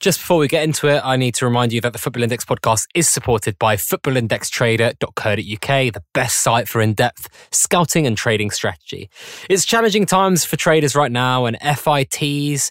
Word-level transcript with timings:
Just 0.00 0.18
before 0.18 0.38
we 0.38 0.48
get 0.48 0.64
into 0.64 0.88
it, 0.88 1.02
I 1.04 1.16
need 1.16 1.34
to 1.34 1.44
remind 1.44 1.74
you 1.74 1.82
that 1.82 1.92
the 1.92 1.98
Football 1.98 2.22
Index 2.22 2.46
podcast 2.46 2.86
is 2.94 3.06
supported 3.06 3.58
by 3.58 3.76
footballindextrader.co.uk, 3.76 5.92
the 5.92 6.02
best 6.14 6.40
site 6.40 6.68
for 6.68 6.80
in 6.80 6.94
depth 6.94 7.28
scouting 7.52 8.06
and 8.06 8.16
trading 8.16 8.50
strategy. 8.50 9.10
It's 9.50 9.66
challenging 9.66 10.06
times 10.06 10.42
for 10.42 10.56
traders 10.56 10.96
right 10.96 11.12
now, 11.12 11.44
and 11.44 11.58
FITs, 11.60 12.70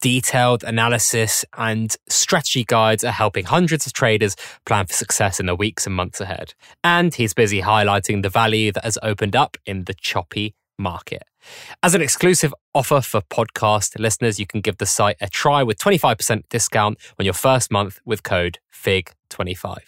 detailed 0.00 0.64
analysis, 0.64 1.44
and 1.56 1.94
strategy 2.08 2.64
guides 2.64 3.04
are 3.04 3.12
helping 3.12 3.44
hundreds 3.44 3.86
of 3.86 3.92
traders 3.92 4.34
plan 4.66 4.86
for 4.86 4.94
success 4.94 5.38
in 5.38 5.46
the 5.46 5.54
weeks 5.54 5.86
and 5.86 5.94
months 5.94 6.20
ahead. 6.20 6.54
And 6.82 7.14
he's 7.14 7.34
busy 7.34 7.62
highlighting 7.62 8.24
the 8.24 8.28
value 8.28 8.72
that 8.72 8.82
has 8.82 8.98
opened 9.00 9.36
up 9.36 9.56
in 9.64 9.84
the 9.84 9.94
choppy 9.94 10.56
market. 10.78 11.24
As 11.82 11.94
an 11.94 12.02
exclusive 12.02 12.54
offer 12.74 13.00
for 13.00 13.20
podcast 13.20 13.98
listeners, 13.98 14.38
you 14.40 14.46
can 14.46 14.60
give 14.60 14.78
the 14.78 14.86
site 14.86 15.16
a 15.20 15.28
try 15.28 15.62
with 15.62 15.78
25% 15.78 16.48
discount 16.48 16.98
on 17.18 17.24
your 17.24 17.34
first 17.34 17.70
month 17.70 18.00
with 18.04 18.22
code 18.22 18.58
FIG25. 18.72 19.78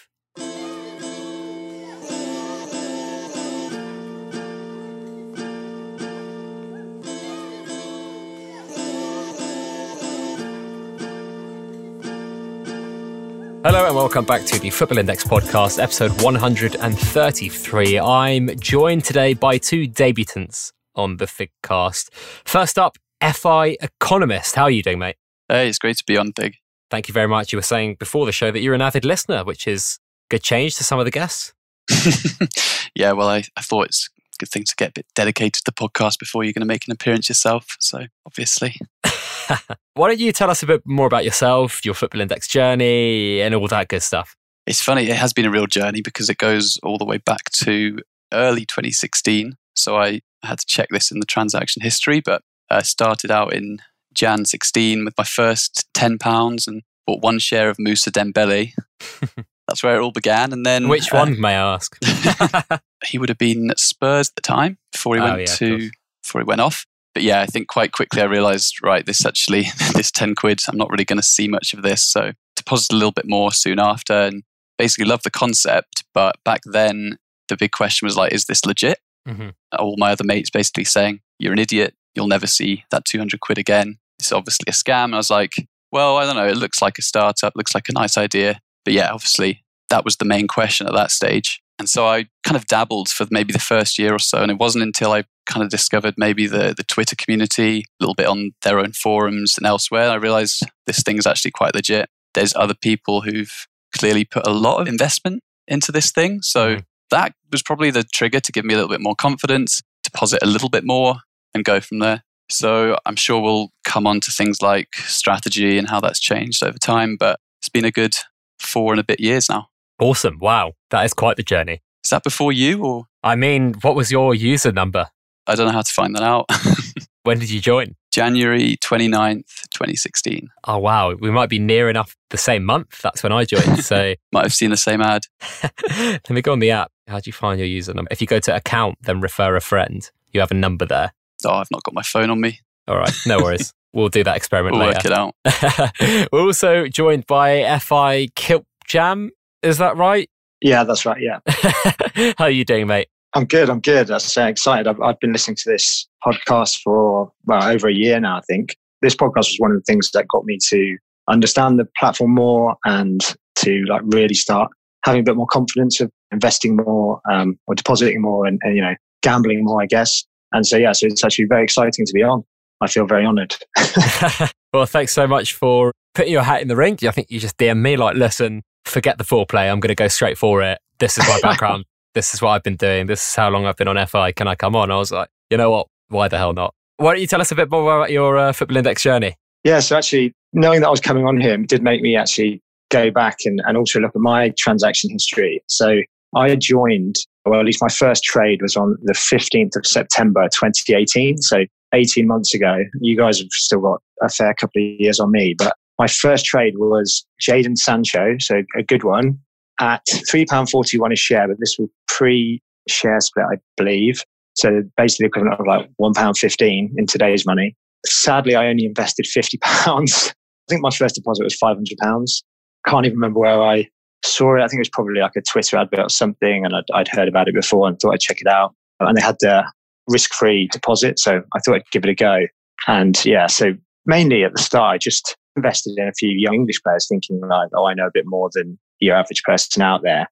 Hello 13.66 13.84
and 13.84 13.96
welcome 13.96 14.24
back 14.24 14.44
to 14.44 14.60
the 14.60 14.70
Football 14.70 14.98
Index 14.98 15.24
podcast, 15.24 15.82
episode 15.82 16.22
133. 16.22 17.98
I'm 17.98 18.56
joined 18.60 19.04
today 19.04 19.34
by 19.34 19.58
two 19.58 19.88
debutants 19.88 20.70
on 20.96 21.18
the 21.18 21.26
Figcast. 21.26 22.12
First 22.44 22.78
up, 22.78 22.98
FI 23.22 23.76
Economist. 23.80 24.56
How 24.56 24.64
are 24.64 24.70
you 24.70 24.82
doing, 24.82 24.98
mate? 24.98 25.16
Hey, 25.48 25.68
it's 25.68 25.78
great 25.78 25.96
to 25.98 26.04
be 26.06 26.16
on 26.16 26.32
Fig. 26.32 26.56
Thank 26.90 27.08
you 27.08 27.14
very 27.14 27.28
much. 27.28 27.52
You 27.52 27.58
were 27.58 27.62
saying 27.62 27.96
before 27.98 28.26
the 28.26 28.32
show 28.32 28.50
that 28.50 28.60
you're 28.60 28.74
an 28.74 28.82
avid 28.82 29.04
listener, 29.04 29.44
which 29.44 29.66
is 29.66 29.98
good 30.30 30.42
change 30.42 30.76
to 30.76 30.84
some 30.84 30.98
of 30.98 31.04
the 31.04 31.10
guests. 31.10 31.52
yeah, 32.94 33.12
well, 33.12 33.28
I, 33.28 33.44
I 33.56 33.60
thought 33.60 33.86
it's 33.86 34.08
a 34.08 34.38
good 34.38 34.50
thing 34.50 34.64
to 34.64 34.74
get 34.76 34.90
a 34.90 34.92
bit 34.92 35.06
dedicated 35.14 35.54
to 35.54 35.62
the 35.66 35.72
podcast 35.72 36.18
before 36.18 36.44
you're 36.44 36.52
going 36.52 36.60
to 36.60 36.66
make 36.66 36.86
an 36.86 36.92
appearance 36.92 37.28
yourself. 37.28 37.76
So, 37.78 38.06
obviously. 38.24 38.76
Why 39.94 40.08
don't 40.08 40.18
you 40.18 40.32
tell 40.32 40.50
us 40.50 40.62
a 40.62 40.66
bit 40.66 40.82
more 40.84 41.06
about 41.06 41.24
yourself, 41.24 41.84
your 41.84 41.94
Football 41.94 42.20
Index 42.20 42.48
journey, 42.48 43.40
and 43.40 43.54
all 43.54 43.68
that 43.68 43.88
good 43.88 44.02
stuff? 44.02 44.36
It's 44.66 44.82
funny, 44.82 45.08
it 45.08 45.16
has 45.16 45.32
been 45.32 45.44
a 45.44 45.50
real 45.50 45.66
journey 45.66 46.00
because 46.02 46.28
it 46.28 46.38
goes 46.38 46.78
all 46.82 46.98
the 46.98 47.04
way 47.04 47.18
back 47.18 47.50
to 47.58 47.98
early 48.32 48.66
2016. 48.66 49.54
So 49.76 49.96
I 49.96 50.20
had 50.42 50.58
to 50.58 50.66
check 50.66 50.88
this 50.90 51.10
in 51.10 51.20
the 51.20 51.26
transaction 51.26 51.82
history, 51.82 52.20
but 52.20 52.42
I 52.70 52.82
started 52.82 53.30
out 53.30 53.52
in 53.52 53.78
Jan 54.14 54.44
16 54.44 55.04
with 55.04 55.14
my 55.16 55.24
first 55.24 55.86
£10 55.94 56.68
and 56.68 56.82
bought 57.06 57.22
one 57.22 57.38
share 57.38 57.68
of 57.68 57.78
Moussa 57.78 58.10
Dembele. 58.10 58.72
That's 59.68 59.82
where 59.82 59.96
it 59.96 60.00
all 60.00 60.12
began. 60.12 60.52
And 60.52 60.64
then. 60.64 60.88
Which 60.88 61.12
one, 61.12 61.32
uh, 61.32 61.36
may 61.40 61.56
I 61.56 61.74
ask? 61.74 61.98
he 63.04 63.18
would 63.18 63.28
have 63.28 63.38
been 63.38 63.70
at 63.70 63.80
Spurs 63.80 64.28
at 64.28 64.36
the 64.36 64.42
time 64.42 64.78
before 64.92 65.16
he 65.16 65.20
oh, 65.20 65.24
went 65.24 65.40
yeah, 65.40 65.46
to. 65.46 65.90
Before 66.22 66.40
he 66.40 66.44
went 66.44 66.60
off 66.60 66.86
but 67.16 67.22
yeah, 67.22 67.40
I 67.40 67.46
think 67.46 67.68
quite 67.68 67.92
quickly 67.92 68.20
I 68.20 68.26
realized, 68.26 68.82
right, 68.82 69.06
this 69.06 69.24
actually, 69.24 69.68
this 69.94 70.10
10 70.10 70.34
quid, 70.34 70.60
I'm 70.68 70.76
not 70.76 70.90
really 70.90 71.06
going 71.06 71.16
to 71.16 71.26
see 71.26 71.48
much 71.48 71.72
of 71.72 71.80
this. 71.80 72.04
So 72.04 72.32
deposited 72.56 72.94
a 72.94 72.98
little 72.98 73.10
bit 73.10 73.26
more 73.26 73.52
soon 73.52 73.78
after 73.78 74.12
and 74.12 74.42
basically 74.76 75.06
loved 75.06 75.24
the 75.24 75.30
concept. 75.30 76.04
But 76.12 76.36
back 76.44 76.60
then, 76.66 77.16
the 77.48 77.56
big 77.56 77.70
question 77.70 78.04
was 78.04 78.18
like, 78.18 78.34
is 78.34 78.44
this 78.44 78.66
legit? 78.66 78.98
Mm-hmm. 79.26 79.48
All 79.78 79.96
my 79.98 80.12
other 80.12 80.24
mates 80.24 80.50
basically 80.50 80.84
saying, 80.84 81.20
you're 81.38 81.52
an 81.52 81.58
idiot. 81.58 81.94
You'll 82.14 82.28
never 82.28 82.46
see 82.46 82.84
that 82.90 83.04
200 83.04 83.40
quid 83.40 83.58
again. 83.58 83.98
It's 84.18 84.32
obviously 84.32 84.64
a 84.68 84.72
scam. 84.72 85.06
And 85.06 85.14
I 85.14 85.18
was 85.18 85.30
like, 85.30 85.52
well, 85.92 86.16
I 86.16 86.24
don't 86.24 86.36
know. 86.36 86.46
It 86.46 86.56
looks 86.56 86.80
like 86.80 86.98
a 86.98 87.02
startup, 87.02 87.54
looks 87.56 87.74
like 87.74 87.88
a 87.88 87.92
nice 87.92 88.16
idea. 88.16 88.60
But 88.84 88.94
yeah, 88.94 89.12
obviously, 89.12 89.64
that 89.90 90.04
was 90.04 90.16
the 90.16 90.24
main 90.24 90.48
question 90.48 90.86
at 90.86 90.94
that 90.94 91.10
stage. 91.10 91.60
And 91.78 91.88
so 91.88 92.06
I 92.06 92.26
kind 92.44 92.56
of 92.56 92.66
dabbled 92.66 93.08
for 93.08 93.26
maybe 93.30 93.52
the 93.52 93.58
first 93.58 93.98
year 93.98 94.14
or 94.14 94.18
so. 94.18 94.38
And 94.38 94.50
it 94.50 94.58
wasn't 94.58 94.84
until 94.84 95.12
I 95.12 95.24
kind 95.44 95.62
of 95.62 95.70
discovered 95.70 96.14
maybe 96.16 96.46
the, 96.46 96.74
the 96.76 96.84
Twitter 96.84 97.16
community, 97.16 97.80
a 97.80 97.84
little 98.02 98.14
bit 98.14 98.26
on 98.26 98.52
their 98.62 98.78
own 98.78 98.92
forums 98.92 99.56
and 99.58 99.66
elsewhere. 99.66 100.10
I 100.10 100.14
realized 100.14 100.62
this 100.86 101.02
thing's 101.02 101.26
actually 101.26 101.50
quite 101.50 101.74
legit. 101.74 102.08
There's 102.34 102.54
other 102.54 102.74
people 102.74 103.22
who've 103.22 103.66
clearly 103.96 104.24
put 104.24 104.46
a 104.46 104.52
lot 104.52 104.80
of 104.80 104.88
investment 104.88 105.42
into 105.68 105.92
this 105.92 106.10
thing. 106.10 106.40
So 106.42 106.76
mm. 106.76 106.84
That 107.10 107.32
was 107.50 107.62
probably 107.62 107.90
the 107.90 108.04
trigger 108.04 108.40
to 108.40 108.52
give 108.52 108.64
me 108.64 108.74
a 108.74 108.76
little 108.76 108.90
bit 108.90 109.00
more 109.00 109.14
confidence, 109.14 109.82
deposit 110.02 110.42
a 110.42 110.46
little 110.46 110.68
bit 110.68 110.84
more 110.84 111.16
and 111.54 111.64
go 111.64 111.80
from 111.80 111.98
there. 111.98 112.22
So 112.48 112.96
I'm 113.04 113.16
sure 113.16 113.40
we'll 113.40 113.70
come 113.84 114.06
on 114.06 114.20
to 114.20 114.30
things 114.30 114.62
like 114.62 114.94
strategy 114.96 115.78
and 115.78 115.88
how 115.88 116.00
that's 116.00 116.20
changed 116.20 116.62
over 116.62 116.78
time. 116.78 117.16
But 117.18 117.40
it's 117.60 117.68
been 117.68 117.84
a 117.84 117.90
good 117.90 118.14
four 118.58 118.92
and 118.92 119.00
a 119.00 119.04
bit 119.04 119.20
years 119.20 119.48
now. 119.48 119.68
Awesome. 119.98 120.38
Wow. 120.40 120.72
That 120.90 121.04
is 121.04 121.14
quite 121.14 121.36
the 121.36 121.42
journey. 121.42 121.82
Is 122.04 122.10
that 122.10 122.22
before 122.22 122.52
you 122.52 122.84
or? 122.84 123.04
I 123.22 123.34
mean, 123.34 123.74
what 123.82 123.96
was 123.96 124.12
your 124.12 124.34
user 124.34 124.70
number? 124.70 125.08
I 125.46 125.54
don't 125.54 125.66
know 125.66 125.72
how 125.72 125.82
to 125.82 125.92
find 125.92 126.14
that 126.14 126.22
out. 126.22 126.46
when 127.24 127.38
did 127.38 127.50
you 127.50 127.60
join? 127.60 127.96
January 128.12 128.76
29th, 128.76 129.68
2016. 129.72 130.48
Oh, 130.64 130.78
wow. 130.78 131.12
We 131.14 131.30
might 131.30 131.48
be 131.48 131.58
near 131.58 131.90
enough 131.90 132.16
the 132.30 132.38
same 132.38 132.64
month. 132.64 133.00
That's 133.02 133.22
when 133.22 133.32
I 133.32 133.44
joined. 133.44 133.84
So, 133.84 134.14
might 134.32 134.44
have 134.44 134.54
seen 134.54 134.70
the 134.70 134.76
same 134.76 135.00
ad. 135.00 135.26
Let 135.98 136.30
me 136.30 136.42
go 136.42 136.52
on 136.52 136.60
the 136.60 136.70
app. 136.70 136.90
How 137.06 137.20
do 137.20 137.28
you 137.28 137.32
find 137.32 137.58
your 137.58 137.68
user 137.68 137.94
number? 137.94 138.08
If 138.10 138.20
you 138.20 138.26
go 138.26 138.40
to 138.40 138.54
account, 138.54 138.98
then 139.02 139.20
refer 139.20 139.54
a 139.54 139.60
friend, 139.60 140.08
you 140.32 140.40
have 140.40 140.50
a 140.50 140.54
number 140.54 140.86
there. 140.86 141.12
Oh, 141.44 141.50
I've 141.50 141.70
not 141.70 141.82
got 141.84 141.94
my 141.94 142.02
phone 142.02 142.30
on 142.30 142.40
me. 142.40 142.60
All 142.88 142.96
right. 142.96 143.12
No 143.26 143.38
worries. 143.38 143.72
we'll 143.92 144.08
do 144.08 144.24
that 144.24 144.36
experiment 144.36 144.76
we'll 144.76 144.88
later. 144.88 145.10
Work 145.10 145.34
it 145.44 146.00
out. 146.02 146.28
We're 146.32 146.40
also 146.40 146.88
joined 146.88 147.26
by 147.26 147.78
FI 147.78 148.28
Kilp 148.34 148.66
Jam. 148.86 149.30
Is 149.62 149.78
that 149.78 149.96
right? 149.96 150.28
Yeah, 150.60 150.84
that's 150.84 151.06
right. 151.06 151.20
Yeah. 151.20 151.38
How 152.38 152.46
are 152.46 152.50
you 152.50 152.64
doing, 152.64 152.86
mate? 152.86 153.08
I'm 153.34 153.44
good. 153.44 153.70
I'm 153.70 153.80
good. 153.80 154.10
I'm 154.10 154.18
so 154.18 154.46
excited. 154.46 154.88
I've, 154.88 155.00
I've 155.00 155.20
been 155.20 155.32
listening 155.32 155.56
to 155.56 155.70
this 155.70 156.08
podcast 156.26 156.80
for 156.82 157.30
well 157.44 157.62
over 157.62 157.88
a 157.88 157.94
year 157.94 158.18
now. 158.18 158.38
I 158.38 158.42
think 158.48 158.76
this 159.02 159.14
podcast 159.14 159.36
was 159.36 159.56
one 159.58 159.70
of 159.70 159.76
the 159.76 159.84
things 159.84 160.10
that 160.12 160.26
got 160.28 160.44
me 160.44 160.58
to 160.70 160.96
understand 161.28 161.78
the 161.78 161.86
platform 161.98 162.34
more 162.34 162.76
and 162.84 163.20
to 163.56 163.84
like 163.88 164.02
really 164.06 164.34
start 164.34 164.70
having 165.06 165.20
a 165.20 165.24
bit 165.24 165.36
more 165.36 165.46
confidence 165.46 166.00
of 166.00 166.10
investing 166.32 166.76
more 166.76 167.20
um, 167.30 167.58
or 167.66 167.74
depositing 167.74 168.20
more 168.20 168.44
and, 168.46 168.58
and 168.62 168.76
you 168.76 168.82
know 168.82 168.94
gambling 169.22 169.64
more, 169.64 169.80
I 169.80 169.86
guess. 169.86 170.24
And 170.52 170.66
so 170.66 170.76
yeah, 170.76 170.92
so 170.92 171.06
it's 171.06 171.24
actually 171.24 171.46
very 171.46 171.64
exciting 171.64 172.04
to 172.04 172.12
be 172.12 172.22
on. 172.22 172.44
I 172.80 172.88
feel 172.88 173.06
very 173.06 173.24
honoured. 173.24 173.56
well, 174.72 174.84
thanks 174.84 175.12
so 175.12 175.26
much 175.26 175.54
for 175.54 175.92
putting 176.14 176.32
your 176.32 176.42
hat 176.42 176.60
in 176.60 176.68
the 176.68 176.76
ring. 176.76 176.98
I 177.06 177.10
think 177.10 177.30
you 177.30 177.40
just 177.40 177.56
DM 177.56 177.78
me 177.78 177.96
like, 177.96 178.16
listen, 178.16 178.62
forget 178.84 179.16
the 179.16 179.24
foreplay. 179.24 179.70
I'm 179.70 179.80
going 179.80 179.88
to 179.88 179.94
go 179.94 180.08
straight 180.08 180.36
for 180.36 180.62
it. 180.62 180.78
This 180.98 181.16
is 181.16 181.26
my 181.26 181.40
background. 181.40 181.84
this 182.14 182.34
is 182.34 182.42
what 182.42 182.50
I've 182.50 182.62
been 182.62 182.76
doing. 182.76 183.06
This 183.06 183.26
is 183.26 183.34
how 183.34 183.48
long 183.48 183.64
I've 183.64 183.76
been 183.76 183.88
on 183.88 184.06
FI. 184.06 184.32
Can 184.32 184.46
I 184.48 184.54
come 184.54 184.76
on? 184.76 184.90
I 184.90 184.96
was 184.96 185.10
like, 185.10 185.28
you 185.50 185.56
know 185.56 185.70
what? 185.70 185.86
Why 186.08 186.28
the 186.28 186.38
hell 186.38 186.52
not? 186.52 186.74
Why 186.98 187.12
don't 187.12 187.20
you 187.20 187.26
tell 187.26 187.40
us 187.40 187.50
a 187.50 187.54
bit 187.54 187.70
more 187.70 187.82
about 187.82 188.10
your 188.10 188.38
uh, 188.38 188.52
Football 188.52 188.78
Index 188.78 189.02
journey? 189.02 189.36
Yeah, 189.64 189.80
so 189.80 189.96
actually, 189.96 190.32
knowing 190.52 190.80
that 190.80 190.86
I 190.86 190.90
was 190.90 191.00
coming 191.00 191.26
on 191.26 191.40
here 191.40 191.56
did 191.58 191.82
make 191.82 192.00
me 192.00 192.16
actually 192.16 192.62
go 192.90 193.10
back 193.10 193.38
and, 193.44 193.60
and 193.66 193.76
also 193.76 194.00
look 194.00 194.12
at 194.14 194.20
my 194.20 194.52
transaction 194.58 195.10
history. 195.10 195.62
So 195.68 196.00
I 196.34 196.54
joined, 196.56 197.16
or 197.44 197.58
at 197.58 197.64
least 197.64 197.82
my 197.82 197.88
first 197.88 198.24
trade 198.24 198.60
was 198.62 198.76
on 198.76 198.96
the 199.02 199.12
15th 199.12 199.76
of 199.76 199.86
September 199.86 200.48
2018. 200.52 201.38
So 201.38 201.64
18 201.94 202.26
months 202.26 202.54
ago. 202.54 202.78
You 203.00 203.16
guys 203.16 203.38
have 203.38 203.48
still 203.50 203.80
got 203.80 204.00
a 204.22 204.28
fair 204.28 204.54
couple 204.54 204.82
of 204.82 205.00
years 205.00 205.20
on 205.20 205.30
me, 205.30 205.54
but 205.56 205.74
my 205.98 206.06
first 206.06 206.44
trade 206.44 206.74
was 206.76 207.26
Jadon 207.40 207.76
Sancho, 207.76 208.36
so 208.38 208.62
a 208.78 208.82
good 208.82 209.02
one, 209.02 209.38
at 209.80 210.02
£3.41 210.30 211.12
a 211.12 211.16
share, 211.16 211.48
but 211.48 211.58
this 211.58 211.76
was 211.78 211.88
pre 212.08 212.60
share 212.88 213.20
split, 213.20 213.46
I 213.52 213.56
believe. 213.76 214.22
So 214.54 214.82
basically 214.96 215.26
equivalent 215.26 215.60
of 215.60 215.66
like 215.66 215.90
£1.15 216.00 216.90
in 216.96 217.06
today's 217.06 217.44
money. 217.44 217.76
Sadly, 218.06 218.54
I 218.54 218.68
only 218.68 218.84
invested 218.84 219.26
£50. 219.26 219.58
I 219.64 220.68
think 220.68 220.82
my 220.82 220.90
first 220.90 221.14
deposit 221.14 221.44
was 221.44 221.56
£500. 221.62 222.42
Can't 222.86 223.06
even 223.06 223.18
remember 223.18 223.40
where 223.40 223.62
I 223.62 223.88
saw 224.24 224.56
it. 224.56 224.62
I 224.62 224.68
think 224.68 224.78
it 224.78 224.80
was 224.80 224.90
probably 224.90 225.20
like 225.20 225.36
a 225.36 225.42
Twitter 225.42 225.76
advert 225.76 226.00
or 226.00 226.08
something, 226.08 226.64
and 226.64 226.74
I'd, 226.74 226.84
I'd 226.94 227.08
heard 227.08 227.28
about 227.28 227.48
it 227.48 227.54
before 227.54 227.88
and 227.88 227.98
thought 227.98 228.14
I'd 228.14 228.20
check 228.20 228.40
it 228.40 228.46
out. 228.46 228.74
And 229.00 229.16
they 229.16 229.22
had 229.22 229.36
the 229.40 229.64
risk 230.08 230.32
free 230.34 230.68
deposit, 230.72 231.18
so 231.18 231.42
I 231.54 231.58
thought 231.60 231.76
I'd 231.76 231.90
give 231.92 232.04
it 232.04 232.10
a 232.10 232.14
go. 232.14 232.46
And 232.86 233.22
yeah, 233.24 233.46
so 233.46 233.74
mainly 234.06 234.44
at 234.44 234.52
the 234.54 234.62
start, 234.62 234.94
I 234.94 234.98
just 234.98 235.36
invested 235.56 235.94
in 235.96 236.08
a 236.08 236.12
few 236.12 236.30
young 236.30 236.54
English 236.54 236.82
players 236.82 237.06
thinking 237.08 237.40
like, 237.40 237.68
oh, 237.74 237.86
I 237.86 237.94
know 237.94 238.06
a 238.06 238.12
bit 238.12 238.24
more 238.26 238.50
than 238.52 238.78
your 239.00 239.16
average 239.16 239.42
person 239.42 239.82
out 239.82 240.02
there. 240.02 240.28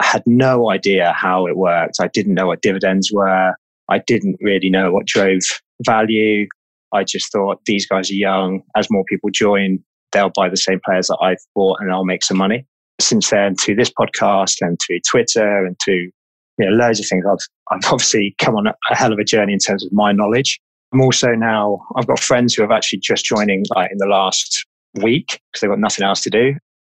I 0.00 0.06
had 0.06 0.22
no 0.26 0.70
idea 0.70 1.12
how 1.12 1.46
it 1.46 1.56
worked. 1.56 1.96
I 2.00 2.08
didn't 2.08 2.34
know 2.34 2.46
what 2.46 2.62
dividends 2.62 3.10
were. 3.12 3.54
I 3.88 3.98
didn't 4.06 4.36
really 4.40 4.68
know 4.68 4.92
what 4.92 5.06
drove 5.06 5.40
value. 5.84 6.46
I 6.92 7.04
just 7.04 7.32
thought 7.32 7.60
these 7.66 7.86
guys 7.86 8.10
are 8.10 8.14
young. 8.14 8.62
As 8.76 8.90
more 8.90 9.04
people 9.08 9.30
join, 9.30 9.82
they'll 10.16 10.32
buy 10.34 10.48
the 10.48 10.56
same 10.56 10.80
players 10.84 11.08
that 11.08 11.18
I've 11.20 11.44
bought 11.54 11.78
and 11.80 11.92
I'll 11.92 12.04
make 12.04 12.24
some 12.24 12.38
money. 12.38 12.66
Since 12.98 13.30
then, 13.30 13.54
to 13.64 13.74
this 13.74 13.90
podcast 13.90 14.56
and 14.62 14.80
to 14.80 14.98
Twitter 15.08 15.66
and 15.66 15.78
to 15.80 15.92
you 15.92 16.10
know, 16.58 16.70
loads 16.70 16.98
of 16.98 17.06
things, 17.06 17.24
I've, 17.30 17.46
I've 17.70 17.92
obviously 17.92 18.34
come 18.38 18.56
on 18.56 18.66
a 18.66 18.74
hell 18.96 19.12
of 19.12 19.18
a 19.18 19.24
journey 19.24 19.52
in 19.52 19.58
terms 19.58 19.84
of 19.84 19.92
my 19.92 20.12
knowledge. 20.12 20.58
I'm 20.92 21.02
also 21.02 21.32
now, 21.32 21.80
I've 21.96 22.06
got 22.06 22.20
friends 22.20 22.54
who 22.54 22.62
have 22.62 22.70
actually 22.70 23.00
just 23.00 23.26
joining 23.26 23.64
like 23.74 23.90
in 23.92 23.98
the 23.98 24.06
last 24.06 24.64
week 24.94 25.40
because 25.52 25.60
they've 25.60 25.70
got 25.70 25.78
nothing 25.78 26.06
else 26.06 26.22
to 26.22 26.30
do. 26.30 26.54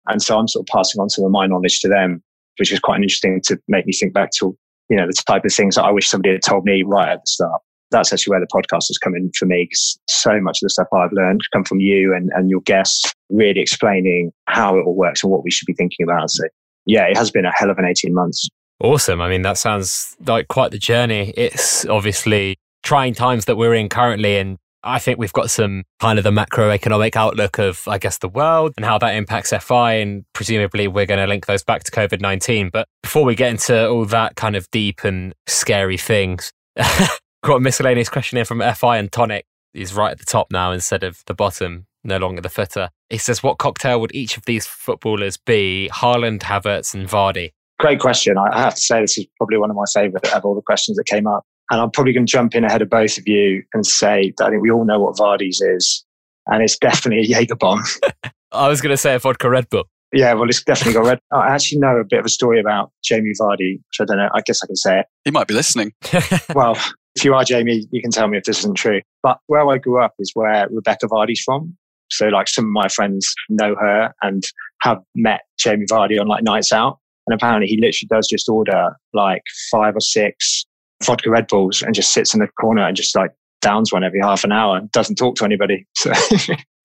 And 0.08 0.22
so 0.22 0.40
I'm 0.40 0.48
sort 0.48 0.64
of 0.64 0.74
passing 0.74 1.02
on 1.02 1.10
some 1.10 1.26
of 1.26 1.32
my 1.32 1.46
knowledge 1.46 1.82
to 1.82 1.90
them, 1.90 2.24
which 2.58 2.72
is 2.72 2.80
quite 2.80 2.98
interesting 2.98 3.42
to 3.46 3.60
make 3.68 3.86
me 3.86 3.92
think 3.92 4.14
back 4.14 4.32
to, 4.40 4.58
you 4.90 4.96
know, 4.96 5.06
the 5.06 5.14
type 5.28 5.44
of 5.44 5.54
things 5.54 5.76
that 5.76 5.84
I 5.84 5.92
wish 5.92 6.08
somebody 6.08 6.34
had 6.34 6.42
told 6.42 6.64
me 6.64 6.84
right 6.86 7.10
at 7.10 7.20
the 7.20 7.28
start. 7.28 7.62
That's 7.92 8.14
actually 8.14 8.32
where 8.32 8.40
the 8.40 8.48
podcast 8.48 8.88
has 8.88 8.98
come 8.98 9.16
in 9.16 9.32
for 9.38 9.46
me 9.46 9.66
because 9.70 10.00
so 10.08 10.40
much 10.40 10.60
of 10.62 10.66
the 10.66 10.70
stuff 10.70 10.88
I've 10.94 11.12
learned 11.12 11.42
come 11.52 11.64
from 11.64 11.80
you 11.80 12.14
and, 12.14 12.30
and 12.36 12.50
your 12.50 12.62
guests 12.62 13.14
really 13.30 13.62
explaining 13.62 14.32
how 14.46 14.78
it 14.78 14.82
all 14.86 14.96
works 14.96 15.24
and 15.24 15.32
what 15.32 15.44
we 15.44 15.52
should 15.52 15.66
be 15.66 15.74
thinking 15.74 16.04
about. 16.04 16.30
So 16.30 16.44
yeah, 16.86 17.06
it 17.06 17.18
has 17.18 17.32
been 17.32 17.46
a 17.46 17.52
hell 17.54 17.70
of 17.70 17.78
an 17.78 17.86
18 17.86 18.14
months. 18.14 18.48
Awesome. 18.82 19.22
I 19.22 19.30
mean, 19.30 19.42
that 19.42 19.58
sounds 19.58 20.16
like 20.26 20.48
quite 20.48 20.72
the 20.72 20.80
journey. 20.80 21.34
It's 21.36 21.86
obviously 21.86 22.58
trying 22.84 23.14
times 23.14 23.46
that 23.46 23.58
we're 23.58 23.74
in 23.74 23.90
currently. 23.90 24.38
And 24.38 24.58
I 24.84 25.00
think 25.00 25.20
we've 25.20 25.34
got 25.34 25.50
some 25.50 25.84
kind 26.00 26.18
of 26.18 26.24
the 26.24 26.32
macroeconomic 26.32 27.16
outlook 27.16 27.60
of, 27.60 27.86
I 27.88 27.98
guess, 27.98 28.20
the 28.20 28.30
world 28.30 28.74
and 28.78 28.86
how 28.86 28.98
that 29.00 29.16
impacts 29.16 29.52
FI. 29.52 29.94
And 29.94 30.24
presumably 30.34 30.88
we're 30.88 31.06
going 31.06 31.20
to 31.20 31.28
link 31.28 31.46
those 31.46 31.64
back 31.64 31.84
to 31.84 31.92
COVID 31.92 32.22
19. 32.22 32.70
But 32.72 32.88
before 33.04 33.26
we 33.26 33.36
get 33.36 33.52
into 33.52 33.90
all 33.90 34.06
that 34.06 34.36
kind 34.36 34.56
of 34.56 34.70
deep 34.72 35.04
and 35.04 35.34
scary 35.48 35.98
things, 35.98 36.52
got 37.44 37.56
a 37.56 37.60
miscellaneous 37.60 38.10
question 38.10 38.38
here 38.38 38.46
from 38.46 38.62
FI 38.62 38.98
and 38.98 39.12
Tonic. 39.12 39.46
He's 39.74 39.94
right 39.94 40.12
at 40.12 40.20
the 40.20 40.26
top 40.26 40.48
now 40.52 40.72
instead 40.72 41.04
of 41.04 41.24
the 41.26 41.34
bottom, 41.34 41.86
no 42.04 42.18
longer 42.18 42.42
the 42.42 42.50
footer. 42.50 42.90
He 43.10 43.18
says, 43.18 43.44
What 43.44 43.58
cocktail 43.58 44.02
would 44.02 44.14
each 44.14 44.38
of 44.38 44.46
these 44.46 44.66
footballers 44.66 45.38
be? 45.38 45.90
Haaland, 45.94 46.40
Havertz, 46.40 46.94
and 46.94 47.08
Vardy. 47.08 47.52
Great 47.80 48.00
question. 48.00 48.38
I 48.38 48.60
have 48.60 48.76
to 48.76 48.82
say, 48.82 49.02
this 49.02 49.18
is 49.18 49.26
probably 49.38 49.58
one 49.58 49.70
of 49.70 49.76
my 49.76 49.86
favourite 49.94 50.28
of 50.34 50.44
all 50.44 50.56
the 50.56 50.62
questions 50.62 50.98
that 50.98 51.06
came 51.06 51.28
up. 51.28 51.46
And 51.72 51.80
I'm 51.80 51.92
probably 51.92 52.14
going 52.14 52.26
to 52.26 52.32
jump 52.32 52.56
in 52.56 52.66
ahead 52.66 52.82
of 52.82 52.90
both 52.90 53.18
of 53.18 53.28
you 53.28 53.64
and 53.74 53.86
say 53.86 54.34
that 54.38 54.48
I 54.48 54.50
think 54.50 54.64
we 54.64 54.72
all 54.72 54.86
know 54.86 55.00
what 55.00 55.16
Vardy's 55.16 55.62
is. 55.62 56.04
And 56.48 56.64
it's 56.64 56.78
definitely 56.78 57.24
a 57.24 57.28
Jaeger 57.28 57.56
bomb. 57.56 57.84
I 58.52 58.68
was 58.68 58.82
going 58.82 58.92
to 58.92 58.98
say 58.98 59.14
a 59.14 59.20
vodka 59.20 59.50
Red 59.50 59.70
Bull. 59.70 59.88
Yeah, 60.12 60.34
well, 60.34 60.50
it's 60.50 60.64
definitely 60.64 60.94
got 60.94 61.06
red. 61.06 61.20
I 61.32 61.54
actually 61.54 61.78
know 61.78 61.98
a 61.98 62.04
bit 62.04 62.20
of 62.20 62.26
a 62.26 62.30
story 62.30 62.60
about 62.60 62.92
Jamie 63.04 63.34
Vardy, 63.40 63.78
which 63.78 64.02
I 64.02 64.06
don't 64.06 64.18
know. 64.18 64.30
I 64.34 64.42
guess 64.42 64.60
I 64.64 64.66
can 64.66 64.76
say 64.76 65.00
it. 65.02 65.06
He 65.24 65.30
might 65.30 65.48
be 65.48 65.54
listening. 65.54 65.94
well, 66.56 66.76
if 67.20 67.26
you 67.26 67.34
are 67.34 67.44
Jamie, 67.44 67.86
you 67.92 68.02
can 68.02 68.12
tell 68.12 68.30
me 68.30 68.38
if 68.38 68.46
this 68.46 68.60
isn't 68.60 68.76
true. 68.76 69.02
But 69.22 69.40
where 69.48 69.68
I 69.68 69.78
grew 69.78 70.02
up 70.02 70.14
is 70.20 70.32
where 70.34 70.68
Rebecca 70.70 71.08
Vardy's 71.08 71.42
from. 71.42 71.76
So, 72.10 72.28
like, 72.28 72.48
some 72.48 72.66
of 72.66 72.72
my 72.72 72.88
friends 72.88 73.34
know 73.50 73.76
her 73.76 74.14
and 74.22 74.42
have 74.82 75.00
met 75.16 75.42
Jamie 75.60 75.86
Vardy 75.86 76.20
on 76.20 76.28
like 76.28 76.44
nights 76.44 76.72
out. 76.72 76.98
And 77.28 77.36
apparently, 77.36 77.68
he 77.68 77.76
literally 77.76 78.08
does 78.10 78.28
just 78.28 78.48
order 78.48 78.96
like 79.14 79.42
five 79.70 79.96
or 79.96 80.00
six 80.00 80.66
vodka 81.04 81.30
Red 81.30 81.48
Bulls 81.48 81.82
and 81.82 81.94
just 81.94 82.14
sits 82.14 82.34
in 82.34 82.40
the 82.40 82.48
corner 82.60 82.88
and 82.88 82.96
just 82.96 83.16
like 83.16 83.32
downs 83.62 83.92
one 83.92 84.06
every 84.06 84.22
half 84.22 84.46
an 84.46 84.54
hour 84.54 84.78
and 84.78 84.90
doesn't 84.92 85.18
talk 85.18 85.36
to 85.36 85.46
anybody. 85.46 85.86
So 85.98 86.14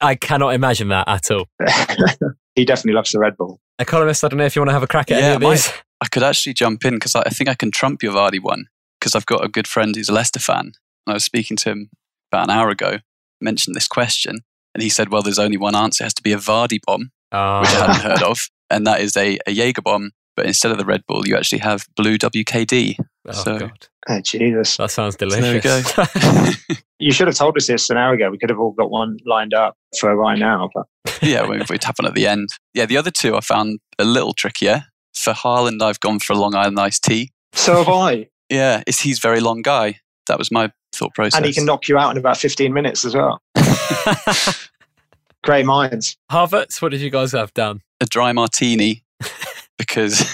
I 0.01 0.17
cannot 0.17 0.53
imagine 0.53 0.89
that 0.89 1.09
at 1.09 1.31
all. 1.31 1.47
he 2.57 2.65
definitely 2.65 2.93
loves 2.93 3.13
the 3.13 3.21
Red 3.21 3.37
Bull. 3.39 3.59
Economist, 3.79 4.23
I 4.23 4.29
don't 4.29 4.39
know 4.39 4.45
if 4.45 4.55
you 4.55 4.61
want 4.61 4.69
to 4.69 4.75
have 4.75 4.83
a 4.83 4.87
crack 4.89 5.11
at 5.11 5.19
yeah, 5.19 5.27
any 5.27 5.35
of 5.37 5.41
these. 5.41 5.73
I 6.03 6.09
could 6.09 6.23
actually 6.23 6.53
jump 6.53 6.85
in 6.85 6.95
because 6.95 7.15
I, 7.15 7.21
I 7.21 7.31
think 7.31 7.49
I 7.49 7.55
can 7.55 7.71
trump 7.71 8.03
your 8.03 8.13
Vardy 8.13 8.43
one 8.43 8.67
because 9.05 9.15
I've 9.15 9.27
got 9.27 9.45
a 9.45 9.49
good 9.49 9.69
friend 9.69 9.95
who's 9.95 10.09
a 10.09 10.15
Leicester 10.15 10.41
fan. 10.41 10.73
And 11.07 11.09
I 11.09 11.13
was 11.13 11.25
speaking 11.25 11.57
to 11.59 11.71
him 11.71 11.91
about 12.33 12.45
an 12.45 12.51
hour 12.51 12.71
ago, 12.71 12.99
mentioned 13.41 13.77
this 13.77 13.89
question, 13.89 14.39
and 14.75 14.83
he 14.83 14.89
said, 14.89 15.11
well, 15.11 15.23
there's 15.23 15.39
only 15.39 15.59
one 15.59 15.77
answer. 15.77 16.03
It 16.03 16.07
has 16.07 16.15
to 16.15 16.23
be 16.23 16.33
a 16.33 16.39
Vardy 16.39 16.79
bomb, 16.85 17.11
oh. 17.33 17.61
which 17.61 17.71
I 17.71 17.87
hadn't 17.87 18.03
heard 18.03 18.23
of. 18.23 18.41
And 18.71 18.87
that 18.87 19.03
is 19.03 19.15
a, 19.15 19.39
a 19.47 19.53
Jaeger 19.53 19.83
bomb 19.83 20.13
but 20.37 20.47
instead 20.47 20.73
of 20.73 20.79
the 20.79 20.85
Red 20.85 21.05
Bull, 21.07 21.27
you 21.27 21.37
actually 21.37 21.59
have 21.59 21.87
blue 21.97 22.19
WKD. 22.19 22.97
Oh, 23.27 23.33
so, 23.33 23.59
God. 23.59 23.89
Oh, 24.09 24.21
Jesus. 24.21 24.77
That 24.77 24.91
sounds 24.91 25.17
delicious. 25.17 25.63
So 25.63 26.05
there 26.05 26.13
we 26.17 26.51
go. 26.51 26.75
you 26.99 27.13
should 27.13 27.29
have 27.29 27.37
told 27.37 27.57
us 27.57 27.67
this 27.67 27.89
an 27.91 27.97
hour 27.97 28.15
ago. 28.15 28.31
We 28.31 28.39
could 28.39 28.51
have 28.51 28.59
all 28.59 28.73
got 28.73 28.91
one 28.91 29.19
lined 29.25 29.55
up 29.55 29.77
for 29.99 30.15
right 30.17 30.39
now. 30.39 30.71
But. 30.75 30.87
yeah, 31.23 31.47
we, 31.47 31.63
we 31.71 31.79
tap 31.79 31.97
on 32.01 32.07
at 32.07 32.15
the 32.15 32.27
end. 32.27 32.49
Yeah, 32.75 32.87
the 32.87 32.97
other 32.97 33.11
two 33.11 33.37
I 33.37 33.41
found 33.41 33.79
a 33.99 34.05
little 34.05 34.33
trickier. 34.33 34.85
For 35.15 35.33
Haaland, 35.33 35.81
I've 35.81 36.01
gone 36.01 36.19
for 36.19 36.33
a 36.33 36.37
Long 36.37 36.57
Island 36.57 36.81
iced 36.81 37.05
tea. 37.05 37.31
So 37.53 37.77
have 37.77 37.89
I. 37.89 38.29
yeah, 38.49 38.83
is 38.87 39.01
he's 39.01 39.19
very 39.19 39.41
long 39.41 39.63
guy. 39.63 40.01
That 40.27 40.39
was 40.39 40.51
my 40.51 40.73
thought 40.93 41.15
process. 41.15 41.37
And 41.37 41.45
he 41.45 41.53
can 41.53 41.65
knock 41.65 41.89
you 41.89 41.99
out 41.99 42.11
in 42.11 42.17
about 42.17 42.37
15 42.37 42.73
minutes 42.73 43.05
as 43.05 43.15
well. 43.15 43.43
Great 45.45 45.67
minds. 45.67 46.17
Havertz, 46.33 46.81
what 46.81 46.91
did 46.91 47.01
you 47.01 47.11
guys 47.11 47.33
have 47.33 47.53
done? 47.53 47.83
A 48.01 48.07
dry 48.07 48.33
martini 48.33 49.05
because 49.79 50.27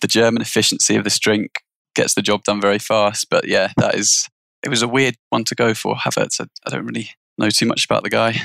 the 0.00 0.06
German 0.06 0.40
efficiency 0.40 0.96
of 0.96 1.04
this 1.04 1.18
drink 1.18 1.62
gets 1.94 2.14
the 2.14 2.22
job 2.22 2.44
done 2.44 2.60
very 2.60 2.78
fast. 2.78 3.26
But 3.30 3.46
yeah, 3.46 3.72
that 3.76 3.94
is, 3.94 4.28
it 4.62 4.70
was 4.70 4.82
a 4.82 4.88
weird 4.88 5.16
one 5.28 5.44
to 5.44 5.54
go 5.54 5.74
for 5.74 5.94
Havertz. 5.94 6.40
I, 6.40 6.46
I 6.66 6.70
don't 6.70 6.86
really 6.86 7.10
know 7.36 7.50
too 7.50 7.66
much 7.66 7.84
about 7.84 8.02
the 8.02 8.10
guy. 8.10 8.40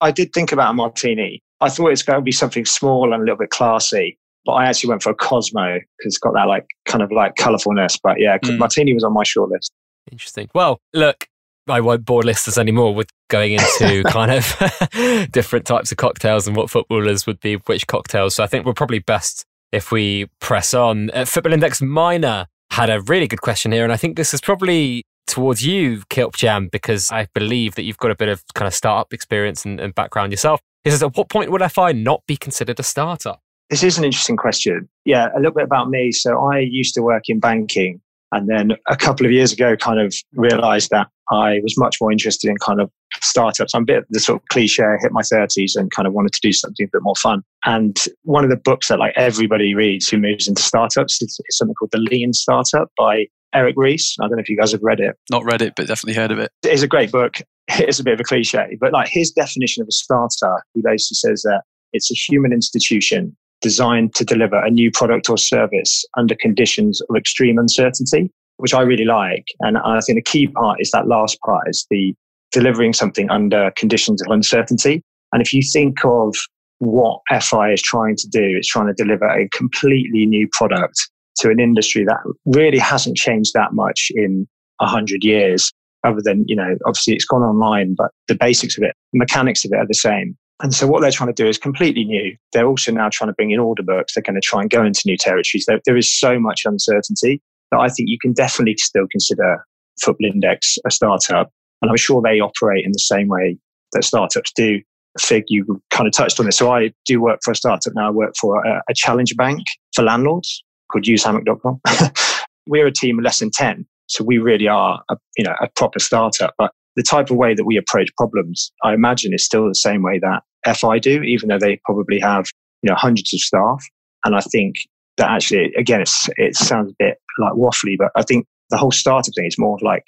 I 0.00 0.10
did 0.10 0.32
think 0.32 0.52
about 0.52 0.70
a 0.70 0.74
martini. 0.74 1.42
I 1.60 1.68
thought 1.68 1.88
it's 1.88 2.02
going 2.02 2.18
to 2.18 2.22
be 2.22 2.32
something 2.32 2.64
small 2.64 3.12
and 3.12 3.22
a 3.22 3.24
little 3.24 3.36
bit 3.36 3.50
classy, 3.50 4.18
but 4.44 4.52
I 4.52 4.66
actually 4.66 4.90
went 4.90 5.02
for 5.02 5.10
a 5.10 5.14
Cosmo 5.14 5.74
because 5.74 6.10
it's 6.10 6.18
got 6.18 6.34
that 6.34 6.48
like 6.48 6.66
kind 6.84 7.02
of 7.02 7.12
like 7.12 7.34
colorfulness. 7.36 7.98
But 8.02 8.18
yeah, 8.18 8.38
mm. 8.38 8.58
martini 8.58 8.94
was 8.94 9.04
on 9.04 9.12
my 9.12 9.24
short 9.24 9.50
list. 9.50 9.72
Interesting. 10.10 10.48
Well, 10.54 10.80
look, 10.92 11.28
I 11.68 11.80
won't 11.80 12.04
bore 12.04 12.22
listeners 12.22 12.58
anymore 12.58 12.94
with 12.94 13.08
going 13.28 13.52
into 13.52 14.02
kind 14.08 14.32
of 14.32 15.28
different 15.32 15.66
types 15.66 15.92
of 15.92 15.98
cocktails 15.98 16.46
and 16.46 16.56
what 16.56 16.70
footballers 16.70 17.26
would 17.26 17.40
be 17.40 17.54
which 17.54 17.86
cocktails. 17.86 18.34
So 18.34 18.44
I 18.44 18.46
think 18.46 18.66
we're 18.66 18.74
probably 18.74 18.98
best 18.98 19.44
if 19.70 19.92
we 19.92 20.26
press 20.40 20.74
on. 20.74 21.10
Uh, 21.10 21.24
Football 21.24 21.52
Index 21.52 21.80
Minor 21.80 22.46
had 22.70 22.90
a 22.90 23.00
really 23.02 23.28
good 23.28 23.42
question 23.42 23.72
here, 23.72 23.84
and 23.84 23.92
I 23.92 23.96
think 23.96 24.16
this 24.16 24.34
is 24.34 24.40
probably 24.40 25.04
towards 25.26 25.64
you, 25.64 26.02
Kilp 26.10 26.36
Jam, 26.36 26.68
because 26.68 27.10
I 27.10 27.26
believe 27.34 27.74
that 27.76 27.82
you've 27.82 27.98
got 27.98 28.10
a 28.10 28.16
bit 28.16 28.28
of 28.28 28.42
kind 28.54 28.66
of 28.66 28.74
startup 28.74 29.12
experience 29.12 29.64
and, 29.64 29.80
and 29.80 29.94
background 29.94 30.32
yourself. 30.32 30.60
He 30.84 30.90
says, 30.90 31.02
at 31.02 31.16
what 31.16 31.28
point 31.28 31.50
would 31.50 31.62
FI 31.70 31.92
not 31.92 32.22
be 32.26 32.36
considered 32.36 32.80
a 32.80 32.82
startup? 32.82 33.40
This 33.72 33.82
is 33.82 33.96
an 33.96 34.04
interesting 34.04 34.36
question. 34.36 34.86
Yeah, 35.06 35.28
a 35.34 35.38
little 35.38 35.54
bit 35.54 35.64
about 35.64 35.88
me. 35.88 36.12
So 36.12 36.38
I 36.38 36.58
used 36.58 36.92
to 36.92 37.00
work 37.00 37.30
in 37.30 37.40
banking 37.40 38.02
and 38.30 38.46
then 38.46 38.72
a 38.86 38.98
couple 38.98 39.24
of 39.24 39.32
years 39.32 39.50
ago, 39.50 39.76
kind 39.76 39.98
of 39.98 40.14
realized 40.34 40.90
that 40.90 41.06
I 41.30 41.58
was 41.62 41.78
much 41.78 41.96
more 41.98 42.12
interested 42.12 42.50
in 42.50 42.58
kind 42.58 42.82
of 42.82 42.90
startups. 43.22 43.74
I'm 43.74 43.84
a 43.84 43.86
bit 43.86 43.98
of 44.00 44.04
the 44.10 44.20
sort 44.20 44.42
of 44.42 44.48
cliche, 44.48 44.82
hit 45.00 45.12
my 45.12 45.22
30s 45.22 45.74
and 45.74 45.90
kind 45.90 46.06
of 46.06 46.12
wanted 46.12 46.34
to 46.34 46.40
do 46.42 46.52
something 46.52 46.84
a 46.84 46.90
bit 46.92 47.00
more 47.02 47.14
fun. 47.14 47.40
And 47.64 47.98
one 48.24 48.44
of 48.44 48.50
the 48.50 48.58
books 48.58 48.88
that 48.88 48.98
like 48.98 49.14
everybody 49.16 49.74
reads 49.74 50.06
who 50.06 50.18
moves 50.18 50.46
into 50.46 50.60
startups 50.60 51.22
is, 51.22 51.40
is 51.48 51.56
something 51.56 51.74
called 51.74 51.92
The 51.92 51.98
Lean 51.98 52.34
Startup 52.34 52.90
by 52.98 53.24
Eric 53.54 53.76
Ries. 53.78 54.16
I 54.20 54.24
don't 54.24 54.36
know 54.36 54.42
if 54.42 54.50
you 54.50 54.58
guys 54.58 54.72
have 54.72 54.82
read 54.82 55.00
it. 55.00 55.16
Not 55.30 55.46
read 55.46 55.62
it, 55.62 55.72
but 55.76 55.86
definitely 55.86 56.20
heard 56.20 56.30
of 56.30 56.38
it. 56.38 56.50
It's 56.62 56.82
a 56.82 56.88
great 56.88 57.10
book. 57.10 57.38
It's 57.78 58.00
a 58.00 58.04
bit 58.04 58.12
of 58.12 58.20
a 58.20 58.24
cliche, 58.24 58.76
but 58.80 58.92
like 58.92 59.08
his 59.08 59.30
definition 59.30 59.80
of 59.80 59.88
a 59.88 59.92
startup, 59.92 60.62
he 60.74 60.82
basically 60.82 61.14
says 61.14 61.40
that 61.42 61.62
it's 61.94 62.10
a 62.10 62.14
human 62.14 62.52
institution 62.52 63.34
designed 63.62 64.14
to 64.16 64.24
deliver 64.24 64.62
a 64.62 64.70
new 64.70 64.90
product 64.90 65.30
or 65.30 65.38
service 65.38 66.04
under 66.18 66.34
conditions 66.34 67.00
of 67.08 67.16
extreme 67.16 67.58
uncertainty, 67.58 68.30
which 68.58 68.74
I 68.74 68.82
really 68.82 69.04
like. 69.04 69.46
And 69.60 69.78
I 69.78 70.00
think 70.00 70.16
the 70.16 70.30
key 70.30 70.48
part 70.48 70.80
is 70.80 70.90
that 70.90 71.06
last 71.06 71.38
part 71.40 71.68
is 71.68 71.86
the 71.90 72.14
delivering 72.50 72.92
something 72.92 73.30
under 73.30 73.70
conditions 73.76 74.20
of 74.22 74.30
uncertainty. 74.30 75.02
And 75.32 75.40
if 75.40 75.52
you 75.52 75.62
think 75.72 76.04
of 76.04 76.34
what 76.78 77.20
FI 77.40 77.72
is 77.72 77.80
trying 77.80 78.16
to 78.16 78.28
do, 78.28 78.42
it's 78.42 78.68
trying 78.68 78.88
to 78.88 79.04
deliver 79.04 79.26
a 79.26 79.48
completely 79.48 80.26
new 80.26 80.48
product 80.52 81.08
to 81.36 81.48
an 81.48 81.60
industry 81.60 82.04
that 82.04 82.18
really 82.44 82.78
hasn't 82.78 83.16
changed 83.16 83.52
that 83.54 83.72
much 83.72 84.10
in 84.14 84.46
a 84.80 84.86
hundred 84.86 85.24
years, 85.24 85.72
other 86.04 86.20
than, 86.22 86.44
you 86.46 86.56
know, 86.56 86.76
obviously 86.86 87.14
it's 87.14 87.24
gone 87.24 87.42
online, 87.42 87.94
but 87.96 88.10
the 88.28 88.34
basics 88.34 88.76
of 88.76 88.82
it, 88.82 88.94
mechanics 89.14 89.64
of 89.64 89.70
it 89.72 89.76
are 89.76 89.86
the 89.86 89.94
same. 89.94 90.36
And 90.62 90.72
so 90.72 90.86
what 90.86 91.02
they're 91.02 91.10
trying 91.10 91.32
to 91.34 91.42
do 91.42 91.48
is 91.48 91.58
completely 91.58 92.04
new. 92.04 92.36
They're 92.52 92.68
also 92.68 92.92
now 92.92 93.08
trying 93.10 93.28
to 93.28 93.34
bring 93.34 93.50
in 93.50 93.58
order 93.58 93.82
books. 93.82 94.14
They're 94.14 94.22
going 94.22 94.40
to 94.40 94.40
try 94.40 94.60
and 94.60 94.70
go 94.70 94.84
into 94.84 95.02
new 95.04 95.16
territories. 95.16 95.64
there, 95.66 95.80
there 95.84 95.96
is 95.96 96.18
so 96.18 96.38
much 96.38 96.62
uncertainty 96.64 97.42
that 97.72 97.80
I 97.80 97.88
think 97.88 98.08
you 98.08 98.18
can 98.20 98.32
definitely 98.32 98.76
still 98.78 99.06
consider 99.10 99.66
Football 100.00 100.30
Index 100.32 100.78
a 100.86 100.90
startup. 100.90 101.50
And 101.82 101.90
I'm 101.90 101.96
sure 101.96 102.22
they 102.22 102.38
operate 102.38 102.84
in 102.84 102.92
the 102.92 103.00
same 103.00 103.26
way 103.26 103.58
that 103.92 104.04
startups 104.04 104.52
do. 104.52 104.80
Fig, 105.20 105.44
you 105.48 105.82
kind 105.90 106.06
of 106.06 106.14
touched 106.14 106.38
on 106.38 106.46
this. 106.46 106.56
So 106.56 106.72
I 106.72 106.92
do 107.04 107.20
work 107.20 107.40
for 107.44 107.50
a 107.50 107.56
startup 107.56 107.92
now. 107.94 108.08
I 108.08 108.10
work 108.10 108.34
for 108.40 108.64
a, 108.64 108.82
a 108.88 108.94
challenger 108.94 109.34
bank 109.34 109.60
for 109.94 110.02
landlords 110.02 110.62
called 110.90 111.04
usehammock.com. 111.04 111.80
We're 112.66 112.86
a 112.86 112.92
team 112.92 113.18
of 113.18 113.24
less 113.24 113.40
than 113.40 113.50
10. 113.50 113.84
So 114.06 114.24
we 114.24 114.38
really 114.38 114.68
are 114.68 115.02
a, 115.10 115.16
you 115.36 115.44
know, 115.44 115.54
a 115.60 115.68
proper 115.74 115.98
startup. 115.98 116.54
But 116.56 116.70
the 116.96 117.02
type 117.02 117.30
of 117.30 117.36
way 117.36 117.54
that 117.54 117.64
we 117.64 117.76
approach 117.76 118.08
problems, 118.16 118.72
I 118.84 118.94
imagine, 118.94 119.34
is 119.34 119.44
still 119.44 119.66
the 119.66 119.74
same 119.74 120.02
way 120.02 120.18
that 120.20 120.42
FI 120.66 120.98
do, 120.98 121.22
even 121.22 121.48
though 121.48 121.58
they 121.58 121.80
probably 121.84 122.20
have 122.20 122.46
you 122.82 122.90
know 122.90 122.96
hundreds 122.96 123.32
of 123.32 123.40
staff. 123.40 123.84
And 124.24 124.36
I 124.36 124.40
think 124.40 124.76
that 125.16 125.30
actually, 125.30 125.72
again, 125.76 126.00
it's, 126.00 126.28
it 126.36 126.56
sounds 126.56 126.92
a 126.92 126.94
bit 126.98 127.18
like 127.38 127.52
waffly, 127.54 127.96
but 127.98 128.10
I 128.16 128.22
think 128.22 128.46
the 128.70 128.76
whole 128.76 128.92
startup 128.92 129.34
thing 129.34 129.46
is 129.46 129.58
more 129.58 129.78
like 129.82 130.04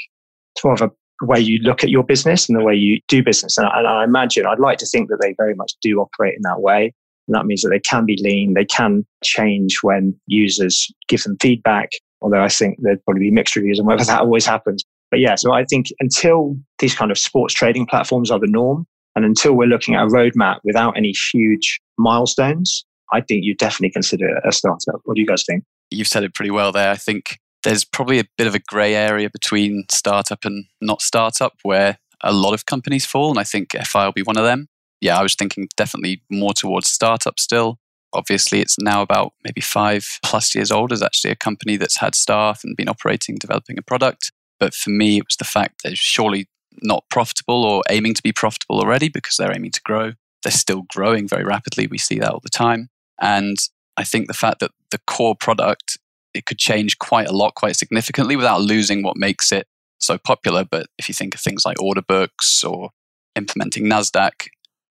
it's 0.54 0.64
more 0.64 0.74
of 0.74 0.82
a 0.82 0.90
way 1.22 1.38
you 1.40 1.58
look 1.58 1.82
at 1.82 1.90
your 1.90 2.04
business 2.04 2.48
and 2.48 2.58
the 2.58 2.64
way 2.64 2.74
you 2.74 3.00
do 3.08 3.22
business. 3.22 3.56
And 3.58 3.66
I, 3.66 3.78
and 3.78 3.86
I 3.86 4.04
imagine 4.04 4.46
I'd 4.46 4.58
like 4.58 4.78
to 4.78 4.86
think 4.86 5.08
that 5.08 5.18
they 5.20 5.34
very 5.36 5.54
much 5.54 5.72
do 5.82 6.00
operate 6.00 6.34
in 6.34 6.42
that 6.42 6.60
way. 6.60 6.92
And 7.26 7.34
that 7.34 7.46
means 7.46 7.62
that 7.62 7.70
they 7.70 7.80
can 7.80 8.04
be 8.04 8.18
lean, 8.22 8.54
they 8.54 8.64
can 8.64 9.06
change 9.22 9.78
when 9.82 10.14
users 10.26 10.92
give 11.08 11.22
them 11.22 11.36
feedback. 11.40 11.90
Although 12.20 12.42
I 12.42 12.48
think 12.48 12.78
there'd 12.80 13.04
probably 13.04 13.24
be 13.24 13.30
mixed 13.30 13.56
reviews 13.56 13.80
on 13.80 13.86
whether 13.86 14.04
that 14.04 14.20
always 14.20 14.46
happens. 14.46 14.84
But 15.10 15.20
yeah, 15.20 15.36
so 15.36 15.52
I 15.52 15.64
think 15.64 15.86
until 16.00 16.56
these 16.78 16.94
kind 16.94 17.10
of 17.10 17.18
sports 17.18 17.54
trading 17.54 17.86
platforms 17.86 18.30
are 18.30 18.40
the 18.40 18.48
norm, 18.48 18.86
And 19.16 19.24
until 19.24 19.54
we're 19.54 19.66
looking 19.66 19.94
at 19.94 20.04
a 20.04 20.08
roadmap 20.08 20.58
without 20.64 20.96
any 20.96 21.12
huge 21.32 21.80
milestones, 21.98 22.84
I 23.12 23.20
think 23.20 23.44
you 23.44 23.54
definitely 23.54 23.90
consider 23.90 24.28
it 24.28 24.42
a 24.46 24.52
startup. 24.52 25.00
What 25.04 25.14
do 25.14 25.20
you 25.20 25.26
guys 25.26 25.44
think? 25.46 25.64
You've 25.90 26.08
said 26.08 26.24
it 26.24 26.34
pretty 26.34 26.50
well 26.50 26.72
there. 26.72 26.90
I 26.90 26.96
think 26.96 27.38
there's 27.62 27.84
probably 27.84 28.18
a 28.18 28.24
bit 28.36 28.46
of 28.46 28.54
a 28.54 28.60
grey 28.60 28.94
area 28.94 29.30
between 29.30 29.84
startup 29.90 30.44
and 30.44 30.66
not 30.80 31.00
startup 31.02 31.54
where 31.62 31.98
a 32.22 32.32
lot 32.32 32.54
of 32.54 32.66
companies 32.66 33.06
fall. 33.06 33.30
And 33.30 33.38
I 33.38 33.44
think 33.44 33.72
FI 33.72 34.04
will 34.04 34.12
be 34.12 34.22
one 34.22 34.36
of 34.36 34.44
them. 34.44 34.68
Yeah, 35.00 35.18
I 35.18 35.22
was 35.22 35.34
thinking 35.34 35.68
definitely 35.76 36.22
more 36.30 36.54
towards 36.54 36.88
startup 36.88 37.38
still. 37.38 37.78
Obviously, 38.12 38.60
it's 38.60 38.76
now 38.78 39.02
about 39.02 39.32
maybe 39.44 39.60
five 39.60 40.06
plus 40.24 40.54
years 40.54 40.70
old 40.70 40.92
as 40.92 41.02
actually 41.02 41.32
a 41.32 41.36
company 41.36 41.76
that's 41.76 41.98
had 41.98 42.14
staff 42.14 42.62
and 42.64 42.76
been 42.76 42.88
operating, 42.88 43.36
developing 43.36 43.76
a 43.78 43.82
product. 43.82 44.32
But 44.60 44.72
for 44.72 44.90
me, 44.90 45.18
it 45.18 45.24
was 45.28 45.36
the 45.36 45.44
fact 45.44 45.82
that 45.82 45.98
surely 45.98 46.46
not 46.82 47.04
profitable 47.10 47.64
or 47.64 47.82
aiming 47.90 48.14
to 48.14 48.22
be 48.22 48.32
profitable 48.32 48.80
already 48.80 49.08
because 49.08 49.36
they're 49.36 49.54
aiming 49.54 49.72
to 49.72 49.82
grow. 49.82 50.12
They're 50.42 50.52
still 50.52 50.82
growing 50.88 51.28
very 51.28 51.44
rapidly. 51.44 51.86
We 51.86 51.98
see 51.98 52.18
that 52.18 52.30
all 52.30 52.40
the 52.42 52.50
time. 52.50 52.90
And 53.20 53.56
I 53.96 54.04
think 54.04 54.26
the 54.26 54.34
fact 54.34 54.60
that 54.60 54.72
the 54.90 55.00
core 55.06 55.36
product 55.38 55.98
it 56.34 56.46
could 56.46 56.58
change 56.58 56.98
quite 56.98 57.28
a 57.28 57.32
lot, 57.32 57.54
quite 57.54 57.76
significantly, 57.76 58.36
without 58.36 58.60
losing 58.60 59.02
what 59.02 59.16
makes 59.16 59.52
it 59.52 59.66
so 60.00 60.18
popular. 60.18 60.64
But 60.64 60.88
if 60.98 61.08
you 61.08 61.14
think 61.14 61.34
of 61.34 61.40
things 61.40 61.64
like 61.64 61.80
order 61.80 62.02
books 62.02 62.64
or 62.64 62.90
implementing 63.36 63.84
Nasdaq, 63.84 64.48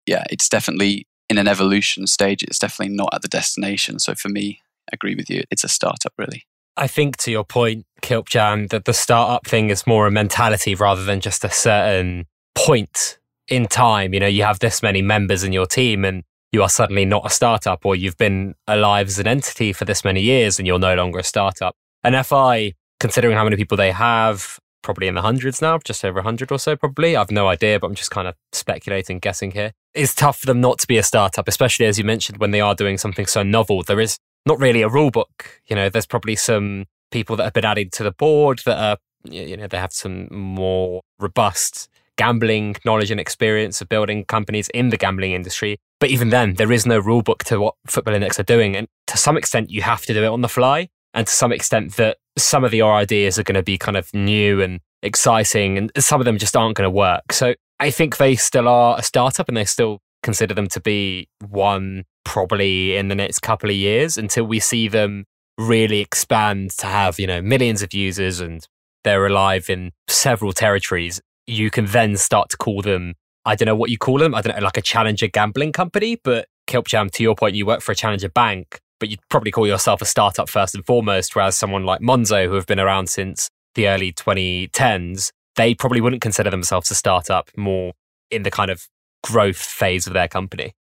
yeah, 0.05 0.23
it's 0.29 0.49
definitely 0.49 1.07
in 1.29 1.37
an 1.37 1.47
evolution 1.47 2.07
stage. 2.07 2.43
It's 2.43 2.59
definitely 2.59 2.93
not 2.95 3.09
at 3.13 3.21
the 3.21 3.27
destination. 3.27 3.99
So 3.99 4.15
for 4.15 4.29
me, 4.29 4.61
I 4.91 4.95
agree 4.95 5.15
with 5.15 5.29
you. 5.29 5.43
It's 5.49 5.63
a 5.63 5.69
startup, 5.69 6.13
really. 6.17 6.45
I 6.79 6.87
think 6.87 7.17
to 7.17 7.31
your 7.31 7.43
point, 7.43 7.85
Kilpjam, 8.01 8.69
that 8.69 8.85
the 8.85 8.93
startup 8.93 9.45
thing 9.45 9.69
is 9.69 9.85
more 9.85 10.07
a 10.07 10.11
mentality 10.11 10.75
rather 10.75 11.03
than 11.03 11.19
just 11.19 11.43
a 11.43 11.49
certain 11.49 12.25
point 12.55 13.19
in 13.49 13.67
time. 13.67 14.13
You 14.13 14.21
know, 14.21 14.27
you 14.27 14.43
have 14.43 14.59
this 14.59 14.81
many 14.81 15.01
members 15.01 15.43
in 15.43 15.51
your 15.51 15.65
team 15.65 16.05
and 16.05 16.23
you 16.53 16.63
are 16.63 16.69
suddenly 16.69 17.03
not 17.03 17.25
a 17.25 17.29
startup 17.29 17.85
or 17.85 17.97
you've 17.97 18.17
been 18.17 18.55
alive 18.65 19.07
as 19.07 19.19
an 19.19 19.27
entity 19.27 19.73
for 19.73 19.83
this 19.83 20.05
many 20.05 20.21
years 20.21 20.57
and 20.57 20.65
you're 20.65 20.79
no 20.79 20.95
longer 20.95 21.19
a 21.19 21.23
startup. 21.23 21.75
And 22.01 22.15
FI, 22.25 22.75
considering 23.01 23.35
how 23.35 23.43
many 23.43 23.57
people 23.57 23.75
they 23.75 23.91
have, 23.91 24.57
probably 24.81 25.07
in 25.07 25.15
the 25.15 25.21
hundreds 25.21 25.61
now, 25.61 25.77
just 25.79 26.05
over 26.05 26.19
100 26.19 26.49
or 26.49 26.59
so, 26.59 26.77
probably. 26.77 27.17
I've 27.17 27.29
no 27.29 27.49
idea, 27.49 27.77
but 27.77 27.87
I'm 27.87 27.95
just 27.95 28.11
kind 28.11 28.25
of 28.27 28.35
speculating, 28.53 29.19
guessing 29.19 29.51
here. 29.51 29.73
It's 29.93 30.15
tough 30.15 30.39
for 30.39 30.45
them 30.45 30.61
not 30.61 30.79
to 30.79 30.87
be 30.87 30.97
a 30.97 31.03
startup, 31.03 31.49
especially 31.49 31.87
as 31.87 31.97
you 31.97 32.05
mentioned, 32.05 32.37
when 32.37 32.51
they 32.51 32.61
are 32.61 32.73
doing 32.73 32.97
something 32.97 33.25
so 33.25 33.43
novel. 33.43 33.83
There 33.83 33.99
is 33.99 34.17
not 34.45 34.59
really 34.59 34.81
a 34.81 34.89
rule 34.89 35.11
book. 35.11 35.61
You 35.67 35.75
know, 35.75 35.89
there's 35.89 36.05
probably 36.05 36.35
some 36.35 36.85
people 37.11 37.35
that 37.37 37.43
have 37.43 37.53
been 37.53 37.65
added 37.65 37.91
to 37.93 38.03
the 38.03 38.11
board 38.11 38.61
that 38.65 38.77
are, 38.77 38.97
you 39.23 39.57
know, 39.57 39.67
they 39.67 39.77
have 39.77 39.93
some 39.93 40.27
more 40.31 41.01
robust 41.19 41.89
gambling 42.17 42.75
knowledge 42.83 43.11
and 43.11 43.19
experience 43.19 43.79
of 43.81 43.87
building 43.87 44.25
companies 44.25 44.67
in 44.73 44.89
the 44.89 44.97
gambling 44.97 45.31
industry. 45.31 45.77
But 45.99 46.09
even 46.09 46.29
then, 46.29 46.55
there 46.55 46.71
is 46.71 46.85
no 46.85 46.99
rule 46.99 47.21
book 47.21 47.45
to 47.45 47.59
what 47.59 47.75
Football 47.87 48.13
Index 48.13 48.39
are 48.39 48.43
doing. 48.43 48.75
And 48.75 48.87
to 49.07 49.17
some 49.17 49.37
extent, 49.37 49.69
you 49.69 49.81
have 49.83 50.01
to 50.05 50.13
do 50.13 50.23
it 50.23 50.27
on 50.27 50.41
the 50.41 50.49
fly. 50.49 50.89
And 51.13 51.25
to 51.25 51.33
some 51.33 51.51
extent, 51.51 51.95
that 51.95 52.17
some 52.37 52.63
of 52.63 52.73
your 52.73 52.93
ideas 52.93 53.39
are 53.39 53.43
going 53.43 53.55
to 53.55 53.63
be 53.63 53.77
kind 53.77 53.97
of 53.97 54.13
new 54.13 54.61
and 54.61 54.79
exciting, 55.01 55.77
and 55.77 55.91
some 55.97 56.19
of 56.21 56.25
them 56.25 56.37
just 56.37 56.55
aren't 56.55 56.75
going 56.75 56.85
to 56.85 56.91
work. 56.91 57.31
So 57.31 57.55
I 57.79 57.89
think 57.89 58.17
they 58.17 58.35
still 58.35 58.67
are 58.67 58.99
a 58.99 59.03
startup 59.03 59.47
and 59.47 59.57
they 59.57 59.65
still 59.65 60.01
consider 60.23 60.53
them 60.53 60.67
to 60.67 60.79
be 60.79 61.27
one 61.47 62.05
probably 62.25 62.95
in 62.95 63.07
the 63.07 63.15
next 63.15 63.39
couple 63.39 63.69
of 63.69 63.75
years 63.75 64.17
until 64.17 64.45
we 64.45 64.59
see 64.59 64.87
them 64.87 65.25
really 65.57 65.99
expand 65.99 66.71
to 66.71 66.85
have, 66.85 67.19
you 67.19 67.27
know, 67.27 67.41
millions 67.41 67.81
of 67.81 67.93
users 67.93 68.39
and 68.39 68.67
they're 69.03 69.25
alive 69.25 69.69
in 69.69 69.91
several 70.07 70.51
territories 70.51 71.21
you 71.49 71.71
can 71.71 71.85
then 71.87 72.15
start 72.15 72.49
to 72.49 72.57
call 72.57 72.81
them, 72.81 73.15
I 73.43 73.55
don't 73.55 73.65
know 73.65 73.75
what 73.75 73.89
you 73.89 73.97
call 73.97 74.19
them, 74.19 74.35
I 74.35 74.41
don't 74.41 74.55
know, 74.55 74.63
like 74.63 74.77
a 74.77 74.81
challenger 74.81 75.27
gambling 75.27 75.73
company. 75.73 76.17
But 76.23 76.47
Kilpjam, 76.67 77.11
to 77.11 77.23
your 77.23 77.35
point, 77.35 77.55
you 77.55 77.65
work 77.65 77.81
for 77.81 77.91
a 77.91 77.95
challenger 77.95 78.29
bank, 78.29 78.79
but 78.99 79.09
you'd 79.09 79.27
probably 79.29 79.51
call 79.51 79.67
yourself 79.67 80.01
a 80.01 80.05
startup 80.05 80.47
first 80.47 80.75
and 80.75 80.85
foremost, 80.85 81.35
whereas 81.35 81.57
someone 81.57 81.83
like 81.83 82.01
Monzo, 82.01 82.45
who 82.45 82.53
have 82.53 82.67
been 82.67 82.79
around 82.79 83.09
since 83.09 83.49
the 83.75 83.87
early 83.87 84.13
2010s, 84.13 85.31
they 85.55 85.73
probably 85.73 86.01
wouldn't 86.01 86.21
consider 86.21 86.51
themselves 86.51 86.91
a 86.91 86.95
startup, 86.95 87.49
more 87.57 87.93
in 88.29 88.43
the 88.43 88.51
kind 88.51 88.69
of 88.69 88.87
growth 89.23 89.57
phase 89.57 90.07
of 90.07 90.13
their 90.13 90.27
company. 90.27 90.73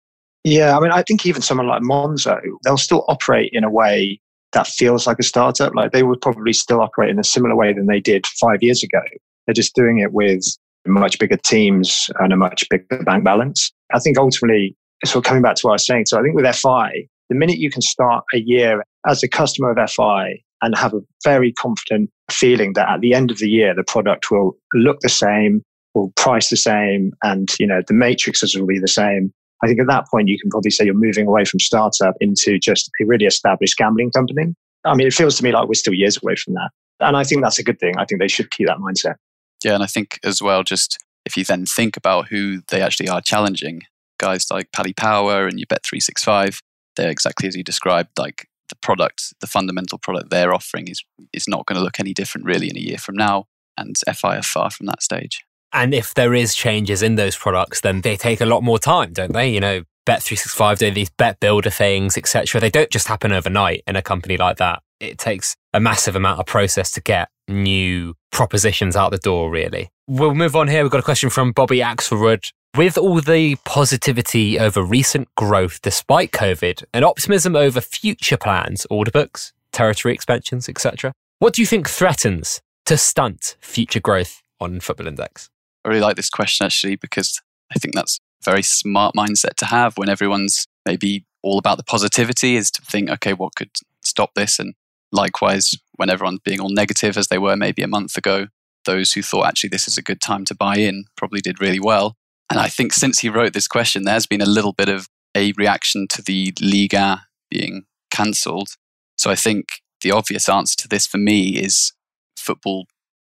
Yeah, 0.43 0.77
I 0.77 0.79
mean, 0.79 0.91
I 0.91 1.03
think 1.03 1.25
even 1.25 1.41
someone 1.41 1.67
like 1.67 1.81
Monzo, 1.81 2.39
they'll 2.63 2.77
still 2.77 3.03
operate 3.07 3.49
in 3.53 3.63
a 3.63 3.69
way 3.69 4.19
that 4.53 4.67
feels 4.67 5.05
like 5.05 5.19
a 5.19 5.23
startup. 5.23 5.75
Like 5.75 5.91
they 5.91 6.03
would 6.03 6.21
probably 6.21 6.53
still 6.53 6.81
operate 6.81 7.09
in 7.09 7.19
a 7.19 7.23
similar 7.23 7.55
way 7.55 7.73
than 7.73 7.87
they 7.87 7.99
did 7.99 8.25
five 8.25 8.61
years 8.61 8.83
ago. 8.83 9.01
They're 9.45 9.53
just 9.53 9.75
doing 9.75 9.99
it 9.99 10.13
with 10.13 10.43
much 10.85 11.19
bigger 11.19 11.37
teams 11.37 12.09
and 12.19 12.31
a 12.31 12.37
much 12.37 12.63
bigger 12.69 13.03
bank 13.03 13.23
balance. 13.23 13.71
I 13.93 13.99
think 13.99 14.17
ultimately, 14.17 14.75
sort 15.03 15.25
of 15.25 15.27
coming 15.27 15.43
back 15.43 15.55
to 15.55 15.67
what 15.67 15.71
I 15.71 15.75
was 15.75 15.85
saying, 15.85 16.05
so 16.05 16.17
I 16.17 16.23
think 16.23 16.35
with 16.35 16.55
FI, 16.55 17.07
the 17.29 17.35
minute 17.35 17.57
you 17.57 17.69
can 17.69 17.81
start 17.81 18.23
a 18.33 18.39
year 18.39 18.83
as 19.07 19.21
a 19.23 19.27
customer 19.27 19.71
of 19.71 19.91
FI 19.91 20.41
and 20.61 20.77
have 20.77 20.93
a 20.93 21.01
very 21.23 21.51
confident 21.53 22.09
feeling 22.31 22.73
that 22.73 22.89
at 22.89 23.01
the 23.01 23.13
end 23.13 23.31
of 23.31 23.37
the 23.37 23.49
year, 23.49 23.75
the 23.75 23.83
product 23.83 24.31
will 24.31 24.57
look 24.73 24.99
the 25.01 25.09
same, 25.09 25.61
will 25.97 26.13
price 26.15 26.49
the 26.49 26.57
same, 26.57 27.11
and 27.23 27.49
you 27.59 27.67
know 27.67 27.81
the 27.87 27.93
matrices 27.93 28.55
will 28.55 28.67
be 28.67 28.79
the 28.79 28.87
same. 28.87 29.33
I 29.63 29.67
think 29.67 29.79
at 29.79 29.87
that 29.87 30.07
point 30.09 30.27
you 30.27 30.39
can 30.39 30.49
probably 30.49 30.71
say 30.71 30.85
you're 30.85 30.93
moving 30.93 31.27
away 31.27 31.43
from 31.43 31.59
startup 31.59 32.15
into 32.19 32.59
just 32.59 32.89
a 33.01 33.05
really 33.05 33.25
established 33.25 33.77
gambling 33.77 34.11
company. 34.11 34.53
I 34.85 34.95
mean, 34.95 35.07
it 35.07 35.13
feels 35.13 35.37
to 35.37 35.43
me 35.43 35.51
like 35.51 35.67
we're 35.67 35.73
still 35.73 35.93
years 35.93 36.17
away 36.21 36.35
from 36.35 36.53
that. 36.53 36.69
And 36.99 37.17
I 37.17 37.23
think 37.23 37.41
that's 37.41 37.59
a 37.59 37.63
good 37.63 37.79
thing. 37.79 37.97
I 37.97 38.05
think 38.05 38.21
they 38.21 38.27
should 38.27 38.51
keep 38.51 38.67
that 38.67 38.77
mindset. 38.77 39.15
Yeah, 39.63 39.73
and 39.73 39.83
I 39.83 39.87
think 39.87 40.19
as 40.23 40.41
well, 40.41 40.63
just 40.63 40.97
if 41.25 41.35
you 41.35 41.43
then 41.43 41.65
think 41.65 41.97
about 41.97 42.27
who 42.27 42.61
they 42.69 42.81
actually 42.81 43.09
are 43.09 43.21
challenging, 43.21 43.81
guys 44.19 44.47
like 44.51 44.71
Paddy 44.71 44.93
Power 44.93 45.47
and 45.47 45.59
your 45.59 45.67
Bet365, 45.67 46.59
they're 46.95 47.09
exactly 47.09 47.47
as 47.47 47.55
you 47.55 47.63
described, 47.63 48.09
like 48.17 48.47
the 48.69 48.75
product, 48.75 49.33
the 49.41 49.47
fundamental 49.47 49.97
product 49.97 50.29
they're 50.29 50.53
offering 50.53 50.87
is 50.87 51.03
is 51.33 51.47
not 51.47 51.65
going 51.65 51.77
to 51.77 51.83
look 51.83 51.99
any 51.99 52.13
different 52.13 52.45
really 52.45 52.69
in 52.69 52.77
a 52.77 52.81
year 52.81 52.97
from 52.97 53.15
now. 53.15 53.45
And 53.77 53.95
FI 54.11 54.37
are 54.37 54.43
far 54.43 54.71
from 54.71 54.87
that 54.87 55.03
stage. 55.03 55.43
And 55.73 55.93
if 55.93 56.13
there 56.13 56.33
is 56.33 56.55
changes 56.55 57.03
in 57.03 57.15
those 57.15 57.35
products, 57.35 57.81
then 57.81 58.01
they 58.01 58.15
take 58.15 58.41
a 58.41 58.45
lot 58.45 58.63
more 58.63 58.79
time, 58.79 59.13
don't 59.13 59.33
they? 59.33 59.49
You 59.49 59.59
know, 59.59 59.83
Bet365 60.07 60.77
do 60.77 60.91
these 60.91 61.09
bet 61.09 61.39
builder 61.39 61.69
things, 61.69 62.17
etc. 62.17 62.61
They 62.61 62.69
don't 62.69 62.89
just 62.89 63.07
happen 63.07 63.31
overnight 63.31 63.83
in 63.85 63.95
a 63.95 64.01
company 64.01 64.37
like 64.37 64.57
that. 64.57 64.81
It 64.99 65.17
takes 65.17 65.55
a 65.73 65.79
massive 65.79 66.15
amount 66.15 66.39
of 66.39 66.45
process 66.45 66.91
to 66.91 67.01
get 67.01 67.27
new 67.47 68.15
propositions 68.31 68.95
out 68.95 69.11
the 69.11 69.17
door, 69.17 69.51
really. 69.51 69.89
We'll 70.07 70.33
move 70.33 70.55
on 70.55 70.69
here. 70.69 70.83
We've 70.83 70.91
got 70.91 71.01
a 71.01 71.03
question 71.03 71.29
from 71.29 71.51
Bobby 71.51 71.79
Axelrod. 71.79 72.51
With 72.75 72.97
all 72.97 73.21
the 73.21 73.55
positivity 73.65 74.59
over 74.59 74.83
recent 74.83 75.27
growth 75.35 75.81
despite 75.81 76.31
COVID 76.31 76.83
and 76.93 77.03
optimism 77.03 77.55
over 77.55 77.81
future 77.81 78.37
plans, 78.37 78.85
order 78.89 79.11
books, 79.11 79.51
territory 79.71 80.13
expansions, 80.13 80.69
etc., 80.69 81.11
what 81.39 81.53
do 81.53 81.61
you 81.61 81.65
think 81.65 81.89
threatens 81.89 82.61
to 82.85 82.97
stunt 82.97 83.57
future 83.59 83.99
growth 83.99 84.41
on 84.59 84.79
Football 84.79 85.07
Index? 85.07 85.49
I 85.85 85.89
really 85.89 86.01
like 86.01 86.15
this 86.15 86.29
question 86.29 86.65
actually 86.65 86.95
because 86.95 87.41
I 87.73 87.79
think 87.79 87.95
that's 87.95 88.19
a 88.41 88.49
very 88.49 88.63
smart 88.63 89.15
mindset 89.15 89.55
to 89.57 89.65
have 89.65 89.97
when 89.97 90.09
everyone's 90.09 90.67
maybe 90.85 91.25
all 91.43 91.57
about 91.57 91.77
the 91.77 91.83
positivity 91.83 92.55
is 92.55 92.71
to 92.71 92.81
think, 92.81 93.09
okay, 93.09 93.33
what 93.33 93.55
could 93.55 93.71
stop 94.03 94.33
this? 94.35 94.59
And 94.59 94.73
likewise, 95.11 95.75
when 95.95 96.09
everyone's 96.09 96.39
being 96.43 96.59
all 96.59 96.69
negative 96.69 97.17
as 97.17 97.27
they 97.27 97.37
were 97.37 97.55
maybe 97.55 97.81
a 97.81 97.87
month 97.87 98.17
ago, 98.17 98.47
those 98.85 99.13
who 99.13 99.21
thought 99.21 99.47
actually 99.47 99.69
this 99.69 99.87
is 99.87 99.97
a 99.97 100.01
good 100.01 100.21
time 100.21 100.45
to 100.45 100.55
buy 100.55 100.77
in 100.77 101.05
probably 101.15 101.41
did 101.41 101.61
really 101.61 101.79
well. 101.79 102.15
And 102.49 102.59
I 102.59 102.69
think 102.69 102.93
since 102.93 103.19
he 103.19 103.29
wrote 103.29 103.53
this 103.53 103.67
question, 103.67 104.03
there's 104.03 104.25
been 104.25 104.41
a 104.41 104.45
little 104.45 104.73
bit 104.73 104.89
of 104.89 105.07
a 105.35 105.53
reaction 105.57 106.07
to 106.09 106.21
the 106.21 106.53
Liga 106.61 107.25
being 107.51 107.83
cancelled. 108.09 108.69
So 109.17 109.29
I 109.29 109.35
think 109.35 109.81
the 110.01 110.11
obvious 110.11 110.47
answer 110.47 110.75
to 110.77 110.87
this 110.87 111.05
for 111.05 111.17
me 111.17 111.57
is 111.57 111.91
football 112.37 112.87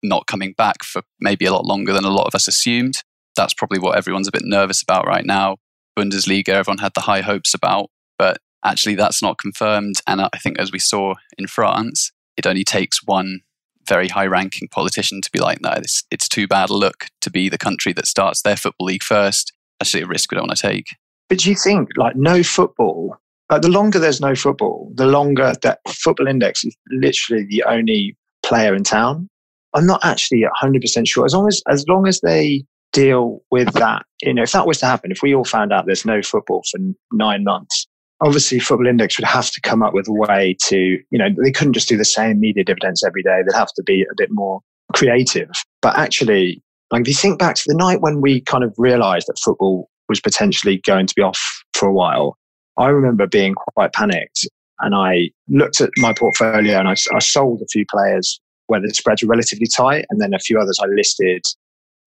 not 0.07 0.27
coming 0.27 0.53
back 0.57 0.83
for 0.83 1.01
maybe 1.19 1.45
a 1.45 1.53
lot 1.53 1.65
longer 1.65 1.93
than 1.93 2.05
a 2.05 2.09
lot 2.09 2.27
of 2.27 2.35
us 2.35 2.47
assumed. 2.47 3.03
That's 3.35 3.53
probably 3.53 3.79
what 3.79 3.97
everyone's 3.97 4.27
a 4.27 4.31
bit 4.31 4.45
nervous 4.45 4.81
about 4.81 5.05
right 5.05 5.25
now. 5.25 5.57
Bundesliga, 5.97 6.49
everyone 6.49 6.79
had 6.79 6.93
the 6.93 7.01
high 7.01 7.21
hopes 7.21 7.53
about, 7.53 7.89
but 8.17 8.37
actually 8.63 8.95
that's 8.95 9.21
not 9.21 9.37
confirmed. 9.37 9.95
And 10.07 10.21
I 10.21 10.37
think 10.41 10.59
as 10.59 10.71
we 10.71 10.79
saw 10.79 11.15
in 11.37 11.47
France, 11.47 12.11
it 12.37 12.47
only 12.47 12.63
takes 12.63 13.03
one 13.03 13.41
very 13.87 14.07
high 14.07 14.25
ranking 14.25 14.67
politician 14.67 15.21
to 15.21 15.31
be 15.31 15.39
like, 15.39 15.61
no, 15.61 15.75
this, 15.79 16.03
it's 16.11 16.27
too 16.27 16.47
bad 16.47 16.69
a 16.69 16.73
look 16.73 17.05
to 17.21 17.29
be 17.29 17.49
the 17.49 17.57
country 17.57 17.93
that 17.93 18.07
starts 18.07 18.41
their 18.41 18.57
football 18.57 18.87
league 18.87 19.03
first. 19.03 19.53
Actually, 19.81 20.03
a 20.03 20.07
risk 20.07 20.31
we 20.31 20.35
don't 20.35 20.47
want 20.47 20.57
to 20.57 20.67
take. 20.67 20.95
But 21.29 21.39
do 21.39 21.49
you 21.49 21.55
think, 21.55 21.89
like, 21.97 22.15
no 22.15 22.43
football, 22.43 23.17
like, 23.51 23.61
the 23.61 23.69
longer 23.69 23.99
there's 23.99 24.21
no 24.21 24.35
football, 24.35 24.91
the 24.95 25.05
longer 25.05 25.53
that 25.61 25.79
football 25.87 26.27
index 26.27 26.63
is 26.63 26.75
literally 26.89 27.45
the 27.49 27.63
only 27.63 28.17
player 28.43 28.73
in 28.73 28.83
town? 28.83 29.27
I'm 29.75 29.85
not 29.85 30.03
actually 30.03 30.43
100% 30.61 31.07
sure. 31.07 31.25
As 31.25 31.33
long 31.33 31.47
as, 31.47 31.61
as 31.69 31.85
long 31.87 32.07
as 32.07 32.21
they 32.21 32.65
deal 32.93 33.41
with 33.51 33.73
that, 33.73 34.03
you 34.21 34.33
know, 34.33 34.43
if 34.43 34.53
that 34.53 34.67
was 34.67 34.79
to 34.79 34.85
happen, 34.85 35.11
if 35.11 35.21
we 35.21 35.35
all 35.35 35.43
found 35.43 35.73
out 35.73 35.85
there's 35.85 36.05
no 36.05 36.21
football 36.21 36.63
for 36.71 36.79
nine 37.11 37.43
months, 37.43 37.87
obviously 38.21 38.59
football 38.59 38.87
index 38.87 39.19
would 39.19 39.27
have 39.27 39.51
to 39.51 39.61
come 39.61 39.83
up 39.83 39.93
with 39.93 40.07
a 40.07 40.13
way 40.13 40.55
to 40.61 40.77
you 41.09 41.19
know 41.19 41.27
they 41.43 41.51
couldn't 41.51 41.73
just 41.73 41.89
do 41.89 41.97
the 41.97 42.05
same 42.05 42.39
media 42.39 42.63
dividends 42.63 43.03
every 43.03 43.21
day 43.21 43.41
they'd 43.45 43.53
have 43.53 43.73
to 43.75 43.83
be 43.83 44.03
a 44.03 44.15
bit 44.15 44.29
more 44.31 44.61
creative 44.93 45.51
but 45.81 45.93
actually 45.97 46.63
like 46.91 47.01
if 47.01 47.07
you 47.09 47.13
think 47.13 47.37
back 47.37 47.55
to 47.55 47.63
the 47.67 47.75
night 47.75 47.99
when 48.01 48.21
we 48.21 48.39
kind 48.39 48.63
of 48.63 48.73
realized 48.77 49.27
that 49.27 49.37
football 49.43 49.89
was 50.07 50.19
potentially 50.21 50.81
going 50.85 51.07
to 51.07 51.13
be 51.15 51.21
off 51.21 51.63
for 51.73 51.87
a 51.87 51.93
while, 51.93 52.37
I 52.77 52.87
remember 52.87 53.27
being 53.27 53.55
quite 53.55 53.93
panicked 53.93 54.47
and 54.79 54.93
I 54.93 55.31
looked 55.47 55.81
at 55.81 55.89
my 55.97 56.13
portfolio 56.13 56.77
and 56.77 56.87
I, 56.87 56.95
I 57.13 57.19
sold 57.19 57.61
a 57.61 57.67
few 57.71 57.85
players 57.89 58.39
where 58.67 58.81
the 58.81 58.93
spreads 58.93 59.23
were 59.23 59.29
relatively 59.29 59.67
tight, 59.67 60.05
and 60.09 60.21
then 60.21 60.33
a 60.33 60.39
few 60.39 60.59
others 60.59 60.79
I 60.81 60.87
listed. 60.87 61.43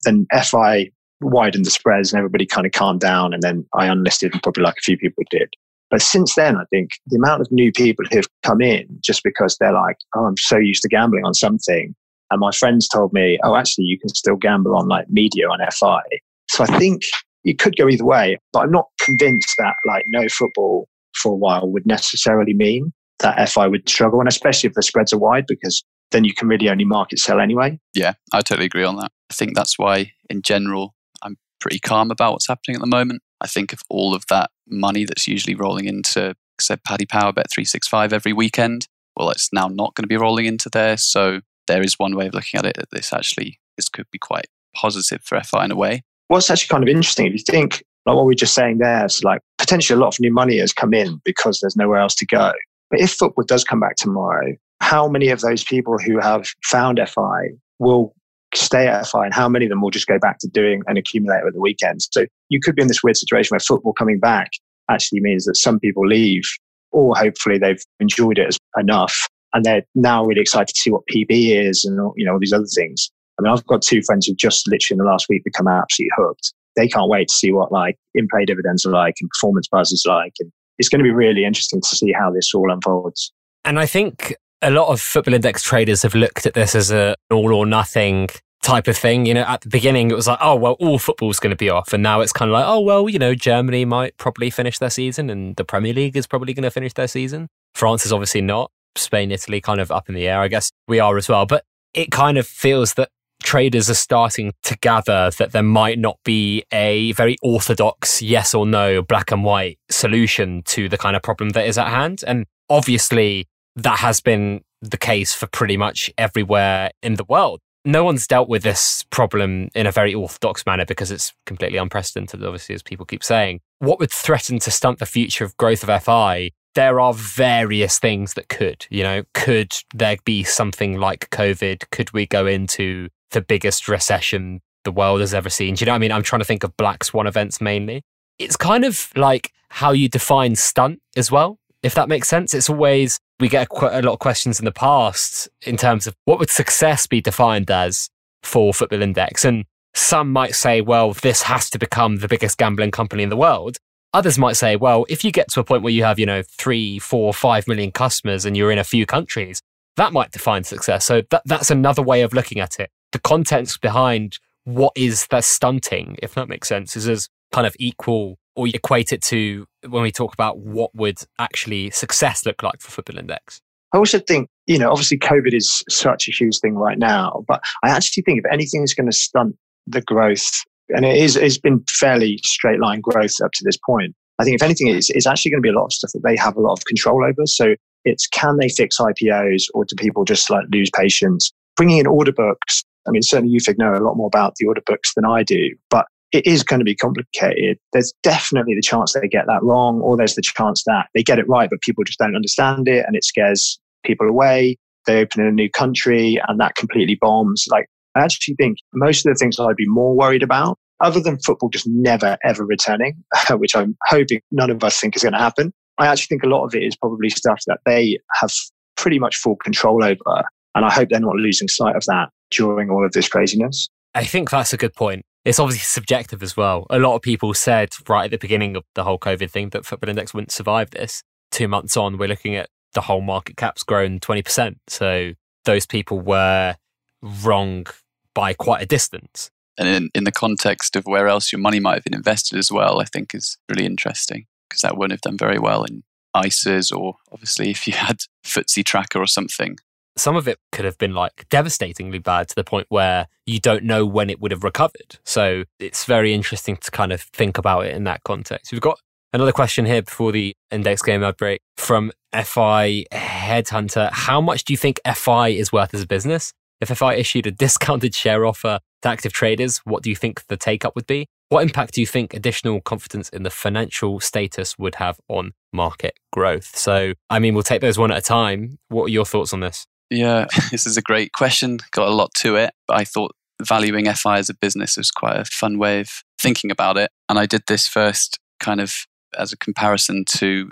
Then 0.04 0.26
FI 0.32 0.90
widened 1.20 1.66
the 1.66 1.70
spreads 1.70 2.12
and 2.12 2.18
everybody 2.18 2.46
kind 2.46 2.66
of 2.66 2.72
calmed 2.72 3.00
down, 3.00 3.32
and 3.32 3.42
then 3.42 3.66
I 3.74 3.86
unlisted, 3.86 4.32
and 4.32 4.42
probably 4.42 4.64
like 4.64 4.76
a 4.78 4.82
few 4.82 4.96
people 4.96 5.24
did. 5.30 5.48
But 5.90 6.02
since 6.02 6.34
then, 6.34 6.56
I 6.56 6.64
think 6.70 6.90
the 7.06 7.16
amount 7.16 7.40
of 7.40 7.48
new 7.50 7.72
people 7.72 8.04
who 8.10 8.18
have 8.18 8.28
come 8.42 8.60
in 8.60 8.86
just 9.02 9.22
because 9.24 9.56
they're 9.58 9.72
like, 9.72 9.96
oh, 10.14 10.26
I'm 10.26 10.36
so 10.36 10.58
used 10.58 10.82
to 10.82 10.88
gambling 10.88 11.24
on 11.24 11.34
something. 11.34 11.94
And 12.30 12.40
my 12.40 12.50
friends 12.52 12.88
told 12.88 13.12
me, 13.14 13.38
oh, 13.42 13.56
actually, 13.56 13.84
you 13.84 13.98
can 13.98 14.10
still 14.10 14.36
gamble 14.36 14.76
on 14.76 14.86
like 14.86 15.08
media 15.08 15.48
on 15.48 15.60
FI. 15.72 16.02
So 16.50 16.64
I 16.64 16.78
think 16.78 17.02
it 17.44 17.58
could 17.58 17.76
go 17.76 17.88
either 17.88 18.04
way, 18.04 18.38
but 18.52 18.60
I'm 18.60 18.70
not 18.70 18.86
convinced 19.00 19.54
that 19.58 19.76
like 19.86 20.04
no 20.08 20.28
football 20.28 20.88
for 21.14 21.32
a 21.32 21.36
while 21.36 21.70
would 21.70 21.86
necessarily 21.86 22.52
mean 22.52 22.92
that 23.20 23.48
FI 23.48 23.66
would 23.66 23.88
struggle. 23.88 24.20
And 24.20 24.28
especially 24.28 24.68
if 24.68 24.74
the 24.74 24.82
spreads 24.82 25.12
are 25.12 25.18
wide, 25.18 25.46
because 25.46 25.82
then 26.10 26.24
you 26.24 26.34
can 26.34 26.48
really 26.48 26.68
only 26.68 26.84
market 26.84 27.18
sell 27.18 27.40
anyway. 27.40 27.78
Yeah, 27.94 28.14
I 28.32 28.40
totally 28.40 28.66
agree 28.66 28.84
on 28.84 28.96
that. 28.96 29.10
I 29.30 29.34
think 29.34 29.54
that's 29.54 29.78
why, 29.78 30.12
in 30.30 30.42
general, 30.42 30.94
I'm 31.22 31.36
pretty 31.60 31.78
calm 31.78 32.10
about 32.10 32.32
what's 32.32 32.48
happening 32.48 32.76
at 32.76 32.80
the 32.80 32.86
moment. 32.86 33.22
I 33.40 33.46
think 33.46 33.72
of 33.72 33.80
all 33.88 34.14
of 34.14 34.24
that 34.30 34.50
money 34.68 35.04
that's 35.04 35.28
usually 35.28 35.54
rolling 35.54 35.86
into, 35.86 36.34
said 36.60 36.82
Paddy 36.84 37.06
Power 37.06 37.32
Bet 37.32 37.50
365 37.50 38.12
every 38.12 38.32
weekend. 38.32 38.88
Well, 39.16 39.30
it's 39.30 39.52
now 39.52 39.68
not 39.68 39.94
going 39.94 40.04
to 40.04 40.08
be 40.08 40.16
rolling 40.16 40.46
into 40.46 40.68
there. 40.70 40.96
So 40.96 41.40
there 41.66 41.82
is 41.82 41.98
one 41.98 42.16
way 42.16 42.26
of 42.26 42.34
looking 42.34 42.58
at 42.58 42.66
it 42.66 42.76
that 42.76 42.90
this 42.90 43.12
actually 43.12 43.60
this 43.76 43.88
could 43.88 44.06
be 44.10 44.18
quite 44.18 44.46
positive 44.74 45.22
for 45.22 45.40
FI 45.40 45.66
in 45.66 45.70
a 45.70 45.76
way. 45.76 46.02
What's 46.28 46.50
actually 46.50 46.68
kind 46.68 46.82
of 46.82 46.88
interesting, 46.88 47.26
if 47.26 47.32
you 47.32 47.38
think 47.38 47.84
like 48.06 48.16
what 48.16 48.26
we 48.26 48.32
are 48.32 48.36
just 48.36 48.54
saying 48.54 48.78
there, 48.78 49.04
is 49.04 49.22
like 49.24 49.40
potentially 49.58 49.96
a 49.96 50.00
lot 50.00 50.14
of 50.14 50.20
new 50.20 50.32
money 50.32 50.58
has 50.58 50.72
come 50.72 50.94
in 50.94 51.20
because 51.24 51.60
there's 51.60 51.76
nowhere 51.76 51.98
else 51.98 52.14
to 52.16 52.26
go. 52.26 52.52
But 52.90 53.00
if 53.00 53.12
football 53.12 53.44
does 53.44 53.64
come 53.64 53.80
back 53.80 53.96
tomorrow, 53.96 54.54
how 54.80 55.08
many 55.08 55.28
of 55.28 55.40
those 55.40 55.64
people 55.64 55.98
who 55.98 56.18
have 56.18 56.46
found 56.64 57.00
FI 57.04 57.50
will 57.78 58.14
stay 58.54 58.86
at 58.86 59.06
FI 59.06 59.26
and 59.26 59.34
how 59.34 59.48
many 59.48 59.66
of 59.66 59.70
them 59.70 59.82
will 59.82 59.90
just 59.90 60.06
go 60.06 60.18
back 60.18 60.38
to 60.38 60.48
doing 60.48 60.82
an 60.86 60.96
accumulator 60.96 61.46
at 61.46 61.54
the 61.54 61.60
weekends? 61.60 62.08
So 62.12 62.26
you 62.48 62.60
could 62.62 62.76
be 62.76 62.82
in 62.82 62.88
this 62.88 63.02
weird 63.02 63.16
situation 63.16 63.54
where 63.54 63.60
football 63.60 63.92
coming 63.92 64.18
back 64.18 64.50
actually 64.90 65.20
means 65.20 65.44
that 65.44 65.56
some 65.56 65.78
people 65.78 66.06
leave 66.06 66.44
or 66.90 67.14
hopefully 67.16 67.58
they've 67.58 67.82
enjoyed 68.00 68.38
it 68.38 68.56
enough 68.78 69.28
and 69.52 69.64
they're 69.64 69.82
now 69.94 70.24
really 70.24 70.40
excited 70.40 70.68
to 70.68 70.80
see 70.80 70.90
what 70.90 71.02
PB 71.12 71.28
is 71.30 71.84
and 71.84 71.96
you 72.16 72.24
know 72.24 72.32
all 72.34 72.38
these 72.38 72.52
other 72.52 72.66
things. 72.74 73.10
I 73.38 73.42
mean, 73.42 73.52
I've 73.52 73.66
got 73.66 73.82
two 73.82 74.02
friends 74.02 74.26
who 74.26 74.34
just 74.34 74.66
literally 74.66 74.98
in 74.98 75.04
the 75.04 75.10
last 75.10 75.26
week 75.28 75.44
become 75.44 75.68
absolutely 75.68 76.10
hooked. 76.16 76.52
They 76.76 76.88
can't 76.88 77.08
wait 77.08 77.28
to 77.28 77.34
see 77.34 77.52
what 77.52 77.72
like 77.72 77.96
in-play 78.14 78.44
dividends 78.44 78.84
are 78.84 78.90
like 78.90 79.14
and 79.20 79.30
performance 79.30 79.68
buzz 79.70 79.92
is 79.92 80.04
like, 80.06 80.32
and 80.40 80.50
it's 80.78 80.88
going 80.88 81.00
to 81.00 81.04
be 81.04 81.10
really 81.10 81.44
interesting 81.44 81.80
to 81.80 81.96
see 81.96 82.12
how 82.12 82.30
this 82.30 82.52
all 82.54 82.70
unfolds. 82.72 83.32
And 83.64 83.78
I 83.78 83.86
think 83.86 84.34
a 84.62 84.70
lot 84.70 84.88
of 84.88 85.00
football 85.00 85.34
index 85.34 85.62
traders 85.62 86.02
have 86.02 86.14
looked 86.14 86.46
at 86.46 86.54
this 86.54 86.74
as 86.74 86.90
a 86.90 87.14
all 87.30 87.54
or 87.54 87.66
nothing 87.66 88.28
type 88.62 88.88
of 88.88 88.96
thing. 88.96 89.26
You 89.26 89.34
know, 89.34 89.42
at 89.42 89.60
the 89.62 89.68
beginning 89.68 90.10
it 90.10 90.14
was 90.14 90.26
like, 90.26 90.38
oh 90.40 90.56
well, 90.56 90.72
all 90.74 90.98
football's 90.98 91.40
going 91.40 91.50
to 91.50 91.56
be 91.56 91.70
off, 91.70 91.92
and 91.92 92.02
now 92.02 92.20
it's 92.20 92.32
kind 92.32 92.50
of 92.50 92.52
like, 92.52 92.66
oh 92.66 92.80
well, 92.80 93.08
you 93.08 93.18
know, 93.18 93.34
Germany 93.34 93.84
might 93.84 94.16
probably 94.16 94.50
finish 94.50 94.78
their 94.78 94.90
season, 94.90 95.30
and 95.30 95.56
the 95.56 95.64
Premier 95.64 95.92
League 95.92 96.16
is 96.16 96.26
probably 96.26 96.54
going 96.54 96.64
to 96.64 96.70
finish 96.70 96.92
their 96.94 97.08
season. 97.08 97.48
France 97.74 98.04
is 98.04 98.12
obviously 98.12 98.40
not. 98.40 98.70
Spain, 98.96 99.30
Italy, 99.30 99.60
kind 99.60 99.80
of 99.80 99.92
up 99.92 100.08
in 100.08 100.14
the 100.14 100.26
air. 100.26 100.40
I 100.40 100.48
guess 100.48 100.72
we 100.88 100.98
are 100.98 101.16
as 101.16 101.28
well, 101.28 101.46
but 101.46 101.64
it 101.94 102.10
kind 102.10 102.36
of 102.36 102.46
feels 102.46 102.94
that 102.94 103.10
traders 103.42 103.88
are 103.88 103.94
starting 103.94 104.52
to 104.64 104.76
gather 104.78 105.30
that 105.38 105.52
there 105.52 105.62
might 105.62 105.98
not 105.98 106.18
be 106.24 106.64
a 106.72 107.12
very 107.12 107.36
orthodox 107.40 108.20
yes 108.20 108.52
or 108.52 108.66
no 108.66 109.00
black 109.00 109.30
and 109.30 109.44
white 109.44 109.78
solution 109.88 110.62
to 110.64 110.88
the 110.88 110.98
kind 110.98 111.14
of 111.14 111.22
problem 111.22 111.50
that 111.50 111.64
is 111.64 111.78
at 111.78 111.86
hand 111.86 112.24
and 112.26 112.46
obviously 112.68 113.46
that 113.78 114.00
has 114.00 114.20
been 114.20 114.62
the 114.82 114.96
case 114.96 115.32
for 115.32 115.46
pretty 115.46 115.76
much 115.76 116.10
everywhere 116.18 116.90
in 117.02 117.14
the 117.14 117.24
world. 117.24 117.60
No 117.84 118.04
one's 118.04 118.26
dealt 118.26 118.48
with 118.48 118.64
this 118.64 119.04
problem 119.10 119.70
in 119.74 119.86
a 119.86 119.92
very 119.92 120.14
orthodox 120.14 120.66
manner 120.66 120.84
because 120.84 121.10
it's 121.10 121.32
completely 121.46 121.78
unprecedented, 121.78 122.44
obviously, 122.44 122.74
as 122.74 122.82
people 122.82 123.06
keep 123.06 123.24
saying. 123.24 123.60
What 123.78 123.98
would 124.00 124.10
threaten 124.10 124.58
to 124.60 124.70
stunt 124.70 124.98
the 124.98 125.06
future 125.06 125.44
of 125.44 125.56
growth 125.56 125.88
of 125.88 126.02
FI? 126.02 126.50
There 126.74 127.00
are 127.00 127.14
various 127.14 127.98
things 127.98 128.34
that 128.34 128.48
could, 128.48 128.86
you 128.90 129.02
know, 129.02 129.22
could 129.32 129.72
there 129.94 130.16
be 130.24 130.44
something 130.44 130.98
like 130.98 131.30
COVID? 131.30 131.90
Could 131.90 132.12
we 132.12 132.26
go 132.26 132.46
into 132.46 133.08
the 133.30 133.40
biggest 133.40 133.88
recession 133.88 134.60
the 134.84 134.92
world 134.92 135.20
has 135.20 135.32
ever 135.32 135.50
seen? 135.50 135.74
Do 135.74 135.82
you 135.82 135.86
know 135.86 135.92
what 135.92 135.96
I 135.96 136.00
mean? 136.00 136.12
I'm 136.12 136.22
trying 136.22 136.40
to 136.40 136.44
think 136.44 136.64
of 136.64 136.76
black 136.76 137.04
swan 137.04 137.26
events 137.26 137.60
mainly. 137.60 138.02
It's 138.38 138.56
kind 138.56 138.84
of 138.84 139.10
like 139.16 139.52
how 139.70 139.92
you 139.92 140.08
define 140.08 140.56
stunt 140.56 141.00
as 141.16 141.30
well 141.30 141.58
if 141.82 141.94
that 141.94 142.08
makes 142.08 142.28
sense. 142.28 142.54
It's 142.54 142.70
always, 142.70 143.18
we 143.40 143.48
get 143.48 143.68
quite 143.68 143.92
a 143.92 144.02
lot 144.02 144.14
of 144.14 144.18
questions 144.18 144.58
in 144.58 144.64
the 144.64 144.72
past 144.72 145.48
in 145.66 145.76
terms 145.76 146.06
of 146.06 146.14
what 146.24 146.38
would 146.38 146.50
success 146.50 147.06
be 147.06 147.20
defined 147.20 147.70
as 147.70 148.08
for 148.42 148.72
Football 148.74 149.02
Index. 149.02 149.44
And 149.44 149.64
some 149.94 150.32
might 150.32 150.54
say, 150.54 150.80
well, 150.80 151.12
this 151.12 151.42
has 151.42 151.70
to 151.70 151.78
become 151.78 152.16
the 152.16 152.28
biggest 152.28 152.58
gambling 152.58 152.90
company 152.90 153.22
in 153.22 153.28
the 153.28 153.36
world. 153.36 153.76
Others 154.14 154.38
might 154.38 154.56
say, 154.56 154.76
well, 154.76 155.04
if 155.08 155.24
you 155.24 155.30
get 155.30 155.50
to 155.52 155.60
a 155.60 155.64
point 155.64 155.82
where 155.82 155.92
you 155.92 156.04
have, 156.04 156.18
you 156.18 156.26
know, 156.26 156.42
three, 156.42 156.98
four, 156.98 157.34
five 157.34 157.68
million 157.68 157.90
customers 157.92 158.44
and 158.44 158.56
you're 158.56 158.72
in 158.72 158.78
a 158.78 158.84
few 158.84 159.06
countries, 159.06 159.60
that 159.96 160.12
might 160.12 160.30
define 160.30 160.64
success. 160.64 161.04
So 161.04 161.22
that, 161.30 161.42
that's 161.44 161.70
another 161.70 162.02
way 162.02 162.22
of 162.22 162.32
looking 162.32 162.60
at 162.60 162.80
it. 162.80 162.90
The 163.12 163.18
context 163.18 163.80
behind 163.80 164.38
what 164.64 164.92
is 164.96 165.26
the 165.26 165.40
stunting, 165.40 166.16
if 166.22 166.34
that 166.34 166.48
makes 166.48 166.68
sense, 166.68 166.96
is 166.96 167.08
as 167.08 167.28
kind 167.52 167.66
of 167.66 167.74
equal 167.78 168.38
or 168.58 168.66
you 168.66 168.72
equate 168.74 169.12
it 169.12 169.22
to 169.22 169.66
when 169.88 170.02
we 170.02 170.10
talk 170.10 170.34
about 170.34 170.58
what 170.58 170.92
would 170.92 171.18
actually 171.38 171.90
success 171.90 172.44
look 172.44 172.60
like 172.64 172.80
for 172.80 172.90
Football 172.90 173.20
Index? 173.20 173.60
I 173.94 173.98
also 173.98 174.18
think, 174.18 174.48
you 174.66 174.80
know, 174.80 174.90
obviously 174.90 175.16
COVID 175.16 175.54
is 175.54 175.84
such 175.88 176.28
a 176.28 176.32
huge 176.32 176.58
thing 176.58 176.74
right 176.74 176.98
now, 176.98 177.44
but 177.46 177.62
I 177.84 177.90
actually 177.90 178.24
think 178.24 178.40
if 178.40 178.52
anything 178.52 178.82
is 178.82 178.94
going 178.94 179.08
to 179.08 179.16
stunt 179.16 179.54
the 179.86 180.02
growth, 180.02 180.64
and 180.88 181.04
it 181.04 181.16
is, 181.16 181.36
it's 181.36 181.56
been 181.56 181.84
fairly 181.88 182.40
straight 182.42 182.80
line 182.80 183.00
growth 183.00 183.34
up 183.44 183.52
to 183.52 183.64
this 183.64 183.78
point. 183.86 184.12
I 184.40 184.44
think 184.44 184.56
if 184.56 184.62
anything, 184.62 184.88
it's, 184.88 185.08
it's 185.10 185.26
actually 185.26 185.52
going 185.52 185.62
to 185.62 185.66
be 185.66 185.72
a 185.72 185.78
lot 185.78 185.86
of 185.86 185.92
stuff 185.92 186.10
that 186.14 186.24
they 186.24 186.36
have 186.36 186.56
a 186.56 186.60
lot 186.60 186.72
of 186.72 186.84
control 186.84 187.24
over. 187.24 187.46
So 187.46 187.76
it's 188.04 188.26
can 188.26 188.56
they 188.56 188.68
fix 188.68 188.98
IPOs 188.98 189.66
or 189.72 189.84
do 189.84 189.94
people 189.96 190.24
just 190.24 190.50
like 190.50 190.64
lose 190.72 190.90
patience? 190.90 191.52
Bringing 191.76 191.98
in 191.98 192.08
order 192.08 192.32
books. 192.32 192.82
I 193.06 193.12
mean, 193.12 193.22
certainly 193.22 193.52
you 193.52 193.60
Fig, 193.60 193.78
know 193.78 193.94
a 193.94 194.02
lot 194.02 194.16
more 194.16 194.26
about 194.26 194.56
the 194.56 194.66
order 194.66 194.82
books 194.84 195.14
than 195.14 195.24
I 195.24 195.44
do, 195.44 195.76
but 195.90 196.06
it 196.32 196.46
is 196.46 196.62
going 196.62 196.80
to 196.80 196.84
be 196.84 196.94
complicated. 196.94 197.78
There's 197.92 198.12
definitely 198.22 198.74
the 198.74 198.82
chance 198.82 199.12
they 199.12 199.28
get 199.28 199.46
that 199.46 199.62
wrong, 199.62 200.00
or 200.00 200.16
there's 200.16 200.34
the 200.34 200.42
chance 200.42 200.84
that 200.84 201.06
they 201.14 201.22
get 201.22 201.38
it 201.38 201.48
right, 201.48 201.70
but 201.70 201.80
people 201.80 202.04
just 202.04 202.18
don't 202.18 202.36
understand 202.36 202.88
it 202.88 203.04
and 203.06 203.16
it 203.16 203.24
scares 203.24 203.78
people 204.04 204.28
away. 204.28 204.76
They 205.06 205.20
open 205.20 205.40
in 205.40 205.46
a 205.46 205.52
new 205.52 205.70
country 205.70 206.40
and 206.46 206.60
that 206.60 206.74
completely 206.74 207.16
bombs. 207.20 207.66
Like, 207.70 207.86
I 208.14 208.24
actually 208.24 208.56
think 208.56 208.78
most 208.92 209.24
of 209.24 209.32
the 209.32 209.38
things 209.38 209.58
I'd 209.58 209.76
be 209.76 209.88
more 209.88 210.14
worried 210.14 210.42
about, 210.42 210.78
other 211.00 211.20
than 211.20 211.38
football 211.38 211.70
just 211.70 211.86
never 211.86 212.36
ever 212.44 212.64
returning, 212.64 213.22
which 213.50 213.74
I'm 213.74 213.96
hoping 214.06 214.40
none 214.50 214.70
of 214.70 214.84
us 214.84 215.00
think 215.00 215.16
is 215.16 215.22
going 215.22 215.32
to 215.32 215.38
happen. 215.38 215.72
I 215.98 216.06
actually 216.06 216.26
think 216.26 216.42
a 216.44 216.48
lot 216.48 216.64
of 216.64 216.74
it 216.74 216.82
is 216.82 216.96
probably 216.96 217.30
stuff 217.30 217.62
that 217.66 217.78
they 217.86 218.18
have 218.40 218.52
pretty 218.96 219.18
much 219.18 219.36
full 219.36 219.56
control 219.56 220.04
over. 220.04 220.44
And 220.74 220.84
I 220.84 220.92
hope 220.92 221.08
they're 221.08 221.20
not 221.20 221.34
losing 221.36 221.68
sight 221.68 221.96
of 221.96 222.04
that 222.06 222.28
during 222.50 222.90
all 222.90 223.04
of 223.04 223.12
this 223.12 223.28
craziness. 223.28 223.88
I 224.14 224.24
think 224.24 224.50
that's 224.50 224.72
a 224.72 224.76
good 224.76 224.94
point 224.94 225.24
it's 225.48 225.58
obviously 225.58 225.82
subjective 225.82 226.42
as 226.42 226.58
well. 226.58 226.86
A 226.90 226.98
lot 226.98 227.14
of 227.14 227.22
people 227.22 227.54
said 227.54 227.88
right 228.06 228.26
at 228.26 228.30
the 228.30 228.36
beginning 228.36 228.76
of 228.76 228.84
the 228.94 229.02
whole 229.02 229.18
COVID 229.18 229.50
thing 229.50 229.70
that 229.70 229.86
Football 229.86 230.10
Index 230.10 230.34
wouldn't 230.34 230.52
survive 230.52 230.90
this. 230.90 231.22
Two 231.50 231.68
months 231.68 231.96
on, 231.96 232.18
we're 232.18 232.28
looking 232.28 232.54
at 232.54 232.68
the 232.92 233.00
whole 233.00 233.22
market 233.22 233.56
cap's 233.56 233.82
grown 233.82 234.20
20%. 234.20 234.76
So 234.88 235.32
those 235.64 235.86
people 235.86 236.20
were 236.20 236.76
wrong 237.22 237.86
by 238.34 238.52
quite 238.52 238.82
a 238.82 238.86
distance. 238.86 239.50
And 239.78 239.88
in, 239.88 240.10
in 240.14 240.24
the 240.24 240.32
context 240.32 240.96
of 240.96 241.06
where 241.06 241.28
else 241.28 241.50
your 241.50 241.60
money 241.60 241.80
might 241.80 241.94
have 241.94 242.04
been 242.04 242.14
invested 242.14 242.58
as 242.58 242.70
well, 242.70 243.00
I 243.00 243.04
think 243.04 243.34
is 243.34 243.56
really 243.70 243.86
interesting 243.86 244.44
because 244.68 244.82
that 244.82 244.98
wouldn't 244.98 245.12
have 245.12 245.22
done 245.22 245.38
very 245.38 245.58
well 245.58 245.82
in 245.82 246.02
ISAs 246.36 246.94
or 246.94 247.14
obviously 247.32 247.70
if 247.70 247.86
you 247.86 247.94
had 247.94 248.18
FTSE 248.44 248.84
tracker 248.84 249.18
or 249.18 249.26
something, 249.26 249.78
some 250.18 250.36
of 250.36 250.48
it 250.48 250.58
could 250.72 250.84
have 250.84 250.98
been 250.98 251.14
like 251.14 251.46
devastatingly 251.48 252.18
bad 252.18 252.48
to 252.48 252.54
the 252.54 252.64
point 252.64 252.86
where 252.88 253.26
you 253.46 253.60
don't 253.60 253.84
know 253.84 254.04
when 254.04 254.30
it 254.30 254.40
would 254.40 254.50
have 254.50 254.64
recovered. 254.64 255.18
So 255.24 255.64
it's 255.78 256.04
very 256.04 256.34
interesting 256.34 256.76
to 256.76 256.90
kind 256.90 257.12
of 257.12 257.20
think 257.20 257.58
about 257.58 257.86
it 257.86 257.94
in 257.94 258.04
that 258.04 258.22
context. 258.24 258.72
We've 258.72 258.80
got 258.80 259.00
another 259.32 259.52
question 259.52 259.86
here 259.86 260.02
before 260.02 260.32
the 260.32 260.54
Index 260.70 261.02
Gain 261.02 261.22
outbreak 261.22 261.60
from 261.76 262.12
FI 262.32 263.04
Headhunter. 263.12 264.10
How 264.12 264.40
much 264.40 264.64
do 264.64 264.72
you 264.72 264.76
think 264.76 265.00
FI 265.14 265.48
is 265.48 265.72
worth 265.72 265.94
as 265.94 266.02
a 266.02 266.06
business? 266.06 266.52
If 266.80 266.88
FI 266.96 267.14
issued 267.14 267.46
a 267.46 267.50
discounted 267.64 268.14
share 268.14 268.46
offer 268.46 268.80
to 269.02 269.08
active 269.08 269.32
traders, 269.32 269.78
what 269.78 270.02
do 270.02 270.10
you 270.10 270.16
think 270.16 270.46
the 270.48 270.56
take 270.56 270.84
up 270.84 270.94
would 270.94 271.06
be? 271.06 271.26
What 271.48 271.62
impact 271.62 271.94
do 271.94 272.02
you 272.02 272.06
think 272.06 272.34
additional 272.34 272.80
confidence 272.82 273.30
in 273.30 273.42
the 273.42 273.50
financial 273.50 274.20
status 274.20 274.78
would 274.78 274.96
have 274.96 275.18
on 275.28 275.52
market 275.72 276.18
growth? 276.30 276.76
So, 276.76 277.14
I 277.30 277.38
mean, 277.38 277.54
we'll 277.54 277.62
take 277.62 277.80
those 277.80 277.98
one 277.98 278.10
at 278.10 278.18
a 278.18 278.22
time. 278.22 278.78
What 278.88 279.04
are 279.04 279.08
your 279.08 279.24
thoughts 279.24 279.54
on 279.54 279.60
this? 279.60 279.86
Yeah, 280.10 280.46
this 280.70 280.86
is 280.86 280.96
a 280.96 281.02
great 281.02 281.32
question. 281.32 281.78
Got 281.90 282.08
a 282.08 282.14
lot 282.14 282.32
to 282.38 282.56
it. 282.56 282.72
But 282.86 282.98
I 282.98 283.04
thought 283.04 283.32
valuing 283.62 284.12
FI 284.12 284.38
as 284.38 284.48
a 284.48 284.54
business 284.54 284.96
was 284.96 285.10
quite 285.10 285.36
a 285.36 285.44
fun 285.44 285.78
way 285.78 286.00
of 286.00 286.10
thinking 286.40 286.70
about 286.70 286.96
it. 286.96 287.10
And 287.28 287.38
I 287.38 287.46
did 287.46 287.62
this 287.66 287.86
first 287.86 288.38
kind 288.60 288.80
of 288.80 288.94
as 289.36 289.52
a 289.52 289.56
comparison 289.56 290.24
to 290.36 290.70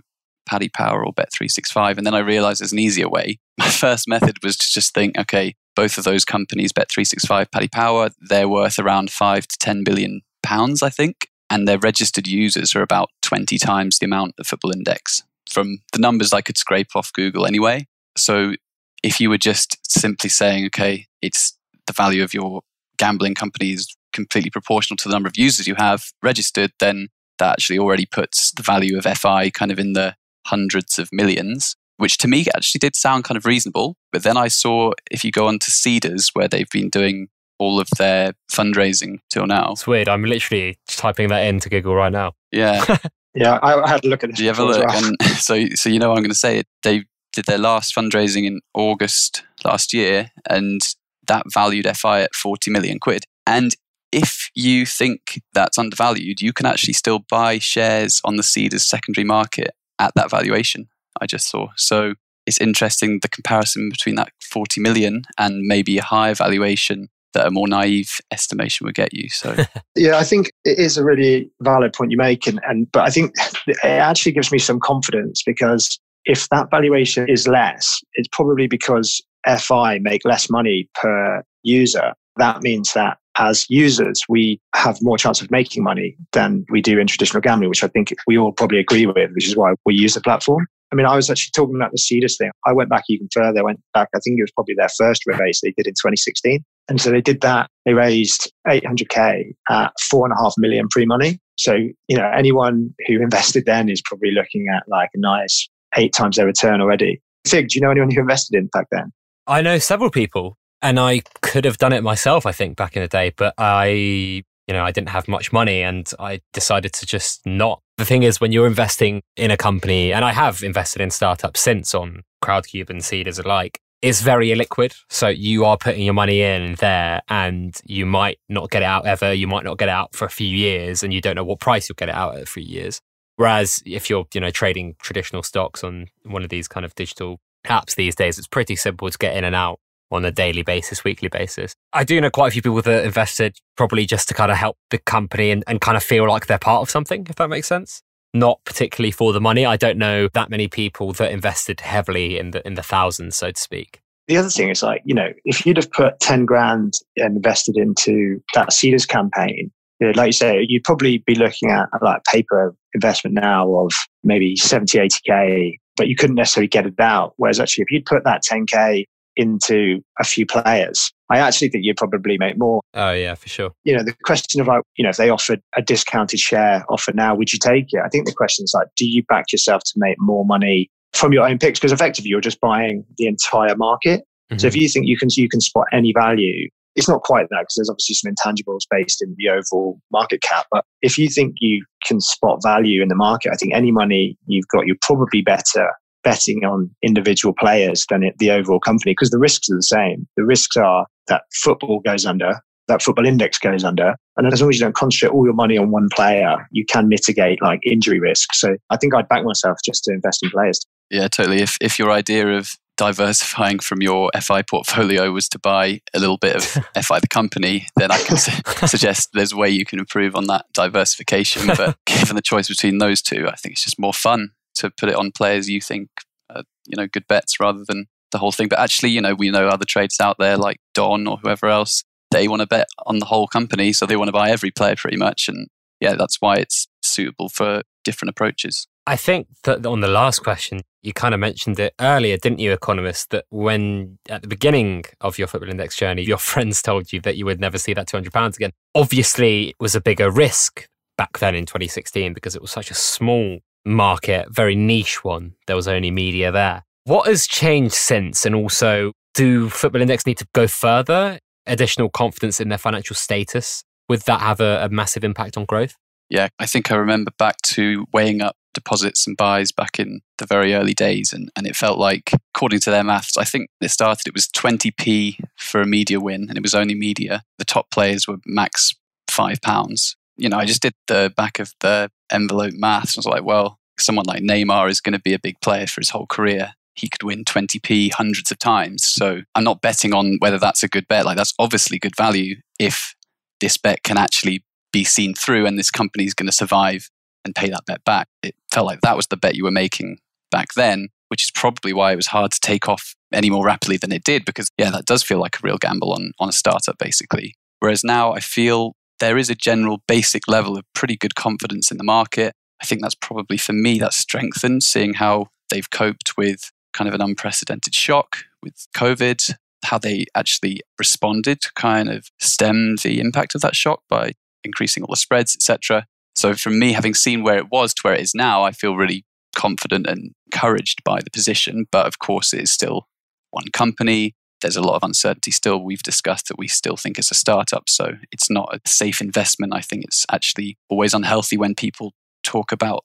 Paddy 0.48 0.68
Power 0.68 1.04
or 1.04 1.12
Bet365. 1.12 1.98
And 1.98 2.06
then 2.06 2.14
I 2.14 2.20
realized 2.20 2.60
there's 2.60 2.72
an 2.72 2.78
easier 2.78 3.08
way. 3.08 3.38
My 3.58 3.68
first 3.68 4.08
method 4.08 4.38
was 4.42 4.56
to 4.56 4.72
just 4.72 4.94
think, 4.94 5.18
okay, 5.18 5.54
both 5.74 5.98
of 5.98 6.04
those 6.04 6.24
companies, 6.24 6.72
Bet365, 6.72 7.50
Paddy 7.50 7.68
Power, 7.68 8.10
they're 8.20 8.48
worth 8.48 8.78
around 8.78 9.10
five 9.10 9.46
to 9.48 9.58
10 9.58 9.84
billion 9.84 10.22
pounds, 10.42 10.82
I 10.82 10.90
think. 10.90 11.28
And 11.50 11.68
their 11.68 11.78
registered 11.78 12.26
users 12.26 12.74
are 12.74 12.82
about 12.82 13.10
20 13.22 13.58
times 13.58 13.98
the 13.98 14.06
amount 14.06 14.34
of 14.38 14.46
Football 14.46 14.72
Index 14.72 15.22
from 15.48 15.78
the 15.92 15.98
numbers 15.98 16.32
I 16.32 16.40
could 16.40 16.56
scrape 16.56 16.96
off 16.96 17.12
Google 17.12 17.46
anyway. 17.46 17.86
So 18.16 18.54
if 19.02 19.20
you 19.20 19.30
were 19.30 19.38
just 19.38 19.78
simply 19.90 20.30
saying, 20.30 20.66
okay, 20.66 21.06
it's 21.22 21.56
the 21.86 21.92
value 21.92 22.22
of 22.22 22.34
your 22.34 22.62
gambling 22.98 23.34
company 23.34 23.72
is 23.72 23.94
completely 24.12 24.50
proportional 24.50 24.96
to 24.96 25.08
the 25.08 25.14
number 25.14 25.28
of 25.28 25.36
users 25.36 25.66
you 25.66 25.74
have 25.74 26.06
registered, 26.22 26.72
then 26.80 27.08
that 27.38 27.52
actually 27.52 27.78
already 27.78 28.06
puts 28.06 28.50
the 28.52 28.62
value 28.62 28.98
of 28.98 29.04
FI 29.04 29.50
kind 29.50 29.70
of 29.70 29.78
in 29.78 29.92
the 29.92 30.14
hundreds 30.46 30.98
of 30.98 31.08
millions, 31.12 31.76
which 31.98 32.18
to 32.18 32.28
me 32.28 32.46
actually 32.54 32.78
did 32.78 32.96
sound 32.96 33.24
kind 33.24 33.36
of 33.36 33.44
reasonable. 33.44 33.96
But 34.12 34.22
then 34.22 34.36
I 34.36 34.48
saw 34.48 34.92
if 35.10 35.24
you 35.24 35.30
go 35.30 35.46
on 35.48 35.58
to 35.58 35.70
Seedrs, 35.70 36.30
where 36.32 36.48
they've 36.48 36.70
been 36.70 36.88
doing 36.88 37.28
all 37.58 37.80
of 37.80 37.88
their 37.98 38.34
fundraising 38.50 39.18
till 39.30 39.46
now. 39.46 39.72
It's 39.72 39.86
weird. 39.86 40.08
I'm 40.08 40.24
literally 40.24 40.78
typing 40.88 41.28
that 41.28 41.46
into 41.46 41.68
Google 41.68 41.94
right 41.94 42.12
now. 42.12 42.32
Yeah. 42.52 42.98
yeah, 43.34 43.58
I 43.62 43.88
had 43.88 44.04
a 44.04 44.08
look 44.08 44.24
at 44.24 44.30
this. 44.30 44.38
Do 44.38 44.44
you 44.44 44.50
have 44.50 44.58
a 44.58 44.64
look? 44.64 44.86
Well. 44.86 45.04
And 45.04 45.16
so, 45.38 45.66
so 45.74 45.88
you 45.88 45.98
know 45.98 46.10
what 46.10 46.18
I'm 46.18 46.22
going 46.22 46.30
to 46.30 46.34
say? 46.34 46.58
it. 46.58 46.66
They 46.82 47.04
did 47.36 47.44
their 47.44 47.58
last 47.58 47.94
fundraising 47.94 48.46
in 48.46 48.60
August 48.74 49.44
last 49.64 49.92
year, 49.92 50.30
and 50.48 50.80
that 51.28 51.44
valued 51.52 51.86
FI 51.96 52.22
at 52.22 52.34
40 52.34 52.70
million 52.70 52.98
quid. 52.98 53.24
And 53.46 53.74
if 54.12 54.50
you 54.54 54.86
think 54.86 55.42
that's 55.52 55.78
undervalued, 55.78 56.40
you 56.40 56.52
can 56.52 56.66
actually 56.66 56.94
still 56.94 57.20
buy 57.30 57.58
shares 57.58 58.20
on 58.24 58.36
the 58.36 58.42
Seedrs 58.42 58.80
secondary 58.80 59.24
market 59.24 59.70
at 59.98 60.12
that 60.14 60.30
valuation 60.30 60.88
I 61.20 61.26
just 61.26 61.48
saw. 61.48 61.68
So 61.76 62.14
it's 62.46 62.60
interesting 62.60 63.20
the 63.22 63.28
comparison 63.28 63.88
between 63.90 64.14
that 64.16 64.30
40 64.40 64.80
million 64.80 65.22
and 65.38 65.62
maybe 65.62 65.98
a 65.98 66.02
higher 66.02 66.34
valuation 66.34 67.08
that 67.34 67.46
a 67.46 67.50
more 67.50 67.68
naive 67.68 68.20
estimation 68.32 68.86
would 68.86 68.94
get 68.94 69.12
you. 69.12 69.28
So 69.28 69.56
yeah, 69.96 70.18
I 70.18 70.24
think 70.24 70.50
it 70.64 70.78
is 70.78 70.96
a 70.96 71.04
really 71.04 71.50
valid 71.60 71.92
point 71.92 72.10
you 72.10 72.16
make, 72.16 72.46
and, 72.46 72.60
and 72.66 72.90
but 72.92 73.06
I 73.06 73.10
think 73.10 73.34
it 73.66 73.84
actually 73.84 74.32
gives 74.32 74.50
me 74.50 74.58
some 74.58 74.80
confidence 74.80 75.42
because 75.44 75.98
if 76.26 76.48
that 76.50 76.70
valuation 76.70 77.28
is 77.28 77.48
less, 77.48 78.00
it's 78.14 78.28
probably 78.32 78.66
because 78.66 79.22
FI 79.46 80.00
make 80.00 80.24
less 80.24 80.50
money 80.50 80.88
per 80.94 81.42
user. 81.62 82.12
That 82.36 82.62
means 82.62 82.92
that 82.92 83.16
as 83.38 83.66
users, 83.70 84.22
we 84.28 84.60
have 84.74 84.98
more 85.02 85.16
chance 85.16 85.40
of 85.40 85.50
making 85.50 85.82
money 85.82 86.16
than 86.32 86.64
we 86.70 86.82
do 86.82 86.98
in 86.98 87.06
traditional 87.06 87.40
gambling, 87.40 87.70
which 87.70 87.84
I 87.84 87.88
think 87.88 88.12
we 88.26 88.36
all 88.36 88.52
probably 88.52 88.78
agree 88.78 89.06
with, 89.06 89.30
which 89.32 89.46
is 89.46 89.56
why 89.56 89.74
we 89.84 89.94
use 89.94 90.14
the 90.14 90.20
platform. 90.20 90.66
I 90.92 90.96
mean, 90.96 91.06
I 91.06 91.16
was 91.16 91.30
actually 91.30 91.50
talking 91.54 91.76
about 91.76 91.90
the 91.90 91.98
Seedrs 91.98 92.38
thing. 92.38 92.50
I 92.64 92.72
went 92.72 92.90
back 92.90 93.04
even 93.08 93.28
further. 93.32 93.60
I 93.60 93.62
went 93.62 93.80
back, 93.92 94.08
I 94.14 94.20
think 94.20 94.38
it 94.38 94.42
was 94.42 94.52
probably 94.52 94.74
their 94.76 94.88
first 94.96 95.22
raise 95.26 95.60
they 95.62 95.72
did 95.76 95.86
in 95.86 95.94
2016. 95.94 96.64
And 96.88 97.00
so 97.00 97.10
they 97.10 97.20
did 97.20 97.40
that. 97.40 97.68
They 97.84 97.92
raised 97.92 98.52
800K 98.68 99.52
at 99.68 99.92
four 100.08 100.26
and 100.26 100.32
a 100.32 100.40
half 100.40 100.54
million 100.56 100.88
pre 100.88 101.04
money. 101.04 101.40
So, 101.58 101.74
you 101.74 102.16
know, 102.16 102.30
anyone 102.36 102.94
who 103.06 103.20
invested 103.20 103.64
then 103.66 103.88
is 103.88 104.00
probably 104.04 104.30
looking 104.30 104.68
at 104.74 104.84
like 104.88 105.10
a 105.14 105.18
nice 105.18 105.68
eight 105.96 106.12
times 106.12 106.36
their 106.36 106.46
return 106.46 106.80
already. 106.80 107.20
Fig, 107.46 107.68
do 107.68 107.78
you 107.78 107.82
know 107.82 107.90
anyone 107.90 108.10
who 108.10 108.20
invested 108.20 108.56
in 108.56 108.66
back 108.68 108.86
then? 108.90 109.12
I 109.46 109.62
know 109.62 109.78
several 109.78 110.10
people 110.10 110.56
and 110.82 110.98
I 110.98 111.22
could 111.42 111.64
have 111.64 111.78
done 111.78 111.92
it 111.92 112.02
myself, 112.02 112.46
I 112.46 112.52
think, 112.52 112.76
back 112.76 112.96
in 112.96 113.02
the 113.02 113.08
day, 113.08 113.32
but 113.36 113.54
I, 113.58 113.86
you 113.88 114.42
know, 114.68 114.84
I 114.84 114.90
didn't 114.90 115.10
have 115.10 115.28
much 115.28 115.52
money 115.52 115.82
and 115.82 116.10
I 116.18 116.40
decided 116.52 116.92
to 116.94 117.06
just 117.06 117.46
not. 117.46 117.80
The 117.98 118.04
thing 118.04 118.24
is, 118.24 118.40
when 118.40 118.52
you're 118.52 118.66
investing 118.66 119.22
in 119.36 119.50
a 119.50 119.56
company, 119.56 120.12
and 120.12 120.24
I 120.24 120.32
have 120.32 120.62
invested 120.62 121.00
in 121.00 121.10
startups 121.10 121.60
since 121.60 121.94
on 121.94 122.22
Crowdcube 122.44 122.90
and 122.90 123.00
Seedrs 123.00 123.42
alike, 123.42 123.80
it's 124.02 124.20
very 124.20 124.48
illiquid. 124.48 124.94
So 125.08 125.28
you 125.28 125.64
are 125.64 125.78
putting 125.78 126.02
your 126.02 126.14
money 126.14 126.42
in 126.42 126.74
there 126.74 127.22
and 127.28 127.74
you 127.84 128.04
might 128.04 128.38
not 128.48 128.70
get 128.70 128.82
it 128.82 128.86
out 128.86 129.06
ever. 129.06 129.32
You 129.32 129.46
might 129.46 129.64
not 129.64 129.78
get 129.78 129.88
it 129.88 129.92
out 129.92 130.14
for 130.14 130.26
a 130.26 130.30
few 130.30 130.48
years 130.48 131.02
and 131.02 131.14
you 131.14 131.20
don't 131.20 131.36
know 131.36 131.44
what 131.44 131.60
price 131.60 131.88
you'll 131.88 131.96
get 131.96 132.10
it 132.10 132.14
out 132.14 132.36
at 132.36 132.42
a 132.42 132.46
few 132.46 132.62
years. 132.62 133.00
Whereas 133.36 133.82
if 133.86 134.08
you're, 134.08 134.26
you 134.34 134.40
know, 134.40 134.50
trading 134.50 134.96
traditional 135.00 135.42
stocks 135.42 135.84
on 135.84 136.08
one 136.24 136.42
of 136.42 136.48
these 136.48 136.68
kind 136.68 136.84
of 136.84 136.94
digital 136.94 137.38
apps 137.66 137.94
these 137.94 138.14
days, 138.14 138.38
it's 138.38 138.46
pretty 138.46 138.76
simple 138.76 139.10
to 139.10 139.18
get 139.18 139.36
in 139.36 139.44
and 139.44 139.54
out 139.54 139.78
on 140.10 140.24
a 140.24 140.30
daily 140.30 140.62
basis, 140.62 141.04
weekly 141.04 141.28
basis. 141.28 141.74
I 141.92 142.04
do 142.04 142.20
know 142.20 142.30
quite 142.30 142.48
a 142.48 142.50
few 142.52 142.62
people 142.62 142.80
that 142.80 143.04
invested 143.04 143.58
probably 143.76 144.06
just 144.06 144.28
to 144.28 144.34
kind 144.34 144.50
of 144.50 144.56
help 144.56 144.76
the 144.90 144.98
company 144.98 145.50
and, 145.50 145.64
and 145.66 145.80
kind 145.80 145.96
of 145.96 146.02
feel 146.02 146.28
like 146.28 146.46
they're 146.46 146.58
part 146.58 146.82
of 146.82 146.90
something, 146.90 147.26
if 147.28 147.36
that 147.36 147.48
makes 147.48 147.66
sense. 147.66 148.02
Not 148.32 148.60
particularly 148.64 149.10
for 149.10 149.32
the 149.32 149.40
money. 149.40 149.66
I 149.66 149.76
don't 149.76 149.98
know 149.98 150.28
that 150.34 150.50
many 150.50 150.68
people 150.68 151.12
that 151.14 151.32
invested 151.32 151.80
heavily 151.80 152.38
in 152.38 152.50
the 152.50 152.66
in 152.66 152.74
the 152.74 152.82
thousands, 152.82 153.36
so 153.36 153.50
to 153.50 153.60
speak. 153.60 154.00
The 154.28 154.36
other 154.36 154.50
thing 154.50 154.70
is 154.70 154.82
like, 154.82 155.02
you 155.04 155.14
know, 155.14 155.32
if 155.44 155.64
you'd 155.64 155.76
have 155.76 155.90
put 155.90 156.18
10 156.20 156.46
grand 156.46 156.94
and 157.16 157.36
invested 157.36 157.76
into 157.76 158.42
that 158.54 158.70
Seedrs 158.70 159.06
campaign, 159.06 159.70
like 160.00 160.26
you 160.26 160.32
say, 160.32 160.66
you'd 160.68 160.84
probably 160.84 161.18
be 161.18 161.34
looking 161.34 161.70
at 161.70 161.88
like 162.02 162.24
paper 162.24 162.74
investment 162.94 163.34
now 163.34 163.72
of 163.76 163.92
maybe 164.24 164.56
70, 164.56 164.98
80K, 164.98 165.78
but 165.96 166.08
you 166.08 166.16
couldn't 166.16 166.36
necessarily 166.36 166.68
get 166.68 166.86
it 166.86 167.00
out. 167.00 167.34
Whereas 167.36 167.60
actually, 167.60 167.82
if 167.82 167.90
you'd 167.90 168.06
put 168.06 168.24
that 168.24 168.42
10K 168.42 169.04
into 169.36 170.02
a 170.18 170.24
few 170.24 170.46
players, 170.46 171.12
I 171.30 171.38
actually 171.38 171.68
think 171.68 171.84
you'd 171.84 171.96
probably 171.96 172.38
make 172.38 172.58
more. 172.58 172.80
Oh 172.94 173.12
yeah, 173.12 173.34
for 173.34 173.48
sure. 173.48 173.72
You 173.84 173.96
know, 173.96 174.02
the 174.02 174.14
question 174.24 174.60
of 174.60 174.66
like, 174.66 174.82
you 174.96 175.02
know, 175.02 175.10
if 175.10 175.16
they 175.16 175.30
offered 175.30 175.60
a 175.76 175.82
discounted 175.82 176.40
share 176.40 176.84
offer 176.88 177.12
now, 177.12 177.34
would 177.34 177.52
you 177.52 177.58
take 177.58 177.86
it? 177.90 178.00
I 178.04 178.08
think 178.08 178.26
the 178.26 178.34
question 178.34 178.64
is 178.64 178.72
like, 178.74 178.88
do 178.96 179.06
you 179.06 179.22
back 179.24 179.52
yourself 179.52 179.82
to 179.84 179.92
make 179.96 180.16
more 180.18 180.44
money 180.44 180.90
from 181.12 181.32
your 181.32 181.48
own 181.48 181.58
picks? 181.58 181.78
Because 181.78 181.92
effectively 181.92 182.30
you're 182.30 182.40
just 182.40 182.60
buying 182.60 183.04
the 183.18 183.26
entire 183.26 183.76
market. 183.76 184.22
Mm-hmm. 184.50 184.58
So 184.58 184.66
if 184.68 184.76
you 184.76 184.88
think 184.88 185.06
you 185.06 185.18
can 185.18 185.28
you 185.32 185.48
can 185.48 185.60
spot 185.60 185.86
any 185.92 186.12
value, 186.12 186.68
it's 186.96 187.08
not 187.08 187.22
quite 187.22 187.48
that 187.50 187.60
because 187.60 187.74
there's 187.76 187.90
obviously 187.90 188.14
some 188.14 188.32
intangibles 188.32 188.80
based 188.90 189.22
in 189.22 189.34
the 189.36 189.50
overall 189.50 190.00
market 190.10 190.40
cap. 190.42 190.66
But 190.72 190.84
if 191.02 191.18
you 191.18 191.28
think 191.28 191.54
you 191.60 191.84
can 192.06 192.20
spot 192.20 192.60
value 192.62 193.02
in 193.02 193.08
the 193.08 193.14
market, 193.14 193.52
I 193.52 193.56
think 193.56 193.74
any 193.74 193.92
money 193.92 194.36
you've 194.46 194.68
got, 194.68 194.86
you're 194.86 194.96
probably 195.02 195.42
better 195.42 195.90
betting 196.24 196.64
on 196.64 196.90
individual 197.02 197.54
players 197.56 198.04
than 198.10 198.24
it, 198.24 198.34
the 198.38 198.50
overall 198.50 198.80
company 198.80 199.12
because 199.12 199.30
the 199.30 199.38
risks 199.38 199.70
are 199.70 199.76
the 199.76 199.82
same. 199.82 200.26
The 200.36 200.44
risks 200.44 200.76
are 200.76 201.06
that 201.28 201.42
football 201.54 202.00
goes 202.00 202.24
under, 202.26 202.60
that 202.88 203.02
football 203.02 203.26
index 203.26 203.58
goes 203.58 203.84
under. 203.84 204.14
And 204.36 204.52
as 204.52 204.60
long 204.60 204.70
as 204.70 204.78
you 204.78 204.84
don't 204.84 204.94
concentrate 204.94 205.34
all 205.34 205.44
your 205.44 205.54
money 205.54 205.76
on 205.76 205.90
one 205.90 206.08
player, 206.14 206.66
you 206.72 206.84
can 206.84 207.08
mitigate 207.08 207.62
like 207.62 207.80
injury 207.84 208.20
risk. 208.20 208.54
So 208.54 208.76
I 208.90 208.96
think 208.96 209.14
I'd 209.14 209.28
back 209.28 209.44
myself 209.44 209.78
just 209.84 210.04
to 210.04 210.12
invest 210.12 210.42
in 210.42 210.50
players. 210.50 210.80
Yeah, 211.10 211.28
totally. 211.28 211.62
If, 211.62 211.76
if 211.80 211.98
your 211.98 212.10
idea 212.10 212.48
of 212.48 212.74
diversifying 212.96 213.78
from 213.78 214.02
your 214.02 214.30
FI 214.40 214.62
portfolio 214.62 215.30
was 215.30 215.48
to 215.50 215.58
buy 215.58 216.00
a 216.14 216.18
little 216.18 216.38
bit 216.38 216.56
of 216.56 216.62
FI 217.04 217.20
the 217.20 217.28
company, 217.28 217.86
then 217.96 218.10
I 218.10 218.18
can 218.18 218.36
su- 218.36 218.62
suggest 218.86 219.30
there's 219.32 219.52
a 219.52 219.56
way 219.56 219.68
you 219.68 219.84
can 219.84 219.98
improve 219.98 220.34
on 220.34 220.46
that 220.46 220.66
diversification. 220.72 221.70
But 221.76 221.98
given 222.06 222.36
the 222.36 222.42
choice 222.42 222.68
between 222.68 222.98
those 222.98 223.20
two, 223.20 223.48
I 223.48 223.54
think 223.56 223.74
it's 223.74 223.84
just 223.84 223.98
more 223.98 224.14
fun 224.14 224.52
to 224.76 224.90
put 224.90 225.08
it 225.08 225.14
on 225.14 225.30
players 225.30 225.68
you 225.68 225.80
think 225.80 226.08
are, 226.48 226.62
you 226.86 226.96
know 226.96 227.06
good 227.06 227.26
bets 227.28 227.60
rather 227.60 227.84
than 227.86 228.06
the 228.32 228.38
whole 228.38 228.52
thing. 228.52 228.68
But 228.68 228.78
actually, 228.78 229.10
you 229.10 229.20
know, 229.20 229.34
we 229.34 229.50
know 229.50 229.68
other 229.68 229.84
traders 229.84 230.20
out 230.20 230.36
there 230.38 230.56
like 230.56 230.78
Don 230.94 231.26
or 231.26 231.38
whoever 231.38 231.66
else. 231.66 232.02
They 232.30 232.48
want 232.48 232.60
to 232.60 232.66
bet 232.66 232.88
on 233.06 233.18
the 233.18 233.26
whole 233.26 233.46
company, 233.46 233.92
so 233.92 234.06
they 234.06 234.16
want 234.16 234.28
to 234.28 234.32
buy 234.32 234.50
every 234.50 234.70
player 234.70 234.96
pretty 234.96 235.16
much. 235.16 235.48
And 235.48 235.68
yeah, 236.00 236.14
that's 236.14 236.40
why 236.40 236.56
it's 236.56 236.88
suitable 237.02 237.48
for 237.48 237.82
different 238.04 238.30
approaches. 238.30 238.86
I 239.06 239.16
think 239.16 239.46
that 239.62 239.86
on 239.86 240.00
the 240.00 240.08
last 240.08 240.40
question, 240.40 240.82
you 241.02 241.12
kind 241.12 241.32
of 241.32 241.38
mentioned 241.38 241.78
it 241.78 241.94
earlier, 242.00 242.36
didn't 242.36 242.58
you, 242.58 242.72
Economist? 242.72 243.30
That 243.30 243.44
when 243.50 244.18
at 244.28 244.42
the 244.42 244.48
beginning 244.48 245.04
of 245.20 245.38
your 245.38 245.46
football 245.46 245.70
index 245.70 245.96
journey, 245.96 246.22
your 246.22 246.38
friends 246.52 246.82
told 246.82 247.12
you 247.12 247.20
that 247.20 247.36
you 247.36 247.44
would 247.44 247.60
never 247.60 247.78
see 247.78 247.94
that 247.94 248.08
£200 248.08 248.56
again. 248.56 248.72
Obviously, 248.94 249.68
it 249.68 249.76
was 249.78 249.94
a 249.94 250.00
bigger 250.00 250.30
risk 250.30 250.88
back 251.16 251.38
then 251.38 251.54
in 251.54 251.66
2016 251.66 252.34
because 252.34 252.56
it 252.56 252.62
was 252.62 252.70
such 252.70 252.90
a 252.90 252.94
small 252.94 253.60
market, 253.84 254.48
very 254.50 254.74
niche 254.74 255.22
one. 255.22 255.54
There 255.66 255.76
was 255.76 255.86
only 255.86 256.10
media 256.10 256.50
there. 256.50 256.82
What 257.04 257.28
has 257.28 257.46
changed 257.46 257.94
since? 257.94 258.44
And 258.44 258.54
also, 258.54 259.12
do 259.34 259.68
Football 259.68 260.02
Index 260.02 260.26
need 260.26 260.38
to 260.38 260.48
go 260.52 260.66
further? 260.66 261.38
Additional 261.66 262.08
confidence 262.08 262.60
in 262.60 262.68
their 262.68 262.78
financial 262.78 263.14
status? 263.14 263.84
Would 264.08 264.22
that 264.22 264.40
have 264.40 264.60
a, 264.60 264.84
a 264.84 264.88
massive 264.88 265.22
impact 265.22 265.56
on 265.56 265.64
growth? 265.64 265.94
Yeah, 266.28 266.48
I 266.58 266.66
think 266.66 266.90
I 266.90 266.96
remember 266.96 267.30
back 267.38 267.56
to 267.62 268.06
weighing 268.12 268.40
up 268.40 268.56
deposits 268.76 269.26
and 269.26 269.36
buys 269.36 269.72
back 269.72 269.98
in 269.98 270.20
the 270.38 270.46
very 270.46 270.74
early 270.74 270.94
days. 270.94 271.32
And, 271.32 271.50
and 271.56 271.66
it 271.66 271.74
felt 271.74 271.98
like, 271.98 272.30
according 272.54 272.80
to 272.80 272.90
their 272.90 273.02
maths, 273.02 273.36
I 273.36 273.44
think 273.44 273.68
it 273.80 273.90
started, 273.90 274.28
it 274.28 274.34
was 274.34 274.46
20p 274.46 275.40
for 275.56 275.80
a 275.80 275.86
media 275.86 276.20
win, 276.20 276.46
and 276.48 276.56
it 276.56 276.62
was 276.62 276.74
only 276.74 276.94
media. 276.94 277.42
The 277.58 277.64
top 277.64 277.90
players 277.90 278.28
were 278.28 278.36
max 278.46 278.94
five 279.28 279.60
pounds 279.60 280.16
you 280.36 280.48
know, 280.48 280.58
I 280.58 280.64
just 280.64 280.82
did 280.82 280.94
the 281.08 281.32
back 281.36 281.58
of 281.58 281.72
the 281.80 282.10
envelope 282.30 282.74
maths. 282.74 283.16
I 283.16 283.20
was 283.20 283.26
like, 283.26 283.44
well, 283.44 283.78
someone 283.98 284.26
like 284.26 284.42
Neymar 284.42 284.90
is 284.90 285.00
going 285.00 285.14
to 285.14 285.20
be 285.20 285.34
a 285.34 285.38
big 285.38 285.60
player 285.60 285.86
for 285.86 286.00
his 286.00 286.10
whole 286.10 286.26
career. 286.26 286.74
he 286.94 287.10
could 287.10 287.22
win 287.22 287.44
20p 287.44 288.10
hundreds 288.12 288.50
of 288.50 288.58
times. 288.58 289.04
So 289.04 289.42
I'm 289.54 289.64
not 289.64 289.82
betting 289.82 290.14
on 290.14 290.36
whether 290.38 290.58
that's 290.58 290.82
a 290.82 290.88
good 290.88 291.06
bet. 291.08 291.26
Like 291.26 291.36
that's 291.36 291.52
obviously 291.58 291.98
good 291.98 292.16
value 292.16 292.56
if 292.78 293.14
this 293.60 293.76
bet 293.76 294.02
can 294.02 294.16
actually 294.16 294.64
be 294.94 295.04
seen 295.04 295.34
through 295.34 295.66
and 295.66 295.78
this 295.78 295.90
company 295.90 296.24
is 296.24 296.32
going 296.32 296.46
to 296.46 296.52
survive 296.52 297.10
and 297.46 297.54
pay 297.54 297.70
that 297.70 297.86
bet 297.86 298.04
back. 298.04 298.28
It 298.42 298.54
felt 298.70 298.86
like 298.86 299.00
that 299.00 299.16
was 299.16 299.28
the 299.28 299.36
bet 299.36 299.54
you 299.54 299.64
were 299.64 299.70
making 299.70 300.18
back 300.50 300.74
then, 300.74 301.08
which 301.28 301.44
is 301.44 301.50
probably 301.50 301.92
why 301.92 302.12
it 302.12 302.16
was 302.16 302.26
hard 302.26 302.52
to 302.52 302.60
take 302.60 302.88
off 302.88 303.14
any 303.32 303.50
more 303.50 303.64
rapidly 303.64 303.96
than 303.96 304.12
it 304.12 304.24
did 304.24 304.44
because 304.44 304.68
yeah, 304.78 304.90
that 304.90 305.06
does 305.06 305.22
feel 305.22 305.38
like 305.38 305.56
a 305.56 305.60
real 305.62 305.78
gamble 305.78 306.12
on 306.12 306.32
on 306.38 306.48
a 306.48 306.52
startup 306.52 306.98
basically. 306.98 307.54
Whereas 307.80 308.04
now 308.04 308.32
I 308.32 308.40
feel 308.40 308.94
there 309.18 309.38
is 309.38 309.50
a 309.50 309.54
general 309.54 310.02
basic 310.06 310.46
level 310.46 310.76
of 310.76 310.84
pretty 310.94 311.16
good 311.16 311.34
confidence 311.34 311.90
in 311.90 311.96
the 311.96 312.04
market. 312.04 312.52
I 312.82 312.86
think 312.86 313.00
that's 313.00 313.14
probably 313.14 313.56
for 313.56 313.72
me 313.72 313.98
that's 313.98 314.16
strengthened 314.16 314.82
seeing 314.82 315.14
how 315.14 315.46
they've 315.70 315.90
coped 315.90 316.36
with 316.36 316.70
kind 316.92 317.08
of 317.08 317.14
an 317.14 317.22
unprecedented 317.22 317.94
shock 317.94 318.38
with 318.62 318.86
COVID, 318.96 319.54
how 319.84 319.98
they 319.98 320.26
actually 320.34 320.80
responded 320.98 321.60
to 321.62 321.70
kind 321.74 322.08
of 322.08 322.28
stem 322.38 322.96
the 323.02 323.20
impact 323.20 323.54
of 323.54 323.60
that 323.62 323.76
shock 323.76 324.02
by 324.08 324.32
increasing 324.64 325.02
all 325.02 325.12
the 325.12 325.16
spreads, 325.16 325.54
etc. 325.54 326.06
So 326.36 326.54
from 326.54 326.78
me, 326.78 326.92
having 326.92 327.14
seen 327.14 327.42
where 327.42 327.56
it 327.56 327.70
was 327.70 327.94
to 327.94 328.00
where 328.02 328.14
it 328.14 328.20
is 328.20 328.34
now, 328.34 328.62
I 328.62 328.72
feel 328.72 328.94
really 328.94 329.24
confident 329.56 330.06
and 330.06 330.32
encouraged 330.52 331.02
by 331.02 331.20
the 331.20 331.30
position. 331.30 331.86
But 331.90 332.06
of 332.06 332.18
course, 332.18 332.52
it 332.52 332.60
is 332.60 332.70
still 332.70 333.08
one 333.50 333.68
company. 333.72 334.34
There's 334.60 334.76
a 334.76 334.82
lot 334.82 334.96
of 334.96 335.02
uncertainty 335.02 335.50
still. 335.50 335.82
We've 335.82 336.02
discussed 336.02 336.48
that 336.48 336.58
we 336.58 336.68
still 336.68 336.96
think 336.96 337.18
it's 337.18 337.30
a 337.30 337.34
startup. 337.34 337.88
So 337.88 338.12
it's 338.30 338.50
not 338.50 338.74
a 338.74 338.80
safe 338.88 339.20
investment. 339.20 339.74
I 339.74 339.80
think 339.80 340.04
it's 340.04 340.26
actually 340.30 340.78
always 340.88 341.14
unhealthy 341.14 341.56
when 341.56 341.74
people 341.74 342.12
talk 342.44 342.70
about 342.70 343.04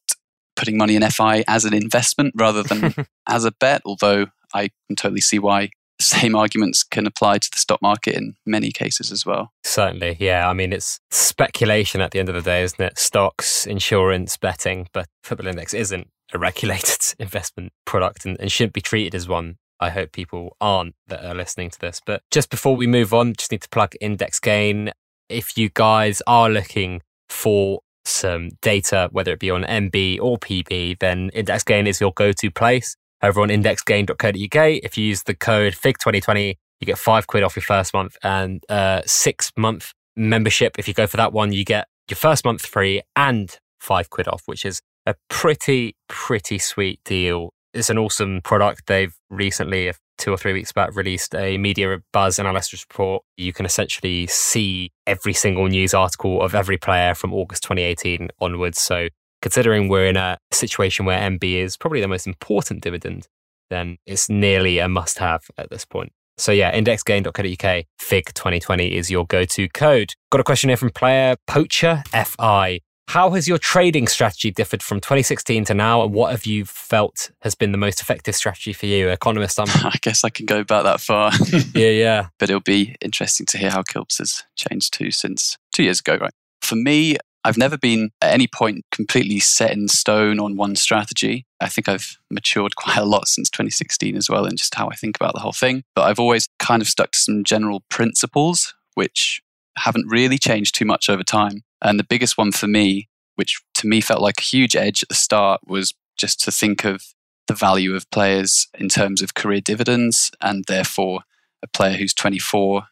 putting 0.56 0.78
money 0.78 0.96
in 0.96 1.10
FI 1.10 1.44
as 1.48 1.66
an 1.66 1.74
investment 1.74 2.34
rather 2.38 2.64
than 2.64 2.94
as 3.28 3.46
a 3.46 3.52
bet, 3.52 3.82
although 3.86 4.28
I 4.54 4.70
can 4.88 4.96
totally 4.96 5.22
see 5.22 5.40
why 5.40 5.70
same 6.02 6.36
arguments 6.36 6.84
can 6.84 7.06
apply 7.06 7.38
to 7.38 7.50
the 7.52 7.58
stock 7.58 7.82
market 7.82 8.16
in 8.16 8.36
many 8.46 8.72
cases 8.72 9.12
as 9.12 9.26
well. 9.26 9.52
Certainly, 9.64 10.18
yeah. 10.20 10.50
I 10.50 10.54
mean, 10.54 10.74
it's 10.74 11.00
speculation 11.10 12.02
at 12.02 12.12
the 12.12 12.20
end 12.20 12.30
of 12.30 12.36
the 12.36 12.42
day, 12.42 12.64
isn't 12.64 12.82
it? 12.82 12.98
Stocks, 12.98 13.66
insurance, 13.66 14.38
betting, 14.38 14.88
but 14.94 15.08
Football 15.24 15.48
Index 15.48 15.74
isn't 15.74 16.08
a 16.34 16.40
regulated 16.40 17.14
investment 17.20 17.74
product 17.86 18.26
and, 18.26 18.40
and 18.40 18.52
shouldn't 18.52 18.74
be 18.74 18.82
treated 18.82 19.16
as 19.16 19.28
one. 19.28 19.58
I 19.80 19.90
hope 19.90 20.12
people 20.12 20.56
aren't 20.62 20.96
that 21.08 21.26
are 21.26 21.34
listening 21.34 21.72
to 21.72 21.80
this. 21.80 22.00
But 22.06 22.22
just 22.30 22.50
before 22.50 22.76
we 22.76 22.86
move 22.86 23.14
on, 23.14 23.34
just 23.34 23.52
need 23.52 23.64
to 23.64 23.70
plug 23.70 23.96
Index 24.00 24.40
Gain. 24.40 24.92
If 25.28 25.58
you 25.58 25.70
guys 25.70 26.22
are 26.28 26.50
looking 26.50 27.02
for 27.30 27.82
some 28.06 28.50
data, 28.62 29.10
whether 29.12 29.34
it 29.34 29.40
be 29.40 29.50
on 29.50 29.64
MB 29.64 30.20
or 30.22 30.38
PB, 30.38 31.00
then 31.00 31.30
Index 31.34 31.64
Gain 31.64 31.88
is 31.88 32.00
your 32.00 32.14
go 32.14 32.32
to 32.32 32.52
place. 32.52 32.96
Over 33.24 33.42
on 33.42 33.50
indexgain.co.uk, 33.50 34.80
if 34.84 34.98
you 34.98 35.06
use 35.06 35.24
the 35.24 35.36
code 35.36 35.74
FIG2020, 35.74 36.56
you 36.80 36.86
get 36.86 36.98
five 36.98 37.28
quid 37.28 37.44
off 37.44 37.56
your 37.56 37.64
first 37.64 37.94
month 37.94 38.18
and 38.24 38.64
uh, 38.68 39.02
six 39.06 39.52
month 39.56 39.94
membership. 40.16 40.78
If 40.80 40.88
you 40.88 40.94
go 40.94 41.08
for 41.08 41.18
that 41.18 41.32
one, 41.32 41.54
you 41.54 41.64
get 41.64 41.88
your 42.10 42.18
first 42.18 42.44
month 42.44 42.66
free 42.66 43.02
and 43.16 43.56
five 43.80 44.10
quid 44.10 44.28
off, 44.28 44.44
which 44.48 44.66
is 44.66 44.82
a 45.06 45.16
pretty, 45.30 45.96
pretty 46.08 46.58
sweet 46.58 47.00
deal. 47.06 47.54
It's 47.74 47.90
an 47.90 47.98
awesome 47.98 48.42
product. 48.42 48.88
They've 48.88 49.16
recently, 49.30 49.92
two 50.18 50.34
or 50.34 50.38
three 50.38 50.54
weeks 50.54 50.72
back 50.72 50.96
released 50.96 51.34
a 51.36 51.58
media 51.58 52.00
buzz 52.12 52.38
analysis 52.40 52.86
report. 52.90 53.24
You 53.38 53.54
can 53.54 53.66
essentially 53.66 54.28
see 54.28 54.92
every 55.08 55.34
single 55.34 55.68
news 55.68 55.94
article 55.94 56.42
of 56.42 56.54
every 56.54 56.78
player 56.78 57.16
from 57.16 57.34
August 57.34 57.64
2018 57.64 58.30
onwards. 58.40 58.82
So 58.82 59.10
considering 59.42 59.88
we're 59.88 60.08
in 60.08 60.18
a 60.18 60.38
situation 60.52 61.06
where 61.06 61.20
MB 61.20 61.44
is 61.44 61.78
probably 61.78 62.02
the 62.02 62.08
most 62.08 62.28
important 62.28 62.82
dividend, 62.82 63.28
then 63.70 63.98
it's 64.06 64.30
nearly 64.30 64.80
a 64.80 64.88
must 64.88 65.18
have 65.20 65.44
at 65.58 65.70
this 65.70 65.86
point. 65.86 66.12
So 66.38 66.52
yeah, 66.52 66.76
indexgain.co.uk, 66.76 67.86
FIG 68.00 68.34
2020 68.34 68.96
is 68.96 69.12
your 69.12 69.26
go-to 69.28 69.70
code. 69.70 70.14
Got 70.32 70.42
a 70.42 70.44
question 70.44 70.70
here 70.70 70.78
from 70.78 70.90
player 70.90 71.36
Poacher 71.48 72.04
FI. 72.12 72.80
How 73.10 73.32
has 73.32 73.48
your 73.48 73.58
trading 73.58 74.08
strategy 74.08 74.52
differed 74.52 74.82
from 74.82 75.02
2016 75.02 75.66
to 75.66 75.74
now, 75.74 76.02
and 76.02 76.14
what 76.14 76.32
have 76.32 76.46
you 76.46 76.64
felt 76.64 77.32
has 77.42 77.56
been 77.56 77.74
the 77.74 77.78
most 77.78 78.00
effective 78.00 78.36
strategy 78.36 78.72
for 78.72 78.86
you, 78.86 79.10
economist? 79.10 79.60
I'm... 79.60 79.68
I 79.70 79.98
guess 80.02 80.24
I 80.24 80.30
can 80.30 80.46
go 80.46 80.64
back 80.64 80.84
that 80.84 81.02
far. 81.02 81.32
yeah, 81.76 81.90
yeah. 81.90 82.28
But 82.40 82.50
it'll 82.50 82.62
be 82.62 82.96
interesting 83.02 83.46
to 83.48 83.58
hear 83.58 83.70
how 83.70 83.84
Kilps 83.84 84.20
has 84.20 84.44
changed 84.56 84.94
too 84.94 85.12
since 85.12 85.58
two 85.74 85.84
years 85.84 86.00
ago, 86.00 86.16
right? 86.22 86.32
For 86.62 86.76
me, 86.76 87.18
I've 87.44 87.58
never 87.58 87.78
been 87.78 88.12
at 88.22 88.34
any 88.34 88.48
point 88.48 88.86
completely 88.92 89.40
set 89.40 89.72
in 89.72 89.88
stone 89.88 90.40
on 90.40 90.58
one 90.58 90.76
strategy. 90.76 91.46
I 91.60 91.70
think 91.70 91.90
I've 91.90 92.18
matured 92.30 92.76
quite 92.76 92.98
a 92.98 93.06
lot 93.06 93.28
since 93.28 93.50
2016 93.50 94.16
as 94.16 94.30
well, 94.30 94.46
and 94.46 94.58
just 94.58 94.76
how 94.76 94.90
I 94.90 94.96
think 94.96 95.16
about 95.16 95.34
the 95.34 95.40
whole 95.40 95.52
thing. 95.52 95.84
But 95.96 96.04
I've 96.04 96.20
always 96.20 96.48
kind 96.60 96.82
of 96.82 96.88
stuck 96.88 97.12
to 97.12 97.20
some 97.20 97.44
general 97.44 97.82
principles, 97.90 98.76
which 98.94 99.42
haven't 99.78 100.08
really 100.08 100.38
changed 100.38 100.76
too 100.76 100.86
much 100.86 101.10
over 101.10 101.24
time. 101.24 101.64
And 101.82 102.00
the 102.00 102.04
biggest 102.04 102.38
one 102.38 102.52
for 102.52 102.68
me, 102.68 103.10
which 103.36 103.62
to 103.76 103.88
me 103.88 104.02
felt 104.02 104.22
like 104.22 104.40
a 104.40 104.44
huge 104.44 104.76
edge 104.76 105.02
at 105.02 105.10
the 105.10 105.16
start, 105.16 105.62
was 105.66 105.94
just 106.18 106.40
to 106.42 106.52
think 106.52 106.84
of 106.84 107.04
the 107.48 107.56
value 107.56 107.96
of 107.96 108.10
players 108.12 108.68
in 108.78 108.88
terms 108.88 109.22
of 109.22 109.34
career 109.34 109.62
dividends. 109.62 110.32
And 110.42 110.66
therefore, 110.68 111.22
a 111.64 111.68
player 111.68 111.98
who's 111.98 112.14
24 112.14 112.84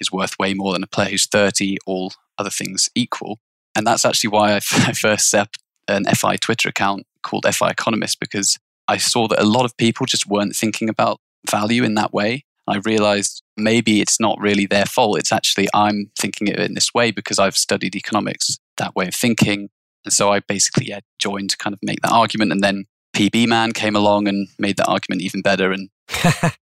is 0.00 0.10
worth 0.12 0.38
way 0.38 0.54
more 0.54 0.72
than 0.72 0.82
a 0.82 0.88
player 0.88 1.10
who's 1.10 1.26
30, 1.26 1.76
all 1.86 2.12
other 2.38 2.50
things 2.50 2.88
equal. 2.94 3.40
And 3.78 3.86
that's 3.86 4.04
actually 4.04 4.30
why 4.30 4.56
I 4.56 4.60
first 4.92 5.30
set 5.30 5.42
up 5.42 5.50
an 5.86 6.04
FI 6.04 6.36
Twitter 6.36 6.68
account 6.68 7.06
called 7.22 7.46
FI 7.48 7.70
Economist, 7.70 8.18
because 8.18 8.58
I 8.88 8.96
saw 8.96 9.28
that 9.28 9.40
a 9.40 9.46
lot 9.46 9.64
of 9.64 9.76
people 9.76 10.04
just 10.04 10.26
weren't 10.26 10.56
thinking 10.56 10.88
about 10.88 11.20
value 11.48 11.84
in 11.84 11.94
that 11.94 12.12
way. 12.12 12.44
I 12.66 12.78
realized 12.78 13.42
maybe 13.56 14.00
it's 14.00 14.18
not 14.18 14.38
really 14.40 14.66
their 14.66 14.84
fault. 14.84 15.18
It's 15.18 15.32
actually 15.32 15.68
I'm 15.72 16.10
thinking 16.18 16.48
it 16.48 16.58
in 16.58 16.74
this 16.74 16.92
way 16.92 17.12
because 17.12 17.38
I've 17.38 17.56
studied 17.56 17.94
economics, 17.94 18.58
that 18.78 18.96
way 18.96 19.06
of 19.06 19.14
thinking. 19.14 19.70
And 20.04 20.12
so 20.12 20.32
I 20.32 20.40
basically 20.40 20.86
yeah, 20.88 21.00
joined 21.20 21.50
to 21.50 21.56
kind 21.56 21.72
of 21.72 21.78
make 21.80 22.02
that 22.02 22.12
argument. 22.12 22.50
And 22.50 22.62
then 22.62 22.84
PB 23.16 23.46
Man 23.46 23.72
came 23.72 23.94
along 23.94 24.26
and 24.26 24.48
made 24.58 24.76
that 24.78 24.88
argument 24.88 25.22
even 25.22 25.40
better 25.40 25.70
and 25.70 25.88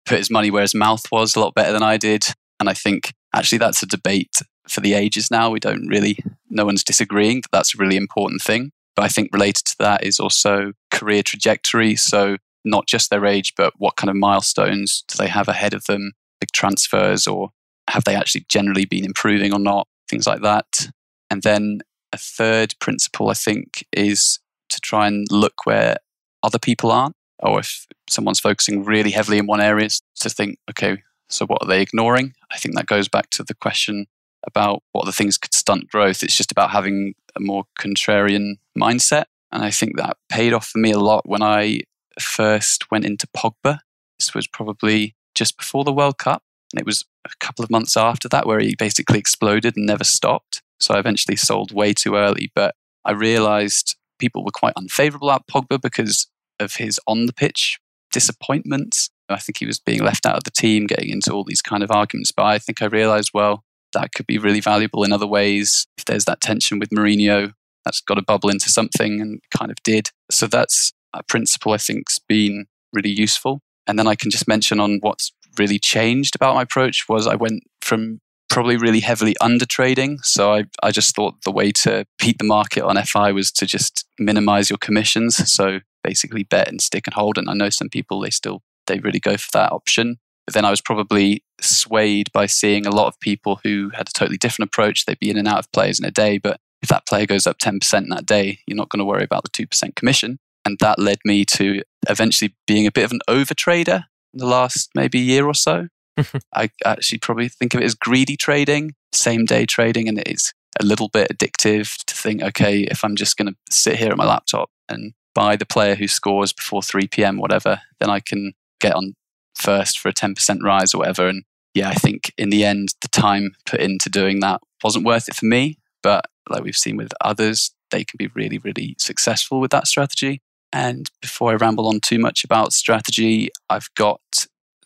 put 0.05 0.19
his 0.19 0.29
money 0.29 0.51
where 0.51 0.61
his 0.63 0.75
mouth 0.75 1.05
was 1.11 1.35
a 1.35 1.39
lot 1.39 1.55
better 1.55 1.71
than 1.71 1.83
I 1.83 1.95
did. 1.95 2.25
And 2.59 2.69
I 2.69 2.73
think 2.73 3.13
actually 3.33 3.57
that's 3.59 3.81
a 3.81 3.87
debate 3.87 4.41
for 4.67 4.81
the 4.81 4.93
ages 4.93 5.29
now. 5.31 5.49
We 5.49 5.59
don't 5.59 5.87
really, 5.87 6.17
no 6.49 6.65
one's 6.65 6.83
disagreeing 6.83 7.41
that 7.41 7.51
that's 7.51 7.75
a 7.75 7.77
really 7.77 7.97
important 7.97 8.41
thing. 8.41 8.71
But 8.95 9.03
I 9.03 9.07
think 9.09 9.29
related 9.33 9.65
to 9.65 9.75
that 9.79 10.03
is 10.03 10.19
also 10.19 10.73
career 10.91 11.21
trajectory. 11.23 11.95
So 11.95 12.37
not 12.63 12.87
just 12.87 13.09
their 13.09 13.25
age, 13.25 13.53
but 13.55 13.73
what 13.77 13.95
kind 13.95 14.09
of 14.09 14.15
milestones 14.15 15.03
do 15.07 15.17
they 15.17 15.27
have 15.27 15.47
ahead 15.47 15.73
of 15.73 15.85
them, 15.85 16.13
big 16.39 16.51
transfers, 16.53 17.27
or 17.27 17.49
have 17.89 18.05
they 18.05 18.15
actually 18.15 18.45
generally 18.49 18.85
been 18.85 19.05
improving 19.05 19.53
or 19.53 19.59
not, 19.59 19.87
things 20.09 20.25
like 20.25 20.41
that. 20.41 20.87
And 21.29 21.43
then 21.43 21.79
a 22.11 22.17
third 22.17 22.73
principle, 22.79 23.29
I 23.29 23.33
think, 23.33 23.85
is 23.91 24.39
to 24.69 24.79
try 24.79 25.07
and 25.07 25.27
look 25.29 25.65
where 25.65 25.97
other 26.41 26.59
people 26.59 26.91
aren't, 26.91 27.15
or 27.39 27.59
if 27.59 27.85
someone's 28.09 28.39
focusing 28.39 28.83
really 28.83 29.11
heavily 29.11 29.37
in 29.37 29.45
one 29.45 29.61
area, 29.61 29.89
to 30.21 30.29
think, 30.29 30.57
okay, 30.69 31.03
so 31.29 31.45
what 31.45 31.61
are 31.61 31.67
they 31.67 31.81
ignoring? 31.81 32.33
I 32.51 32.57
think 32.57 32.75
that 32.75 32.87
goes 32.87 33.07
back 33.07 33.29
to 33.31 33.43
the 33.43 33.55
question 33.55 34.07
about 34.47 34.83
what 34.91 35.05
the 35.05 35.11
things 35.11 35.37
could 35.37 35.53
stunt 35.53 35.89
growth. 35.89 36.23
It's 36.23 36.35
just 36.37 36.51
about 36.51 36.71
having 36.71 37.13
a 37.35 37.39
more 37.39 37.65
contrarian 37.79 38.55
mindset. 38.77 39.25
And 39.51 39.63
I 39.63 39.71
think 39.71 39.97
that 39.97 40.17
paid 40.29 40.53
off 40.53 40.67
for 40.67 40.79
me 40.79 40.91
a 40.91 40.99
lot 40.99 41.27
when 41.27 41.41
I 41.41 41.81
first 42.19 42.91
went 42.91 43.05
into 43.05 43.27
Pogba. 43.27 43.79
This 44.19 44.33
was 44.33 44.47
probably 44.47 45.15
just 45.33 45.57
before 45.57 45.83
the 45.83 45.93
World 45.93 46.17
Cup. 46.17 46.43
And 46.73 46.79
it 46.79 46.85
was 46.85 47.05
a 47.25 47.29
couple 47.39 47.63
of 47.63 47.71
months 47.71 47.95
after 47.95 48.27
that 48.29 48.45
where 48.45 48.59
he 48.59 48.75
basically 48.77 49.19
exploded 49.19 49.75
and 49.77 49.85
never 49.85 50.03
stopped. 50.03 50.61
So 50.79 50.93
I 50.93 50.99
eventually 50.99 51.37
sold 51.37 51.71
way 51.71 51.93
too 51.93 52.15
early. 52.15 52.51
But 52.53 52.75
I 53.03 53.11
realized 53.11 53.95
people 54.19 54.43
were 54.43 54.51
quite 54.51 54.73
unfavorable 54.75 55.31
at 55.31 55.47
Pogba 55.47 55.81
because 55.81 56.27
of 56.59 56.75
his 56.75 56.99
on 57.07 57.25
the 57.25 57.33
pitch 57.33 57.79
disappointments. 58.11 59.09
I 59.29 59.39
think 59.39 59.57
he 59.57 59.65
was 59.65 59.79
being 59.79 60.01
left 60.01 60.25
out 60.25 60.37
of 60.37 60.43
the 60.43 60.51
team, 60.51 60.87
getting 60.87 61.09
into 61.09 61.31
all 61.31 61.43
these 61.43 61.61
kind 61.61 61.83
of 61.83 61.91
arguments. 61.91 62.31
But 62.31 62.45
I 62.45 62.59
think 62.59 62.81
I 62.81 62.85
realized, 62.85 63.31
well, 63.33 63.63
that 63.95 64.13
could 64.13 64.27
be 64.27 64.37
really 64.37 64.61
valuable 64.61 65.03
in 65.03 65.11
other 65.11 65.27
ways. 65.27 65.87
If 65.97 66.05
there's 66.05 66.25
that 66.25 66.41
tension 66.41 66.77
with 66.77 66.89
Mourinho, 66.89 67.53
that's 67.83 68.01
got 68.01 68.15
to 68.15 68.21
bubble 68.21 68.49
into 68.49 68.69
something 68.69 69.21
and 69.21 69.41
kind 69.55 69.71
of 69.71 69.77
did. 69.83 70.11
So 70.29 70.47
that's 70.47 70.91
a 71.13 71.23
principle 71.23 71.73
I 71.73 71.77
think's 71.77 72.19
been 72.19 72.65
really 72.93 73.09
useful. 73.09 73.61
And 73.87 73.97
then 73.97 74.07
I 74.07 74.15
can 74.15 74.29
just 74.31 74.47
mention 74.47 74.79
on 74.79 74.99
what's 75.01 75.31
really 75.57 75.79
changed 75.79 76.35
about 76.35 76.55
my 76.55 76.63
approach 76.63 77.05
was 77.07 77.27
I 77.27 77.35
went 77.35 77.63
from 77.81 78.19
probably 78.49 78.77
really 78.77 78.99
heavily 78.99 79.35
under 79.41 79.65
trading. 79.65 80.19
So 80.23 80.53
I, 80.53 80.65
I 80.81 80.91
just 80.91 81.15
thought 81.15 81.35
the 81.43 81.51
way 81.51 81.71
to 81.83 82.05
beat 82.19 82.37
the 82.37 82.45
market 82.45 82.83
on 82.83 83.01
FI 83.03 83.31
was 83.31 83.51
to 83.53 83.65
just 83.65 84.05
minimize 84.19 84.69
your 84.69 84.77
commissions. 84.77 85.51
So 85.51 85.79
basically 86.03 86.43
bet 86.43 86.67
and 86.67 86.81
stick 86.81 87.07
and 87.07 87.13
hold. 87.13 87.37
And 87.37 87.49
I 87.49 87.53
know 87.53 87.69
some 87.69 87.89
people, 87.89 88.19
they 88.19 88.29
still, 88.29 88.61
they 88.87 88.99
really 88.99 89.19
go 89.19 89.37
for 89.37 89.49
that 89.53 89.71
option. 89.71 90.17
But 90.45 90.53
then 90.53 90.65
I 90.65 90.69
was 90.69 90.81
probably 90.81 91.43
swayed 91.59 92.31
by 92.31 92.45
seeing 92.45 92.85
a 92.85 92.91
lot 92.91 93.07
of 93.07 93.19
people 93.19 93.59
who 93.63 93.91
had 93.95 94.07
a 94.07 94.11
totally 94.11 94.37
different 94.37 94.69
approach. 94.69 95.05
They'd 95.05 95.19
be 95.19 95.29
in 95.29 95.37
and 95.37 95.47
out 95.47 95.59
of 95.59 95.71
players 95.71 95.99
in 95.99 96.05
a 96.05 96.11
day. 96.11 96.37
But 96.37 96.59
if 96.81 96.89
that 96.89 97.07
player 97.07 97.25
goes 97.25 97.47
up 97.47 97.57
10% 97.57 97.97
in 98.03 98.09
that 98.09 98.25
day, 98.25 98.59
you're 98.67 98.77
not 98.77 98.89
going 98.89 98.99
to 98.99 99.05
worry 99.05 99.23
about 99.23 99.43
the 99.43 99.49
2% 99.49 99.95
commission. 99.95 100.37
And 100.65 100.77
that 100.79 100.99
led 100.99 101.19
me 101.25 101.45
to 101.45 101.81
eventually 102.09 102.55
being 102.67 102.87
a 102.87 102.91
bit 102.91 103.05
of 103.05 103.11
an 103.11 103.21
overtrader 103.29 104.05
in 104.33 104.39
the 104.39 104.45
last 104.45 104.89
maybe 104.93 105.19
year 105.19 105.45
or 105.45 105.53
so. 105.53 105.87
I 106.53 106.69
actually 106.85 107.19
probably 107.19 107.49
think 107.49 107.73
of 107.73 107.81
it 107.81 107.85
as 107.85 107.95
greedy 107.95 108.37
trading, 108.37 108.93
same 109.13 109.45
day 109.45 109.65
trading, 109.65 110.07
and 110.07 110.19
it's 110.25 110.53
a 110.79 110.85
little 110.85 111.09
bit 111.09 111.29
addictive 111.29 112.03
to 112.05 112.15
think, 112.15 112.41
okay, 112.41 112.81
if 112.81 113.03
I'm 113.03 113.15
just 113.15 113.37
going 113.37 113.47
to 113.47 113.55
sit 113.69 113.97
here 113.97 114.11
at 114.11 114.17
my 114.17 114.25
laptop 114.25 114.69
and 114.89 115.13
buy 115.33 115.55
the 115.55 115.65
player 115.65 115.95
who 115.95 116.07
scores 116.07 116.53
before 116.53 116.81
3 116.81 117.07
p.m., 117.07 117.37
whatever, 117.37 117.81
then 117.99 118.09
I 118.09 118.19
can 118.19 118.53
get 118.79 118.95
on 118.95 119.15
first 119.55 119.99
for 119.99 120.09
a 120.09 120.13
10% 120.13 120.61
rise 120.61 120.93
or 120.93 120.99
whatever. 120.99 121.27
And 121.27 121.43
yeah, 121.73 121.89
I 121.89 121.95
think 121.95 122.31
in 122.37 122.49
the 122.49 122.63
end, 122.65 122.89
the 123.01 123.07
time 123.09 123.55
put 123.65 123.79
into 123.79 124.09
doing 124.09 124.39
that 124.39 124.61
wasn't 124.83 125.05
worth 125.05 125.27
it 125.27 125.35
for 125.35 125.45
me. 125.45 125.77
But 126.03 126.25
like 126.49 126.63
we've 126.63 126.75
seen 126.75 126.97
with 126.97 127.11
others, 127.21 127.71
they 127.91 128.03
can 128.03 128.17
be 128.17 128.27
really, 128.27 128.57
really 128.57 128.95
successful 128.99 129.59
with 129.59 129.71
that 129.71 129.87
strategy. 129.87 130.41
And 130.71 131.09
before 131.21 131.51
I 131.51 131.55
ramble 131.55 131.87
on 131.87 131.99
too 131.99 132.19
much 132.19 132.43
about 132.43 132.73
strategy, 132.73 133.49
I've 133.69 133.89
got 133.95 134.21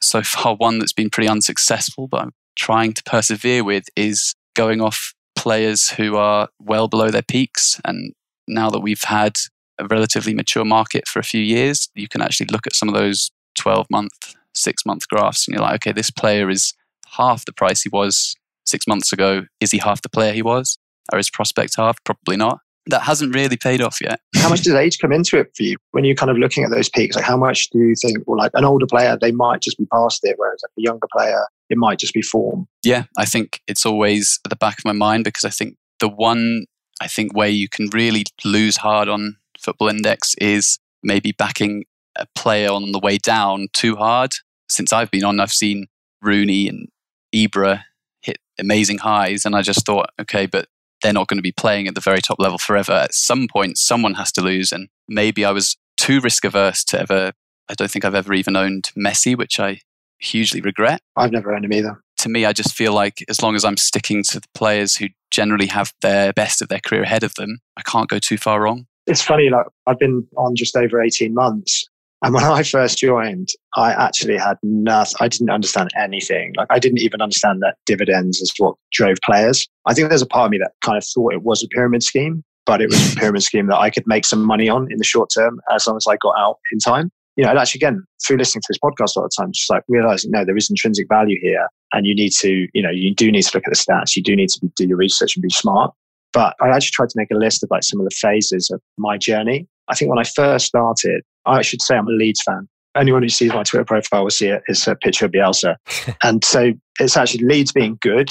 so 0.01 0.21
far 0.23 0.55
one 0.55 0.79
that's 0.79 0.93
been 0.93 1.09
pretty 1.09 1.29
unsuccessful, 1.29 2.07
but 2.07 2.21
I'm 2.21 2.33
trying 2.55 2.93
to 2.93 3.03
persevere 3.03 3.63
with 3.63 3.85
is 3.95 4.35
going 4.55 4.81
off 4.81 5.13
players 5.35 5.91
who 5.91 6.17
are 6.17 6.49
well 6.59 6.87
below 6.87 7.09
their 7.09 7.21
peaks. 7.21 7.79
And 7.85 8.13
now 8.47 8.69
that 8.69 8.81
we've 8.81 9.03
had 9.03 9.33
a 9.79 9.85
relatively 9.85 10.33
mature 10.33 10.65
market 10.65 11.07
for 11.07 11.19
a 11.19 11.23
few 11.23 11.41
years, 11.41 11.89
you 11.95 12.07
can 12.07 12.21
actually 12.21 12.47
look 12.51 12.67
at 12.67 12.75
some 12.75 12.89
of 12.89 12.95
those 12.95 13.31
12 13.57 13.87
month, 13.89 14.35
six 14.59 14.85
month 14.85 15.07
graphs 15.07 15.47
and 15.47 15.55
you're 15.55 15.63
like, 15.63 15.75
okay, 15.75 15.91
this 15.91 16.11
player 16.11 16.49
is 16.49 16.73
half 17.17 17.45
the 17.45 17.53
price 17.53 17.81
he 17.81 17.89
was 17.89 18.35
six 18.65 18.87
months 18.87 19.11
ago. 19.11 19.45
Is 19.59 19.71
he 19.71 19.79
half 19.79 20.01
the 20.01 20.09
player 20.09 20.33
he 20.33 20.41
was? 20.41 20.77
Or 21.11 21.17
is 21.17 21.29
prospect 21.29 21.75
half? 21.77 22.03
Probably 22.03 22.37
not 22.37 22.59
that 22.89 23.03
hasn't 23.03 23.35
really 23.35 23.57
paid 23.57 23.81
off 23.81 23.99
yet. 24.01 24.19
how 24.35 24.49
much 24.49 24.61
does 24.61 24.73
age 24.73 24.99
come 24.99 25.11
into 25.11 25.37
it 25.37 25.51
for 25.55 25.63
you 25.63 25.77
when 25.91 26.03
you're 26.03 26.15
kind 26.15 26.29
of 26.29 26.37
looking 26.37 26.63
at 26.63 26.71
those 26.71 26.89
peaks? 26.89 27.15
Like, 27.15 27.25
how 27.25 27.37
much 27.37 27.69
do 27.69 27.79
you 27.79 27.95
think, 27.95 28.19
well, 28.25 28.37
like 28.37 28.51
an 28.53 28.65
older 28.65 28.85
player, 28.85 29.17
they 29.19 29.31
might 29.31 29.61
just 29.61 29.77
be 29.77 29.85
past 29.85 30.21
it, 30.23 30.35
whereas 30.37 30.61
like 30.63 30.71
a 30.77 30.81
younger 30.81 31.07
player, 31.11 31.45
it 31.69 31.77
might 31.77 31.99
just 31.99 32.13
be 32.13 32.21
form? 32.21 32.67
Yeah, 32.83 33.05
I 33.17 33.25
think 33.25 33.61
it's 33.67 33.85
always 33.85 34.39
at 34.45 34.49
the 34.49 34.55
back 34.55 34.79
of 34.79 34.85
my 34.85 34.91
mind 34.91 35.23
because 35.23 35.45
I 35.45 35.49
think 35.49 35.77
the 35.99 36.09
one, 36.09 36.65
I 37.01 37.07
think, 37.07 37.35
way 37.35 37.49
you 37.49 37.69
can 37.69 37.89
really 37.93 38.25
lose 38.43 38.77
hard 38.77 39.07
on 39.07 39.37
Football 39.59 39.89
Index 39.89 40.35
is 40.35 40.79
maybe 41.03 41.31
backing 41.31 41.85
a 42.15 42.25
player 42.35 42.69
on 42.69 42.91
the 42.91 42.99
way 42.99 43.17
down 43.17 43.67
too 43.73 43.95
hard. 43.95 44.31
Since 44.69 44.93
I've 44.93 45.11
been 45.11 45.23
on, 45.23 45.39
I've 45.39 45.51
seen 45.51 45.87
Rooney 46.21 46.67
and 46.67 46.87
Ibra 47.33 47.83
hit 48.21 48.37
amazing 48.59 48.99
highs, 48.99 49.45
and 49.45 49.55
I 49.55 49.61
just 49.61 49.85
thought, 49.85 50.09
okay, 50.19 50.45
but 50.45 50.67
they're 51.01 51.13
not 51.13 51.27
going 51.27 51.37
to 51.37 51.43
be 51.43 51.51
playing 51.51 51.87
at 51.87 51.95
the 51.95 52.01
very 52.01 52.21
top 52.21 52.39
level 52.39 52.57
forever. 52.57 52.91
At 52.91 53.13
some 53.13 53.47
point, 53.47 53.77
someone 53.77 54.15
has 54.15 54.31
to 54.33 54.41
lose. 54.41 54.71
And 54.71 54.89
maybe 55.07 55.45
I 55.45 55.51
was 55.51 55.77
too 55.97 56.19
risk 56.19 56.43
averse 56.43 56.83
to 56.85 56.99
ever, 56.99 57.31
I 57.69 57.73
don't 57.73 57.89
think 57.89 58.05
I've 58.05 58.15
ever 58.15 58.33
even 58.33 58.55
owned 58.55 58.91
Messi, 58.97 59.37
which 59.37 59.59
I 59.59 59.79
hugely 60.19 60.61
regret. 60.61 61.01
I've 61.15 61.31
never 61.31 61.53
owned 61.53 61.65
him 61.65 61.73
either. 61.73 62.01
To 62.19 62.29
me, 62.29 62.45
I 62.45 62.51
just 62.51 62.73
feel 62.73 62.93
like 62.93 63.23
as 63.29 63.41
long 63.41 63.55
as 63.55 63.63
I'm 63.63 63.77
sticking 63.77 64.23
to 64.23 64.41
the 64.41 64.47
players 64.53 64.97
who 64.97 65.07
generally 65.31 65.67
have 65.67 65.93
their 66.01 66.33
best 66.33 66.61
of 66.61 66.67
their 66.67 66.81
career 66.85 67.03
ahead 67.03 67.23
of 67.23 67.33
them, 67.35 67.59
I 67.77 67.81
can't 67.83 68.09
go 68.09 68.19
too 68.19 68.37
far 68.37 68.61
wrong. 68.61 68.87
It's 69.07 69.21
funny, 69.21 69.49
like 69.49 69.65
I've 69.87 69.99
been 69.99 70.27
on 70.35 70.55
just 70.55 70.75
over 70.75 71.01
18 71.01 71.33
months 71.33 71.87
and 72.21 72.33
when 72.33 72.43
I 72.59 72.63
first 72.63 72.97
joined, 72.97 73.49
I 73.75 73.93
actually 73.93 74.37
had 74.37 74.57
nothing. 74.63 75.15
I 75.19 75.27
didn't 75.27 75.49
understand 75.49 75.89
anything. 75.97 76.53
Like 76.57 76.67
I 76.69 76.79
didn't 76.79 76.99
even 76.99 77.21
understand 77.21 77.61
that 77.61 77.75
dividends 77.85 78.39
is 78.39 78.53
what 78.57 78.75
drove 78.91 79.17
players. 79.23 79.67
I 79.85 79.93
think 79.93 80.09
there's 80.09 80.21
a 80.21 80.27
part 80.27 80.45
of 80.45 80.51
me 80.51 80.57
that 80.59 80.71
kind 80.81 80.97
of 80.97 81.05
thought 81.05 81.33
it 81.33 81.43
was 81.43 81.63
a 81.63 81.67
pyramid 81.67 82.03
scheme, 82.03 82.43
but 82.65 82.81
it 82.81 82.89
was 82.89 83.13
a 83.13 83.15
pyramid 83.15 83.43
scheme 83.43 83.67
that 83.67 83.77
I 83.77 83.89
could 83.89 84.03
make 84.05 84.25
some 84.25 84.43
money 84.43 84.69
on 84.69 84.91
in 84.91 84.97
the 84.97 85.03
short 85.03 85.29
term 85.35 85.59
as 85.73 85.87
long 85.87 85.97
as 85.97 86.05
I 86.07 86.17
got 86.17 86.35
out 86.37 86.57
in 86.71 86.79
time. 86.79 87.11
You 87.35 87.45
know, 87.45 87.51
and 87.51 87.59
actually, 87.59 87.79
again, 87.79 88.03
through 88.27 88.35
listening 88.35 88.63
to 88.63 88.67
this 88.69 88.79
podcast 88.79 89.15
a 89.15 89.19
lot 89.19 89.25
of 89.27 89.31
times, 89.37 89.59
just 89.59 89.69
like 89.69 89.83
realizing, 89.87 90.31
no, 90.31 90.43
there 90.43 90.57
is 90.57 90.69
intrinsic 90.69 91.07
value 91.07 91.37
here. 91.41 91.67
And 91.93 92.05
you 92.05 92.13
need 92.13 92.33
to, 92.39 92.67
you 92.73 92.81
know, 92.81 92.89
you 92.89 93.15
do 93.15 93.31
need 93.31 93.43
to 93.43 93.51
look 93.55 93.63
at 93.65 93.71
the 93.71 93.77
stats. 93.77 94.15
You 94.17 94.21
do 94.21 94.35
need 94.35 94.49
to 94.49 94.67
do 94.75 94.87
your 94.87 94.97
research 94.97 95.37
and 95.37 95.41
be 95.41 95.49
smart. 95.49 95.93
But 96.33 96.55
I 96.61 96.67
actually 96.67 96.91
tried 96.91 97.09
to 97.09 97.15
make 97.15 97.31
a 97.31 97.37
list 97.37 97.63
of 97.63 97.69
like 97.71 97.83
some 97.83 97.99
of 97.99 98.05
the 98.05 98.13
phases 98.13 98.69
of 98.71 98.81
my 98.97 99.17
journey. 99.17 99.67
I 99.87 99.95
think 99.95 100.09
when 100.09 100.19
I 100.19 100.23
first 100.23 100.65
started, 100.65 101.23
I 101.45 101.61
should 101.61 101.81
say 101.81 101.95
I'm 101.95 102.07
a 102.07 102.11
Leeds 102.11 102.41
fan. 102.41 102.67
Anyone 102.95 103.21
who 103.21 103.29
sees 103.29 103.53
my 103.53 103.63
Twitter 103.63 103.85
profile 103.85 104.23
will 104.23 104.29
see 104.29 104.47
it. 104.47 104.63
It's 104.67 104.87
a 104.87 104.95
picture 104.95 105.25
of 105.25 105.31
Bielsa. 105.31 105.75
and 106.23 106.43
so 106.43 106.73
it's 106.99 107.15
actually 107.15 107.45
Leeds 107.45 107.71
being 107.71 107.97
good 108.01 108.29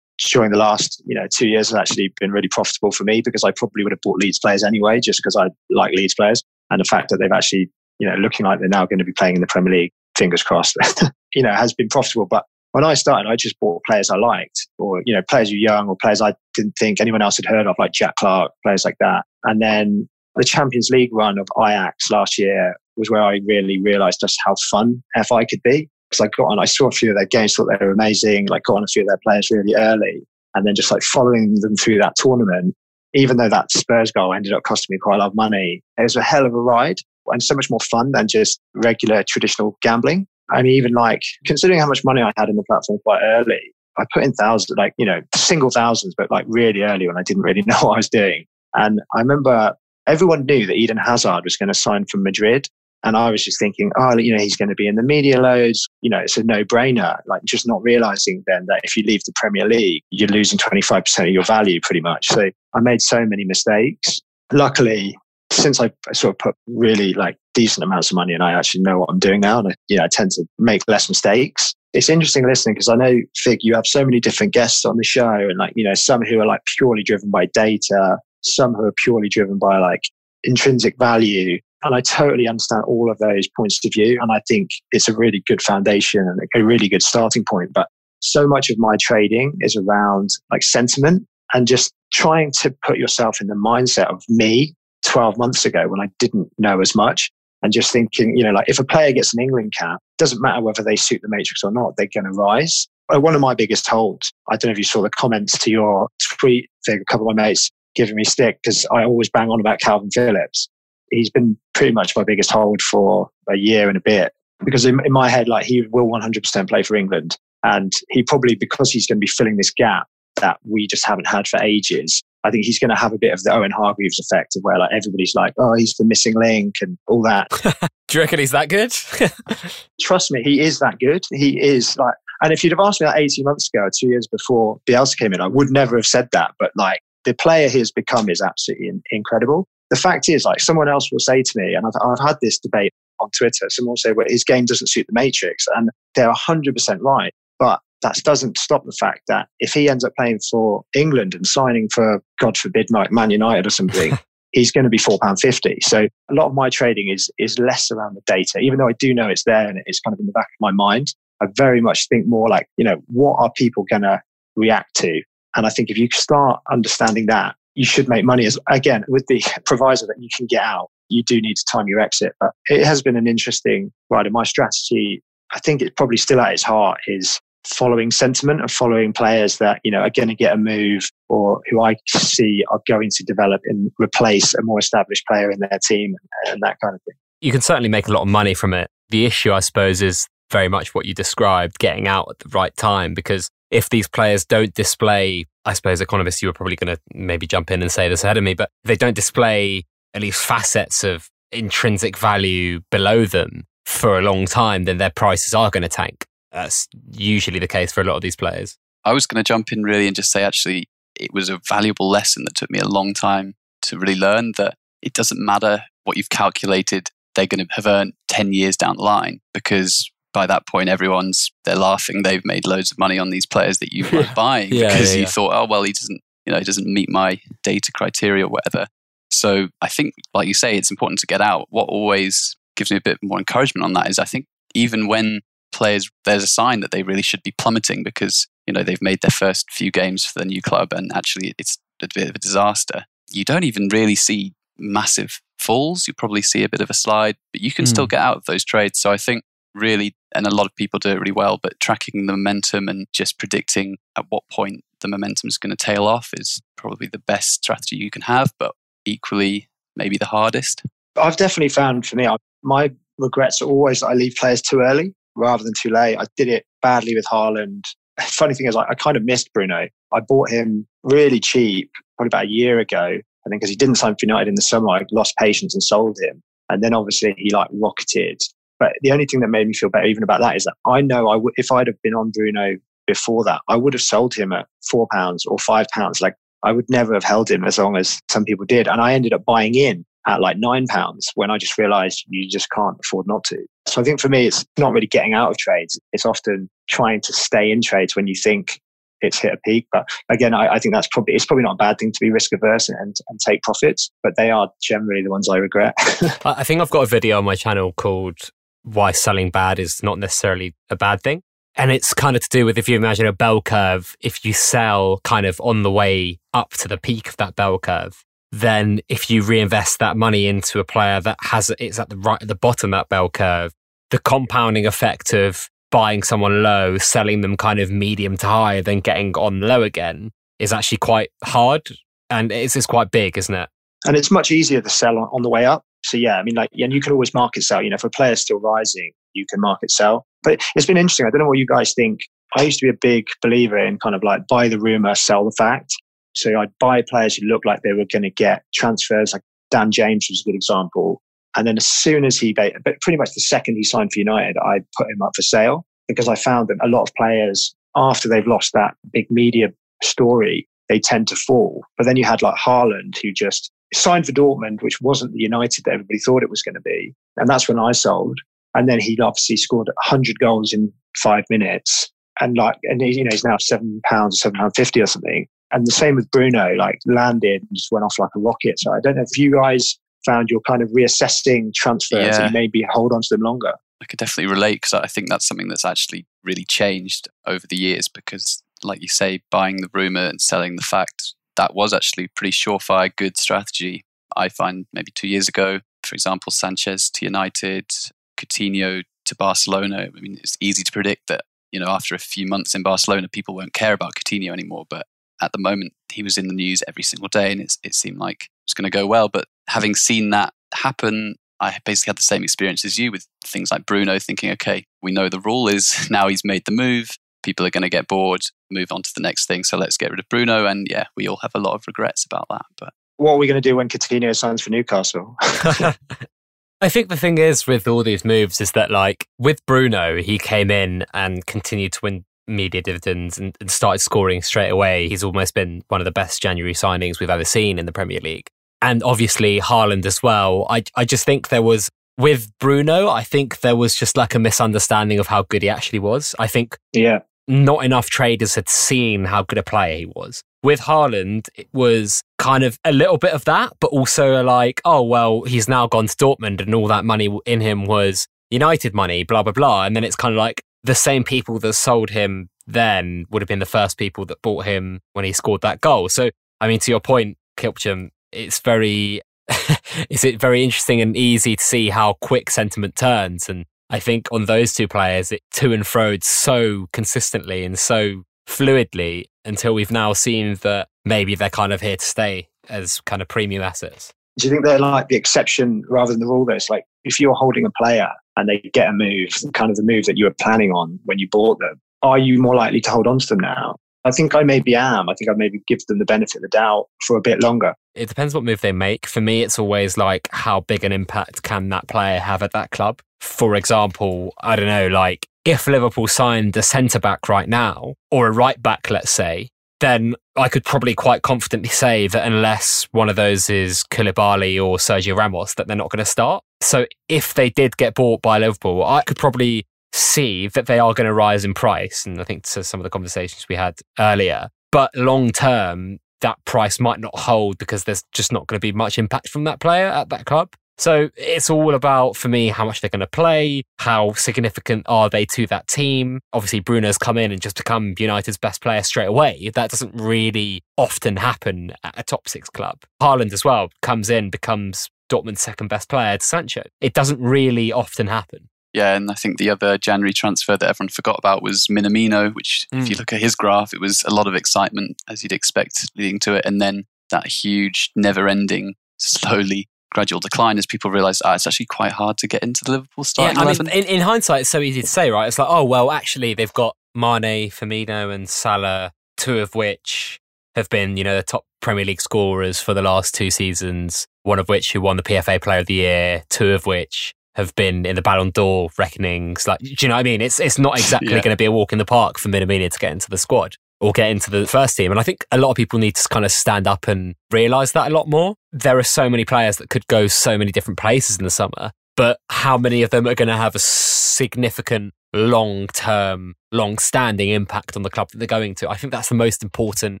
during 0.30 0.50
the 0.50 0.56
last 0.56 1.02
you 1.04 1.14
know 1.14 1.26
two 1.34 1.48
years 1.48 1.68
has 1.68 1.74
actually 1.74 2.12
been 2.20 2.32
really 2.32 2.48
profitable 2.48 2.90
for 2.90 3.04
me 3.04 3.20
because 3.24 3.44
I 3.44 3.52
probably 3.54 3.82
would 3.82 3.92
have 3.92 4.00
bought 4.02 4.18
Leeds 4.18 4.38
players 4.38 4.62
anyway, 4.64 5.00
just 5.00 5.20
because 5.22 5.36
I 5.36 5.48
like 5.70 5.92
Leeds 5.92 6.14
players. 6.14 6.42
And 6.70 6.80
the 6.80 6.84
fact 6.84 7.10
that 7.10 7.18
they've 7.18 7.32
actually 7.32 7.70
you 7.98 8.08
know 8.08 8.16
looking 8.16 8.44
like 8.46 8.60
they're 8.60 8.68
now 8.68 8.86
going 8.86 8.98
to 8.98 9.04
be 9.04 9.12
playing 9.12 9.36
in 9.36 9.40
the 9.40 9.46
Premier 9.46 9.72
League, 9.72 9.92
fingers 10.16 10.42
crossed, 10.42 10.76
you 11.34 11.42
know, 11.42 11.52
has 11.52 11.72
been 11.72 11.88
profitable. 11.88 12.26
But 12.26 12.44
when 12.72 12.84
I 12.84 12.94
started, 12.94 13.28
I 13.28 13.36
just 13.36 13.58
bought 13.60 13.82
players 13.88 14.10
I 14.10 14.16
liked, 14.16 14.68
or 14.78 15.02
you 15.04 15.14
know, 15.14 15.22
players 15.28 15.50
who 15.50 15.56
were 15.56 15.60
young, 15.60 15.88
or 15.88 15.96
players 16.00 16.20
I 16.20 16.34
didn't 16.54 16.74
think 16.78 17.00
anyone 17.00 17.22
else 17.22 17.36
had 17.36 17.46
heard 17.46 17.66
of, 17.66 17.76
like 17.78 17.92
Jack 17.92 18.16
Clarke 18.16 18.52
players 18.62 18.84
like 18.84 18.96
that. 19.00 19.24
And 19.44 19.62
then 19.62 20.08
the 20.36 20.44
Champions 20.44 20.90
League 20.90 21.10
run 21.12 21.38
of 21.38 21.48
Ajax 21.58 22.10
last 22.10 22.38
year 22.38 22.76
was 22.96 23.10
where 23.10 23.22
I 23.22 23.40
really 23.46 23.80
realized 23.80 24.20
just 24.20 24.38
how 24.44 24.54
fun 24.70 25.02
FI 25.26 25.44
could 25.46 25.62
be. 25.62 25.88
Because 26.10 26.24
I 26.24 26.28
got 26.36 26.52
on, 26.52 26.58
I 26.60 26.66
saw 26.66 26.86
a 26.86 26.92
few 26.92 27.10
of 27.10 27.16
their 27.16 27.26
games, 27.26 27.54
thought 27.54 27.68
they 27.68 27.84
were 27.84 27.92
amazing, 27.92 28.46
like 28.46 28.62
got 28.62 28.76
on 28.76 28.84
a 28.84 28.86
few 28.86 29.02
of 29.02 29.08
their 29.08 29.18
players 29.24 29.50
really 29.50 29.74
early. 29.74 30.22
And 30.54 30.66
then 30.66 30.74
just 30.74 30.92
like 30.92 31.02
following 31.02 31.58
them 31.60 31.74
through 31.74 31.98
that 31.98 32.14
tournament, 32.16 32.74
even 33.12 33.38
though 33.38 33.48
that 33.48 33.72
Spurs 33.72 34.12
goal 34.12 34.32
ended 34.32 34.52
up 34.52 34.62
costing 34.62 34.94
me 34.94 34.98
quite 34.98 35.16
a 35.16 35.18
lot 35.18 35.28
of 35.28 35.34
money, 35.34 35.82
it 35.98 36.02
was 36.02 36.16
a 36.16 36.22
hell 36.22 36.46
of 36.46 36.54
a 36.54 36.60
ride 36.60 36.98
and 37.26 37.42
so 37.42 37.54
much 37.54 37.68
more 37.70 37.80
fun 37.80 38.12
than 38.12 38.28
just 38.28 38.60
regular 38.74 39.24
traditional 39.28 39.76
gambling. 39.82 40.26
I 40.50 40.62
mean, 40.62 40.72
even 40.72 40.92
like 40.92 41.22
considering 41.44 41.80
how 41.80 41.88
much 41.88 42.04
money 42.04 42.22
I 42.22 42.32
had 42.36 42.48
in 42.48 42.56
the 42.56 42.62
platform 42.62 43.00
quite 43.04 43.20
early, 43.22 43.60
I 43.98 44.04
put 44.12 44.22
in 44.22 44.32
thousands, 44.32 44.76
like, 44.76 44.92
you 44.96 45.06
know, 45.06 45.20
single 45.34 45.70
thousands, 45.70 46.14
but 46.16 46.30
like 46.30 46.44
really 46.48 46.82
early 46.82 47.08
when 47.08 47.16
I 47.16 47.22
didn't 47.22 47.42
really 47.42 47.62
know 47.66 47.78
what 47.80 47.94
I 47.94 47.96
was 47.96 48.08
doing. 48.08 48.44
And 48.74 49.00
I 49.14 49.20
remember 49.20 49.74
everyone 50.06 50.46
knew 50.46 50.66
that 50.66 50.74
Eden 50.74 50.96
Hazard 50.96 51.44
was 51.44 51.56
going 51.56 51.68
to 51.68 51.74
sign 51.74 52.06
from 52.06 52.22
Madrid. 52.22 52.68
And 53.04 53.16
I 53.16 53.30
was 53.30 53.44
just 53.44 53.58
thinking, 53.58 53.92
oh, 53.98 54.16
you 54.18 54.34
know, 54.34 54.42
he's 54.42 54.56
going 54.56 54.68
to 54.68 54.74
be 54.74 54.88
in 54.88 54.96
the 54.96 55.02
media 55.02 55.40
loads. 55.40 55.86
You 56.00 56.10
know, 56.10 56.18
it's 56.18 56.36
a 56.36 56.42
no 56.42 56.64
brainer. 56.64 57.18
Like, 57.26 57.42
just 57.44 57.66
not 57.66 57.82
realizing 57.82 58.42
then 58.46 58.66
that 58.66 58.80
if 58.82 58.96
you 58.96 59.04
leave 59.04 59.22
the 59.24 59.32
Premier 59.36 59.66
League, 59.68 60.02
you're 60.10 60.28
losing 60.28 60.58
25% 60.58 61.20
of 61.20 61.28
your 61.28 61.44
value 61.44 61.78
pretty 61.82 62.00
much. 62.00 62.26
So 62.26 62.50
I 62.74 62.80
made 62.80 63.00
so 63.00 63.24
many 63.24 63.44
mistakes. 63.44 64.20
Luckily, 64.52 65.16
since 65.52 65.80
I 65.80 65.92
sort 66.12 66.34
of 66.34 66.38
put 66.38 66.54
really 66.66 67.14
like 67.14 67.36
decent 67.54 67.84
amounts 67.84 68.10
of 68.10 68.16
money 68.16 68.32
and 68.32 68.42
I 68.42 68.52
actually 68.52 68.82
know 68.82 68.98
what 68.98 69.10
I'm 69.10 69.18
doing 69.18 69.40
now, 69.40 69.60
and 69.60 69.68
I, 69.68 69.74
you 69.88 69.96
know, 69.98 70.04
I 70.04 70.08
tend 70.08 70.32
to 70.32 70.44
make 70.58 70.82
less 70.88 71.08
mistakes. 71.08 71.74
It's 71.92 72.08
interesting 72.08 72.46
listening 72.46 72.74
because 72.74 72.88
I 72.88 72.96
know, 72.96 73.20
Fig, 73.36 73.60
you 73.62 73.74
have 73.74 73.86
so 73.86 74.04
many 74.04 74.20
different 74.20 74.52
guests 74.52 74.84
on 74.84 74.96
the 74.96 75.04
show 75.04 75.30
and 75.30 75.58
like, 75.58 75.72
you 75.76 75.84
know, 75.84 75.94
some 75.94 76.22
who 76.22 76.40
are 76.40 76.46
like 76.46 76.60
purely 76.76 77.02
driven 77.02 77.30
by 77.30 77.46
data, 77.46 78.18
some 78.46 78.74
who 78.74 78.84
are 78.84 78.94
purely 79.04 79.28
driven 79.28 79.58
by 79.58 79.78
like 79.78 80.02
intrinsic 80.44 80.96
value. 80.98 81.58
And 81.82 81.94
I 81.94 82.00
totally 82.00 82.48
understand 82.48 82.84
all 82.86 83.10
of 83.10 83.18
those 83.18 83.48
points 83.56 83.84
of 83.84 83.92
view. 83.92 84.18
And 84.20 84.32
I 84.32 84.40
think 84.48 84.70
it's 84.92 85.08
a 85.08 85.14
really 85.14 85.42
good 85.46 85.62
foundation 85.62 86.20
and 86.20 86.40
a 86.54 86.64
really 86.64 86.88
good 86.88 87.02
starting 87.02 87.44
point. 87.44 87.72
But 87.72 87.88
so 88.20 88.46
much 88.46 88.70
of 88.70 88.78
my 88.78 88.96
trading 89.00 89.52
is 89.60 89.76
around 89.76 90.30
like 90.50 90.62
sentiment 90.62 91.26
and 91.52 91.66
just 91.66 91.92
trying 92.12 92.50
to 92.60 92.74
put 92.82 92.98
yourself 92.98 93.40
in 93.40 93.46
the 93.46 93.54
mindset 93.54 94.06
of 94.06 94.22
me 94.28 94.74
12 95.04 95.38
months 95.38 95.64
ago 95.64 95.86
when 95.88 96.00
I 96.00 96.10
didn't 96.18 96.50
know 96.58 96.80
as 96.80 96.94
much 96.94 97.30
and 97.62 97.72
just 97.72 97.92
thinking, 97.92 98.36
you 98.36 98.44
know, 98.44 98.50
like 98.50 98.68
if 98.68 98.78
a 98.78 98.84
player 98.84 99.12
gets 99.12 99.34
an 99.34 99.42
England 99.42 99.72
cap, 99.78 100.00
doesn't 100.18 100.42
matter 100.42 100.62
whether 100.62 100.82
they 100.82 100.96
suit 100.96 101.20
the 101.22 101.28
matrix 101.28 101.62
or 101.62 101.70
not, 101.70 101.94
they're 101.96 102.08
going 102.12 102.24
to 102.24 102.30
rise. 102.30 102.88
One 103.08 103.34
of 103.34 103.40
my 103.40 103.54
biggest 103.54 103.88
holds, 103.88 104.32
I 104.50 104.56
don't 104.56 104.68
know 104.68 104.72
if 104.72 104.78
you 104.78 104.84
saw 104.84 105.02
the 105.02 105.10
comments 105.10 105.56
to 105.58 105.70
your 105.70 106.08
tweet 106.38 106.68
thing, 106.84 107.00
a 107.00 107.04
couple 107.04 107.30
of 107.30 107.36
my 107.36 107.44
mates 107.44 107.70
giving 107.96 108.14
me 108.14 108.24
stick 108.24 108.60
because 108.62 108.86
I 108.92 109.04
always 109.04 109.28
bang 109.28 109.48
on 109.48 109.60
about 109.60 109.80
Kalvin 109.80 110.12
Phillips. 110.12 110.68
He's 111.10 111.30
been 111.30 111.56
pretty 111.74 111.92
much 111.92 112.16
my 112.16 112.24
biggest 112.24 112.50
hold 112.50 112.82
for 112.82 113.30
a 113.50 113.56
year 113.56 113.88
and 113.88 113.96
a 113.96 114.00
bit 114.00 114.32
because 114.64 114.84
in, 114.84 115.04
in 115.04 115.12
my 115.12 115.28
head, 115.28 115.48
like 115.48 115.66
he 115.66 115.82
will 115.90 116.06
100% 116.06 116.68
play 116.68 116.82
for 116.82 116.96
England. 116.96 117.36
And 117.64 117.92
he 118.10 118.22
probably, 118.22 118.54
because 118.54 118.90
he's 118.90 119.06
going 119.06 119.16
to 119.16 119.20
be 119.20 119.26
filling 119.26 119.56
this 119.56 119.70
gap 119.70 120.06
that 120.36 120.58
we 120.64 120.86
just 120.86 121.06
haven't 121.06 121.26
had 121.26 121.48
for 121.48 121.60
ages, 121.62 122.22
I 122.44 122.50
think 122.50 122.64
he's 122.64 122.78
going 122.78 122.90
to 122.90 122.96
have 122.96 123.12
a 123.12 123.18
bit 123.18 123.32
of 123.32 123.42
the 123.42 123.52
Owen 123.52 123.72
Hargreaves 123.72 124.20
effect 124.20 124.54
of 124.56 124.62
where 124.62 124.78
like 124.78 124.90
everybody's 124.92 125.34
like, 125.34 125.52
oh, 125.58 125.74
he's 125.74 125.94
the 125.94 126.04
missing 126.04 126.34
link 126.34 126.76
and 126.80 126.96
all 127.08 127.22
that. 127.22 127.48
Do 128.08 128.18
you 128.18 128.20
reckon 128.20 128.38
he's 128.38 128.52
that 128.52 128.68
good? 128.68 128.92
Trust 130.00 130.30
me, 130.30 130.42
he 130.42 130.60
is 130.60 130.78
that 130.78 130.98
good. 131.00 131.24
He 131.32 131.60
is 131.60 131.96
like, 131.96 132.14
and 132.42 132.52
if 132.52 132.62
you'd 132.62 132.70
have 132.70 132.80
asked 132.80 133.00
me 133.00 133.06
that 133.06 133.18
18 133.18 133.44
months 133.44 133.68
ago, 133.72 133.88
two 133.98 134.08
years 134.08 134.28
before 134.28 134.78
Bielsa 134.86 135.16
came 135.16 135.32
in, 135.32 135.40
I 135.40 135.48
would 135.48 135.70
never 135.70 135.96
have 135.96 136.06
said 136.06 136.28
that. 136.32 136.52
But 136.60 136.70
like, 136.76 137.00
the 137.26 137.34
player 137.34 137.68
he 137.68 137.78
has 137.78 137.92
become 137.92 138.30
is 138.30 138.40
absolutely 138.40 138.88
in, 138.88 139.02
incredible. 139.10 139.68
The 139.90 139.96
fact 139.96 140.28
is, 140.28 140.44
like 140.44 140.60
someone 140.60 140.88
else 140.88 141.12
will 141.12 141.18
say 141.18 141.42
to 141.42 141.52
me, 141.56 141.74
and 141.74 141.84
I've, 141.86 142.00
I've 142.02 142.26
had 142.26 142.38
this 142.40 142.58
debate 142.58 142.92
on 143.20 143.30
Twitter, 143.36 143.66
someone 143.68 143.90
will 143.90 143.96
say, 143.96 144.12
well, 144.12 144.26
his 144.28 144.44
game 144.44 144.64
doesn't 144.64 144.88
suit 144.88 145.06
the 145.06 145.12
Matrix. 145.12 145.66
And 145.74 145.90
they're 146.14 146.32
100% 146.32 146.98
right. 147.00 147.32
But 147.58 147.80
that 148.02 148.16
doesn't 148.24 148.58
stop 148.58 148.84
the 148.84 148.96
fact 148.98 149.22
that 149.28 149.48
if 149.58 149.72
he 149.72 149.88
ends 149.88 150.04
up 150.04 150.14
playing 150.16 150.40
for 150.50 150.82
England 150.94 151.34
and 151.34 151.46
signing 151.46 151.88
for, 151.92 152.22
God 152.40 152.56
forbid, 152.56 152.86
like 152.90 153.10
Man 153.10 153.30
United 153.30 153.66
or 153.66 153.70
something, 153.70 154.18
he's 154.52 154.70
going 154.70 154.84
to 154.84 154.90
be 154.90 154.98
£4.50. 154.98 155.82
So 155.82 156.02
a 156.30 156.34
lot 156.34 156.46
of 156.46 156.54
my 156.54 156.70
trading 156.70 157.08
is, 157.08 157.30
is 157.38 157.58
less 157.58 157.90
around 157.90 158.16
the 158.16 158.22
data, 158.26 158.58
even 158.60 158.78
though 158.78 158.88
I 158.88 158.92
do 158.92 159.12
know 159.14 159.28
it's 159.28 159.44
there 159.44 159.68
and 159.68 159.80
it's 159.86 160.00
kind 160.00 160.14
of 160.14 160.20
in 160.20 160.26
the 160.26 160.32
back 160.32 160.46
of 160.46 160.60
my 160.60 160.70
mind. 160.70 161.14
I 161.42 161.46
very 161.54 161.80
much 161.80 162.08
think 162.08 162.26
more 162.26 162.48
like, 162.48 162.66
you 162.76 162.84
know, 162.84 163.02
what 163.06 163.36
are 163.38 163.50
people 163.54 163.84
going 163.90 164.02
to 164.02 164.22
react 164.56 164.94
to? 164.96 165.22
And 165.56 165.66
I 165.66 165.70
think 165.70 165.90
if 165.90 165.98
you 165.98 166.08
start 166.12 166.60
understanding 166.70 167.26
that, 167.26 167.56
you 167.74 167.84
should 167.84 168.08
make 168.08 168.24
money 168.24 168.46
as 168.46 168.58
again 168.70 169.04
with 169.08 169.26
the 169.26 169.42
proviso 169.64 170.06
that 170.06 170.16
you 170.18 170.28
can 170.34 170.46
get 170.46 170.62
out. 170.62 170.90
You 171.08 171.22
do 171.22 171.40
need 171.40 171.54
to 171.54 171.64
time 171.70 171.86
your 171.88 172.00
exit, 172.00 172.32
but 172.40 172.50
it 172.66 172.84
has 172.84 173.02
been 173.02 173.16
an 173.16 173.26
interesting 173.26 173.92
ride. 174.10 174.26
And 174.26 174.32
my 174.32 174.44
strategy, 174.44 175.22
I 175.54 175.60
think 175.60 175.82
it's 175.82 175.92
probably 175.96 176.16
still 176.16 176.40
at 176.40 176.52
its 176.52 176.62
heart 176.62 176.98
is 177.06 177.40
following 177.64 178.10
sentiment 178.10 178.60
and 178.60 178.70
following 178.70 179.12
players 179.12 179.58
that 179.58 179.80
you 179.82 179.90
know 179.90 179.98
are 179.98 180.10
going 180.10 180.28
to 180.28 180.34
get 180.34 180.52
a 180.52 180.56
move 180.56 181.10
or 181.28 181.60
who 181.68 181.82
I 181.82 181.96
see 182.06 182.64
are 182.70 182.80
going 182.86 183.10
to 183.10 183.24
develop 183.24 183.60
and 183.64 183.90
replace 183.98 184.54
a 184.54 184.62
more 184.62 184.78
established 184.78 185.24
player 185.26 185.50
in 185.50 185.58
their 185.60 185.78
team 185.86 186.14
and 186.46 186.60
that 186.62 186.76
kind 186.82 186.94
of 186.94 187.02
thing. 187.02 187.14
You 187.40 187.52
can 187.52 187.60
certainly 187.60 187.88
make 187.88 188.08
a 188.08 188.12
lot 188.12 188.22
of 188.22 188.28
money 188.28 188.54
from 188.54 188.72
it. 188.72 188.88
The 189.10 189.26
issue, 189.26 189.52
I 189.52 189.60
suppose, 189.60 190.00
is 190.02 190.26
very 190.50 190.68
much 190.68 190.94
what 190.94 191.06
you 191.06 191.14
described, 191.14 191.78
getting 191.78 192.08
out 192.08 192.28
at 192.30 192.38
the 192.38 192.48
right 192.48 192.74
time. 192.76 193.14
Because 193.14 193.50
if 193.70 193.88
these 193.90 194.08
players 194.08 194.44
don't 194.44 194.74
display, 194.74 195.46
I 195.64 195.72
suppose 195.72 196.00
economists, 196.00 196.42
you 196.42 196.48
were 196.48 196.52
probably 196.52 196.76
going 196.76 196.94
to 196.94 197.00
maybe 197.14 197.46
jump 197.46 197.70
in 197.70 197.82
and 197.82 197.90
say 197.90 198.08
this 198.08 198.24
ahead 198.24 198.36
of 198.36 198.44
me, 198.44 198.54
but 198.54 198.70
they 198.84 198.96
don't 198.96 199.14
display 199.14 199.84
at 200.14 200.22
least 200.22 200.44
facets 200.44 201.04
of 201.04 201.28
intrinsic 201.52 202.16
value 202.16 202.80
below 202.90 203.24
them 203.24 203.64
for 203.84 204.18
a 204.18 204.22
long 204.22 204.46
time, 204.46 204.84
then 204.84 204.98
their 204.98 205.10
prices 205.10 205.54
are 205.54 205.70
going 205.70 205.82
to 205.82 205.88
tank. 205.88 206.26
That's 206.52 206.88
usually 207.12 207.58
the 207.58 207.68
case 207.68 207.92
for 207.92 208.00
a 208.00 208.04
lot 208.04 208.16
of 208.16 208.22
these 208.22 208.36
players. 208.36 208.76
I 209.04 209.12
was 209.12 209.26
going 209.26 209.42
to 209.42 209.46
jump 209.46 209.72
in 209.72 209.82
really 209.82 210.06
and 210.06 210.16
just 210.16 210.32
say, 210.32 210.42
actually, 210.42 210.88
it 211.18 211.32
was 211.32 211.48
a 211.48 211.60
valuable 211.68 212.08
lesson 212.08 212.44
that 212.44 212.56
took 212.56 212.70
me 212.70 212.78
a 212.78 212.88
long 212.88 213.14
time 213.14 213.54
to 213.82 213.98
really 213.98 214.16
learn 214.16 214.52
that 214.56 214.74
it 215.02 215.12
doesn't 215.12 215.44
matter 215.44 215.84
what 216.04 216.16
you've 216.16 216.30
calculated, 216.30 217.10
they're 217.34 217.46
going 217.46 217.66
to 217.66 217.74
have 217.74 217.86
earned 217.86 218.14
10 218.28 218.52
years 218.52 218.76
down 218.76 218.96
the 218.96 219.02
line 219.02 219.40
because 219.52 220.10
by 220.36 220.46
that 220.46 220.66
point, 220.66 220.90
everyone's 220.90 221.50
they're 221.64 221.76
laughing. 221.76 222.22
They've 222.22 222.44
made 222.44 222.66
loads 222.66 222.92
of 222.92 222.98
money 222.98 223.18
on 223.18 223.30
these 223.30 223.46
players 223.46 223.78
that 223.78 223.94
you 223.94 224.04
were 224.12 224.28
buying 224.36 224.70
yeah, 224.70 224.88
because 224.88 225.14
yeah, 225.14 225.20
you 225.22 225.26
thought, 225.26 225.54
oh 225.54 225.66
well, 225.66 225.82
he 225.82 225.92
doesn't, 225.92 226.20
you 226.44 226.52
know, 226.52 226.58
he 226.58 226.64
doesn't 226.64 226.86
meet 226.86 227.08
my 227.08 227.40
data 227.62 227.90
criteria 227.90 228.44
or 228.44 228.50
whatever. 228.50 228.86
So 229.30 229.68
I 229.80 229.88
think, 229.88 230.12
like 230.34 230.46
you 230.46 230.52
say, 230.52 230.76
it's 230.76 230.90
important 230.90 231.20
to 231.20 231.26
get 231.26 231.40
out. 231.40 231.68
What 231.70 231.88
always 231.88 232.54
gives 232.76 232.90
me 232.90 232.98
a 232.98 233.00
bit 233.00 233.16
more 233.22 233.38
encouragement 233.38 233.82
on 233.82 233.94
that 233.94 234.10
is 234.10 234.18
I 234.18 234.26
think 234.26 234.44
even 234.74 235.06
when 235.06 235.40
players, 235.72 236.10
there's 236.26 236.42
a 236.42 236.46
sign 236.48 236.80
that 236.80 236.90
they 236.90 237.02
really 237.02 237.22
should 237.22 237.42
be 237.42 237.54
plummeting 237.56 238.02
because 238.02 238.46
you 238.66 238.74
know 238.74 238.82
they've 238.82 239.00
made 239.00 239.22
their 239.22 239.30
first 239.30 239.70
few 239.70 239.90
games 239.90 240.26
for 240.26 240.38
the 240.38 240.44
new 240.44 240.60
club 240.60 240.92
and 240.92 241.10
actually 241.14 241.54
it's 241.56 241.78
a 242.02 242.08
bit 242.14 242.28
of 242.28 242.36
a 242.36 242.38
disaster. 242.38 243.06
You 243.30 243.44
don't 243.44 243.64
even 243.64 243.88
really 243.90 244.16
see 244.16 244.52
massive 244.76 245.40
falls. 245.58 246.06
You 246.06 246.12
probably 246.12 246.42
see 246.42 246.62
a 246.62 246.68
bit 246.68 246.82
of 246.82 246.90
a 246.90 246.94
slide, 246.94 247.36
but 247.54 247.62
you 247.62 247.72
can 247.72 247.86
mm. 247.86 247.88
still 247.88 248.06
get 248.06 248.20
out 248.20 248.36
of 248.36 248.44
those 248.44 248.66
trades. 248.66 249.00
So 249.00 249.10
I 249.10 249.16
think 249.16 249.44
really, 249.76 250.16
and 250.34 250.46
a 250.46 250.54
lot 250.54 250.66
of 250.66 250.74
people 250.74 250.98
do 250.98 251.10
it 251.10 251.20
really 251.20 251.32
well, 251.32 251.58
but 251.62 251.78
tracking 251.80 252.26
the 252.26 252.32
momentum 252.32 252.88
and 252.88 253.06
just 253.12 253.38
predicting 253.38 253.98
at 254.16 254.24
what 254.30 254.42
point 254.50 254.82
the 255.00 255.08
momentum 255.08 255.48
is 255.48 255.58
going 255.58 255.74
to 255.74 255.76
tail 255.76 256.06
off 256.06 256.30
is 256.34 256.60
probably 256.76 257.06
the 257.06 257.18
best 257.18 257.52
strategy 257.52 257.96
you 257.96 258.10
can 258.10 258.22
have, 258.22 258.52
but 258.58 258.74
equally 259.04 259.68
maybe 259.94 260.16
the 260.16 260.26
hardest. 260.26 260.82
I've 261.16 261.36
definitely 261.36 261.68
found 261.68 262.06
for 262.06 262.16
me, 262.16 262.28
my 262.62 262.92
regrets 263.18 263.62
are 263.62 263.66
always 263.66 264.00
that 264.00 264.08
I 264.08 264.14
leave 264.14 264.34
players 264.36 264.60
too 264.60 264.80
early 264.80 265.14
rather 265.36 265.62
than 265.62 265.72
too 265.80 265.90
late. 265.90 266.16
I 266.16 266.24
did 266.36 266.48
it 266.48 266.64
badly 266.82 267.14
with 267.14 267.24
Haaland. 267.26 267.82
Funny 268.20 268.54
thing 268.54 268.66
is, 268.66 268.76
I, 268.76 268.84
I 268.88 268.94
kind 268.94 269.16
of 269.16 269.24
missed 269.24 269.52
Bruno. 269.52 269.88
I 270.12 270.20
bought 270.20 270.50
him 270.50 270.86
really 271.02 271.40
cheap, 271.40 271.90
probably 272.16 272.28
about 272.28 272.44
a 272.46 272.50
year 272.50 272.78
ago. 272.78 272.98
I 272.98 273.48
think 273.48 273.60
because 273.60 273.70
he 273.70 273.76
didn't 273.76 273.96
sign 273.96 274.14
for 274.14 274.26
United 274.26 274.48
in 274.48 274.54
the 274.54 274.62
summer, 274.62 274.88
I 274.88 275.02
lost 275.12 275.36
patience 275.36 275.74
and 275.74 275.82
sold 275.82 276.18
him. 276.20 276.42
And 276.68 276.82
then 276.82 276.94
obviously 276.94 277.34
he 277.36 277.50
like 277.50 277.68
rocketed 277.72 278.40
but 278.78 278.92
the 279.02 279.12
only 279.12 279.26
thing 279.26 279.40
that 279.40 279.48
made 279.48 279.66
me 279.66 279.74
feel 279.74 279.90
better 279.90 280.06
even 280.06 280.22
about 280.22 280.40
that 280.40 280.56
is 280.56 280.64
that 280.64 280.74
I 280.86 281.00
know 281.00 281.28
I 281.28 281.34
w- 281.34 281.52
if 281.56 281.72
I'd 281.72 281.86
have 281.86 282.00
been 282.02 282.14
on 282.14 282.30
Bruno 282.30 282.76
before 283.06 283.44
that, 283.44 283.60
I 283.68 283.76
would 283.76 283.92
have 283.92 284.02
sold 284.02 284.34
him 284.34 284.52
at 284.52 284.66
four 284.90 285.06
pounds 285.12 285.46
or 285.46 285.58
five 285.58 285.86
pounds. 285.94 286.20
Like 286.20 286.34
I 286.62 286.72
would 286.72 286.86
never 286.88 287.14
have 287.14 287.24
held 287.24 287.50
him 287.50 287.64
as 287.64 287.78
long 287.78 287.96
as 287.96 288.20
some 288.28 288.44
people 288.44 288.64
did. 288.64 288.88
And 288.88 289.00
I 289.00 289.14
ended 289.14 289.32
up 289.32 289.44
buying 289.44 289.74
in 289.74 290.04
at 290.26 290.40
like 290.40 290.56
nine 290.58 290.86
pounds 290.88 291.30
when 291.34 291.50
I 291.50 291.58
just 291.58 291.78
realized 291.78 292.24
you 292.28 292.48
just 292.48 292.68
can't 292.70 292.96
afford 293.04 293.26
not 293.28 293.44
to. 293.44 293.58
So 293.86 294.00
I 294.00 294.04
think 294.04 294.20
for 294.20 294.28
me, 294.28 294.46
it's 294.46 294.66
not 294.76 294.92
really 294.92 295.06
getting 295.06 295.34
out 295.34 295.50
of 295.50 295.56
trades. 295.56 295.98
It's 296.12 296.26
often 296.26 296.68
trying 296.88 297.20
to 297.22 297.32
stay 297.32 297.70
in 297.70 297.80
trades 297.80 298.16
when 298.16 298.26
you 298.26 298.34
think 298.34 298.80
it's 299.20 299.38
hit 299.38 299.54
a 299.54 299.56
peak. 299.64 299.86
But 299.92 300.08
again, 300.28 300.52
I, 300.52 300.74
I 300.74 300.78
think 300.78 300.94
that's 300.94 301.06
probably, 301.06 301.34
it's 301.34 301.46
probably 301.46 301.62
not 301.62 301.74
a 301.74 301.76
bad 301.76 301.98
thing 301.98 302.12
to 302.12 302.18
be 302.20 302.30
risk 302.30 302.52
averse 302.52 302.88
and, 302.88 303.16
and 303.28 303.40
take 303.40 303.62
profits, 303.62 304.10
but 304.22 304.34
they 304.36 304.50
are 304.50 304.68
generally 304.82 305.22
the 305.22 305.30
ones 305.30 305.48
I 305.48 305.56
regret. 305.56 305.94
I 306.44 306.64
think 306.64 306.80
I've 306.80 306.90
got 306.90 307.02
a 307.02 307.06
video 307.06 307.38
on 307.38 307.44
my 307.44 307.54
channel 307.54 307.92
called 307.92 308.50
why 308.86 309.10
selling 309.10 309.50
bad 309.50 309.78
is 309.78 310.02
not 310.02 310.18
necessarily 310.18 310.74
a 310.88 310.96
bad 310.96 311.20
thing. 311.22 311.42
And 311.74 311.90
it's 311.90 312.14
kind 312.14 312.36
of 312.36 312.42
to 312.42 312.48
do 312.48 312.64
with 312.64 312.78
if 312.78 312.88
you 312.88 312.96
imagine 312.96 313.26
a 313.26 313.32
bell 313.32 313.60
curve, 313.60 314.16
if 314.20 314.44
you 314.44 314.54
sell 314.54 315.20
kind 315.24 315.44
of 315.44 315.60
on 315.60 315.82
the 315.82 315.90
way 315.90 316.38
up 316.54 316.70
to 316.74 316.88
the 316.88 316.96
peak 316.96 317.28
of 317.28 317.36
that 317.36 317.54
bell 317.54 317.78
curve, 317.78 318.24
then 318.50 319.00
if 319.08 319.28
you 319.28 319.42
reinvest 319.42 319.98
that 319.98 320.16
money 320.16 320.46
into 320.46 320.78
a 320.78 320.84
player 320.84 321.20
that 321.20 321.36
has 321.42 321.70
it's 321.78 321.98
at 321.98 322.08
the 322.08 322.16
right 322.16 322.40
at 322.40 322.48
the 322.48 322.54
bottom 322.54 322.94
of 322.94 322.98
that 322.98 323.08
bell 323.10 323.28
curve, 323.28 323.74
the 324.10 324.18
compounding 324.18 324.86
effect 324.86 325.34
of 325.34 325.68
buying 325.90 326.22
someone 326.22 326.62
low, 326.62 326.96
selling 326.96 327.42
them 327.42 327.56
kind 327.56 327.78
of 327.78 327.90
medium 327.90 328.36
to 328.38 328.46
high, 328.46 328.80
then 328.80 329.00
getting 329.00 329.36
on 329.36 329.60
low 329.60 329.82
again 329.82 330.30
is 330.58 330.72
actually 330.72 330.98
quite 330.98 331.30
hard 331.44 331.88
and 332.30 332.50
it's, 332.50 332.76
it's 332.76 332.86
quite 332.86 333.10
big, 333.10 333.36
isn't 333.36 333.54
it? 333.54 333.68
And 334.06 334.16
it's 334.16 334.30
much 334.30 334.50
easier 334.50 334.80
to 334.80 334.90
sell 334.90 335.18
on, 335.18 335.42
the 335.42 335.48
way 335.50 335.64
up 335.64 335.84
so 336.06 336.16
yeah, 336.16 336.38
I 336.38 336.42
mean, 336.42 336.54
like, 336.54 336.70
and 336.72 336.92
you 336.92 337.00
can 337.00 337.12
always 337.12 337.34
market 337.34 337.62
sell. 337.62 337.82
You 337.82 337.90
know, 337.90 337.96
if 337.96 338.04
a 338.04 338.10
player's 338.10 338.40
still 338.40 338.60
rising, 338.60 339.10
you 339.34 339.44
can 339.50 339.60
market 339.60 339.90
sell. 339.90 340.24
But 340.42 340.62
it's 340.76 340.86
been 340.86 340.96
interesting. 340.96 341.26
I 341.26 341.30
don't 341.30 341.40
know 341.40 341.48
what 341.48 341.58
you 341.58 341.66
guys 341.66 341.92
think. 341.94 342.20
I 342.56 342.62
used 342.62 342.78
to 342.78 342.86
be 342.86 342.90
a 342.90 342.98
big 342.98 343.26
believer 343.42 343.76
in 343.76 343.98
kind 343.98 344.14
of 344.14 344.22
like 344.22 344.46
buy 344.48 344.68
the 344.68 344.78
rumor, 344.78 345.14
sell 345.14 345.44
the 345.44 345.54
fact. 345.58 345.92
So 346.34 346.58
I'd 346.60 346.70
buy 346.78 347.02
players 347.02 347.34
who 347.34 347.46
looked 347.46 347.66
like 347.66 347.80
they 347.82 347.92
were 347.92 348.04
going 348.10 348.22
to 348.22 348.30
get 348.30 348.62
transfers. 348.72 349.32
Like 349.32 349.42
Dan 349.70 349.90
James 349.90 350.28
was 350.30 350.42
a 350.42 350.50
good 350.50 350.54
example. 350.54 351.20
And 351.56 351.66
then 351.66 351.76
as 351.76 351.86
soon 351.86 352.24
as 352.24 352.38
he, 352.38 352.52
but 352.52 353.00
pretty 353.00 353.16
much 353.16 353.32
the 353.34 353.40
second 353.40 353.76
he 353.76 353.82
signed 353.82 354.12
for 354.12 354.20
United, 354.20 354.56
I 354.58 354.80
put 354.96 355.10
him 355.10 355.22
up 355.22 355.32
for 355.34 355.42
sale 355.42 355.84
because 356.06 356.28
I 356.28 356.36
found 356.36 356.68
that 356.68 356.76
a 356.84 356.88
lot 356.88 357.02
of 357.02 357.14
players 357.16 357.74
after 357.96 358.28
they've 358.28 358.46
lost 358.46 358.72
that 358.74 358.94
big 359.12 359.26
media 359.30 359.68
story, 360.02 360.68
they 360.88 361.00
tend 361.00 361.26
to 361.28 361.36
fall. 361.36 361.82
But 361.96 362.04
then 362.04 362.16
you 362.16 362.24
had 362.24 362.42
like 362.42 362.56
Haaland 362.56 363.16
who 363.20 363.32
just 363.32 363.72
signed 363.94 364.26
for 364.26 364.32
Dortmund, 364.32 364.82
which 364.82 365.00
wasn't 365.00 365.32
the 365.32 365.40
United 365.40 365.84
that 365.84 365.94
everybody 365.94 366.18
thought 366.18 366.42
it 366.42 366.50
was 366.50 366.62
going 366.62 366.74
to 366.74 366.80
be. 366.80 367.14
And 367.36 367.48
that's 367.48 367.68
when 367.68 367.78
I 367.78 367.92
sold. 367.92 368.38
And 368.74 368.88
then 368.88 369.00
he 369.00 369.18
obviously 369.20 369.56
scored 369.56 369.88
100 369.88 370.38
goals 370.38 370.72
in 370.72 370.92
five 371.16 371.44
minutes. 371.48 372.10
And 372.40 372.56
like, 372.56 372.76
and 372.84 373.00
he, 373.00 373.18
you 373.18 373.24
know, 373.24 373.30
he's 373.30 373.44
now 373.44 373.56
seven 373.58 374.00
pounds, 374.04 374.40
seven 374.40 374.58
pound 374.58 374.72
fifty 374.76 375.00
or 375.00 375.06
something. 375.06 375.46
And 375.72 375.86
the 375.86 375.92
same 375.92 376.16
with 376.16 376.30
Bruno, 376.30 376.74
like 376.74 376.98
landed 377.06 377.62
and 377.62 377.70
just 377.74 377.90
went 377.90 378.04
off 378.04 378.18
like 378.18 378.30
a 378.36 378.38
rocket. 378.38 378.78
So 378.78 378.92
I 378.92 379.00
don't 379.00 379.16
know 379.16 379.22
if 379.22 379.38
you 379.38 379.52
guys 379.52 379.98
found 380.24 380.48
you're 380.50 380.60
kind 380.60 380.82
of 380.82 380.90
reassessing 380.90 381.72
transfers 381.74 382.36
yeah. 382.36 382.44
and 382.44 382.52
maybe 382.52 382.86
hold 382.90 383.12
on 383.12 383.22
to 383.22 383.28
them 383.30 383.40
longer. 383.40 383.72
I 384.02 384.04
could 384.04 384.18
definitely 384.18 384.52
relate 384.52 384.74
because 384.74 384.92
I 384.92 385.06
think 385.06 385.30
that's 385.30 385.46
something 385.46 385.68
that's 385.68 385.84
actually 385.84 386.26
really 386.44 386.64
changed 386.64 387.28
over 387.46 387.66
the 387.66 387.76
years 387.76 388.08
because, 388.08 388.62
like 388.84 389.00
you 389.00 389.08
say, 389.08 389.42
buying 389.50 389.78
the 389.80 389.88
rumor 389.94 390.26
and 390.26 390.40
selling 390.40 390.76
the 390.76 390.82
fact 390.82 391.34
that 391.56 391.74
was 391.74 391.92
actually 391.92 392.28
pretty 392.28 392.52
surefire, 392.52 393.14
good 393.14 393.36
strategy. 393.36 394.04
I 394.36 394.48
find 394.48 394.86
maybe 394.92 395.12
two 395.12 395.28
years 395.28 395.48
ago, 395.48 395.80
for 396.02 396.14
example, 396.14 396.52
Sanchez 396.52 397.10
to 397.10 397.24
United, 397.24 397.90
Coutinho 398.36 399.02
to 399.24 399.34
Barcelona. 399.34 400.08
I 400.16 400.20
mean, 400.20 400.38
it's 400.38 400.56
easy 400.60 400.84
to 400.84 400.92
predict 400.92 401.26
that, 401.28 401.42
you 401.72 401.80
know, 401.80 401.88
after 401.88 402.14
a 402.14 402.18
few 402.18 402.46
months 402.46 402.74
in 402.74 402.82
Barcelona, 402.82 403.28
people 403.28 403.54
won't 403.54 403.72
care 403.72 403.92
about 403.92 404.14
Coutinho 404.14 404.52
anymore. 404.52 404.84
But 404.88 405.06
at 405.42 405.52
the 405.52 405.58
moment, 405.58 405.92
he 406.12 406.22
was 406.22 406.38
in 406.38 406.48
the 406.48 406.54
news 406.54 406.82
every 406.88 407.02
single 407.02 407.28
day 407.28 407.52
and 407.52 407.60
it 407.60 407.94
seemed 407.94 408.18
like 408.18 408.44
it 408.44 408.50
was 408.66 408.74
going 408.74 408.90
to 408.90 408.96
go 408.96 409.06
well. 409.06 409.28
But 409.28 409.46
having 409.68 409.94
seen 409.94 410.30
that 410.30 410.54
happen, 410.74 411.36
I 411.60 411.78
basically 411.84 412.10
had 412.10 412.18
the 412.18 412.22
same 412.22 412.42
experience 412.42 412.84
as 412.84 412.98
you 412.98 413.10
with 413.10 413.26
things 413.44 413.70
like 413.70 413.86
Bruno, 413.86 414.18
thinking, 414.18 414.50
okay, 414.52 414.86
we 415.02 415.12
know 415.12 415.28
the 415.28 415.40
rule 415.40 415.68
is 415.68 416.08
now 416.10 416.28
he's 416.28 416.44
made 416.44 416.64
the 416.64 416.72
move 416.72 417.10
people 417.46 417.64
are 417.64 417.70
going 417.70 417.82
to 417.82 417.88
get 417.88 418.08
bored, 418.08 418.42
move 418.70 418.88
on 418.90 419.02
to 419.02 419.12
the 419.14 419.22
next 419.22 419.46
thing. 419.46 419.64
So 419.64 419.78
let's 419.78 419.96
get 419.96 420.10
rid 420.10 420.20
of 420.20 420.28
Bruno. 420.28 420.66
And 420.66 420.86
yeah, 420.90 421.06
we 421.16 421.26
all 421.28 421.38
have 421.38 421.52
a 421.54 421.60
lot 421.60 421.74
of 421.74 421.84
regrets 421.86 422.26
about 422.26 422.46
that. 422.50 422.66
But 422.78 422.92
what 423.16 423.32
are 423.32 423.38
we 423.38 423.46
going 423.46 423.60
to 423.62 423.66
do 423.66 423.76
when 423.76 423.88
Coutinho 423.88 424.36
signs 424.36 424.60
for 424.60 424.70
Newcastle? 424.70 425.36
I 426.82 426.88
think 426.90 427.08
the 427.08 427.16
thing 427.16 427.38
is 427.38 427.66
with 427.66 427.88
all 427.88 428.02
these 428.02 428.24
moves 428.24 428.60
is 428.60 428.72
that 428.72 428.90
like 428.90 429.26
with 429.38 429.64
Bruno, 429.64 430.20
he 430.20 430.38
came 430.38 430.70
in 430.70 431.06
and 431.14 431.46
continued 431.46 431.92
to 431.94 432.00
win 432.02 432.24
media 432.48 432.82
dividends 432.82 433.38
and, 433.38 433.56
and, 433.60 433.70
started 433.70 433.98
scoring 434.00 434.42
straight 434.42 434.68
away. 434.68 435.08
He's 435.08 435.24
almost 435.24 435.54
been 435.54 435.82
one 435.88 436.00
of 436.00 436.04
the 436.04 436.12
best 436.12 436.40
January 436.40 436.74
signings 436.74 437.18
we've 437.18 437.30
ever 437.30 437.44
seen 437.44 437.78
in 437.78 437.86
the 437.86 437.92
Premier 437.92 438.20
League. 438.20 438.48
And 438.82 439.02
obviously 439.02 439.58
Haaland 439.58 440.04
as 440.04 440.22
well. 440.22 440.66
I 440.68 440.84
I 440.94 441.04
just 441.04 441.24
think 441.24 441.48
there 441.48 441.62
was 441.62 441.90
with 442.18 442.52
Bruno, 442.58 443.08
I 443.08 443.22
think 443.24 443.60
there 443.60 443.76
was 443.76 443.94
just 443.94 444.16
like 444.16 444.34
a 444.34 444.38
misunderstanding 444.38 445.18
of 445.18 445.26
how 445.26 445.42
good 445.42 445.62
he 445.62 445.68
actually 445.68 445.98
was. 445.98 446.34
I 446.38 446.46
think 446.46 446.76
yeah 446.92 447.20
not 447.48 447.84
enough 447.84 448.10
traders 448.10 448.54
had 448.54 448.68
seen 448.68 449.24
how 449.24 449.42
good 449.42 449.58
a 449.58 449.62
player 449.62 449.96
he 449.96 450.06
was. 450.06 450.42
with 450.62 450.80
Haaland, 450.80 451.48
it 451.54 451.68
was 451.72 452.24
kind 452.38 452.64
of 452.64 452.76
a 452.84 452.90
little 452.90 453.18
bit 453.18 453.32
of 453.32 453.44
that, 453.44 453.74
but 453.80 453.88
also 453.88 454.42
like, 454.42 454.80
oh, 454.84 455.00
well, 455.00 455.42
he's 455.42 455.68
now 455.68 455.86
gone 455.86 456.08
to 456.08 456.16
Dortmund 456.16 456.60
and 456.60 456.74
all 456.74 456.88
that 456.88 457.04
money 457.04 457.28
in 457.46 457.60
him 457.60 457.84
was 457.84 458.26
United 458.50 458.92
money, 458.92 459.22
blah, 459.22 459.44
blah, 459.44 459.52
blah. 459.52 459.84
And 459.84 459.94
then 459.94 460.02
it's 460.02 460.16
kind 460.16 460.34
of 460.34 460.38
like 460.38 460.64
the 460.82 460.94
same 460.94 461.22
people 461.22 461.60
that 461.60 461.74
sold 461.74 462.10
him 462.10 462.48
then 462.66 463.26
would 463.30 463.42
have 463.42 463.48
been 463.48 463.60
the 463.60 463.66
first 463.66 463.96
people 463.96 464.24
that 464.26 464.42
bought 464.42 464.64
him 464.64 465.00
when 465.12 465.24
he 465.24 465.32
scored 465.32 465.60
that 465.60 465.80
goal. 465.80 466.08
So, 466.08 466.30
I 466.60 466.66
mean, 466.66 466.80
to 466.80 466.90
your 466.90 467.00
point, 467.00 467.38
Kilpjam, 467.56 468.10
it's 468.32 468.58
very, 468.58 469.20
is 470.10 470.24
it 470.24 470.40
very 470.40 470.64
interesting 470.64 471.00
and 471.00 471.16
easy 471.16 471.54
to 471.54 471.62
see 471.62 471.90
how 471.90 472.14
quick 472.14 472.50
sentiment 472.50 472.96
turns. 472.96 473.48
And 473.48 473.66
I 473.90 474.00
think 474.00 474.28
on 474.32 474.46
those 474.46 474.72
two 474.74 474.88
players, 474.88 475.32
it 475.32 475.42
to 475.52 475.72
and 475.72 475.86
fro 475.86 476.16
so 476.20 476.88
consistently 476.92 477.64
and 477.64 477.78
so 477.78 478.24
fluidly 478.48 479.26
until 479.44 479.74
we've 479.74 479.90
now 479.90 480.12
seen 480.12 480.54
that 480.56 480.88
maybe 481.04 481.34
they're 481.34 481.50
kind 481.50 481.72
of 481.72 481.80
here 481.80 481.96
to 481.96 482.04
stay 482.04 482.48
as 482.68 483.00
kind 483.02 483.22
of 483.22 483.28
premium 483.28 483.62
assets. 483.62 484.12
Do 484.38 484.46
you 484.46 484.52
think 484.52 484.64
they're 484.64 484.78
like 484.78 485.08
the 485.08 485.16
exception 485.16 485.82
rather 485.88 486.12
than 486.12 486.20
the 486.20 486.26
rule? 486.26 486.44
Though 486.44 486.54
it's 486.54 486.68
like 486.68 486.84
if 487.04 487.20
you're 487.20 487.34
holding 487.34 487.64
a 487.64 487.70
player 487.82 488.08
and 488.36 488.48
they 488.48 488.58
get 488.72 488.88
a 488.88 488.92
move, 488.92 489.30
kind 489.54 489.70
of 489.70 489.76
the 489.76 489.82
move 489.82 490.04
that 490.06 490.18
you 490.18 490.24
were 490.24 490.34
planning 490.40 490.72
on 490.72 490.98
when 491.04 491.18
you 491.18 491.28
bought 491.30 491.58
them, 491.58 491.80
are 492.02 492.18
you 492.18 492.40
more 492.40 492.54
likely 492.54 492.80
to 492.82 492.90
hold 492.90 493.06
on 493.06 493.18
to 493.20 493.26
them 493.26 493.40
now? 493.40 493.76
I 494.04 494.10
think 494.10 494.34
I 494.34 494.42
maybe 494.42 494.74
am. 494.76 495.08
I 495.08 495.14
think 495.14 495.30
I 495.30 495.34
maybe 495.34 495.60
give 495.66 495.84
them 495.86 495.98
the 495.98 496.04
benefit 496.04 496.36
of 496.36 496.42
the 496.42 496.48
doubt 496.48 496.86
for 497.04 497.16
a 497.16 497.20
bit 497.20 497.42
longer. 497.42 497.74
It 497.94 498.08
depends 498.08 498.34
what 498.34 498.44
move 498.44 498.60
they 498.60 498.70
make. 498.70 499.06
For 499.06 499.20
me, 499.20 499.42
it's 499.42 499.58
always 499.58 499.96
like 499.96 500.28
how 500.30 500.60
big 500.60 500.84
an 500.84 500.92
impact 500.92 501.42
can 501.42 501.70
that 501.70 501.88
player 501.88 502.20
have 502.20 502.42
at 502.42 502.52
that 502.52 502.70
club? 502.70 503.00
For 503.20 503.54
example, 503.54 504.32
I 504.40 504.56
don't 504.56 504.66
know, 504.66 504.88
like 504.88 505.28
if 505.44 505.66
Liverpool 505.66 506.06
signed 506.06 506.56
a 506.56 506.62
centre 506.62 506.98
back 506.98 507.28
right 507.28 507.48
now, 507.48 507.94
or 508.10 508.26
a 508.26 508.32
right 508.32 508.60
back, 508.60 508.90
let's 508.90 509.10
say, 509.10 509.48
then 509.80 510.14
I 510.36 510.48
could 510.48 510.64
probably 510.64 510.94
quite 510.94 511.22
confidently 511.22 511.68
say 511.68 512.08
that 512.08 512.26
unless 512.26 512.88
one 512.92 513.08
of 513.08 513.16
those 513.16 513.50
is 513.50 513.84
Koulibaly 513.84 514.56
or 514.62 514.78
Sergio 514.78 515.16
Ramos, 515.16 515.54
that 515.54 515.66
they're 515.66 515.76
not 515.76 515.90
going 515.90 516.04
to 516.04 516.10
start. 516.10 516.42
So 516.62 516.86
if 517.08 517.34
they 517.34 517.50
did 517.50 517.76
get 517.76 517.94
bought 517.94 518.22
by 518.22 518.38
Liverpool, 518.38 518.84
I 518.84 519.02
could 519.02 519.18
probably 519.18 519.66
see 519.92 520.48
that 520.48 520.66
they 520.66 520.78
are 520.78 520.94
going 520.94 521.06
to 521.06 521.12
rise 521.14 521.44
in 521.44 521.54
price. 521.54 522.06
And 522.06 522.20
I 522.20 522.24
think 522.24 522.44
to 522.44 522.64
some 522.64 522.80
of 522.80 522.84
the 522.84 522.90
conversations 522.90 523.46
we 523.48 523.56
had 523.56 523.74
earlier, 523.98 524.48
but 524.72 524.94
long 524.94 525.30
term, 525.30 525.98
that 526.22 526.38
price 526.44 526.80
might 526.80 526.98
not 526.98 527.16
hold 527.16 527.58
because 527.58 527.84
there's 527.84 528.02
just 528.12 528.32
not 528.32 528.46
going 528.46 528.56
to 528.56 528.60
be 528.60 528.72
much 528.72 528.98
impact 528.98 529.28
from 529.28 529.44
that 529.44 529.60
player 529.60 529.86
at 529.86 530.08
that 530.08 530.24
club. 530.24 530.54
So 530.78 531.10
it's 531.16 531.48
all 531.48 531.74
about, 531.74 532.16
for 532.16 532.28
me, 532.28 532.48
how 532.48 532.64
much 532.64 532.80
they're 532.80 532.90
going 532.90 533.00
to 533.00 533.06
play, 533.06 533.64
how 533.78 534.12
significant 534.12 534.84
are 534.86 535.08
they 535.08 535.24
to 535.26 535.46
that 535.46 535.68
team. 535.68 536.20
Obviously, 536.32 536.60
Bruno's 536.60 536.98
come 536.98 537.16
in 537.16 537.32
and 537.32 537.40
just 537.40 537.56
become 537.56 537.94
United's 537.98 538.36
best 538.36 538.60
player 538.60 538.82
straight 538.82 539.06
away. 539.06 539.50
That 539.54 539.70
doesn't 539.70 539.94
really 539.94 540.62
often 540.76 541.16
happen 541.16 541.72
at 541.82 541.98
a 541.98 542.02
top 542.02 542.28
six 542.28 542.50
club. 542.50 542.82
Haaland 543.02 543.32
as 543.32 543.44
well 543.44 543.70
comes 543.80 544.10
in, 544.10 544.30
becomes 544.30 544.90
Dortmund's 545.08 545.40
second 545.40 545.68
best 545.68 545.88
player 545.88 546.18
to 546.18 546.24
Sancho. 546.24 546.62
It 546.80 546.92
doesn't 546.92 547.20
really 547.20 547.72
often 547.72 548.08
happen. 548.08 548.48
Yeah, 548.72 548.94
and 548.94 549.10
I 549.10 549.14
think 549.14 549.38
the 549.38 549.48
other 549.48 549.78
January 549.78 550.12
transfer 550.12 550.58
that 550.58 550.68
everyone 550.68 550.90
forgot 550.90 551.16
about 551.18 551.42
was 551.42 551.66
Minamino, 551.70 552.34
which, 552.34 552.66
mm. 552.74 552.82
if 552.82 552.90
you 552.90 552.96
look 552.96 553.10
at 553.10 553.22
his 553.22 553.34
graph, 553.34 553.72
it 553.72 553.80
was 553.80 554.02
a 554.06 554.12
lot 554.12 554.26
of 554.26 554.34
excitement, 554.34 555.00
as 555.08 555.22
you'd 555.22 555.32
expect, 555.32 555.90
leading 555.96 556.18
to 556.20 556.34
it. 556.34 556.44
And 556.44 556.60
then 556.60 556.84
that 557.08 557.26
huge, 557.26 557.90
never 557.96 558.28
ending, 558.28 558.74
slowly 558.98 559.68
gradual 559.92 560.20
decline 560.20 560.58
as 560.58 560.66
people 560.66 560.90
realize 560.90 561.22
oh, 561.24 561.32
it's 561.32 561.46
actually 561.46 561.66
quite 561.66 561.92
hard 561.92 562.18
to 562.18 562.26
get 562.26 562.42
into 562.42 562.64
the 562.64 562.72
Liverpool 562.72 563.04
starting 563.04 563.36
yeah, 563.36 563.42
I 563.42 563.52
mean, 563.52 563.68
in, 563.68 563.84
in, 563.84 564.00
hindsight, 564.00 564.42
it's 564.42 564.50
so 564.50 564.60
easy 564.60 564.82
to 564.82 564.86
say, 564.86 565.10
right? 565.10 565.26
It's 565.26 565.38
like, 565.38 565.48
oh, 565.50 565.64
well, 565.64 565.90
actually, 565.90 566.34
they've 566.34 566.52
got 566.52 566.76
Mane, 566.94 567.50
Firmino, 567.50 568.12
and 568.12 568.28
Salah, 568.28 568.92
two 569.16 569.38
of 569.38 569.54
which 569.54 570.20
have 570.54 570.68
been, 570.70 570.96
you 570.96 571.04
know, 571.04 571.16
the 571.16 571.22
top 571.22 571.44
Premier 571.60 571.84
League 571.84 572.00
scorers 572.00 572.60
for 572.60 572.74
the 572.74 572.82
last 572.82 573.14
two 573.14 573.30
seasons, 573.30 574.06
one 574.22 574.38
of 574.38 574.48
which 574.48 574.72
who 574.72 574.80
won 574.80 574.96
the 574.96 575.02
PFA 575.02 575.40
Player 575.42 575.60
of 575.60 575.66
the 575.66 575.74
Year, 575.74 576.24
two 576.30 576.52
of 576.52 576.66
which 576.66 577.14
have 577.34 577.54
been 577.54 577.84
in 577.84 577.94
the 577.96 578.02
Ballon 578.02 578.30
d'Or 578.30 578.70
reckonings. 578.78 579.46
Like, 579.46 579.58
do 579.60 579.74
you 579.78 579.88
know 579.88 579.94
what 579.94 580.00
I 580.00 580.04
mean? 580.04 580.22
It's 580.22 580.40
it's 580.40 580.58
not 580.58 580.78
exactly 580.78 581.08
yeah. 581.12 581.20
going 581.20 581.34
to 581.34 581.36
be 581.36 581.44
a 581.44 581.52
walk 581.52 581.72
in 581.72 581.78
the 581.78 581.84
park 581.84 582.18
for 582.18 582.28
Minamino 582.28 582.70
to 582.70 582.78
get 582.78 582.92
into 582.92 583.10
the 583.10 583.18
squad 583.18 583.56
or 583.80 583.92
get 583.92 584.10
into 584.10 584.30
the 584.30 584.46
first 584.46 584.76
team. 584.76 584.90
And 584.90 584.98
I 584.98 585.02
think 585.02 585.24
a 585.30 585.38
lot 585.38 585.50
of 585.50 585.56
people 585.56 585.78
need 585.78 585.96
to 585.96 586.08
kind 586.08 586.24
of 586.24 586.32
stand 586.32 586.66
up 586.66 586.88
and 586.88 587.14
realize 587.30 587.72
that 587.72 587.90
a 587.90 587.94
lot 587.94 588.08
more. 588.08 588.36
There 588.52 588.78
are 588.78 588.82
so 588.82 589.10
many 589.10 589.24
players 589.24 589.58
that 589.58 589.70
could 589.70 589.86
go 589.86 590.06
so 590.06 590.38
many 590.38 590.50
different 590.50 590.78
places 590.78 591.18
in 591.18 591.24
the 591.24 591.30
summer, 591.30 591.72
but 591.96 592.18
how 592.30 592.56
many 592.56 592.82
of 592.82 592.90
them 592.90 593.06
are 593.06 593.14
going 593.14 593.28
to 593.28 593.36
have 593.36 593.54
a 593.54 593.58
significant 593.58 594.94
long 595.12 595.66
term, 595.68 596.34
long 596.52 596.78
standing 596.78 597.30
impact 597.30 597.76
on 597.76 597.82
the 597.82 597.90
club 597.90 598.10
that 598.10 598.18
they're 598.18 598.26
going 598.26 598.54
to? 598.56 598.70
I 598.70 598.76
think 598.76 598.92
that's 598.92 599.08
the 599.08 599.14
most 599.14 599.42
important 599.42 600.00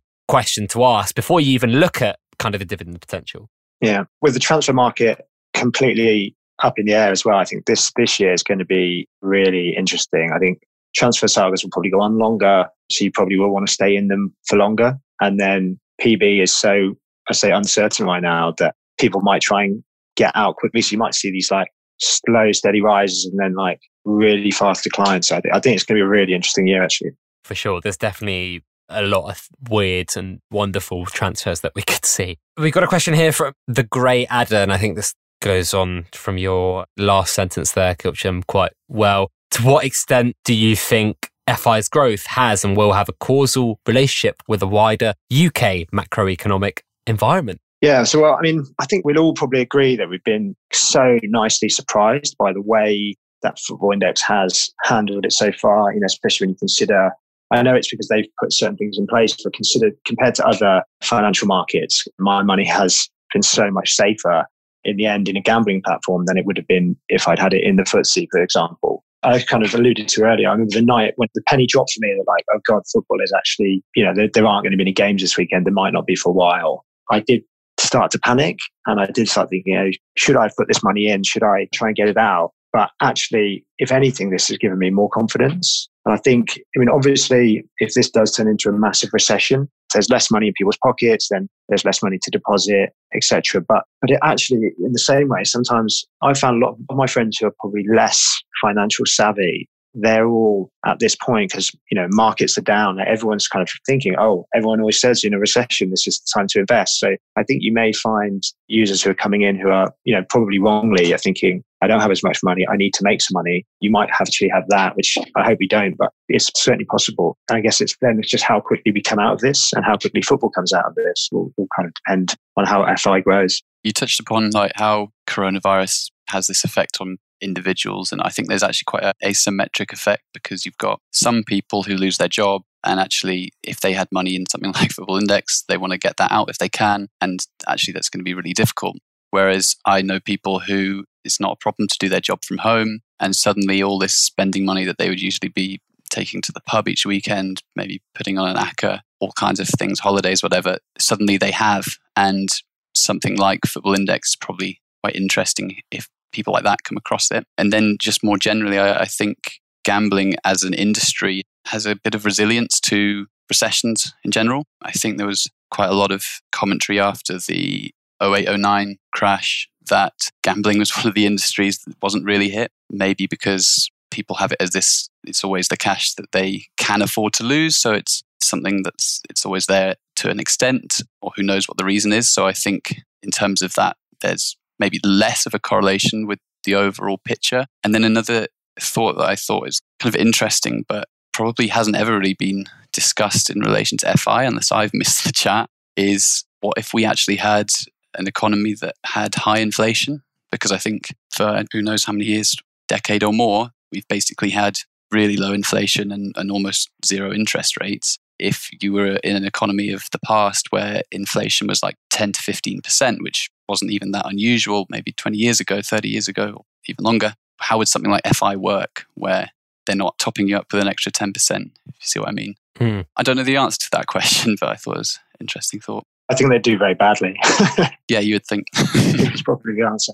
question 0.28 0.66
to 0.68 0.84
ask 0.84 1.14
before 1.14 1.40
you 1.40 1.52
even 1.52 1.72
look 1.72 2.00
at 2.02 2.18
kind 2.38 2.54
of 2.54 2.58
the 2.60 2.64
dividend 2.64 3.00
potential. 3.00 3.48
Yeah. 3.80 4.04
With 4.22 4.34
the 4.34 4.40
transfer 4.40 4.72
market 4.72 5.28
completely 5.54 6.34
up 6.62 6.78
in 6.78 6.86
the 6.86 6.94
air 6.94 7.10
as 7.10 7.24
well, 7.24 7.36
I 7.36 7.44
think 7.44 7.66
this, 7.66 7.92
this 7.96 8.18
year 8.18 8.32
is 8.32 8.42
going 8.42 8.58
to 8.58 8.64
be 8.64 9.06
really 9.20 9.76
interesting. 9.76 10.32
I 10.34 10.38
think 10.38 10.62
transfer 10.94 11.28
sagas 11.28 11.62
will 11.62 11.70
probably 11.70 11.90
go 11.90 12.00
on 12.00 12.18
longer. 12.18 12.66
So 12.90 13.04
you 13.04 13.10
probably 13.12 13.38
will 13.38 13.52
want 13.52 13.66
to 13.66 13.72
stay 13.72 13.96
in 13.96 14.08
them 14.08 14.34
for 14.46 14.56
longer. 14.56 14.98
And 15.20 15.40
then 15.40 15.78
PB 16.00 16.42
is 16.42 16.52
so, 16.52 16.94
I 17.28 17.32
say, 17.32 17.50
uncertain 17.50 18.06
right 18.06 18.22
now 18.22 18.54
that 18.58 18.74
people 18.98 19.20
might 19.20 19.42
try 19.42 19.64
and 19.64 19.82
get 20.16 20.32
out 20.34 20.56
quickly. 20.56 20.82
So 20.82 20.92
you 20.92 20.98
might 20.98 21.14
see 21.14 21.30
these 21.30 21.50
like 21.50 21.68
slow, 21.98 22.52
steady 22.52 22.80
rises 22.80 23.24
and 23.24 23.38
then 23.38 23.54
like 23.54 23.80
really 24.04 24.50
fast 24.50 24.84
declines. 24.84 25.28
So 25.28 25.36
I, 25.36 25.40
th- 25.40 25.54
I 25.54 25.60
think 25.60 25.74
it's 25.74 25.84
going 25.84 25.98
to 25.98 26.04
be 26.04 26.06
a 26.06 26.08
really 26.08 26.34
interesting 26.34 26.66
year, 26.66 26.82
actually. 26.82 27.10
For 27.44 27.54
sure. 27.54 27.80
There's 27.80 27.96
definitely 27.96 28.62
a 28.88 29.02
lot 29.02 29.30
of 29.30 29.48
weird 29.68 30.16
and 30.16 30.40
wonderful 30.50 31.06
transfers 31.06 31.60
that 31.60 31.72
we 31.74 31.82
could 31.86 32.04
see. 32.04 32.38
We've 32.56 32.72
got 32.72 32.84
a 32.84 32.88
question 32.88 33.14
here 33.14 33.32
from 33.32 33.52
the 33.66 33.82
Grey 33.82 34.26
Adder, 34.26 34.56
and 34.56 34.72
I 34.72 34.78
think 34.78 34.96
this 34.96 35.14
goes 35.42 35.74
on 35.74 36.06
from 36.12 36.38
your 36.38 36.86
last 36.96 37.34
sentence 37.34 37.72
there, 37.72 37.94
Kilpjam, 37.94 38.46
quite 38.46 38.72
well. 38.88 39.30
To 39.52 39.62
what 39.62 39.84
extent 39.84 40.36
do 40.44 40.54
you 40.54 40.76
think 40.76 41.30
FI's 41.54 41.88
growth 41.88 42.26
has 42.26 42.64
and 42.64 42.76
will 42.76 42.92
have 42.92 43.08
a 43.08 43.12
causal 43.12 43.78
relationship 43.86 44.42
with 44.48 44.60
the 44.60 44.66
wider 44.66 45.14
UK 45.32 45.88
macroeconomic 45.92 46.80
environment? 47.06 47.60
Yeah, 47.80 48.04
so 48.04 48.22
well, 48.22 48.34
I 48.34 48.40
mean, 48.40 48.64
I 48.80 48.86
think 48.86 49.04
we'd 49.04 49.18
all 49.18 49.34
probably 49.34 49.60
agree 49.60 49.96
that 49.96 50.08
we've 50.08 50.24
been 50.24 50.56
so 50.72 51.18
nicely 51.22 51.68
surprised 51.68 52.36
by 52.38 52.52
the 52.52 52.62
way 52.62 53.14
that 53.42 53.58
Football 53.60 53.92
Index 53.92 54.22
has 54.22 54.70
handled 54.84 55.24
it 55.24 55.32
so 55.32 55.52
far, 55.52 55.92
you 55.92 56.00
know, 56.00 56.06
especially 56.06 56.46
when 56.46 56.50
you 56.54 56.58
consider 56.58 57.12
I 57.52 57.62
know 57.62 57.74
it's 57.74 57.90
because 57.90 58.08
they've 58.08 58.26
put 58.40 58.52
certain 58.52 58.76
things 58.76 58.98
in 58.98 59.06
place, 59.06 59.36
but 59.42 59.52
consider 59.52 59.90
compared 60.04 60.34
to 60.36 60.46
other 60.46 60.82
financial 61.02 61.46
markets, 61.46 62.06
my 62.18 62.42
money 62.42 62.64
has 62.64 63.08
been 63.32 63.42
so 63.42 63.70
much 63.70 63.92
safer 63.92 64.46
in 64.84 64.96
the 64.96 65.06
end 65.06 65.28
in 65.28 65.36
a 65.36 65.40
gambling 65.40 65.82
platform 65.82 66.24
than 66.26 66.38
it 66.38 66.46
would 66.46 66.56
have 66.56 66.66
been 66.66 66.96
if 67.08 67.28
I'd 67.28 67.38
had 67.38 67.54
it 67.54 67.62
in 67.62 67.76
the 67.76 67.82
FTSE, 67.82 68.26
for 68.30 68.42
example. 68.42 69.04
I 69.26 69.40
kind 69.40 69.64
of 69.64 69.74
alluded 69.74 70.06
to 70.06 70.22
earlier. 70.22 70.48
I 70.48 70.52
remember 70.52 70.72
the 70.72 70.82
night 70.82 71.14
when 71.16 71.28
the 71.34 71.42
penny 71.48 71.66
dropped 71.66 71.92
for 71.92 71.98
me, 72.00 72.14
they're 72.14 72.34
like, 72.34 72.44
oh 72.54 72.60
God, 72.66 72.82
football 72.92 73.20
is 73.20 73.32
actually, 73.36 73.82
you 73.96 74.04
know, 74.04 74.12
there, 74.14 74.28
there 74.32 74.46
aren't 74.46 74.62
going 74.62 74.70
to 74.70 74.76
be 74.76 74.84
any 74.84 74.92
games 74.92 75.20
this 75.20 75.36
weekend. 75.36 75.66
There 75.66 75.72
might 75.72 75.92
not 75.92 76.06
be 76.06 76.14
for 76.14 76.30
a 76.30 76.32
while. 76.32 76.84
I 77.10 77.20
did 77.20 77.42
start 77.78 78.12
to 78.12 78.20
panic 78.20 78.58
and 78.86 79.00
I 79.00 79.06
did 79.06 79.28
start 79.28 79.50
thinking, 79.50 79.74
you 79.74 79.78
know, 79.78 79.90
should 80.16 80.36
I 80.36 80.48
put 80.56 80.68
this 80.68 80.82
money 80.84 81.08
in? 81.08 81.24
Should 81.24 81.42
I 81.42 81.66
try 81.74 81.88
and 81.88 81.96
get 81.96 82.08
it 82.08 82.16
out? 82.16 82.52
But 82.72 82.90
actually, 83.02 83.64
if 83.78 83.90
anything, 83.90 84.30
this 84.30 84.48
has 84.48 84.58
given 84.58 84.78
me 84.78 84.90
more 84.90 85.08
confidence. 85.08 85.88
And 86.04 86.14
I 86.14 86.18
think, 86.18 86.60
I 86.76 86.78
mean, 86.78 86.88
obviously, 86.88 87.64
if 87.78 87.94
this 87.94 88.10
does 88.10 88.32
turn 88.32 88.46
into 88.46 88.68
a 88.68 88.72
massive 88.72 89.10
recession, 89.12 89.68
there's 89.96 90.10
less 90.10 90.30
money 90.30 90.48
in 90.48 90.52
people's 90.52 90.78
pockets, 90.82 91.28
then 91.30 91.48
there's 91.68 91.84
less 91.84 92.02
money 92.02 92.18
to 92.22 92.30
deposit, 92.30 92.90
etc. 93.14 93.62
But 93.66 93.84
but 94.02 94.10
it 94.10 94.20
actually, 94.22 94.72
in 94.78 94.92
the 94.92 94.98
same 94.98 95.28
way, 95.28 95.42
sometimes 95.44 96.04
I 96.22 96.34
found 96.34 96.62
a 96.62 96.66
lot 96.66 96.76
of 96.90 96.96
my 96.96 97.06
friends 97.06 97.38
who 97.38 97.46
are 97.46 97.54
probably 97.58 97.84
less 97.94 98.42
financial 98.62 99.06
savvy 99.06 99.68
they're 99.96 100.28
all 100.28 100.70
at 100.84 100.98
this 100.98 101.16
point 101.16 101.50
because 101.50 101.70
you 101.90 101.98
know 101.98 102.06
markets 102.10 102.56
are 102.58 102.62
down 102.62 102.98
everyone's 103.00 103.48
kind 103.48 103.62
of 103.62 103.68
thinking 103.86 104.14
oh 104.18 104.46
everyone 104.54 104.80
always 104.80 105.00
says 105.00 105.24
in 105.24 105.34
a 105.34 105.38
recession 105.38 105.90
this 105.90 106.06
is 106.06 106.20
the 106.20 106.38
time 106.38 106.46
to 106.48 106.60
invest. 106.60 107.00
So 107.00 107.16
i 107.36 107.42
think 107.42 107.62
you 107.62 107.72
may 107.72 107.92
find 107.92 108.42
users 108.68 109.02
who 109.02 109.10
are 109.10 109.14
coming 109.14 109.42
in 109.42 109.58
who 109.58 109.70
are 109.70 109.92
you 110.04 110.14
know 110.14 110.22
probably 110.28 110.58
wrongly 110.58 111.12
are 111.12 111.18
thinking 111.18 111.62
i 111.82 111.86
don't 111.86 112.00
have 112.00 112.10
as 112.10 112.22
much 112.22 112.38
money 112.44 112.66
i 112.68 112.76
need 112.76 112.92
to 112.94 113.04
make 113.04 113.20
some 113.20 113.34
money. 113.34 113.64
You 113.80 113.90
might 113.90 114.10
actually 114.20 114.50
have 114.50 114.64
that 114.68 114.96
which 114.96 115.16
i 115.36 115.44
hope 115.44 115.58
we 115.58 115.68
don't 115.68 115.96
but 115.96 116.12
it's 116.28 116.50
certainly 116.56 116.84
possible. 116.86 117.36
And 117.48 117.56
i 117.56 117.60
guess 117.60 117.80
it's 117.80 117.96
then 118.00 118.18
it's 118.18 118.30
just 118.30 118.44
how 118.44 118.60
quickly 118.60 118.92
we 118.92 119.02
come 119.02 119.18
out 119.18 119.34
of 119.34 119.40
this 119.40 119.72
and 119.72 119.84
how 119.84 119.96
quickly 119.96 120.22
football 120.22 120.50
comes 120.50 120.72
out 120.72 120.86
of 120.86 120.94
this 120.94 121.28
will, 121.32 121.52
will 121.56 121.68
kind 121.76 121.86
of 121.86 121.94
depend 121.94 122.34
on 122.56 122.66
how 122.66 122.84
fi 122.96 123.20
grows. 123.20 123.62
You 123.82 123.92
touched 123.92 124.20
upon 124.20 124.50
like 124.50 124.72
how 124.74 125.10
coronavirus 125.28 126.10
has 126.28 126.48
this 126.48 126.64
effect 126.64 126.98
on 127.00 127.18
individuals. 127.40 128.12
And 128.12 128.20
I 128.22 128.28
think 128.28 128.48
there's 128.48 128.62
actually 128.62 128.84
quite 128.86 129.04
an 129.04 129.12
asymmetric 129.24 129.92
effect 129.92 130.22
because 130.32 130.64
you've 130.64 130.78
got 130.78 131.00
some 131.12 131.44
people 131.44 131.82
who 131.82 131.96
lose 131.96 132.18
their 132.18 132.28
job. 132.28 132.62
And 132.84 133.00
actually, 133.00 133.52
if 133.62 133.80
they 133.80 133.92
had 133.92 134.08
money 134.12 134.36
in 134.36 134.44
something 134.50 134.72
like 134.74 134.92
Football 134.92 135.18
Index, 135.18 135.64
they 135.68 135.76
want 135.76 135.92
to 135.92 135.98
get 135.98 136.16
that 136.18 136.32
out 136.32 136.50
if 136.50 136.58
they 136.58 136.68
can. 136.68 137.08
And 137.20 137.40
actually, 137.68 137.92
that's 137.92 138.08
going 138.08 138.20
to 138.20 138.24
be 138.24 138.34
really 138.34 138.52
difficult. 138.52 138.96
Whereas 139.30 139.76
I 139.84 140.02
know 140.02 140.20
people 140.20 140.60
who 140.60 141.04
it's 141.26 141.40
not 141.40 141.52
a 141.52 141.56
problem 141.56 141.88
to 141.88 141.98
do 141.98 142.08
their 142.08 142.20
job 142.20 142.44
from 142.44 142.58
home. 142.58 143.00
And 143.20 143.34
suddenly, 143.34 143.82
all 143.82 143.98
this 143.98 144.14
spending 144.14 144.64
money 144.64 144.84
that 144.84 144.96
they 144.96 145.08
would 145.08 145.20
usually 145.20 145.48
be 145.48 145.80
taking 146.08 146.40
to 146.42 146.52
the 146.52 146.60
pub 146.60 146.88
each 146.88 147.04
weekend, 147.04 147.62
maybe 147.74 148.00
putting 148.14 148.38
on 148.38 148.48
an 148.48 148.56
ACCA, 148.56 149.00
all 149.20 149.32
kinds 149.32 149.60
of 149.60 149.68
things, 149.68 149.98
holidays, 149.98 150.42
whatever, 150.42 150.78
suddenly 150.98 151.36
they 151.36 151.50
have. 151.50 151.84
And 152.14 152.48
something 152.94 153.36
like 153.36 153.66
Football 153.66 153.94
Index 153.94 154.30
is 154.30 154.36
probably 154.36 154.80
quite 155.02 155.16
interesting 155.16 155.76
if 155.90 156.08
people 156.36 156.52
like 156.52 156.64
that 156.64 156.84
come 156.84 156.98
across 156.98 157.30
it. 157.30 157.44
And 157.56 157.72
then 157.72 157.96
just 157.98 158.22
more 158.22 158.36
generally, 158.36 158.78
I, 158.78 159.00
I 159.00 159.04
think 159.06 159.58
gambling 159.84 160.36
as 160.44 160.62
an 160.62 160.74
industry 160.74 161.42
has 161.66 161.86
a 161.86 161.96
bit 161.96 162.14
of 162.14 162.24
resilience 162.24 162.78
to 162.80 163.26
recessions 163.48 164.12
in 164.22 164.30
general. 164.30 164.64
I 164.82 164.92
think 164.92 165.16
there 165.16 165.26
was 165.26 165.48
quite 165.70 165.88
a 165.88 165.94
lot 165.94 166.12
of 166.12 166.22
commentary 166.52 167.00
after 167.00 167.38
the 167.38 167.90
0809 168.22 168.96
crash 169.12 169.68
that 169.88 170.30
gambling 170.42 170.78
was 170.78 170.94
one 170.96 171.06
of 171.06 171.14
the 171.14 171.26
industries 171.26 171.78
that 171.86 171.96
wasn't 172.02 172.24
really 172.24 172.50
hit. 172.50 172.70
Maybe 172.90 173.26
because 173.26 173.90
people 174.10 174.36
have 174.36 174.52
it 174.52 174.60
as 174.60 174.70
this, 174.70 175.08
it's 175.24 175.42
always 175.42 175.68
the 175.68 175.76
cash 175.76 176.14
that 176.14 176.32
they 176.32 176.66
can 176.76 177.02
afford 177.02 177.32
to 177.34 177.44
lose. 177.44 177.76
So 177.76 177.92
it's 177.92 178.22
something 178.42 178.82
that's, 178.82 179.22
it's 179.30 179.44
always 179.46 179.66
there 179.66 179.94
to 180.16 180.30
an 180.30 180.38
extent, 180.38 181.02
or 181.20 181.32
who 181.36 181.42
knows 181.42 181.66
what 181.68 181.78
the 181.78 181.84
reason 181.84 182.12
is. 182.12 182.32
So 182.32 182.46
I 182.46 182.52
think 182.52 182.96
in 183.22 183.30
terms 183.30 183.62
of 183.62 183.74
that, 183.74 183.96
there's 184.20 184.56
maybe 184.78 185.00
less 185.04 185.46
of 185.46 185.54
a 185.54 185.58
correlation 185.58 186.26
with 186.26 186.38
the 186.64 186.74
overall 186.74 187.18
picture. 187.18 187.66
And 187.84 187.94
then 187.94 188.04
another 188.04 188.48
thought 188.78 189.16
that 189.16 189.28
I 189.28 189.36
thought 189.36 189.68
is 189.68 189.80
kind 190.00 190.14
of 190.14 190.20
interesting, 190.20 190.84
but 190.88 191.08
probably 191.32 191.68
hasn't 191.68 191.96
ever 191.96 192.18
really 192.18 192.34
been 192.34 192.64
discussed 192.92 193.50
in 193.50 193.60
relation 193.60 193.98
to 193.98 194.16
FI, 194.16 194.44
unless 194.44 194.72
I've 194.72 194.94
missed 194.94 195.24
the 195.24 195.32
chat, 195.32 195.68
is 195.96 196.44
what 196.60 196.78
if 196.78 196.94
we 196.94 197.04
actually 197.04 197.36
had 197.36 197.68
an 198.14 198.26
economy 198.26 198.74
that 198.80 198.94
had 199.04 199.34
high 199.34 199.58
inflation? 199.58 200.22
Because 200.50 200.72
I 200.72 200.78
think 200.78 201.14
for 201.34 201.62
who 201.72 201.82
knows 201.82 202.04
how 202.04 202.12
many 202.12 202.24
years, 202.24 202.56
decade 202.88 203.22
or 203.22 203.32
more, 203.32 203.70
we've 203.92 204.08
basically 204.08 204.50
had 204.50 204.78
really 205.10 205.36
low 205.36 205.52
inflation 205.52 206.10
and, 206.10 206.32
and 206.36 206.50
almost 206.50 206.90
zero 207.04 207.32
interest 207.32 207.76
rates. 207.80 208.18
If 208.38 208.68
you 208.82 208.92
were 208.92 209.16
in 209.16 209.36
an 209.36 209.44
economy 209.44 209.90
of 209.90 210.04
the 210.12 210.18
past 210.18 210.66
where 210.70 211.02
inflation 211.10 211.66
was 211.66 211.82
like 211.82 211.96
10 212.10 212.32
to 212.32 212.40
15%, 212.40 213.18
which 213.20 213.48
wasn't 213.68 213.90
even 213.90 214.12
that 214.12 214.26
unusual, 214.26 214.86
maybe 214.90 215.12
20 215.12 215.36
years 215.36 215.60
ago, 215.60 215.80
30 215.82 216.08
years 216.08 216.28
ago, 216.28 216.54
or 216.56 216.64
even 216.88 217.04
longer, 217.04 217.34
how 217.58 217.78
would 217.78 217.88
something 217.88 218.10
like 218.10 218.26
FI 218.26 218.56
work 218.56 219.06
where 219.14 219.50
they're 219.86 219.96
not 219.96 220.18
topping 220.18 220.48
you 220.48 220.56
up 220.56 220.72
with 220.72 220.82
an 220.82 220.88
extra 220.88 221.12
10%, 221.12 221.30
if 221.36 221.50
you 221.50 221.92
see 222.00 222.18
what 222.18 222.28
I 222.28 222.32
mean? 222.32 222.54
Hmm. 222.78 223.00
I 223.16 223.22
don't 223.22 223.36
know 223.36 223.44
the 223.44 223.56
answer 223.56 223.78
to 223.80 223.88
that 223.92 224.06
question, 224.08 224.56
but 224.60 224.68
I 224.68 224.74
thought 224.74 224.96
it 224.96 224.98
was 224.98 225.18
an 225.34 225.44
interesting 225.44 225.80
thought. 225.80 226.04
I 226.28 226.34
think 226.34 226.50
they 226.50 226.58
do 226.58 226.76
very 226.76 226.94
badly. 226.94 227.38
yeah, 228.08 228.18
you 228.18 228.34
would 228.34 228.44
think. 228.44 228.66
It's 228.74 229.42
probably 229.44 229.74
the 229.74 229.86
answer. 229.86 230.12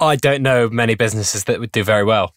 I 0.00 0.14
don't 0.14 0.42
know 0.42 0.68
many 0.68 0.94
businesses 0.94 1.44
that 1.44 1.58
would 1.58 1.72
do 1.72 1.82
very 1.82 2.04
well. 2.04 2.32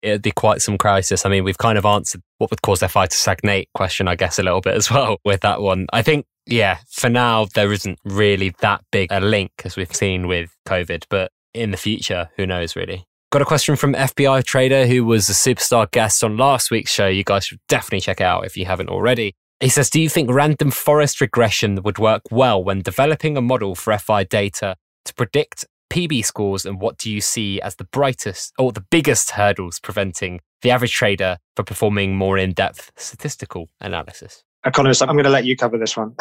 It'd 0.00 0.22
be 0.22 0.30
quite 0.30 0.62
some 0.62 0.78
crisis. 0.78 1.26
I 1.26 1.28
mean, 1.28 1.44
we've 1.44 1.58
kind 1.58 1.76
of 1.76 1.84
answered 1.84 2.22
what 2.38 2.50
would 2.50 2.62
cause 2.62 2.80
FI 2.80 3.06
to 3.06 3.14
stagnate 3.14 3.68
question, 3.74 4.08
I 4.08 4.16
guess, 4.16 4.38
a 4.38 4.42
little 4.42 4.62
bit 4.62 4.74
as 4.74 4.90
well 4.90 5.18
with 5.26 5.42
that 5.42 5.60
one. 5.60 5.88
I 5.92 6.00
think, 6.00 6.24
yeah, 6.46 6.78
for 6.90 7.08
now, 7.08 7.46
there 7.54 7.72
isn't 7.72 7.98
really 8.04 8.54
that 8.60 8.82
big 8.92 9.10
a 9.10 9.20
link 9.20 9.50
as 9.64 9.76
we've 9.76 9.94
seen 9.94 10.28
with 10.28 10.50
COVID, 10.66 11.04
but 11.10 11.32
in 11.52 11.70
the 11.72 11.76
future, 11.76 12.30
who 12.36 12.46
knows 12.46 12.76
really? 12.76 13.06
Got 13.32 13.42
a 13.42 13.46
question 13.46 13.74
from 13.74 13.94
FBI 13.94 14.44
Trader, 14.44 14.86
who 14.86 15.04
was 15.04 15.28
a 15.28 15.32
superstar 15.32 15.90
guest 15.90 16.22
on 16.22 16.36
last 16.36 16.70
week's 16.70 16.92
show. 16.92 17.08
You 17.08 17.24
guys 17.24 17.46
should 17.46 17.58
definitely 17.68 18.00
check 18.00 18.20
out 18.20 18.46
if 18.46 18.56
you 18.56 18.66
haven't 18.66 18.88
already. 18.88 19.34
He 19.58 19.68
says, 19.68 19.90
Do 19.90 20.00
you 20.00 20.08
think 20.08 20.30
random 20.30 20.70
forest 20.70 21.20
regression 21.20 21.82
would 21.82 21.98
work 21.98 22.22
well 22.30 22.62
when 22.62 22.82
developing 22.82 23.36
a 23.36 23.42
model 23.42 23.74
for 23.74 23.96
FI 23.98 24.24
data 24.24 24.76
to 25.06 25.14
predict 25.14 25.64
PB 25.90 26.24
scores? 26.24 26.64
And 26.64 26.80
what 26.80 26.98
do 26.98 27.10
you 27.10 27.20
see 27.20 27.60
as 27.60 27.74
the 27.76 27.84
brightest 27.84 28.52
or 28.58 28.70
the 28.70 28.84
biggest 28.90 29.30
hurdles 29.32 29.80
preventing 29.80 30.40
the 30.62 30.70
average 30.70 30.92
trader 30.92 31.38
from 31.56 31.64
performing 31.64 32.16
more 32.16 32.38
in 32.38 32.52
depth 32.52 32.92
statistical 32.96 33.70
analysis? 33.80 34.44
Economist, 34.66 35.00
I'm 35.00 35.10
going 35.10 35.24
to 35.24 35.30
let 35.30 35.44
you 35.44 35.56
cover 35.56 35.78
this 35.78 35.96
one. 35.96 36.14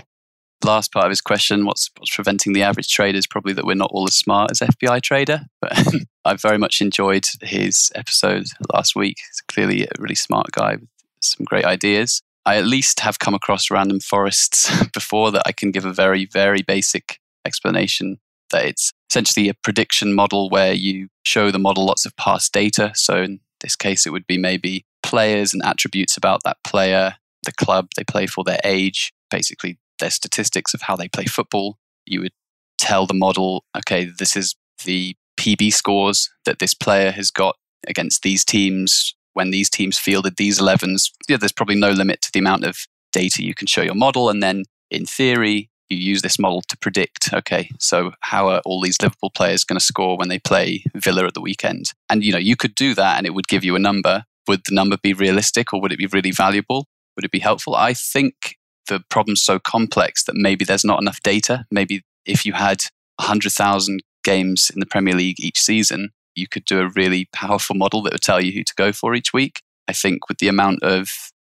Last 0.64 0.92
part 0.92 1.06
of 1.06 1.10
his 1.10 1.22
question 1.22 1.64
what's, 1.64 1.90
what's 1.96 2.14
preventing 2.14 2.52
the 2.52 2.62
average 2.62 2.88
trader 2.88 3.16
is 3.16 3.26
probably 3.26 3.54
that 3.54 3.64
we're 3.64 3.74
not 3.74 3.90
all 3.90 4.06
as 4.06 4.14
smart 4.14 4.50
as 4.50 4.60
FBI 4.60 5.00
Trader. 5.00 5.46
But 5.62 5.72
I 6.24 6.34
very 6.34 6.58
much 6.58 6.82
enjoyed 6.82 7.24
his 7.40 7.90
episode 7.94 8.46
last 8.72 8.94
week. 8.94 9.16
He's 9.18 9.40
clearly 9.48 9.84
a 9.84 9.88
really 9.98 10.14
smart 10.14 10.48
guy 10.52 10.72
with 10.76 10.88
some 11.22 11.44
great 11.44 11.64
ideas. 11.64 12.20
I 12.44 12.56
at 12.56 12.66
least 12.66 13.00
have 13.00 13.18
come 13.18 13.34
across 13.34 13.70
random 13.70 14.00
forests 14.00 14.70
before 14.92 15.30
that 15.32 15.42
I 15.46 15.52
can 15.52 15.70
give 15.70 15.86
a 15.86 15.92
very, 15.92 16.26
very 16.26 16.62
basic 16.62 17.18
explanation 17.46 18.18
that 18.50 18.66
it's 18.66 18.92
essentially 19.10 19.48
a 19.48 19.54
prediction 19.54 20.14
model 20.14 20.50
where 20.50 20.72
you 20.72 21.08
show 21.24 21.50
the 21.50 21.58
model 21.58 21.86
lots 21.86 22.04
of 22.04 22.14
past 22.16 22.52
data. 22.52 22.92
So 22.94 23.22
in 23.22 23.40
this 23.60 23.74
case, 23.74 24.06
it 24.06 24.10
would 24.10 24.26
be 24.26 24.38
maybe 24.38 24.84
players 25.02 25.54
and 25.54 25.62
attributes 25.64 26.16
about 26.16 26.42
that 26.44 26.58
player, 26.62 27.16
the 27.46 27.52
club 27.52 27.88
they 27.96 28.04
play 28.04 28.26
for, 28.26 28.44
their 28.44 28.60
age, 28.62 29.12
basically 29.30 29.78
their 29.98 30.10
statistics 30.10 30.74
of 30.74 30.82
how 30.82 30.94
they 30.94 31.08
play 31.08 31.24
football. 31.24 31.78
You 32.04 32.20
would 32.20 32.32
tell 32.76 33.06
the 33.06 33.14
model, 33.14 33.64
okay, 33.76 34.04
this 34.18 34.36
is 34.36 34.54
the 34.84 35.16
PB 35.40 35.72
scores 35.72 36.30
that 36.44 36.58
this 36.58 36.74
player 36.74 37.10
has 37.12 37.30
got 37.30 37.56
against 37.86 38.22
these 38.22 38.44
teams 38.44 39.14
when 39.36 39.50
these 39.50 39.68
teams 39.68 39.98
fielded 39.98 40.38
these 40.38 40.58
11s, 40.58 41.10
yeah, 41.28 41.36
there's 41.36 41.52
probably 41.52 41.74
no 41.76 41.90
limit 41.90 42.22
to 42.22 42.32
the 42.32 42.38
amount 42.38 42.64
of 42.64 42.86
data 43.12 43.44
you 43.44 43.54
can 43.54 43.66
show 43.66 43.82
your 43.82 43.94
model. 43.94 44.30
And 44.30 44.42
then 44.42 44.64
in 44.90 45.04
theory, 45.04 45.68
you 45.90 45.98
use 45.98 46.22
this 46.22 46.38
model 46.38 46.62
to 46.62 46.78
predict, 46.78 47.34
okay, 47.34 47.68
so 47.78 48.12
how 48.20 48.48
are 48.48 48.62
all 48.64 48.80
these 48.80 49.00
Liverpool 49.02 49.28
players 49.28 49.62
going 49.62 49.78
to 49.78 49.84
score 49.84 50.16
when 50.16 50.30
they 50.30 50.38
play 50.38 50.84
Villa 50.94 51.26
at 51.26 51.34
the 51.34 51.42
weekend? 51.42 51.92
And, 52.08 52.24
you 52.24 52.32
know, 52.32 52.38
you 52.38 52.56
could 52.56 52.74
do 52.74 52.94
that 52.94 53.18
and 53.18 53.26
it 53.26 53.34
would 53.34 53.46
give 53.46 53.62
you 53.62 53.76
a 53.76 53.78
number. 53.78 54.24
Would 54.48 54.62
the 54.66 54.74
number 54.74 54.96
be 54.96 55.12
realistic 55.12 55.70
or 55.74 55.82
would 55.82 55.92
it 55.92 55.98
be 55.98 56.06
really 56.06 56.30
valuable? 56.30 56.86
Would 57.16 57.24
it 57.24 57.30
be 57.30 57.38
helpful? 57.38 57.74
I 57.74 57.94
think 57.94 58.56
the 58.88 59.02
problem's 59.10 59.42
so 59.42 59.58
complex 59.58 60.24
that 60.24 60.36
maybe 60.36 60.64
there's 60.64 60.84
not 60.84 61.00
enough 61.00 61.22
data. 61.22 61.64
Maybe 61.70 62.02
if 62.24 62.46
you 62.46 62.52
had 62.52 62.82
100,000 63.16 64.00
games 64.22 64.70
in 64.70 64.80
the 64.80 64.86
Premier 64.86 65.14
League 65.14 65.40
each 65.40 65.60
season, 65.60 66.10
you 66.34 66.46
could 66.46 66.64
do 66.64 66.80
a 66.80 66.90
really 66.90 67.28
powerful 67.32 67.74
model 67.74 68.02
that 68.02 68.12
would 68.12 68.22
tell 68.22 68.40
you 68.40 68.52
who 68.52 68.62
to 68.62 68.74
go 68.76 68.92
for 68.92 69.14
each 69.14 69.32
week. 69.32 69.62
I 69.88 69.92
think 69.92 70.28
with 70.28 70.38
the 70.38 70.48
amount 70.48 70.82
of 70.82 71.08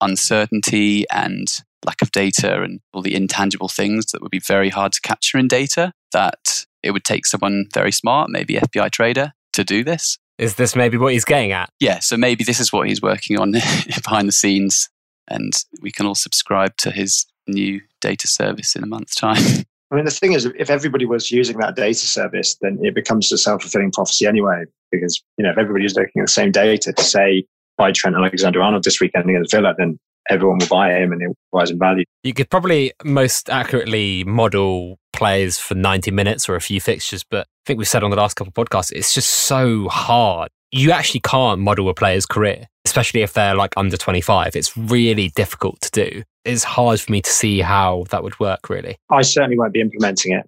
uncertainty 0.02 1.06
and 1.12 1.48
lack 1.86 2.02
of 2.02 2.12
data 2.12 2.62
and 2.62 2.80
all 2.94 3.02
the 3.02 3.16
intangible 3.16 3.70
things 3.70 4.08
that 4.08 4.22
would 4.22 4.32
be 4.32 4.40
very 4.40 4.70
hard 4.70 4.94
to 4.94 5.02
capture 5.02 5.38
in 5.38 5.48
data, 5.48 5.94
that 6.12 6.66
it 6.84 6.92
would 6.92 7.04
take 7.04 7.26
someone 7.26 7.66
very 7.74 7.92
smart, 7.92 8.30
maybe 8.30 8.56
FBI 8.56 8.92
trader, 8.92 9.34
to 9.54 9.64
do 9.64 9.84
this. 9.84 10.18
Is 10.38 10.56
this 10.56 10.76
maybe 10.76 10.98
what 10.98 11.14
he's 11.14 11.26
getting 11.26 11.52
at? 11.52 11.70
Yeah, 11.80 12.00
so 12.00 12.16
maybe 12.16 12.44
this 12.44 12.60
is 12.60 12.72
what 12.72 12.88
he's 12.88 13.02
working 13.02 13.38
on 13.38 13.52
behind 14.04 14.28
the 14.28 14.34
scenes, 14.34 14.90
and 15.30 15.54
we 15.82 15.92
can 15.92 16.06
all 16.06 16.16
subscribe 16.16 16.76
to 16.78 16.92
his 16.92 17.26
new 17.48 17.82
data 18.02 18.28
service 18.28 18.76
in 18.76 18.84
a 18.84 18.88
month's 18.88 19.16
time. 19.16 19.42
I 19.92 19.96
mean, 19.96 20.06
the 20.06 20.12
thing 20.12 20.34
is, 20.34 20.46
if 20.46 20.70
everybody 20.70 21.06
was 21.06 21.32
using 21.32 21.58
that 21.58 21.76
data 21.76 21.96
service, 21.96 22.56
then 22.62 22.78
it 22.84 22.94
becomes 22.94 23.32
a 23.32 23.38
self 23.38 23.64
fulfilling 23.64 23.92
prophecy 23.92 24.28
anyway. 24.28 24.66
Because 24.92 25.22
you 25.38 25.44
know, 25.44 25.52
if 25.52 25.58
everybody 25.58 25.86
everybody's 25.86 25.96
looking 25.96 26.22
at 26.22 26.28
the 26.28 26.32
same 26.32 26.52
data 26.52 26.94
to 26.94 27.04
say 27.04 27.46
buy 27.78 27.92
Trent 27.92 28.16
Alexander 28.16 28.62
Arnold 28.62 28.84
this 28.84 29.00
weekend 29.00 29.30
against 29.30 29.52
Villa, 29.52 29.74
then 29.78 29.98
everyone 30.30 30.60
will 30.60 30.68
buy 30.68 30.92
him 30.94 31.12
and 31.12 31.22
it 31.22 31.28
will 31.28 31.60
rise 31.60 31.72
in 31.72 31.80
value. 31.80 32.04
You 32.24 32.34
could 32.34 32.50
probably 32.50 32.92
most 33.04 33.50
accurately 33.50 34.24
model 34.26 35.00
players 35.14 35.58
for 35.58 35.76
90 35.76 36.12
minutes 36.12 36.48
or 36.48 36.56
a 36.56 36.62
few 36.62 36.80
fixtures, 36.80 37.24
but 37.24 37.48
I 37.48 37.62
think 37.66 37.80
we've 37.80 37.88
said 37.88 38.04
on 38.04 38.12
the 38.12 38.18
last 38.18 38.36
couple 38.36 38.54
of 38.56 38.68
podcasts, 38.68 38.92
it's 38.92 39.14
just 39.14 39.30
so 39.30 39.88
hard. 39.88 40.50
You 40.72 40.92
actually 40.92 41.22
can't 41.22 41.60
model 41.60 41.90
a 41.90 41.96
player's 41.96 42.28
career, 42.28 42.68
especially 42.90 43.22
if 43.22 43.34
they're 43.34 43.56
like 43.56 43.74
under 43.78 43.98
25. 43.98 44.56
It's 44.56 44.76
really 44.76 45.30
difficult 45.30 45.80
to 45.82 45.92
do 45.92 46.24
it's 46.46 46.64
hard 46.64 47.00
for 47.00 47.12
me 47.12 47.22
to 47.22 47.30
see 47.30 47.60
how 47.60 48.06
that 48.10 48.24
would 48.24 48.40
work, 48.40 48.70
really. 48.70 48.98
I 49.12 49.22
certainly 49.22 49.58
won't 49.58 49.74
be 49.74 49.82
implementing 49.82 50.34
it. 50.34 50.48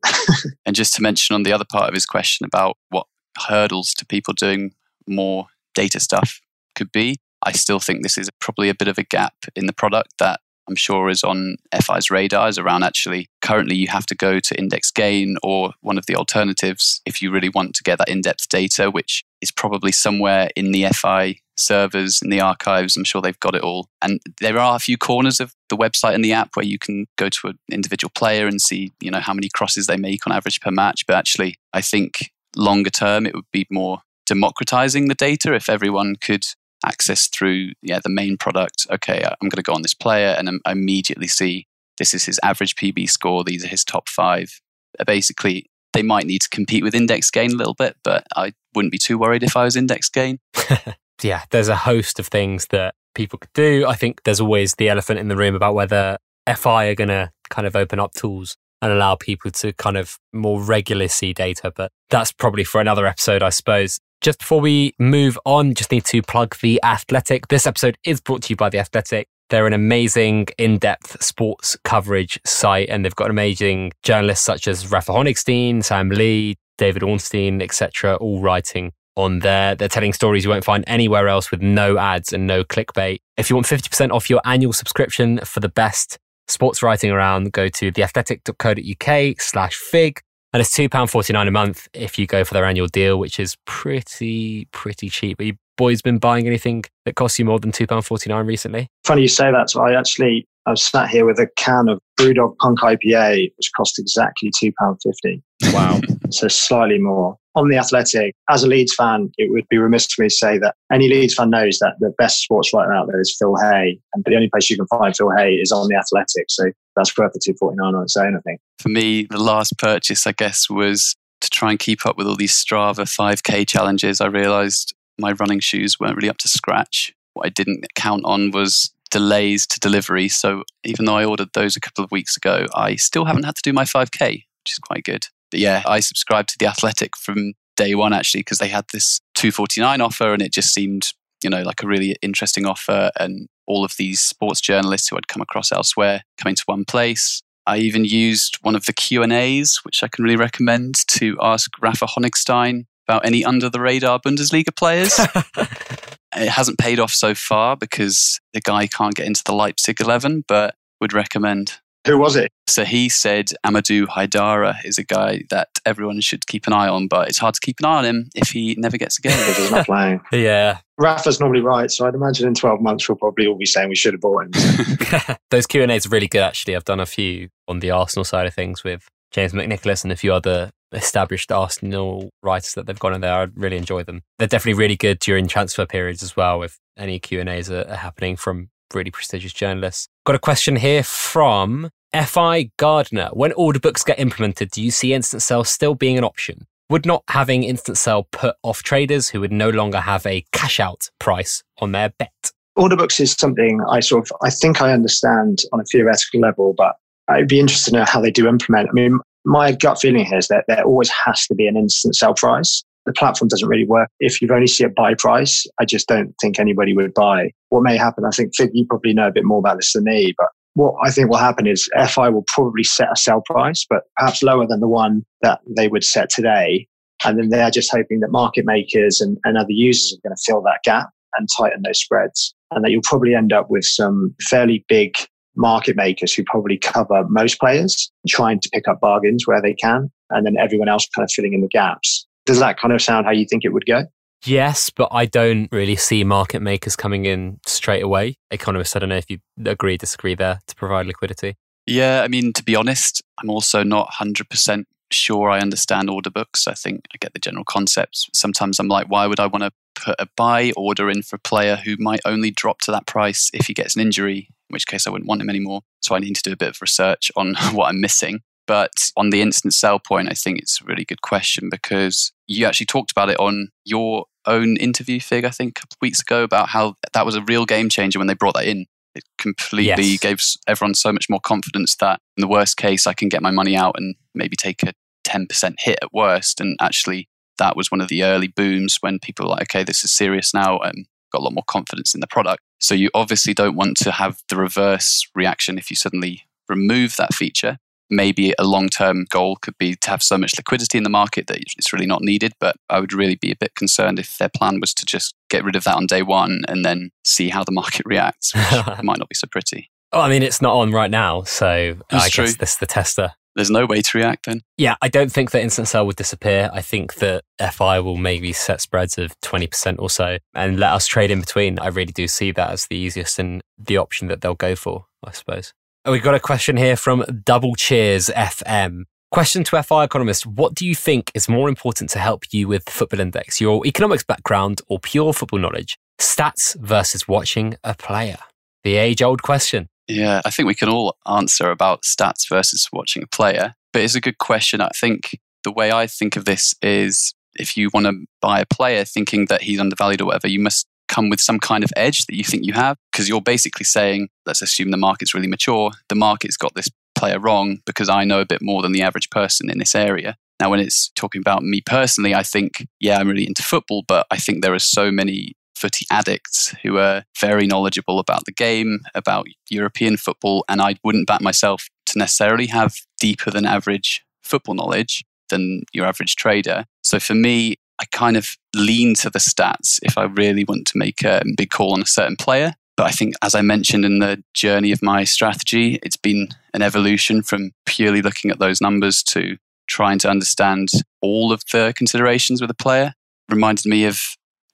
and 0.66 0.76
just 0.76 0.96
to 0.96 1.02
mention 1.02 1.36
on 1.36 1.44
the 1.44 1.54
other 1.54 1.66
part 1.70 1.88
of 1.88 1.94
his 1.94 2.06
question 2.06 2.46
about 2.46 2.78
what 2.90 3.06
hurdles 3.48 3.94
to 3.96 4.06
people 4.06 4.34
doing 4.34 4.72
more 5.08 5.48
data 5.76 6.00
stuff 6.00 6.42
could 6.76 6.92
be, 6.92 7.18
I 7.44 7.52
still 7.52 7.80
think 7.80 8.04
this 8.04 8.18
is 8.18 8.30
probably 8.40 8.70
a 8.70 8.76
bit 8.76 8.88
of 8.88 8.98
a 8.98 9.04
gap 9.04 9.34
in 9.56 9.66
the 9.66 9.74
product 9.74 10.14
that 10.20 10.40
I'm 10.68 10.76
sure 10.76 11.10
is 11.10 11.24
on 11.24 11.58
FI's 11.84 12.10
radars 12.10 12.58
around 12.58 12.84
actually 12.84 13.28
currently 13.42 13.76
you 13.76 13.88
have 13.88 14.06
to 14.06 14.16
go 14.16 14.40
to 14.40 14.58
index 14.58 14.92
gain 14.92 15.36
or 15.44 15.74
one 15.82 15.98
of 15.98 16.06
the 16.06 16.16
alternatives 16.16 17.02
if 17.06 17.22
you 17.22 17.32
really 17.32 17.50
want 17.50 17.76
to 17.76 17.84
get 17.84 17.98
that 17.98 18.10
in-depth 18.10 18.48
data, 18.48 18.90
which 18.90 19.24
is 19.42 19.52
probably 19.52 19.92
somewhere 19.92 20.50
in 20.56 20.72
the 20.72 20.86
FI 20.94 21.38
servers 21.58 22.22
in 22.22 22.30
the 22.30 22.42
archives. 22.42 22.98
I'm 22.98 23.04
sure 23.04 23.22
they've 23.22 23.40
got 23.40 23.56
it 23.56 23.62
all. 23.62 23.88
And 24.02 24.20
there 24.40 24.58
are 24.58 24.76
a 24.76 24.80
few 24.80 24.98
corners 24.98 25.40
of 25.40 25.54
the 25.70 25.78
website 25.78 26.16
and 26.16 26.24
the 26.24 26.34
app 26.34 26.56
where 26.56 26.66
you 26.66 26.80
can 26.80 27.08
go 27.18 27.30
to 27.30 27.48
an 27.48 27.60
individual 27.72 28.12
player 28.14 28.48
and 28.48 28.62
see, 28.62 28.92
you 29.00 29.12
know, 29.12 29.20
how 29.20 29.34
many 29.34 29.50
crosses 29.50 29.88
they 29.88 29.98
make 29.98 30.26
on 30.28 30.34
average 30.34 30.62
per 30.62 30.72
match. 30.72 31.06
But 31.06 31.16
actually, 31.16 31.56
I 31.74 31.82
think 31.82 32.32
longer 32.56 32.90
term, 32.90 33.26
it 33.26 33.36
would 33.36 33.52
be 33.52 33.68
more 33.70 34.00
democratizing 34.26 35.08
the 35.08 35.16
data 35.16 35.54
if 35.54 35.70
everyone 35.70 36.16
could 36.16 36.46
access 36.86 37.28
through 37.28 37.72
yeah 37.82 38.00
the 38.04 38.10
main 38.10 38.38
product 38.38 38.88
okay 38.90 39.24
i'm 39.24 39.50
going 39.50 39.58
to 39.58 39.62
go 39.62 39.74
on 39.74 39.84
this 39.84 39.94
player 39.94 40.36
and 40.38 40.62
i 40.66 40.72
immediately 40.72 41.28
see 41.28 41.68
this 42.00 42.14
is 42.14 42.26
his 42.26 42.40
average 42.44 42.76
pb 42.76 43.08
score 43.10 43.44
these 43.44 43.64
are 43.64 43.68
his 43.68 43.84
top 43.84 44.10
five 44.10 44.60
basically 45.06 45.70
they 45.94 46.04
might 46.04 46.26
need 46.26 46.42
to 46.42 46.50
compete 46.50 46.84
with 46.84 46.96
index 46.96 47.30
gain 47.30 47.52
a 47.52 47.56
little 47.56 47.74
bit 47.74 47.96
but 48.04 48.26
i 48.36 48.52
wouldn't 48.76 48.92
be 48.92 48.98
too 48.98 49.18
worried 49.18 49.44
if 49.44 49.56
i 49.56 49.64
was 49.64 49.76
index 49.76 50.10
gain 50.10 50.40
yeah, 51.24 51.44
there's 51.52 51.68
a 51.68 51.76
host 51.76 52.20
of 52.20 52.28
things 52.28 52.68
that 52.68 52.96
people 53.16 53.40
could 53.40 53.54
do. 53.54 53.86
I 53.88 53.96
think 53.96 54.24
there's 54.24 54.42
always 54.42 54.76
the 54.76 54.90
elephant 54.90 55.20
in 55.20 55.28
the 55.28 55.36
room 55.36 55.56
about 55.56 55.76
whether 55.76 56.18
FI 56.48 56.88
are 56.88 56.96
going 56.96 57.10
to 57.10 57.32
kind 57.50 57.68
of 57.68 57.76
open 57.76 58.00
up 58.00 58.14
tools 58.14 58.56
and 58.82 58.92
allow 58.92 59.16
people 59.16 59.52
to 59.52 59.74
kind 59.74 59.98
of 59.98 60.18
more 60.34 60.62
regularly 60.62 61.08
see 61.08 61.34
data. 61.34 61.72
But 61.76 61.92
that's 62.10 62.32
probably 62.32 62.64
for 62.64 62.82
another 62.82 63.06
episode, 63.06 63.44
I 63.44 63.50
suppose. 63.50 64.00
Just 64.22 64.40
before 64.40 64.62
we 64.62 64.94
move 65.00 65.38
on, 65.46 65.74
just 65.74 65.92
need 65.92 66.06
to 66.06 66.22
plug 66.22 66.56
The 66.62 66.80
Athletic. 66.84 67.48
This 67.48 67.66
episode 67.66 67.98
is 68.04 68.22
brought 68.22 68.44
to 68.44 68.50
you 68.52 68.56
by 68.56 68.70
The 68.70 68.80
Athletic. 68.80 69.28
They're 69.52 69.68
an 69.68 69.74
amazing 69.74 70.48
in 70.58 70.78
depth 70.78 71.22
sports 71.22 71.78
coverage 71.84 72.40
site, 72.46 72.88
and 72.88 73.04
they've 73.04 73.14
got 73.14 73.30
amazing 73.30 73.92
journalists 74.02 74.46
such 74.46 74.66
as 74.66 74.90
Rafa 74.90 75.12
Honigstein, 75.12 75.84
Sam 75.84 76.08
Lee, 76.08 76.56
David 76.78 77.04
Ornstein, 77.04 77.62
etc., 77.62 78.16
all 78.16 78.40
writing 78.40 78.94
on 79.18 79.40
there. 79.40 79.76
They're 79.76 79.90
telling 79.90 80.14
stories 80.14 80.46
you 80.46 80.50
won't 80.50 80.64
find 80.64 80.86
anywhere 80.88 81.28
else 81.28 81.52
with 81.52 81.62
no 81.62 81.98
ads 81.98 82.32
and 82.32 82.48
no 82.48 82.64
clickbait. 82.64 83.20
If 83.36 83.50
you 83.50 83.58
want 83.58 83.68
50% 83.68 84.12
off 84.12 84.30
your 84.30 84.40
annual 84.46 84.72
subscription 84.72 85.40
for 85.40 85.60
the 85.60 85.68
best 85.68 86.18
sports 86.48 86.82
writing 86.82 87.12
around, 87.12 87.52
go 87.52 87.68
to 87.68 87.92
theathletic.co.uk 87.92 89.42
slash 89.42 89.76
fig. 89.76 90.22
And 90.54 90.62
it's 90.62 90.76
£2.49 90.78 91.48
a 91.48 91.52
month 91.52 91.90
if 91.94 92.18
you 92.18 92.26
go 92.26 92.46
for 92.46 92.54
their 92.54 92.66
annual 92.66 92.88
deal, 92.88 93.20
which 93.20 93.38
is 93.38 93.58
pretty, 93.66 94.66
pretty 94.72 95.10
cheap. 95.10 95.42
Are 95.42 95.44
you 95.44 95.56
boys 95.78 96.02
been 96.02 96.18
buying 96.18 96.48
anything 96.48 96.84
that 97.06 97.16
costs 97.16 97.40
you 97.40 97.46
more 97.46 97.60
than 97.60 97.72
£2.49 97.72 98.46
recently? 98.46 98.88
Funny 99.06 99.24
you 99.24 99.28
say 99.28 99.52
that. 99.52 99.70
So 99.70 99.82
I 99.82 99.98
actually, 99.98 100.48
I 100.66 100.72
was 100.72 100.84
sat 100.84 101.10
here 101.10 101.26
with 101.26 101.40
a 101.40 101.48
can 101.58 101.90
of 101.90 102.00
Brewdog 102.20 102.58
Punk 102.58 102.80
IPA, 102.80 103.52
which 103.58 103.72
cost 103.76 104.00
exactly 104.00 104.52
£2.50. 104.64 105.42
Wow. 105.74 106.00
so 106.30 106.48
slightly 106.48 107.00
more 107.00 107.38
on 107.56 107.70
the 107.70 107.78
Athletic, 107.78 108.34
as 108.50 108.64
a 108.64 108.68
Leeds 108.68 108.94
fan, 108.96 109.32
it 109.38 109.52
would 109.52 109.68
be 109.70 109.78
remiss 109.78 110.08
for 110.08 110.22
me 110.22 110.30
to 110.30 110.34
say 110.34 110.58
that 110.58 110.76
any 110.92 111.10
Leeds 111.10 111.36
fan 111.36 111.50
knows 111.50 111.80
that 111.80 111.96
the 112.00 112.14
best 112.18 112.42
sports 112.42 112.74
writer 112.74 112.94
out 112.94 113.08
there 113.08 113.20
is 113.20 113.36
Phil 113.38 113.56
Hay, 113.58 114.00
and 114.14 114.24
the 114.24 114.36
only 114.36 114.50
place 114.50 114.70
you 114.70 114.78
can 114.78 114.88
find 114.88 115.16
Phil 115.16 115.32
Hay 115.36 115.56
is 115.56 115.72
on 115.72 115.88
the 115.88 115.96
Athletic. 115.96 116.46
So 116.50 116.72
that's 116.96 117.16
worth 117.18 117.34
the 117.34 117.42
two 117.44 117.54
forty 117.60 117.78
nine 117.78 117.96
on 117.96 118.04
its 118.04 118.16
own, 118.16 118.36
I 118.36 118.40
think. 118.42 118.60
For 118.80 118.90
me, 118.90 119.24
the 119.30 119.42
last 119.42 119.78
purchase, 119.78 120.26
I 120.26 120.32
guess, 120.32 120.70
was 120.70 121.16
to 121.42 121.50
try 121.50 121.72
and 121.72 121.80
keep 121.80 122.06
up 122.06 122.18
with 122.18 122.28
all 122.28 122.36
these 122.36 122.54
Strava 122.54 123.08
five 123.08 123.44
k 123.44 123.66
challenges. 123.66 124.22
I 124.22 124.28
realised 124.28 124.94
my 125.22 125.32
running 125.34 125.60
shoes 125.60 126.00
weren't 126.00 126.16
really 126.16 126.30
up 126.30 126.40
to 126.40 126.48
scratch. 126.48 127.14
What 127.34 127.46
I 127.46 127.50
didn't 127.50 127.86
count 127.96 128.24
on 128.26 128.52
was 128.52 128.94
delays 129.10 129.68
to 129.68 129.80
delivery. 129.80 130.28
So 130.28 130.64
even 130.84 131.06
though 131.06 131.16
I 131.16 131.26
ordered 131.26 131.50
those 131.54 131.76
a 131.76 131.82
couple 131.82 132.04
of 132.04 132.12
weeks 132.12 132.36
ago, 132.36 132.66
I 132.74 132.96
still 132.96 133.26
haven't 133.26 133.44
had 133.44 133.56
to 133.56 133.62
do 133.62 133.74
my 133.74 133.84
5K, 133.84 134.30
which 134.30 134.72
is 134.72 134.80
quite 134.80 135.04
good. 135.04 135.28
But 135.52 135.60
yeah, 135.60 135.84
I 135.86 136.00
subscribed 136.00 136.50
to 136.50 136.56
the 136.58 136.68
Athletic 136.68 137.16
from 137.16 137.54
day 137.76 137.96
one 137.96 138.14
actually 138.14 138.42
because 138.42 138.58
they 138.58 138.68
had 138.68 138.86
this 138.92 139.20
249 139.36 140.02
offer 140.02 140.34
and 140.34 140.42
it 140.42 140.52
just 140.52 140.74
seemed 140.74 141.14
you 141.44 141.50
know 141.50 141.64
like 141.64 141.82
a 141.82 141.88
really 141.88 142.16
interesting 142.22 142.66
offer 142.66 143.12
and 143.20 143.48
all 143.66 143.86
of 143.86 143.96
these 143.98 144.20
sports 144.20 144.60
journalists 144.60 145.08
who 145.08 145.18
I'd 145.18 145.28
come 145.28 145.42
across 145.42 145.72
elsewhere 145.72 146.24
coming 146.38 146.56
to 146.56 146.64
one 146.66 146.86
place. 146.86 147.42
I 147.68 147.78
even 147.78 148.06
used 148.06 148.58
one 148.62 148.76
of 148.76 148.86
the 148.86 148.94
Q&As 148.94 149.80
which 149.84 150.04
I 150.04 150.08
can 150.08 150.24
really 150.24 150.36
recommend 150.36 150.96
to 151.08 151.38
ask 151.42 151.72
Rafa 151.82 152.06
Honigstein 152.06 152.86
about 153.12 153.26
any 153.26 153.44
under 153.44 153.70
the 153.70 153.80
radar 153.80 154.20
Bundesliga 154.20 154.74
players. 154.74 155.20
it 156.36 156.48
hasn't 156.50 156.78
paid 156.78 156.98
off 156.98 157.12
so 157.12 157.36
far 157.36 157.76
because 157.76 158.40
the 158.54 158.62
guy 158.62 158.88
can't 158.88 159.16
get 159.16 159.28
into 159.28 159.44
the 159.44 159.54
Leipzig 159.54 160.00
11 160.00 160.46
but 160.48 160.76
would 161.02 161.12
recommend 161.12 161.80
who 162.08 162.18
was 162.18 162.36
it? 162.36 162.52
So 162.66 162.84
he 162.84 163.10
said 163.10 163.50
Amadou 163.64 164.08
Haidara 164.08 164.78
is 164.84 164.98
a 164.98 165.04
guy 165.04 165.44
that 165.52 165.68
everyone 165.86 166.20
should 166.22 166.48
keep 166.48 166.66
an 166.66 166.74
eye 166.74 166.88
on, 166.88 167.08
but 167.08 167.28
it's 167.28 167.38
hard 167.38 167.54
to 167.54 167.60
keep 167.62 167.80
an 167.80 167.86
eye 167.86 167.98
on 167.98 168.06
him 168.06 168.30
if 168.34 168.50
he 168.50 168.74
never 168.80 168.98
gets 168.98 169.20
a 169.20 169.22
game. 169.22 169.38
Because 169.38 169.58
he's 169.58 169.72
not 169.72 169.86
playing. 169.86 170.20
yeah. 170.32 170.80
Rafa's 170.98 171.40
normally 171.40 171.62
right, 171.62 171.92
so 171.92 172.08
I'd 172.08 172.16
imagine 172.16 172.48
in 172.48 172.56
12 172.56 172.82
months 172.82 173.08
we'll 173.08 173.18
probably 173.18 173.46
all 173.46 173.56
be 173.56 173.68
saying 173.68 173.90
we 173.90 173.96
should 173.96 174.16
have 174.16 174.22
bought 174.22 174.46
him. 174.46 175.36
Those 175.52 175.68
Q&As 175.68 176.08
are 176.08 176.10
really 176.10 176.28
good, 176.28 176.42
actually. 176.42 176.76
I've 176.76 176.86
done 176.86 177.00
a 177.00 177.06
few 177.06 177.50
on 177.68 177.82
the 177.82 177.92
Arsenal 177.92 178.24
side 178.24 178.48
of 178.48 178.56
things 178.56 178.84
with 178.84 179.08
James 179.30 179.54
McNicholas 179.54 180.04
and 180.04 180.12
a 180.12 180.16
few 180.16 180.34
other 180.34 180.72
established 180.92 181.52
Arsenal 181.52 182.30
writers 182.44 182.74
that 182.74 182.86
they've 182.86 183.00
gone 183.00 183.14
in 183.14 183.22
there. 183.22 183.34
I 183.34 183.48
really 183.56 183.78
enjoy 183.78 184.04
them. 184.04 184.22
They're 184.38 184.48
definitely 184.48 184.80
really 184.80 184.98
good 184.98 185.20
during 185.20 185.48
transfer 185.48 185.86
periods 185.86 186.24
as 186.24 186.36
well, 186.36 186.64
if 186.64 186.80
any 186.98 187.20
Q&As 187.20 187.72
are, 187.72 187.88
are 187.88 187.96
happening 187.96 188.36
from 188.36 188.70
really 188.94 189.12
prestigious 189.12 189.54
journalists. 189.54 190.08
Got 190.26 190.36
a 190.36 190.40
question 190.40 190.76
here 190.76 191.04
from 191.04 191.90
Fi 192.14 192.72
Gardner. 192.78 193.30
When 193.34 193.54
order 193.54 193.80
books 193.80 194.04
get 194.04 194.20
implemented, 194.20 194.72
do 194.72 194.82
you 194.82 194.92
see 194.92 195.14
instant 195.14 195.42
sell 195.42 195.64
still 195.64 195.96
being 195.96 196.18
an 196.18 196.24
option? 196.24 196.68
Would 196.90 197.06
not 197.06 197.24
having 197.30 197.64
instant 197.64 197.98
sell 197.98 198.28
put 198.32 198.56
off 198.64 198.84
traders 198.84 199.30
who 199.30 199.40
would 199.40 199.52
no 199.52 199.70
longer 199.70 200.00
have 200.00 200.26
a 200.26 200.44
cash 200.52 200.80
out 200.80 201.10
price 201.20 201.64
on 201.80 201.94
their 201.94 202.10
bet? 202.10 202.52
Order 202.76 202.98
books 202.98 203.20
is 203.20 203.32
something 203.32 203.82
I 203.90 204.02
sort 204.02 204.30
of 204.30 204.38
I 204.42 204.50
think 204.50 204.82
I 204.82 204.92
understand 204.92 205.60
on 205.72 205.80
a 205.80 205.84
theoretical 205.86 206.42
level, 206.42 206.74
but 206.74 206.96
I'd 207.30 207.48
be 207.48 207.60
interested 207.60 207.92
to 207.92 207.98
know 207.98 208.06
how 208.06 208.20
they 208.20 208.32
do 208.32 208.48
implement. 208.48 208.90
I 208.90 208.92
mean, 208.92 209.20
my 209.46 209.72
gut 209.72 210.00
feeling 210.00 210.26
here 210.26 210.38
is 210.38 210.48
that 210.48 210.66
there 210.68 210.84
always 210.84 211.12
has 211.26 211.46
to 211.48 211.56
be 211.56 211.68
an 211.68 211.78
instant 211.78 212.16
sell 212.16 212.34
price 212.34 212.84
the 213.06 213.14
platform 213.14 213.48
doesn't 213.48 213.68
really 213.68 213.86
work. 213.86 214.10
If 214.20 214.42
you've 214.42 214.52
only 214.52 214.68
see 214.68 214.84
a 214.84 214.90
buy 214.90 215.16
price, 215.16 215.66
I 215.80 215.86
just 215.86 216.08
don't 216.08 216.34
think 216.40 216.60
anybody 216.60 216.94
would 216.94 217.14
buy. 217.14 217.52
What 217.70 217.84
may 217.84 217.98
happen, 217.98 218.26
I 218.26 218.30
think, 218.30 218.56
Fig, 218.56 218.72
you 218.74 218.86
probably 218.86 219.14
know 219.14 219.28
a 219.28 219.32
bit 219.32 219.44
more 219.44 219.60
about 219.60 219.78
this 219.78 219.94
than 219.94 220.04
me, 220.04 220.34
but 220.38 220.48
what 220.74 220.96
I 221.04 221.12
think 221.12 221.30
will 221.30 221.38
happen 221.38 221.68
is 221.68 221.90
FI 222.08 222.30
will 222.30 222.46
probably 222.48 222.84
set 222.84 223.10
a 223.12 223.16
sell 223.16 223.42
price, 223.42 223.86
but 223.90 224.04
perhaps 224.18 224.44
lower 224.44 224.68
than 224.68 224.80
the 224.80 224.88
one 224.88 225.24
that 225.42 225.60
they 225.76 225.88
would 225.88 226.04
set 226.04 226.30
today. 226.30 226.88
And 227.26 227.38
then 227.38 227.50
they're 227.50 227.72
just 227.72 227.92
hoping 227.92 228.20
that 228.22 228.32
market 228.32 228.66
makers 228.66 229.20
and, 229.20 229.38
and 229.44 229.58
other 229.58 229.72
users 229.72 230.18
are 230.18 230.28
going 230.28 230.36
to 230.36 230.44
fill 230.46 230.62
that 230.62 230.80
gap 230.84 231.10
and 231.36 231.48
tighten 231.58 231.82
those 231.84 232.00
spreads. 232.00 232.54
And 232.72 232.84
that 232.86 232.92
you'll 232.92 233.02
probably 233.04 233.36
end 233.36 233.52
up 233.52 233.70
with 233.70 233.84
some 233.84 234.34
fairly 234.50 234.86
big 234.88 235.16
market 235.56 235.96
makers 235.96 236.34
who 236.34 236.44
probably 236.44 236.78
cover 236.78 237.26
most 237.30 237.60
players, 237.60 238.12
trying 238.28 238.60
to 238.60 238.70
pick 238.74 238.88
up 238.88 239.00
bargains 239.00 239.46
where 239.46 239.62
they 239.62 239.74
can, 239.74 240.12
and 240.30 240.46
then 240.46 240.58
everyone 240.58 240.90
else 240.90 241.08
kind 241.16 241.24
of 241.24 241.32
filling 241.32 241.54
in 241.54 241.62
the 241.62 241.68
gaps. 241.68 242.26
Does 242.46 242.60
that 242.60 242.80
kind 242.80 242.94
of 242.94 243.02
sound 243.02 243.26
how 243.26 243.32
you 243.32 243.46
think 243.46 243.66
it 243.66 243.70
would 243.70 243.86
go? 243.86 244.04
Yes, 244.44 244.90
but 244.90 245.10
I 245.12 245.26
don't 245.26 245.70
really 245.72 245.96
see 245.96 246.24
market 246.24 246.62
makers 246.62 246.96
coming 246.96 247.26
in 247.26 247.60
straight 247.66 248.04
away. 248.04 248.38
Economists, 248.50 248.96
I 248.96 249.00
don't 249.00 249.10
know 249.10 249.18
if 249.18 249.30
you 249.30 249.40
agree, 249.66 249.98
disagree 249.98 250.34
there 250.34 250.60
to 250.66 250.76
provide 250.76 251.06
liquidity. 251.06 251.58
Yeah, 251.86 252.22
I 252.24 252.28
mean, 252.28 252.54
to 252.54 252.64
be 252.64 252.76
honest, 252.76 253.22
I'm 253.40 253.50
also 253.50 253.84
not 253.84 254.10
100% 254.20 254.86
sure 255.12 255.50
I 255.50 255.60
understand 255.60 256.10
order 256.10 256.30
books. 256.30 256.68
I 256.68 256.74
think 256.74 257.06
I 257.14 257.18
get 257.20 257.34
the 257.34 257.40
general 257.40 257.66
concepts. 257.66 258.30
Sometimes 258.34 258.80
I'm 258.80 258.88
like, 258.88 259.08
why 259.08 259.28
would 259.28 259.40
I 259.40 259.48
want 259.48 259.64
to 259.64 259.72
put 259.94 260.16
a 260.18 260.28
buy 260.36 260.72
order 260.76 261.10
in 261.10 261.22
for 261.22 261.36
a 261.36 261.40
player 261.40 261.76
who 261.76 261.96
might 262.00 262.22
only 262.26 262.50
drop 262.50 262.80
to 262.82 262.92
that 262.92 263.06
price 263.06 263.52
if 263.54 263.68
he 263.68 263.74
gets 263.74 263.96
an 263.96 264.02
injury, 264.02 264.50
in 264.72 264.74
which 264.74 264.88
case 264.88 265.06
I 265.06 265.10
wouldn't 265.10 265.28
want 265.28 265.42
him 265.42 265.50
anymore. 265.50 265.82
So 266.02 266.16
I 266.16 266.20
need 266.20 266.36
to 266.36 266.42
do 266.42 266.54
a 266.54 266.58
bit 266.58 266.70
of 266.70 266.82
research 266.82 267.32
on 267.36 267.56
what 267.74 267.88
I'm 267.88 268.02
missing. 268.02 268.42
But 268.68 269.12
on 269.18 269.32
the 269.32 269.42
instant 269.42 269.74
sell 269.74 270.00
point, 270.00 270.30
I 270.30 270.34
think 270.34 270.60
it's 270.60 270.80
a 270.82 270.86
really 270.86 271.04
good 271.04 271.22
question 271.22 271.70
because 271.70 272.32
you 272.48 272.66
actually 272.66 272.86
talked 272.86 273.12
about 273.12 273.30
it 273.30 273.40
on 273.40 273.70
your 273.84 274.26
own 274.46 274.78
interview 274.78 275.20
fig, 275.20 275.46
I 275.46 275.50
think, 275.50 275.72
a 275.72 275.82
couple 275.82 275.96
of 275.96 276.02
weeks 276.02 276.22
ago 276.22 276.44
about 276.44 276.70
how 276.70 276.96
that 277.14 277.26
was 277.26 277.36
a 277.36 277.42
real 277.42 277.66
game 277.66 277.90
changer 277.90 278.18
when 278.18 278.28
they 278.28 278.34
brought 278.34 278.56
that 278.56 278.68
in. 278.68 278.86
It 279.14 279.24
completely 279.38 280.04
yes. 280.04 280.20
gave 280.20 280.42
everyone 280.68 280.94
so 280.94 281.12
much 281.12 281.26
more 281.30 281.42
confidence 281.42 281.96
that 281.98 282.22
in 282.38 282.42
the 282.42 282.48
worst 282.48 282.78
case, 282.78 283.06
I 283.08 283.14
can 283.14 283.28
get 283.28 283.42
my 283.42 283.52
money 283.52 283.76
out 283.76 283.96
and 283.98 284.16
maybe 284.34 284.56
take 284.56 284.84
a 284.84 284.94
10% 285.28 285.76
hit 285.80 286.00
at 286.02 286.14
worst. 286.14 286.62
And 286.62 286.78
actually, 286.80 287.28
that 287.58 287.76
was 287.76 287.92
one 287.92 288.00
of 288.00 288.08
the 288.08 288.24
early 288.24 288.48
booms 288.48 288.98
when 289.02 289.20
people 289.20 289.46
were 289.46 289.52
like, 289.52 289.64
okay, 289.64 289.84
this 289.84 290.04
is 290.04 290.12
serious 290.12 290.54
now 290.54 290.80
and 290.80 291.06
got 291.32 291.42
a 291.42 291.44
lot 291.44 291.54
more 291.54 291.64
confidence 291.68 292.14
in 292.14 292.22
the 292.22 292.28
product. 292.28 292.62
So 292.80 292.96
you 292.96 293.10
obviously 293.14 293.54
don't 293.54 293.76
want 293.76 293.98
to 293.98 294.12
have 294.12 294.42
the 294.50 294.56
reverse 294.56 295.28
reaction 295.36 295.78
if 295.78 295.90
you 295.90 295.96
suddenly 295.96 296.44
remove 296.70 297.16
that 297.18 297.34
feature 297.34 297.78
maybe 298.12 298.54
a 298.60 298.64
long 298.64 298.90
term 298.90 299.26
goal 299.30 299.56
could 299.56 299.78
be 299.80 299.96
to 299.96 300.10
have 300.10 300.22
so 300.22 300.38
much 300.38 300.54
liquidity 300.58 300.98
in 300.98 301.04
the 301.04 301.10
market 301.10 301.48
that 301.48 301.58
it's 301.78 301.94
really 301.94 302.06
not 302.06 302.22
needed. 302.22 302.52
But 302.60 302.76
I 302.90 303.00
would 303.00 303.14
really 303.14 303.36
be 303.36 303.52
a 303.52 303.56
bit 303.56 303.74
concerned 303.74 304.20
if 304.20 304.38
their 304.38 304.50
plan 304.50 304.80
was 304.80 304.94
to 304.96 305.06
just 305.06 305.34
get 305.50 305.64
rid 305.64 305.76
of 305.76 305.86
that 305.86 305.96
on 305.96 306.06
day 306.06 306.22
one 306.22 306.62
and 306.68 306.86
then 306.86 307.10
see 307.24 307.50
how 307.50 307.64
the 307.64 307.72
market 307.72 308.04
reacts, 308.06 308.54
which 308.54 308.64
might 309.04 309.18
not 309.18 309.30
be 309.30 309.36
so 309.36 309.48
pretty. 309.50 309.90
Oh, 310.12 310.20
I 310.20 310.30
mean, 310.30 310.44
it's 310.44 310.62
not 310.62 310.76
on 310.76 310.92
right 310.92 311.10
now. 311.10 311.44
So 311.44 311.96
I 312.12 312.30
true. 312.30 312.46
guess 312.46 312.58
this 312.58 312.74
is 312.74 312.78
the 312.78 312.86
tester. 312.86 313.32
There's 313.56 313.70
no 313.70 313.86
way 313.86 314.02
to 314.02 314.18
react 314.18 314.46
then. 314.46 314.62
Yeah, 314.78 314.96
I 315.02 315.10
don't 315.10 315.32
think 315.32 315.52
that 315.52 315.62
instant 315.62 315.88
sell 315.88 316.06
would 316.06 316.16
disappear. 316.16 316.70
I 316.74 316.82
think 316.82 317.16
that 317.16 317.44
FI 317.60 318.00
will 318.00 318.18
maybe 318.18 318.54
set 318.54 318.82
spreads 318.82 319.18
of 319.18 319.40
20% 319.42 319.98
or 320.00 320.10
so 320.10 320.38
and 320.54 320.80
let 320.80 320.94
us 320.94 321.06
trade 321.06 321.32
in 321.32 321.42
between. 321.42 321.78
I 321.80 321.88
really 321.88 322.14
do 322.14 322.28
see 322.28 322.52
that 322.52 322.70
as 322.70 322.88
the 322.88 322.96
easiest 322.96 323.40
and 323.40 323.62
the 323.78 323.98
option 323.98 324.28
that 324.30 324.42
they'll 324.42 324.54
go 324.56 324.76
for, 324.76 325.06
I 325.24 325.32
suppose. 325.32 325.74
We've 326.06 326.24
got 326.24 326.34
a 326.34 326.40
question 326.40 326.78
here 326.78 326.96
from 326.96 327.24
Double 327.44 327.76
Cheers 327.76 328.28
FM. 328.30 329.04
Question 329.32 329.64
to 329.66 329.82
FI 329.84 330.04
economist 330.04 330.48
What 330.48 330.74
do 330.74 330.86
you 330.86 330.96
think 330.96 331.32
is 331.36 331.48
more 331.48 331.70
important 331.70 332.10
to 332.12 332.20
help 332.20 332.46
you 332.52 332.68
with 332.68 332.90
Football 332.90 333.20
Index, 333.20 333.62
your 333.62 333.86
economics 333.86 334.24
background 334.24 334.82
or 334.88 335.00
pure 335.00 335.32
football 335.32 335.60
knowledge? 335.60 335.98
Stats 336.20 336.76
versus 336.80 337.28
watching 337.28 337.76
a 337.84 337.94
player? 337.94 338.38
The 338.84 338.96
age 338.96 339.22
old 339.22 339.44
question. 339.44 339.90
Yeah, 340.12 340.42
I 340.44 340.50
think 340.50 340.68
we 340.68 340.76
can 340.76 340.90
all 340.90 341.16
answer 341.26 341.72
about 341.72 342.04
stats 342.04 342.50
versus 342.50 342.90
watching 342.92 343.24
a 343.24 343.28
player, 343.28 343.76
but 343.94 344.02
it's 344.02 344.16
a 344.16 344.22
good 344.22 344.38
question. 344.38 344.82
I 344.82 344.90
think 344.94 345.40
the 345.64 345.72
way 345.72 345.92
I 345.92 346.06
think 346.06 346.36
of 346.36 346.46
this 346.46 346.76
is 346.82 347.34
if 347.56 347.78
you 347.78 347.90
want 347.94 348.08
to 348.08 348.26
buy 348.42 348.60
a 348.60 348.66
player 348.66 349.06
thinking 349.06 349.46
that 349.46 349.62
he's 349.62 349.80
undervalued 349.80 350.22
or 350.22 350.26
whatever, 350.26 350.48
you 350.48 350.60
must 350.60 350.86
come 351.08 351.30
with 351.30 351.40
some 351.40 351.60
kind 351.60 351.84
of 351.84 351.92
edge 351.96 352.26
that 352.26 352.36
you 352.36 352.44
think 352.44 352.66
you 352.66 352.74
have 352.74 352.98
because 353.12 353.30
you're 353.30 353.42
basically 353.42 353.86
saying, 353.86 354.30
let's 354.46 354.62
assume 354.62 354.92
the 354.92 354.98
market's 354.98 355.34
really 355.34 355.48
mature. 355.48 355.92
The 356.10 356.16
market's 356.16 356.58
got 356.58 356.74
this 356.76 356.90
player 357.16 357.40
wrong 357.40 357.80
because 357.86 358.10
I 358.10 358.24
know 358.24 358.42
a 358.42 358.46
bit 358.46 358.62
more 358.62 358.82
than 358.82 358.92
the 358.92 359.02
average 359.02 359.30
person 359.30 359.70
in 359.70 359.78
this 359.78 359.96
area. 359.96 360.36
Now, 360.60 360.70
when 360.70 360.80
it's 360.80 361.10
talking 361.16 361.40
about 361.40 361.64
me 361.64 361.82
personally, 361.86 362.36
I 362.36 362.44
think, 362.44 362.86
yeah, 363.00 363.18
I'm 363.18 363.28
really 363.28 363.48
into 363.48 363.64
football, 363.64 364.04
but 364.08 364.28
I 364.30 364.38
think 364.38 364.62
there 364.62 364.74
are 364.74 364.80
so 364.80 365.10
many 365.10 365.54
footy 365.82 366.06
addicts 366.12 366.76
who 366.84 366.98
are 367.00 367.24
very 367.40 367.66
knowledgeable 367.66 368.20
about 368.20 368.46
the 368.46 368.52
game, 368.52 369.00
about 369.16 369.48
European 369.70 370.16
football, 370.16 370.64
and 370.70 370.82
I 370.82 370.96
wouldn't 371.04 371.28
back 371.28 371.42
myself 371.42 371.90
to 372.08 372.20
necessarily 372.20 372.68
have 372.68 372.96
deeper 373.20 373.50
than 373.50 373.66
average 373.66 374.24
football 374.44 374.76
knowledge 374.76 375.24
than 375.50 375.84
your 375.92 376.06
average 376.06 376.36
trader. 376.36 376.86
So 377.04 377.20
for 377.20 377.34
me, 377.34 377.76
I 378.00 378.06
kind 378.12 378.38
of 378.38 378.50
lean 378.76 379.16
to 379.16 379.30
the 379.30 379.40
stats 379.40 380.00
if 380.04 380.18
I 380.18 380.24
really 380.24 380.64
want 380.64 380.88
to 380.88 380.98
make 380.98 381.24
a 381.24 381.42
big 381.58 381.72
call 381.72 381.94
on 381.94 382.02
a 382.02 382.06
certain 382.06 382.36
player. 382.36 382.74
But 382.98 383.08
I 383.08 383.12
think, 383.12 383.36
as 383.42 383.56
I 383.56 383.62
mentioned 383.62 384.06
in 384.06 384.20
the 384.20 384.44
journey 384.54 384.92
of 384.92 385.02
my 385.02 385.24
strategy, 385.24 386.00
it's 386.04 386.18
been 386.18 386.50
an 386.74 386.82
evolution 386.82 387.42
from 387.42 387.72
purely 387.86 388.22
looking 388.22 388.52
at 388.52 388.60
those 388.60 388.82
numbers 388.82 389.24
to 389.24 389.58
trying 389.88 390.20
to 390.20 390.30
understand 390.30 390.90
all 391.22 391.52
of 391.52 391.64
the 391.72 391.94
considerations 391.96 392.62
with 392.62 392.70
a 392.70 392.76
player. 392.76 393.14
Reminded 393.50 393.86
me 393.86 394.06
of 394.06 394.22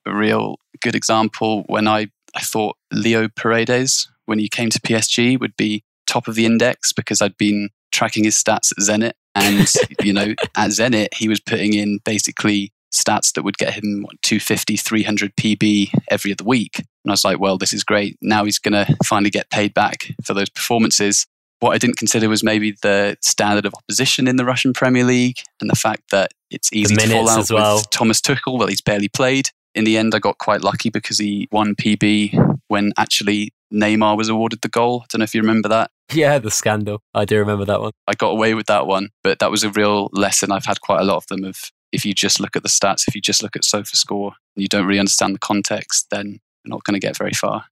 a 0.07 0.15
real 0.15 0.57
good 0.81 0.95
example 0.95 1.63
when 1.67 1.87
I, 1.87 2.07
I 2.35 2.41
thought 2.41 2.77
Leo 2.91 3.27
Paredes, 3.27 4.09
when 4.25 4.39
he 4.39 4.49
came 4.49 4.69
to 4.69 4.79
PSG, 4.79 5.39
would 5.39 5.55
be 5.57 5.83
top 6.05 6.27
of 6.27 6.35
the 6.35 6.45
index 6.45 6.93
because 6.93 7.21
I'd 7.21 7.37
been 7.37 7.69
tracking 7.91 8.23
his 8.23 8.41
stats 8.41 8.71
at 8.71 8.79
Zenit. 8.79 9.13
And, 9.35 9.67
you 10.03 10.13
know, 10.13 10.33
at 10.55 10.69
Zenit, 10.71 11.13
he 11.13 11.27
was 11.27 11.39
putting 11.39 11.73
in 11.73 11.99
basically 12.05 12.71
stats 12.93 13.33
that 13.33 13.43
would 13.43 13.57
get 13.57 13.73
him 13.73 14.03
what, 14.03 14.21
250, 14.21 14.77
300 14.77 15.35
PB 15.35 15.91
every 16.09 16.31
other 16.31 16.43
week. 16.43 16.79
And 16.79 17.11
I 17.11 17.11
was 17.11 17.23
like, 17.23 17.39
well, 17.39 17.57
this 17.57 17.73
is 17.73 17.83
great. 17.83 18.17
Now 18.21 18.45
he's 18.45 18.59
going 18.59 18.73
to 18.73 18.95
finally 19.05 19.29
get 19.29 19.49
paid 19.49 19.73
back 19.73 20.11
for 20.23 20.33
those 20.33 20.49
performances. 20.49 21.25
What 21.59 21.71
I 21.71 21.77
didn't 21.77 21.97
consider 21.97 22.29
was 22.29 22.43
maybe 22.43 22.75
the 22.81 23.17
standard 23.21 23.65
of 23.65 23.73
opposition 23.73 24.27
in 24.27 24.35
the 24.35 24.45
Russian 24.45 24.73
Premier 24.73 25.03
League 25.03 25.39
and 25.59 25.69
the 25.69 25.75
fact 25.75 26.11
that 26.11 26.31
it's 26.51 26.71
easy 26.71 26.95
to 26.95 27.07
fall 27.07 27.29
out 27.29 27.49
well. 27.49 27.77
with 27.77 27.89
Thomas 27.89 28.21
Tuchel, 28.21 28.59
that 28.59 28.69
he's 28.69 28.81
barely 28.81 29.09
played. 29.09 29.49
In 29.77 29.83
the 29.83 29.95
end, 29.95 30.15
I 30.15 30.19
got 30.19 30.39
quite 30.39 30.61
lucky 30.61 30.89
because 30.89 31.19
he 31.19 31.47
won 31.51 31.75
PB 31.75 32.57
when 32.67 32.93
actually 32.97 33.53
Neymar 33.71 34.17
was 34.17 34.27
awarded 34.27 34.61
the 34.61 34.69
goal. 34.69 35.01
I 35.03 35.05
don't 35.09 35.19
know 35.19 35.23
if 35.23 35.35
you 35.35 35.41
remember 35.41 35.69
that. 35.69 35.91
Yeah, 36.11 36.39
the 36.39 36.49
scandal. 36.49 37.03
I 37.13 37.25
do 37.25 37.37
remember 37.37 37.63
that 37.65 37.79
one. 37.79 37.91
I 38.07 38.15
got 38.15 38.29
away 38.29 38.55
with 38.55 38.65
that 38.65 38.87
one, 38.87 39.09
but 39.23 39.37
that 39.37 39.51
was 39.51 39.63
a 39.63 39.69
real 39.69 40.09
lesson. 40.13 40.51
I've 40.51 40.65
had 40.65 40.81
quite 40.81 41.01
a 41.01 41.03
lot 41.03 41.17
of 41.17 41.27
them 41.27 41.43
of 41.43 41.71
if 41.91 42.07
you 42.07 42.15
just 42.15 42.39
look 42.39 42.55
at 42.55 42.63
the 42.63 42.69
stats, 42.69 43.07
if 43.07 43.13
you 43.13 43.21
just 43.21 43.43
look 43.43 43.55
at 43.55 43.61
SofaScore 43.61 44.31
and 44.55 44.63
you 44.63 44.67
don't 44.67 44.87
really 44.87 44.99
understand 44.99 45.35
the 45.35 45.39
context, 45.39 46.07
then 46.09 46.39
you're 46.63 46.71
not 46.73 46.83
going 46.83 46.99
to 46.99 46.99
get 46.99 47.15
very 47.15 47.33
far. 47.33 47.65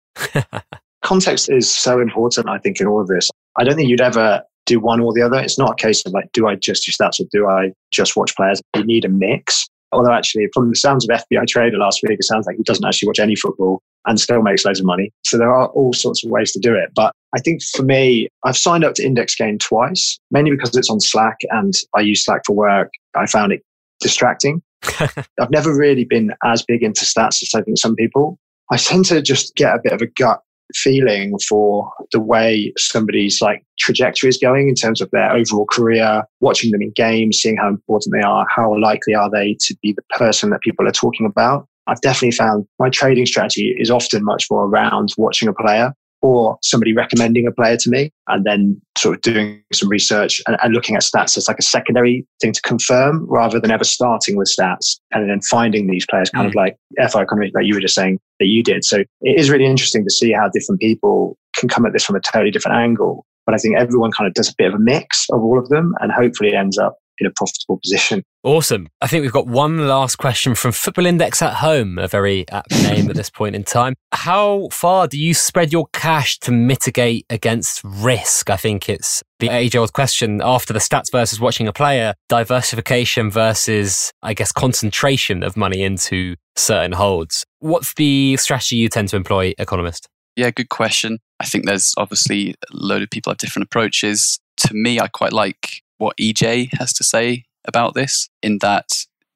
context 1.02 1.50
is 1.50 1.68
so 1.68 2.00
important, 2.00 2.48
I 2.48 2.60
think, 2.60 2.80
in 2.80 2.86
all 2.86 3.02
of 3.02 3.08
this. 3.08 3.32
I 3.58 3.64
don't 3.64 3.76
think 3.76 3.90
you'd 3.90 4.00
ever 4.00 4.44
do 4.68 4.80
one 4.80 5.00
or 5.00 5.12
the 5.12 5.24
other. 5.24 5.40
It's 5.40 5.58
not 5.58 5.72
a 5.72 5.76
case 5.76 6.06
of 6.06 6.14
like, 6.14 6.32
do 6.34 6.48
I 6.48 6.54
just 6.54 6.86
do 6.86 6.92
stats 6.92 7.20
or 7.20 7.26
do 7.32 7.48
I 7.48 7.72
just 7.90 8.16
watch 8.16 8.36
players? 8.36 8.62
You 8.76 8.84
need 8.84 9.06
a 9.06 9.10
mix. 9.10 9.68
Although 9.96 10.14
actually, 10.14 10.48
from 10.54 10.70
the 10.70 10.76
sounds 10.76 11.08
of 11.08 11.18
FBI 11.32 11.48
Trader 11.48 11.78
last 11.78 12.02
week, 12.04 12.20
it 12.20 12.24
sounds 12.24 12.46
like 12.46 12.58
he 12.58 12.64
doesn't 12.64 12.86
actually 12.86 13.08
watch 13.08 13.20
any 13.20 13.36
football 13.36 13.82
and 14.06 14.20
still 14.20 14.42
makes 14.42 14.66
loads 14.66 14.80
of 14.80 14.86
money. 14.86 15.12
So 15.24 15.38
there 15.38 15.52
are 15.52 15.68
all 15.70 15.94
sorts 15.94 16.24
of 16.24 16.30
ways 16.30 16.52
to 16.54 16.60
do 16.60 16.76
it. 16.76 16.92
But 16.96 17.12
I 17.36 17.40
think 17.40 17.64
for 17.64 17.84
me, 17.84 18.28
I've 18.44 18.58
signed 18.58 18.84
up 18.84 18.94
to 18.96 19.04
Index 19.04 19.36
Gain 19.36 19.58
twice, 19.58 20.20
mainly 20.32 20.52
because 20.52 20.76
it's 20.76 20.90
on 20.90 21.00
Slack 21.00 21.38
and 21.50 21.74
I 21.96 22.02
use 22.02 22.24
Slack 22.24 22.42
for 22.46 22.56
work. 22.56 22.92
I 23.16 23.26
found 23.26 23.52
it 23.52 23.64
distracting. 24.00 24.62
I've 25.00 25.50
never 25.50 25.76
really 25.76 26.06
been 26.06 26.32
as 26.44 26.64
big 26.64 26.84
into 26.84 27.06
stats 27.06 27.42
as 27.42 27.52
I 27.56 27.62
think 27.62 27.80
some 27.80 27.96
people. 27.96 28.38
I 28.72 28.78
tend 28.78 29.06
to 29.06 29.22
just 29.22 29.56
get 29.56 29.76
a 29.76 29.80
bit 29.84 29.94
of 29.94 30.02
a 30.02 30.08
gut 30.08 30.42
feeling 30.74 31.38
for 31.48 31.92
the 32.12 32.20
way 32.20 32.74
somebody's 32.78 33.42
like 33.42 33.64
trajectory 33.80 34.30
is 34.30 34.38
going 34.38 34.68
in 34.68 34.76
terms 34.76 35.02
of 35.02 35.10
their 35.12 35.32
overall 35.32 35.66
career, 35.66 36.24
watching 36.40 36.72
them 36.72 36.82
in 36.82 36.92
games, 36.96 37.38
seeing 37.38 37.58
how 37.58 37.68
important 37.68 38.14
they 38.14 38.26
are, 38.26 38.46
how 38.50 38.78
likely 38.80 39.14
are 39.14 39.30
they 39.30 39.56
to 39.62 39.76
be 39.82 39.94
the 39.94 40.04
person 40.18 40.50
that 40.50 40.62
people 40.62 40.88
are 40.88 40.92
talking 40.92 41.26
about. 41.26 41.68
I've 41.88 42.02
definitely 42.02 42.32
found 42.32 42.66
my 42.80 42.90
trading 42.90 43.26
strategy 43.26 43.76
is 43.78 43.92
often 43.92 44.24
much 44.24 44.48
more 44.50 44.66
around 44.66 45.14
watching 45.18 45.48
a 45.48 45.54
player 45.54 45.94
or 46.26 46.58
somebody 46.64 46.92
recommending 46.92 47.46
a 47.46 47.52
player 47.52 47.78
to 47.78 47.90
me 47.90 48.12
and 48.28 48.44
then 48.46 48.82
sort 48.98 49.16
of 49.16 49.22
doing 49.22 49.62
some 49.72 49.88
research 49.90 50.42
and, 50.48 50.58
and, 50.64 50.74
looking 50.74 50.96
at 50.96 51.04
stats 51.04 51.38
as 51.38 51.48
like 51.48 51.60
a 51.60 51.64
secondary 51.64 52.26
thing 52.42 52.52
to 52.52 52.62
confirm 52.62 53.26
rather 53.30 53.60
than 53.60 53.70
ever 53.70 53.84
starting 53.84 54.36
with 54.36 54.52
stats 54.52 55.00
and 55.12 55.30
then 55.30 55.40
finding 55.42 55.86
these 55.86 56.06
players 56.10 56.32
kind 56.32 56.48
mm. 56.48 56.50
of 56.50 56.56
like 56.56 56.78
FI 56.98 57.22
economy 57.22 57.52
like 57.54 57.66
you 57.66 57.76
were 57.76 57.80
just 57.80 57.94
saying 57.94 58.20
that 58.40 58.48
you 58.48 58.64
did. 58.64 58.84
So 58.84 59.04
it 59.22 59.40
is 59.40 59.50
really 59.50 59.66
interesting 59.66 60.04
to 60.04 60.12
see 60.12 60.32
how 60.32 60.50
different 60.54 60.82
people 60.82 61.38
can 61.56 61.70
come 61.70 61.86
at 61.86 61.94
this 61.94 62.04
from 62.04 62.16
a 62.16 62.22
totally 62.22 62.52
different 62.52 62.78
angle. 62.78 63.26
But 63.46 63.56
I 63.56 63.58
think 63.58 63.78
everyone 63.78 64.12
kind 64.12 64.28
of 64.28 64.34
does 64.34 64.50
a 64.50 64.54
bit 64.58 64.68
of 64.68 64.74
a 64.74 64.80
mix 64.80 65.28
of 65.32 65.42
all 65.42 65.60
of 65.60 65.70
them 65.70 65.94
and 66.00 66.12
hopefully 66.12 66.56
ends 66.56 66.78
up 66.78 66.98
in 67.20 67.28
a 67.28 67.32
profitable 67.32 67.80
position. 67.82 68.24
Awesome. 68.44 68.88
I 69.02 69.08
think 69.08 69.24
we've 69.24 69.32
got 69.32 69.48
one 69.48 69.88
last 69.88 70.18
question 70.18 70.54
from 70.54 70.72
Football 70.72 71.08
Index 71.08 71.42
at 71.42 71.56
Home, 71.56 71.98
a 71.98 72.08
very 72.08 72.48
apt 72.50 72.72
name 72.84 73.10
at 73.10 73.16
this 73.16 73.30
point 73.30 73.56
in 73.56 73.64
time. 73.64 73.96
How 74.12 74.70
far 74.72 75.08
do 75.08 75.18
you 75.18 75.34
spread 75.34 75.72
your 75.72 75.88
cash 75.94 76.38
to 76.40 76.52
mitigate 76.52 77.26
against 77.30 77.82
risk? 77.84 78.50
I 78.50 78.58
think 78.58 78.88
it's 78.88 79.24
the 79.40 79.50
age 79.50 79.76
old 79.76 79.94
question 79.94 80.42
after 80.44 80.74
the 80.74 80.80
stats 80.80 81.12
versus 81.12 81.40
watching 81.40 81.68
a 81.68 81.74
player, 81.74 82.14
diversification 82.30 83.32
versus, 83.32 84.12
I 84.22 84.34
guess, 84.34 84.52
concentration 84.52 85.42
of 85.42 85.58
money 85.58 85.82
into 85.82 86.36
certain 86.56 86.92
holds. 86.92 87.46
What's 87.60 87.96
the 87.96 88.38
strategy 88.38 88.76
you 88.76 88.90
tend 88.90 89.10
to 89.10 89.16
employ, 89.16 89.54
economist? 89.58 90.08
Yeah, 90.36 90.52
good 90.52 90.70
question. 90.70 91.20
I 91.40 91.46
think 91.46 91.66
there's 91.66 91.94
obviously 91.98 92.52
a 92.52 92.76
load 92.76 93.02
of 93.02 93.10
people 93.10 93.32
have 93.32 93.38
different 93.38 93.66
approaches. 93.66 94.40
To 94.58 94.74
me, 94.74 95.00
I 95.00 95.08
quite 95.08 95.34
like 95.34 95.82
what 95.98 96.18
EJ 96.18 96.70
has 96.78 96.94
to 96.94 97.04
say 97.04 97.46
about 97.68 97.94
this, 97.94 98.30
in 98.44 98.60
that 98.60 98.88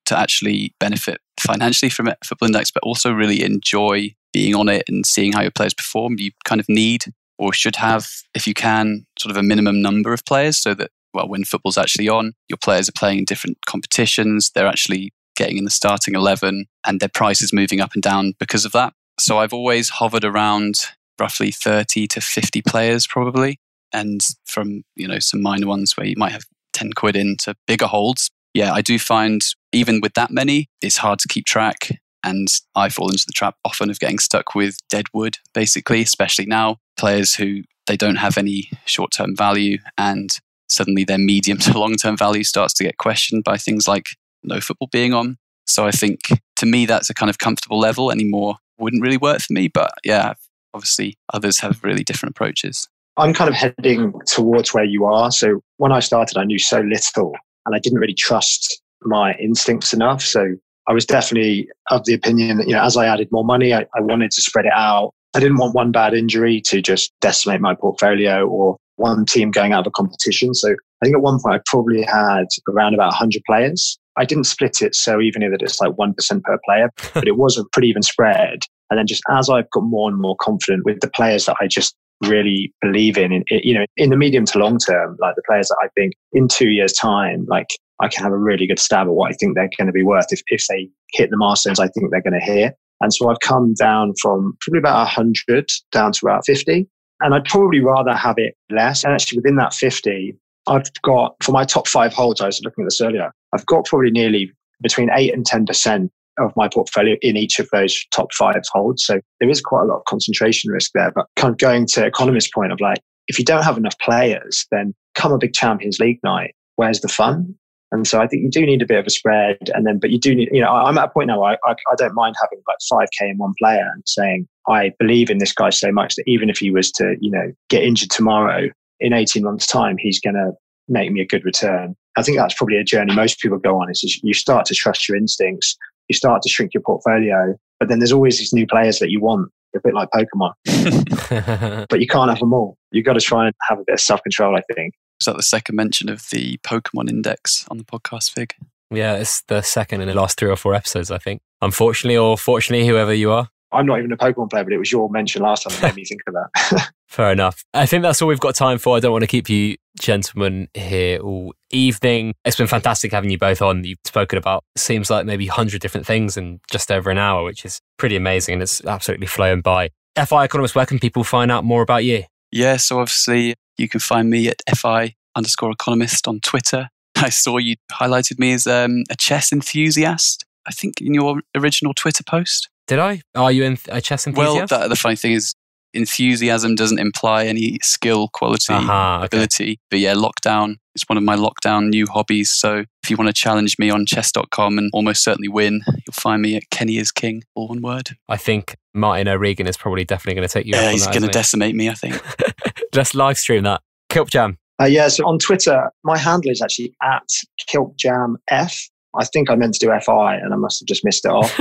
to 0.06 0.18
actually 0.18 0.74
benefit 0.80 1.20
financially 1.40 1.90
from 1.90 2.08
it, 2.08 2.18
Football 2.24 2.48
Index, 2.48 2.72
but 2.72 2.84
also 2.84 3.12
really 3.12 3.44
enjoy 3.44 4.14
being 4.34 4.56
on 4.56 4.70
it 4.70 4.84
and 4.88 5.06
seeing 5.06 5.34
how 5.34 5.42
your 5.42 5.52
players 5.52 5.74
perform. 5.74 6.16
You 6.18 6.32
kind 6.46 6.60
of 6.60 6.68
need 6.70 7.06
or 7.38 7.54
should 7.54 7.78
have, 7.78 8.08
if 8.34 8.48
you 8.48 8.54
can, 8.54 9.06
sort 9.18 9.32
of 9.32 9.38
a 9.38 9.44
minimum 9.44 9.82
number 9.82 10.14
of 10.14 10.26
players 10.26 10.62
so 10.62 10.74
that, 10.74 10.92
well, 11.14 11.28
when 11.28 11.46
football's 11.46 11.78
actually 11.78 12.10
on, 12.10 12.34
your 12.50 12.58
players 12.58 12.90
are 12.90 12.94
playing 12.94 13.20
in 13.20 13.26
different 13.26 13.58
competitions. 13.66 14.52
They're 14.54 14.68
actually 14.68 15.14
getting 15.36 15.58
in 15.58 15.64
the 15.64 15.72
starting 15.72 16.16
11 16.16 16.66
and 16.86 17.00
their 17.00 17.10
price 17.10 17.42
is 17.42 17.54
moving 17.54 17.80
up 17.80 17.94
and 17.94 18.04
down 18.04 18.34
because 18.40 18.66
of 18.66 18.74
that. 18.74 18.94
So 19.20 19.38
I've 19.38 19.54
always 19.54 19.90
hovered 19.90 20.26
around 20.26 20.76
roughly 21.20 21.52
30 21.52 22.08
to 22.08 22.22
50 22.22 22.62
players 22.62 23.08
probably 23.08 23.60
and 23.94 24.22
from 24.46 24.84
you 24.96 25.08
know 25.08 25.20
some 25.20 25.42
minor 25.42 25.68
ones 25.68 25.96
where 25.98 26.08
you 26.08 26.16
might 26.18 26.32
have 26.32 26.46
10 26.74 26.94
quid 26.94 27.16
into 27.16 27.56
bigger 27.68 27.88
holds. 27.88 28.32
Yeah 28.54 28.74
i 28.74 28.82
do 28.82 28.98
find 29.00 29.42
even 29.72 30.02
with 30.02 30.14
that 30.14 30.32
many 30.32 30.70
it's 30.82 30.98
hard 30.98 31.20
to 31.20 31.28
keep 31.28 31.46
track 31.46 31.90
and 32.24 32.48
i 32.76 32.90
fall 32.90 33.10
into 33.10 33.26
the 33.28 33.34
trap 33.34 33.56
often 33.64 33.90
of 33.90 34.00
getting 34.00 34.20
stuck 34.20 34.56
with 34.56 34.78
dead 34.90 35.06
wood 35.14 35.38
basically 35.54 36.02
especially 36.02 36.46
now. 36.46 36.78
Players 36.98 37.36
who 37.36 37.62
they 37.88 37.96
don't 37.96 38.18
have 38.18 38.38
any 38.38 38.70
short-term 38.86 39.36
value 39.36 39.78
and 39.98 40.38
suddenly 40.68 41.04
their 41.04 41.18
medium 41.18 41.58
to 41.66 41.78
long-term 41.78 42.18
value 42.18 42.44
starts 42.44 42.74
to 42.76 42.84
get 42.84 42.98
questioned 42.98 43.44
by 43.44 43.58
things 43.58 43.88
like 43.88 44.06
no 44.44 44.60
football 44.62 44.90
being 44.92 45.14
on. 45.14 45.38
So 45.68 45.86
i 45.86 45.92
think 45.92 46.20
to 46.58 46.66
me 46.66 46.86
that's 46.86 47.10
a 47.10 47.14
kind 47.14 47.30
of 47.30 47.38
comfortable 47.38 47.80
level. 47.80 48.12
Anymore 48.12 48.58
wouldn't 48.80 49.04
really 49.04 49.18
work 49.18 49.42
for 49.42 49.54
me 49.54 49.68
but 49.68 49.92
yeah 50.04 50.34
obviously 50.74 51.18
others 51.34 51.60
have 51.60 51.84
really 51.84 52.04
different 52.04 52.32
approaches 52.32 52.88
I'm 53.20 53.34
kind 53.34 53.50
of 53.50 53.56
heading 53.56 54.14
towards 54.26 54.74
where 54.74 54.84
you 54.84 55.06
are. 55.06 55.32
So 55.32 55.62
when 55.78 55.92
I 55.92 56.00
started, 56.00 56.38
I 56.38 56.46
knew 56.46 56.60
so 56.60 56.80
little 56.80 57.34
and 57.66 57.76
I 57.76 57.80
didn't 57.80 58.00
really 58.00 58.14
trust 58.14 58.82
my 59.04 59.34
instincts 59.36 59.94
enough. 59.94 60.22
So 60.22 60.56
I 60.88 60.94
was 60.94 61.06
definitely 61.06 61.70
of 61.92 62.06
the 62.06 62.14
opinion 62.14 62.58
that, 62.58 62.68
you 62.68 62.74
know, 62.74 62.84
as 62.84 62.98
I 62.98 63.06
added 63.06 63.28
more 63.32 63.46
money, 63.46 63.74
I, 63.74 63.82
I 63.96 64.02
wanted 64.02 64.32
to 64.32 64.42
spread 64.42 64.66
it 64.66 64.74
out. 64.74 65.14
I 65.36 65.40
didn't 65.40 65.58
want 65.58 65.76
one 65.76 65.92
bad 65.92 66.14
injury 66.14 66.62
to 66.66 66.82
just 66.82 67.12
decimate 67.22 67.62
my 67.62 67.76
portfolio 67.76 68.48
or 68.48 68.78
one 68.96 69.26
team 69.26 69.52
going 69.52 69.72
out 69.72 69.82
of 69.82 69.88
a 69.88 69.92
competition. 69.92 70.54
So 70.54 70.72
I 70.72 71.06
think 71.06 71.16
at 71.16 71.22
one 71.22 71.40
point 71.40 71.56
I 71.56 71.60
probably 71.66 72.02
had 72.02 72.46
around 72.68 72.94
about 72.94 73.12
100 73.12 73.44
players. 73.46 73.98
I 74.18 74.26
didn't 74.26 74.46
split 74.46 74.82
it 74.82 74.96
so 74.96 75.22
evenly 75.22 75.50
that 75.50 75.62
it's 75.62 75.80
like 75.80 75.92
1% 75.92 76.44
per 76.44 76.60
player, 76.66 76.90
but 77.14 77.28
it 77.28 77.38
was 77.38 77.58
a 77.58 77.66
pretty 77.72 77.90
even 77.90 78.02
spread. 78.02 78.64
And 78.90 78.98
then 78.98 79.08
just 79.08 79.24
as 79.30 79.50
I've 79.50 79.70
got 79.70 79.84
more 79.84 80.10
and 80.10 80.20
more 80.20 80.36
confident 80.42 80.84
with 80.86 81.00
the 81.02 81.10
players 81.10 81.46
that 81.46 81.58
I 81.62 81.68
just 81.68 81.96
really 82.22 82.74
believe 82.82 83.18
in, 83.18 83.32
in, 83.32 83.44
you 83.50 83.74
know, 83.74 83.86
in 83.98 84.10
the 84.10 84.18
medium 84.18 84.46
to 84.46 84.60
long 84.60 84.78
term, 84.78 85.18
like 85.20 85.36
the 85.36 85.44
players 85.48 85.68
that 85.70 85.78
I 85.84 85.88
think 85.96 86.14
in 86.34 86.48
two 86.48 86.70
years' 86.70 86.94
time, 86.94 87.46
like 87.50 87.68
I 88.02 88.08
can 88.08 88.24
have 88.24 88.34
a 88.34 88.38
really 88.38 88.68
good 88.68 88.80
stab 88.80 89.08
at 89.08 89.14
what 89.14 89.32
I 89.32 89.34
think 89.34 89.56
they're 89.56 89.70
going 89.78 89.88
to 89.88 89.94
be 89.94 90.04
worth 90.04 90.28
if, 90.32 90.42
if 90.48 90.66
they 90.70 90.90
hit 91.14 91.30
the 91.30 91.38
milestones 91.38 91.80
I 91.80 91.88
think 91.88 92.12
they're 92.12 92.22
going 92.22 92.40
to 92.40 92.46
hit. 92.46 92.76
And 93.02 93.14
so 93.14 93.30
I've 93.30 93.40
come 93.40 93.74
down 93.76 94.14
from 94.22 94.58
probably 94.62 94.80
about 94.80 94.98
100 95.16 95.70
down 95.92 96.12
to 96.12 96.20
about 96.24 96.46
50. 96.46 96.88
And 97.22 97.34
I'd 97.34 97.46
probably 97.46 97.80
rather 97.80 98.14
have 98.14 98.36
it 98.38 98.56
less. 98.70 99.04
And 99.04 99.14
actually, 99.14 99.40
within 99.40 99.58
that 99.58 99.74
50, 99.74 100.36
I've 100.68 100.90
got, 101.02 101.36
for 101.42 101.52
my 101.52 101.66
top 101.66 101.88
five 101.88 102.14
holds, 102.14 102.42
I 102.42 102.46
was 102.46 102.62
looking 102.64 102.84
at 102.84 102.88
this 102.88 103.02
earlier, 103.02 103.32
I've 103.54 103.66
got 103.66 103.86
probably 103.86 104.12
nearly 104.12 104.52
between 104.82 105.10
8 105.14 105.34
and 105.34 105.46
10% 105.46 106.10
of 106.40 106.54
my 106.56 106.68
portfolio 106.68 107.16
in 107.22 107.38
each 107.38 107.60
of 107.60 107.70
those 107.72 108.06
top 108.12 108.34
five 108.34 108.56
holds. 108.72 109.06
So 109.06 109.20
there 109.40 109.50
is 109.50 109.62
quite 109.62 109.84
a 109.84 109.86
lot 109.86 109.98
of 109.98 110.06
concentration 110.06 110.72
risk 110.72 110.92
there. 110.94 111.12
But 111.12 111.28
kind 111.36 111.52
of 111.52 111.58
going 111.58 111.86
to 111.88 112.06
economist 112.06 112.54
point 112.54 112.72
of 112.72 112.80
like, 112.80 113.00
if 113.28 113.38
you 113.38 113.46
don't 113.46 113.64
have 113.64 113.78
enough 113.78 113.98
players, 114.00 114.66
then 114.72 114.94
come 115.16 115.32
a 115.32 115.38
big 115.38 115.54
Champions 115.54 116.00
League 116.00 116.20
night. 116.24 116.56
Where's 116.76 117.02
the 117.02 117.08
fun? 117.08 117.56
And 117.92 118.08
so 118.08 118.22
I 118.22 118.28
think 118.28 118.44
you 118.44 118.52
do 118.52 118.66
need 118.66 118.82
a 118.82 118.86
bit 118.86 119.00
of 119.00 119.08
a 119.08 119.10
spread. 119.10 119.58
And 119.74 119.86
then, 119.86 120.00
but 120.00 120.12
you 120.12 120.20
do 120.20 120.36
need, 120.36 120.50
you 120.52 120.62
know, 120.62 120.70
I'm 120.70 120.98
at 120.98 121.06
a 121.06 121.10
point 121.10 121.28
now 121.28 121.44
I, 121.44 121.54
I, 121.66 121.72
I 121.72 121.96
don't 121.98 122.14
mind 122.14 122.36
having 122.40 122.62
like 122.68 122.78
5K 122.92 123.32
in 123.32 123.38
one 123.38 123.54
player 123.58 123.90
and 123.94 124.04
saying, 124.06 124.48
I 124.68 124.92
believe 125.00 125.30
in 125.30 125.40
this 125.40 125.54
guy 125.54 125.72
so 125.72 125.92
much 125.92 126.16
that 126.16 126.24
even 126.28 126.50
if 126.50 126.60
he 126.60 126.70
was 126.70 126.92
to, 126.94 127.16
you 127.20 127.32
know, 127.32 127.52
get 127.70 127.84
injured 127.84 128.12
tomorrow, 128.12 128.70
in 129.00 129.14
18 129.14 129.44
months' 129.44 129.68
time, 129.68 129.96
he's 129.98 130.20
going 130.20 130.36
to 130.36 130.52
make 130.88 131.12
me 131.12 131.22
a 131.22 131.26
good 131.26 131.46
return. 131.46 131.96
I 132.18 132.24
think 132.24 132.38
that's 132.38 132.54
probably 132.54 132.78
a 132.78 132.84
journey 132.84 133.16
most 133.16 133.40
people 133.40 133.58
go 133.58 133.80
on 133.80 133.90
is 133.90 134.20
you 134.24 134.34
start 134.34 134.66
to 134.66 134.76
trust 134.76 135.08
your 135.08 135.18
instincts, 135.18 135.78
you 136.10 136.16
start 136.16 136.42
to 136.42 136.50
shrink 136.50 136.74
your 136.74 136.82
portfolio, 136.82 137.56
but 137.80 137.88
then 137.88 138.00
there's 138.00 138.12
always 138.12 138.38
these 138.40 138.52
new 138.52 138.68
players 138.68 139.00
that 139.00 139.10
you 139.10 139.22
want, 139.22 139.50
a 139.76 139.80
bit 139.84 139.94
like 139.94 140.10
Pokemon. 140.10 140.54
but 141.90 142.02
you 142.02 142.08
can't 142.08 142.30
have 142.30 142.40
them 142.40 142.54
all. 142.54 142.78
You've 142.92 143.06
got 143.06 143.14
to 143.14 143.22
try 143.22 143.46
and 143.46 143.56
have 143.70 143.80
a 143.80 143.84
bit 143.86 143.94
of 143.94 144.02
self 144.02 144.22
control, 144.24 144.58
I 144.58 144.62
think. 144.74 144.96
Is 145.22 145.26
that 145.26 145.38
the 145.38 145.44
second 145.44 145.76
mention 145.76 146.10
of 146.10 146.30
the 146.32 146.58
Pokemon 146.60 147.10
Index 147.10 147.66
on 147.70 147.78
the 147.78 147.84
podcast, 147.84 148.32
Fig? 148.32 148.56
Yeah, 148.92 149.16
it's 149.16 149.42
the 149.44 149.62
second 149.62 150.02
in 150.02 150.08
the 150.08 150.16
last 150.16 150.40
three 150.40 150.50
or 150.50 150.56
four 150.56 150.74
episodes, 150.74 151.12
I 151.12 151.20
think. 151.20 151.42
Unfortunately 151.62 152.18
or 152.18 152.38
fortunately, 152.38 152.88
whoever 152.88 153.14
you 153.14 153.32
are. 153.32 153.50
I'm 153.72 153.86
not 153.86 154.00
even 154.00 154.12
a 154.12 154.18
Pokemon 154.18 154.50
player, 154.50 154.64
but 154.64 154.74
it 154.74 154.78
was 154.78 154.92
your 154.92 155.10
mention 155.10 155.42
last 155.42 155.64
time 155.64 155.74
that 155.80 155.88
made 155.90 155.96
me 155.96 156.06
think 156.06 156.22
of 156.28 156.34
that. 156.34 156.90
Fair 157.08 157.32
enough. 157.32 157.64
I 157.74 157.86
think 157.86 158.04
that's 158.04 158.22
all 158.22 158.28
we've 158.28 158.40
got 158.40 158.56
time 158.56 158.78
for. 158.78 158.96
I 158.96 159.00
don't 159.00 159.12
want 159.12 159.24
to 159.24 159.28
keep 159.28 159.50
you 159.50 159.78
gentlemen 160.00 160.68
here 160.74 161.20
all 161.20 161.54
evening. 161.72 162.34
It's 162.46 162.56
been 162.56 162.68
fantastic 162.68 163.12
having 163.12 163.30
you 163.30 163.38
both 163.38 163.62
on. 163.62 163.84
You've 163.84 164.00
spoken 164.06 164.38
about 164.38 164.64
seems 164.78 165.10
like 165.10 165.26
maybe 165.26 165.48
100 165.48 165.82
different 165.82 166.06
things 166.06 166.38
in 166.38 166.60
just 166.72 166.92
over 166.92 167.10
an 167.10 167.18
hour, 167.18 167.44
which 167.44 167.66
is 167.66 167.80
pretty 167.98 168.16
amazing 168.16 168.54
and 168.54 168.64
it's 168.64 168.84
absolutely 168.86 169.28
flown 169.28 169.62
by. 169.62 169.90
FI 170.16 170.46
Economist, 170.46 170.76
where 170.76 170.86
can 170.86 171.00
people 171.00 171.24
find 171.24 171.52
out 171.52 171.64
more 171.64 171.82
about 171.82 172.04
you? 172.04 172.24
Yeah, 172.52 172.78
so 172.78 173.00
obviously 173.00 173.56
you 173.78 173.88
can 173.88 174.00
find 174.00 174.30
me 174.30 174.48
at 174.48 174.62
FI 174.76 175.16
underscore 175.36 175.72
economist 175.72 176.28
on 176.28 176.40
Twitter. 176.42 176.90
I 177.16 177.30
saw 177.30 177.58
you 177.58 177.76
highlighted 177.92 178.40
me 178.40 178.54
as 178.54 178.68
um, 178.68 179.04
a 179.10 179.16
chess 179.16 179.52
enthusiast, 179.52 180.46
I 180.68 180.72
think 180.72 181.02
in 181.02 181.14
your 181.14 181.42
original 181.56 181.94
Twitter 181.94 182.24
post. 182.24 182.70
Did 182.90 182.98
I? 182.98 183.22
Are 183.36 183.52
you 183.52 183.66
in 183.66 183.78
a 183.90 184.02
chess 184.02 184.26
enthusiast? 184.26 184.72
Well, 184.72 184.82
the, 184.82 184.88
the 184.88 184.96
funny 184.96 185.16
thing 185.16 185.34
is, 185.34 185.54
enthusiasm 185.94 186.74
doesn't 186.74 186.98
imply 186.98 187.46
any 187.46 187.78
skill, 187.84 188.30
quality, 188.30 188.74
uh-huh, 188.74 189.22
ability. 189.24 189.64
Okay. 189.64 189.78
But 189.92 190.00
yeah, 190.00 190.16
lockdown 190.16 190.78
is 190.96 191.04
one 191.06 191.16
of 191.16 191.24
my 191.24 191.36
lockdown 191.36 191.90
new 191.90 192.08
hobbies. 192.08 192.52
So 192.52 192.86
if 193.04 193.12
you 193.12 193.16
want 193.16 193.28
to 193.28 193.34
challenge 193.34 193.78
me 193.78 193.92
on 193.92 194.08
chess.com 194.08 194.80
and 194.80 194.90
almost 194.92 195.24
certainly 195.24 195.50
win, 195.50 195.82
you'll 195.88 196.14
find 196.14 196.42
me 196.42 196.56
at 196.56 196.64
Kenny 196.72 196.98
is 196.98 197.12
King, 197.12 197.44
all 197.54 197.68
one 197.68 197.82
word. 197.84 198.10
I 198.28 198.38
think 198.38 198.76
Martin 198.96 199.28
O'Regan 199.28 199.68
is 199.68 199.78
probably 199.78 200.04
definitely 200.04 200.36
going 200.36 200.48
to 200.48 200.52
take 200.52 200.66
you. 200.66 200.74
Yeah, 200.74 200.92
he's 200.92 201.06
going 201.06 201.22
to 201.22 201.28
decimate 201.28 201.76
me, 201.76 201.90
I 201.90 201.94
think. 201.94 202.20
Just 202.92 203.14
live 203.14 203.38
stream 203.38 203.64
that. 203.66 203.82
KilpJam. 204.12 204.58
Uh, 204.82 204.86
yeah, 204.86 205.10
so 205.10 205.28
on 205.28 205.38
Twitter, 205.38 205.92
my 206.04 206.18
handle 206.18 206.50
is 206.50 206.62
actually 206.62 206.96
at 207.04 207.28
KilpJamF. 207.70 208.90
I 209.18 209.26
think 209.26 209.50
I 209.50 209.56
meant 209.56 209.74
to 209.76 209.86
do 209.86 209.92
FI 210.00 210.36
and 210.36 210.54
I 210.54 210.58
must 210.58 210.80
have 210.80 210.88
just 210.88 211.04
missed 211.04 211.26
it 211.26 211.32
off. 211.32 211.58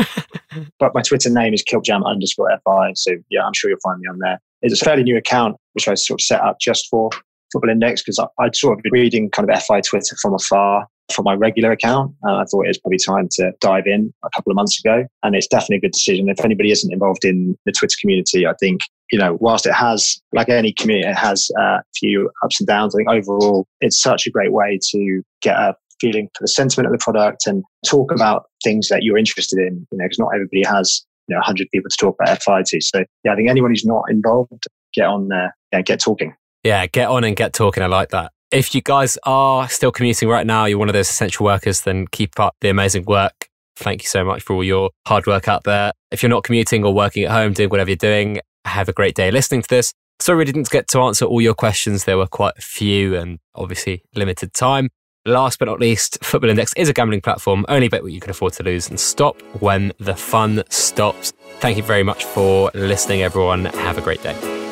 but 0.78 0.94
my 0.94 1.02
Twitter 1.02 1.30
name 1.30 1.54
is 1.54 1.62
kilpjam 1.62 2.04
underscore 2.04 2.50
FI. 2.64 2.92
So 2.94 3.12
yeah, 3.30 3.44
I'm 3.44 3.54
sure 3.54 3.70
you'll 3.70 3.80
find 3.82 4.00
me 4.00 4.08
on 4.08 4.18
there. 4.18 4.38
It's 4.62 4.80
a 4.80 4.84
fairly 4.84 5.02
new 5.02 5.16
account, 5.16 5.56
which 5.72 5.88
I 5.88 5.94
sort 5.94 6.20
of 6.20 6.24
set 6.24 6.40
up 6.40 6.58
just 6.60 6.88
for 6.88 7.10
Football 7.52 7.70
Index 7.70 8.02
because 8.02 8.18
I'd 8.38 8.56
sort 8.56 8.78
of 8.78 8.82
been 8.82 8.92
reading 8.92 9.30
kind 9.30 9.48
of 9.48 9.62
FI 9.62 9.80
Twitter 9.80 10.16
from 10.20 10.34
afar 10.34 10.86
from 11.12 11.24
my 11.24 11.34
regular 11.34 11.72
account. 11.72 12.14
And 12.22 12.36
I 12.36 12.44
thought 12.44 12.64
it 12.64 12.68
was 12.68 12.78
probably 12.78 12.98
time 12.98 13.28
to 13.32 13.52
dive 13.60 13.84
in 13.86 14.12
a 14.24 14.28
couple 14.34 14.50
of 14.50 14.56
months 14.56 14.78
ago. 14.78 15.06
And 15.22 15.34
it's 15.34 15.46
definitely 15.46 15.76
a 15.76 15.80
good 15.80 15.92
decision. 15.92 16.28
If 16.28 16.44
anybody 16.44 16.70
isn't 16.70 16.92
involved 16.92 17.24
in 17.24 17.56
the 17.64 17.72
Twitter 17.72 17.96
community, 18.00 18.46
I 18.46 18.52
think, 18.60 18.82
you 19.10 19.18
know, 19.18 19.38
whilst 19.40 19.66
it 19.66 19.72
has, 19.72 20.20
like 20.32 20.48
any 20.48 20.72
community, 20.72 21.08
it 21.08 21.16
has 21.16 21.50
uh, 21.58 21.78
a 21.78 21.82
few 21.98 22.30
ups 22.44 22.60
and 22.60 22.66
downs, 22.66 22.94
I 22.94 22.98
think 22.98 23.10
overall 23.10 23.66
it's 23.80 24.00
such 24.00 24.26
a 24.26 24.30
great 24.30 24.52
way 24.52 24.78
to 24.90 25.22
get 25.40 25.56
a 25.56 25.74
feeling 26.00 26.28
for 26.36 26.42
the 26.42 26.48
sentiment 26.48 26.86
of 26.86 26.92
the 26.92 27.02
product 27.02 27.46
and 27.46 27.62
talk 27.86 28.12
about 28.12 28.44
things 28.64 28.88
that 28.88 29.02
you're 29.02 29.18
interested 29.18 29.58
in, 29.58 29.86
you 29.90 29.98
know, 29.98 30.04
because 30.04 30.18
not 30.18 30.30
everybody 30.34 30.62
has, 30.64 31.04
you 31.26 31.34
know, 31.34 31.38
100 31.38 31.68
people 31.72 31.90
to 31.90 31.96
talk 31.96 32.16
about 32.20 32.42
FI 32.42 32.62
to. 32.66 32.80
So, 32.80 33.04
yeah, 33.24 33.32
I 33.32 33.36
think 33.36 33.48
anyone 33.48 33.70
who's 33.70 33.84
not 33.84 34.04
involved, 34.10 34.66
get 34.94 35.06
on 35.06 35.28
there, 35.28 35.54
yeah, 35.72 35.82
get 35.82 36.00
talking. 36.00 36.34
Yeah, 36.64 36.86
get 36.86 37.08
on 37.08 37.24
and 37.24 37.36
get 37.36 37.52
talking. 37.52 37.82
I 37.82 37.86
like 37.86 38.10
that. 38.10 38.32
If 38.50 38.74
you 38.74 38.80
guys 38.80 39.18
are 39.24 39.68
still 39.68 39.92
commuting 39.92 40.28
right 40.28 40.46
now, 40.46 40.64
you're 40.64 40.78
one 40.78 40.88
of 40.88 40.94
those 40.94 41.10
essential 41.10 41.44
workers, 41.44 41.82
then 41.82 42.06
keep 42.06 42.40
up 42.40 42.54
the 42.60 42.70
amazing 42.70 43.04
work. 43.04 43.48
Thank 43.76 44.02
you 44.02 44.08
so 44.08 44.24
much 44.24 44.42
for 44.42 44.54
all 44.54 44.64
your 44.64 44.90
hard 45.06 45.26
work 45.26 45.48
out 45.48 45.64
there. 45.64 45.92
If 46.10 46.22
you're 46.22 46.30
not 46.30 46.44
commuting 46.44 46.84
or 46.84 46.94
working 46.94 47.24
at 47.24 47.30
home, 47.30 47.52
doing 47.52 47.68
whatever 47.68 47.90
you're 47.90 47.96
doing, 47.96 48.40
have 48.64 48.88
a 48.88 48.92
great 48.92 49.14
day 49.14 49.30
listening 49.30 49.62
to 49.62 49.68
this. 49.68 49.92
Sorry 50.20 50.38
we 50.38 50.44
didn't 50.44 50.68
get 50.70 50.88
to 50.88 51.00
answer 51.00 51.26
all 51.26 51.40
your 51.40 51.54
questions. 51.54 52.04
There 52.04 52.18
were 52.18 52.26
quite 52.26 52.54
a 52.58 52.62
few 52.62 53.14
and 53.14 53.38
obviously 53.54 54.02
limited 54.14 54.52
time. 54.52 54.88
Last 55.28 55.58
but 55.58 55.66
not 55.66 55.78
least, 55.78 56.24
Football 56.24 56.48
Index 56.48 56.72
is 56.74 56.88
a 56.88 56.94
gambling 56.94 57.20
platform. 57.20 57.66
Only 57.68 57.88
bet 57.88 58.02
what 58.02 58.12
you 58.12 58.18
can 58.18 58.30
afford 58.30 58.54
to 58.54 58.62
lose 58.62 58.88
and 58.88 58.98
stop 58.98 59.38
when 59.60 59.92
the 59.98 60.16
fun 60.16 60.62
stops. 60.70 61.34
Thank 61.60 61.76
you 61.76 61.82
very 61.82 62.02
much 62.02 62.24
for 62.24 62.70
listening, 62.72 63.20
everyone. 63.20 63.66
Have 63.66 63.98
a 63.98 64.00
great 64.00 64.22
day. 64.22 64.67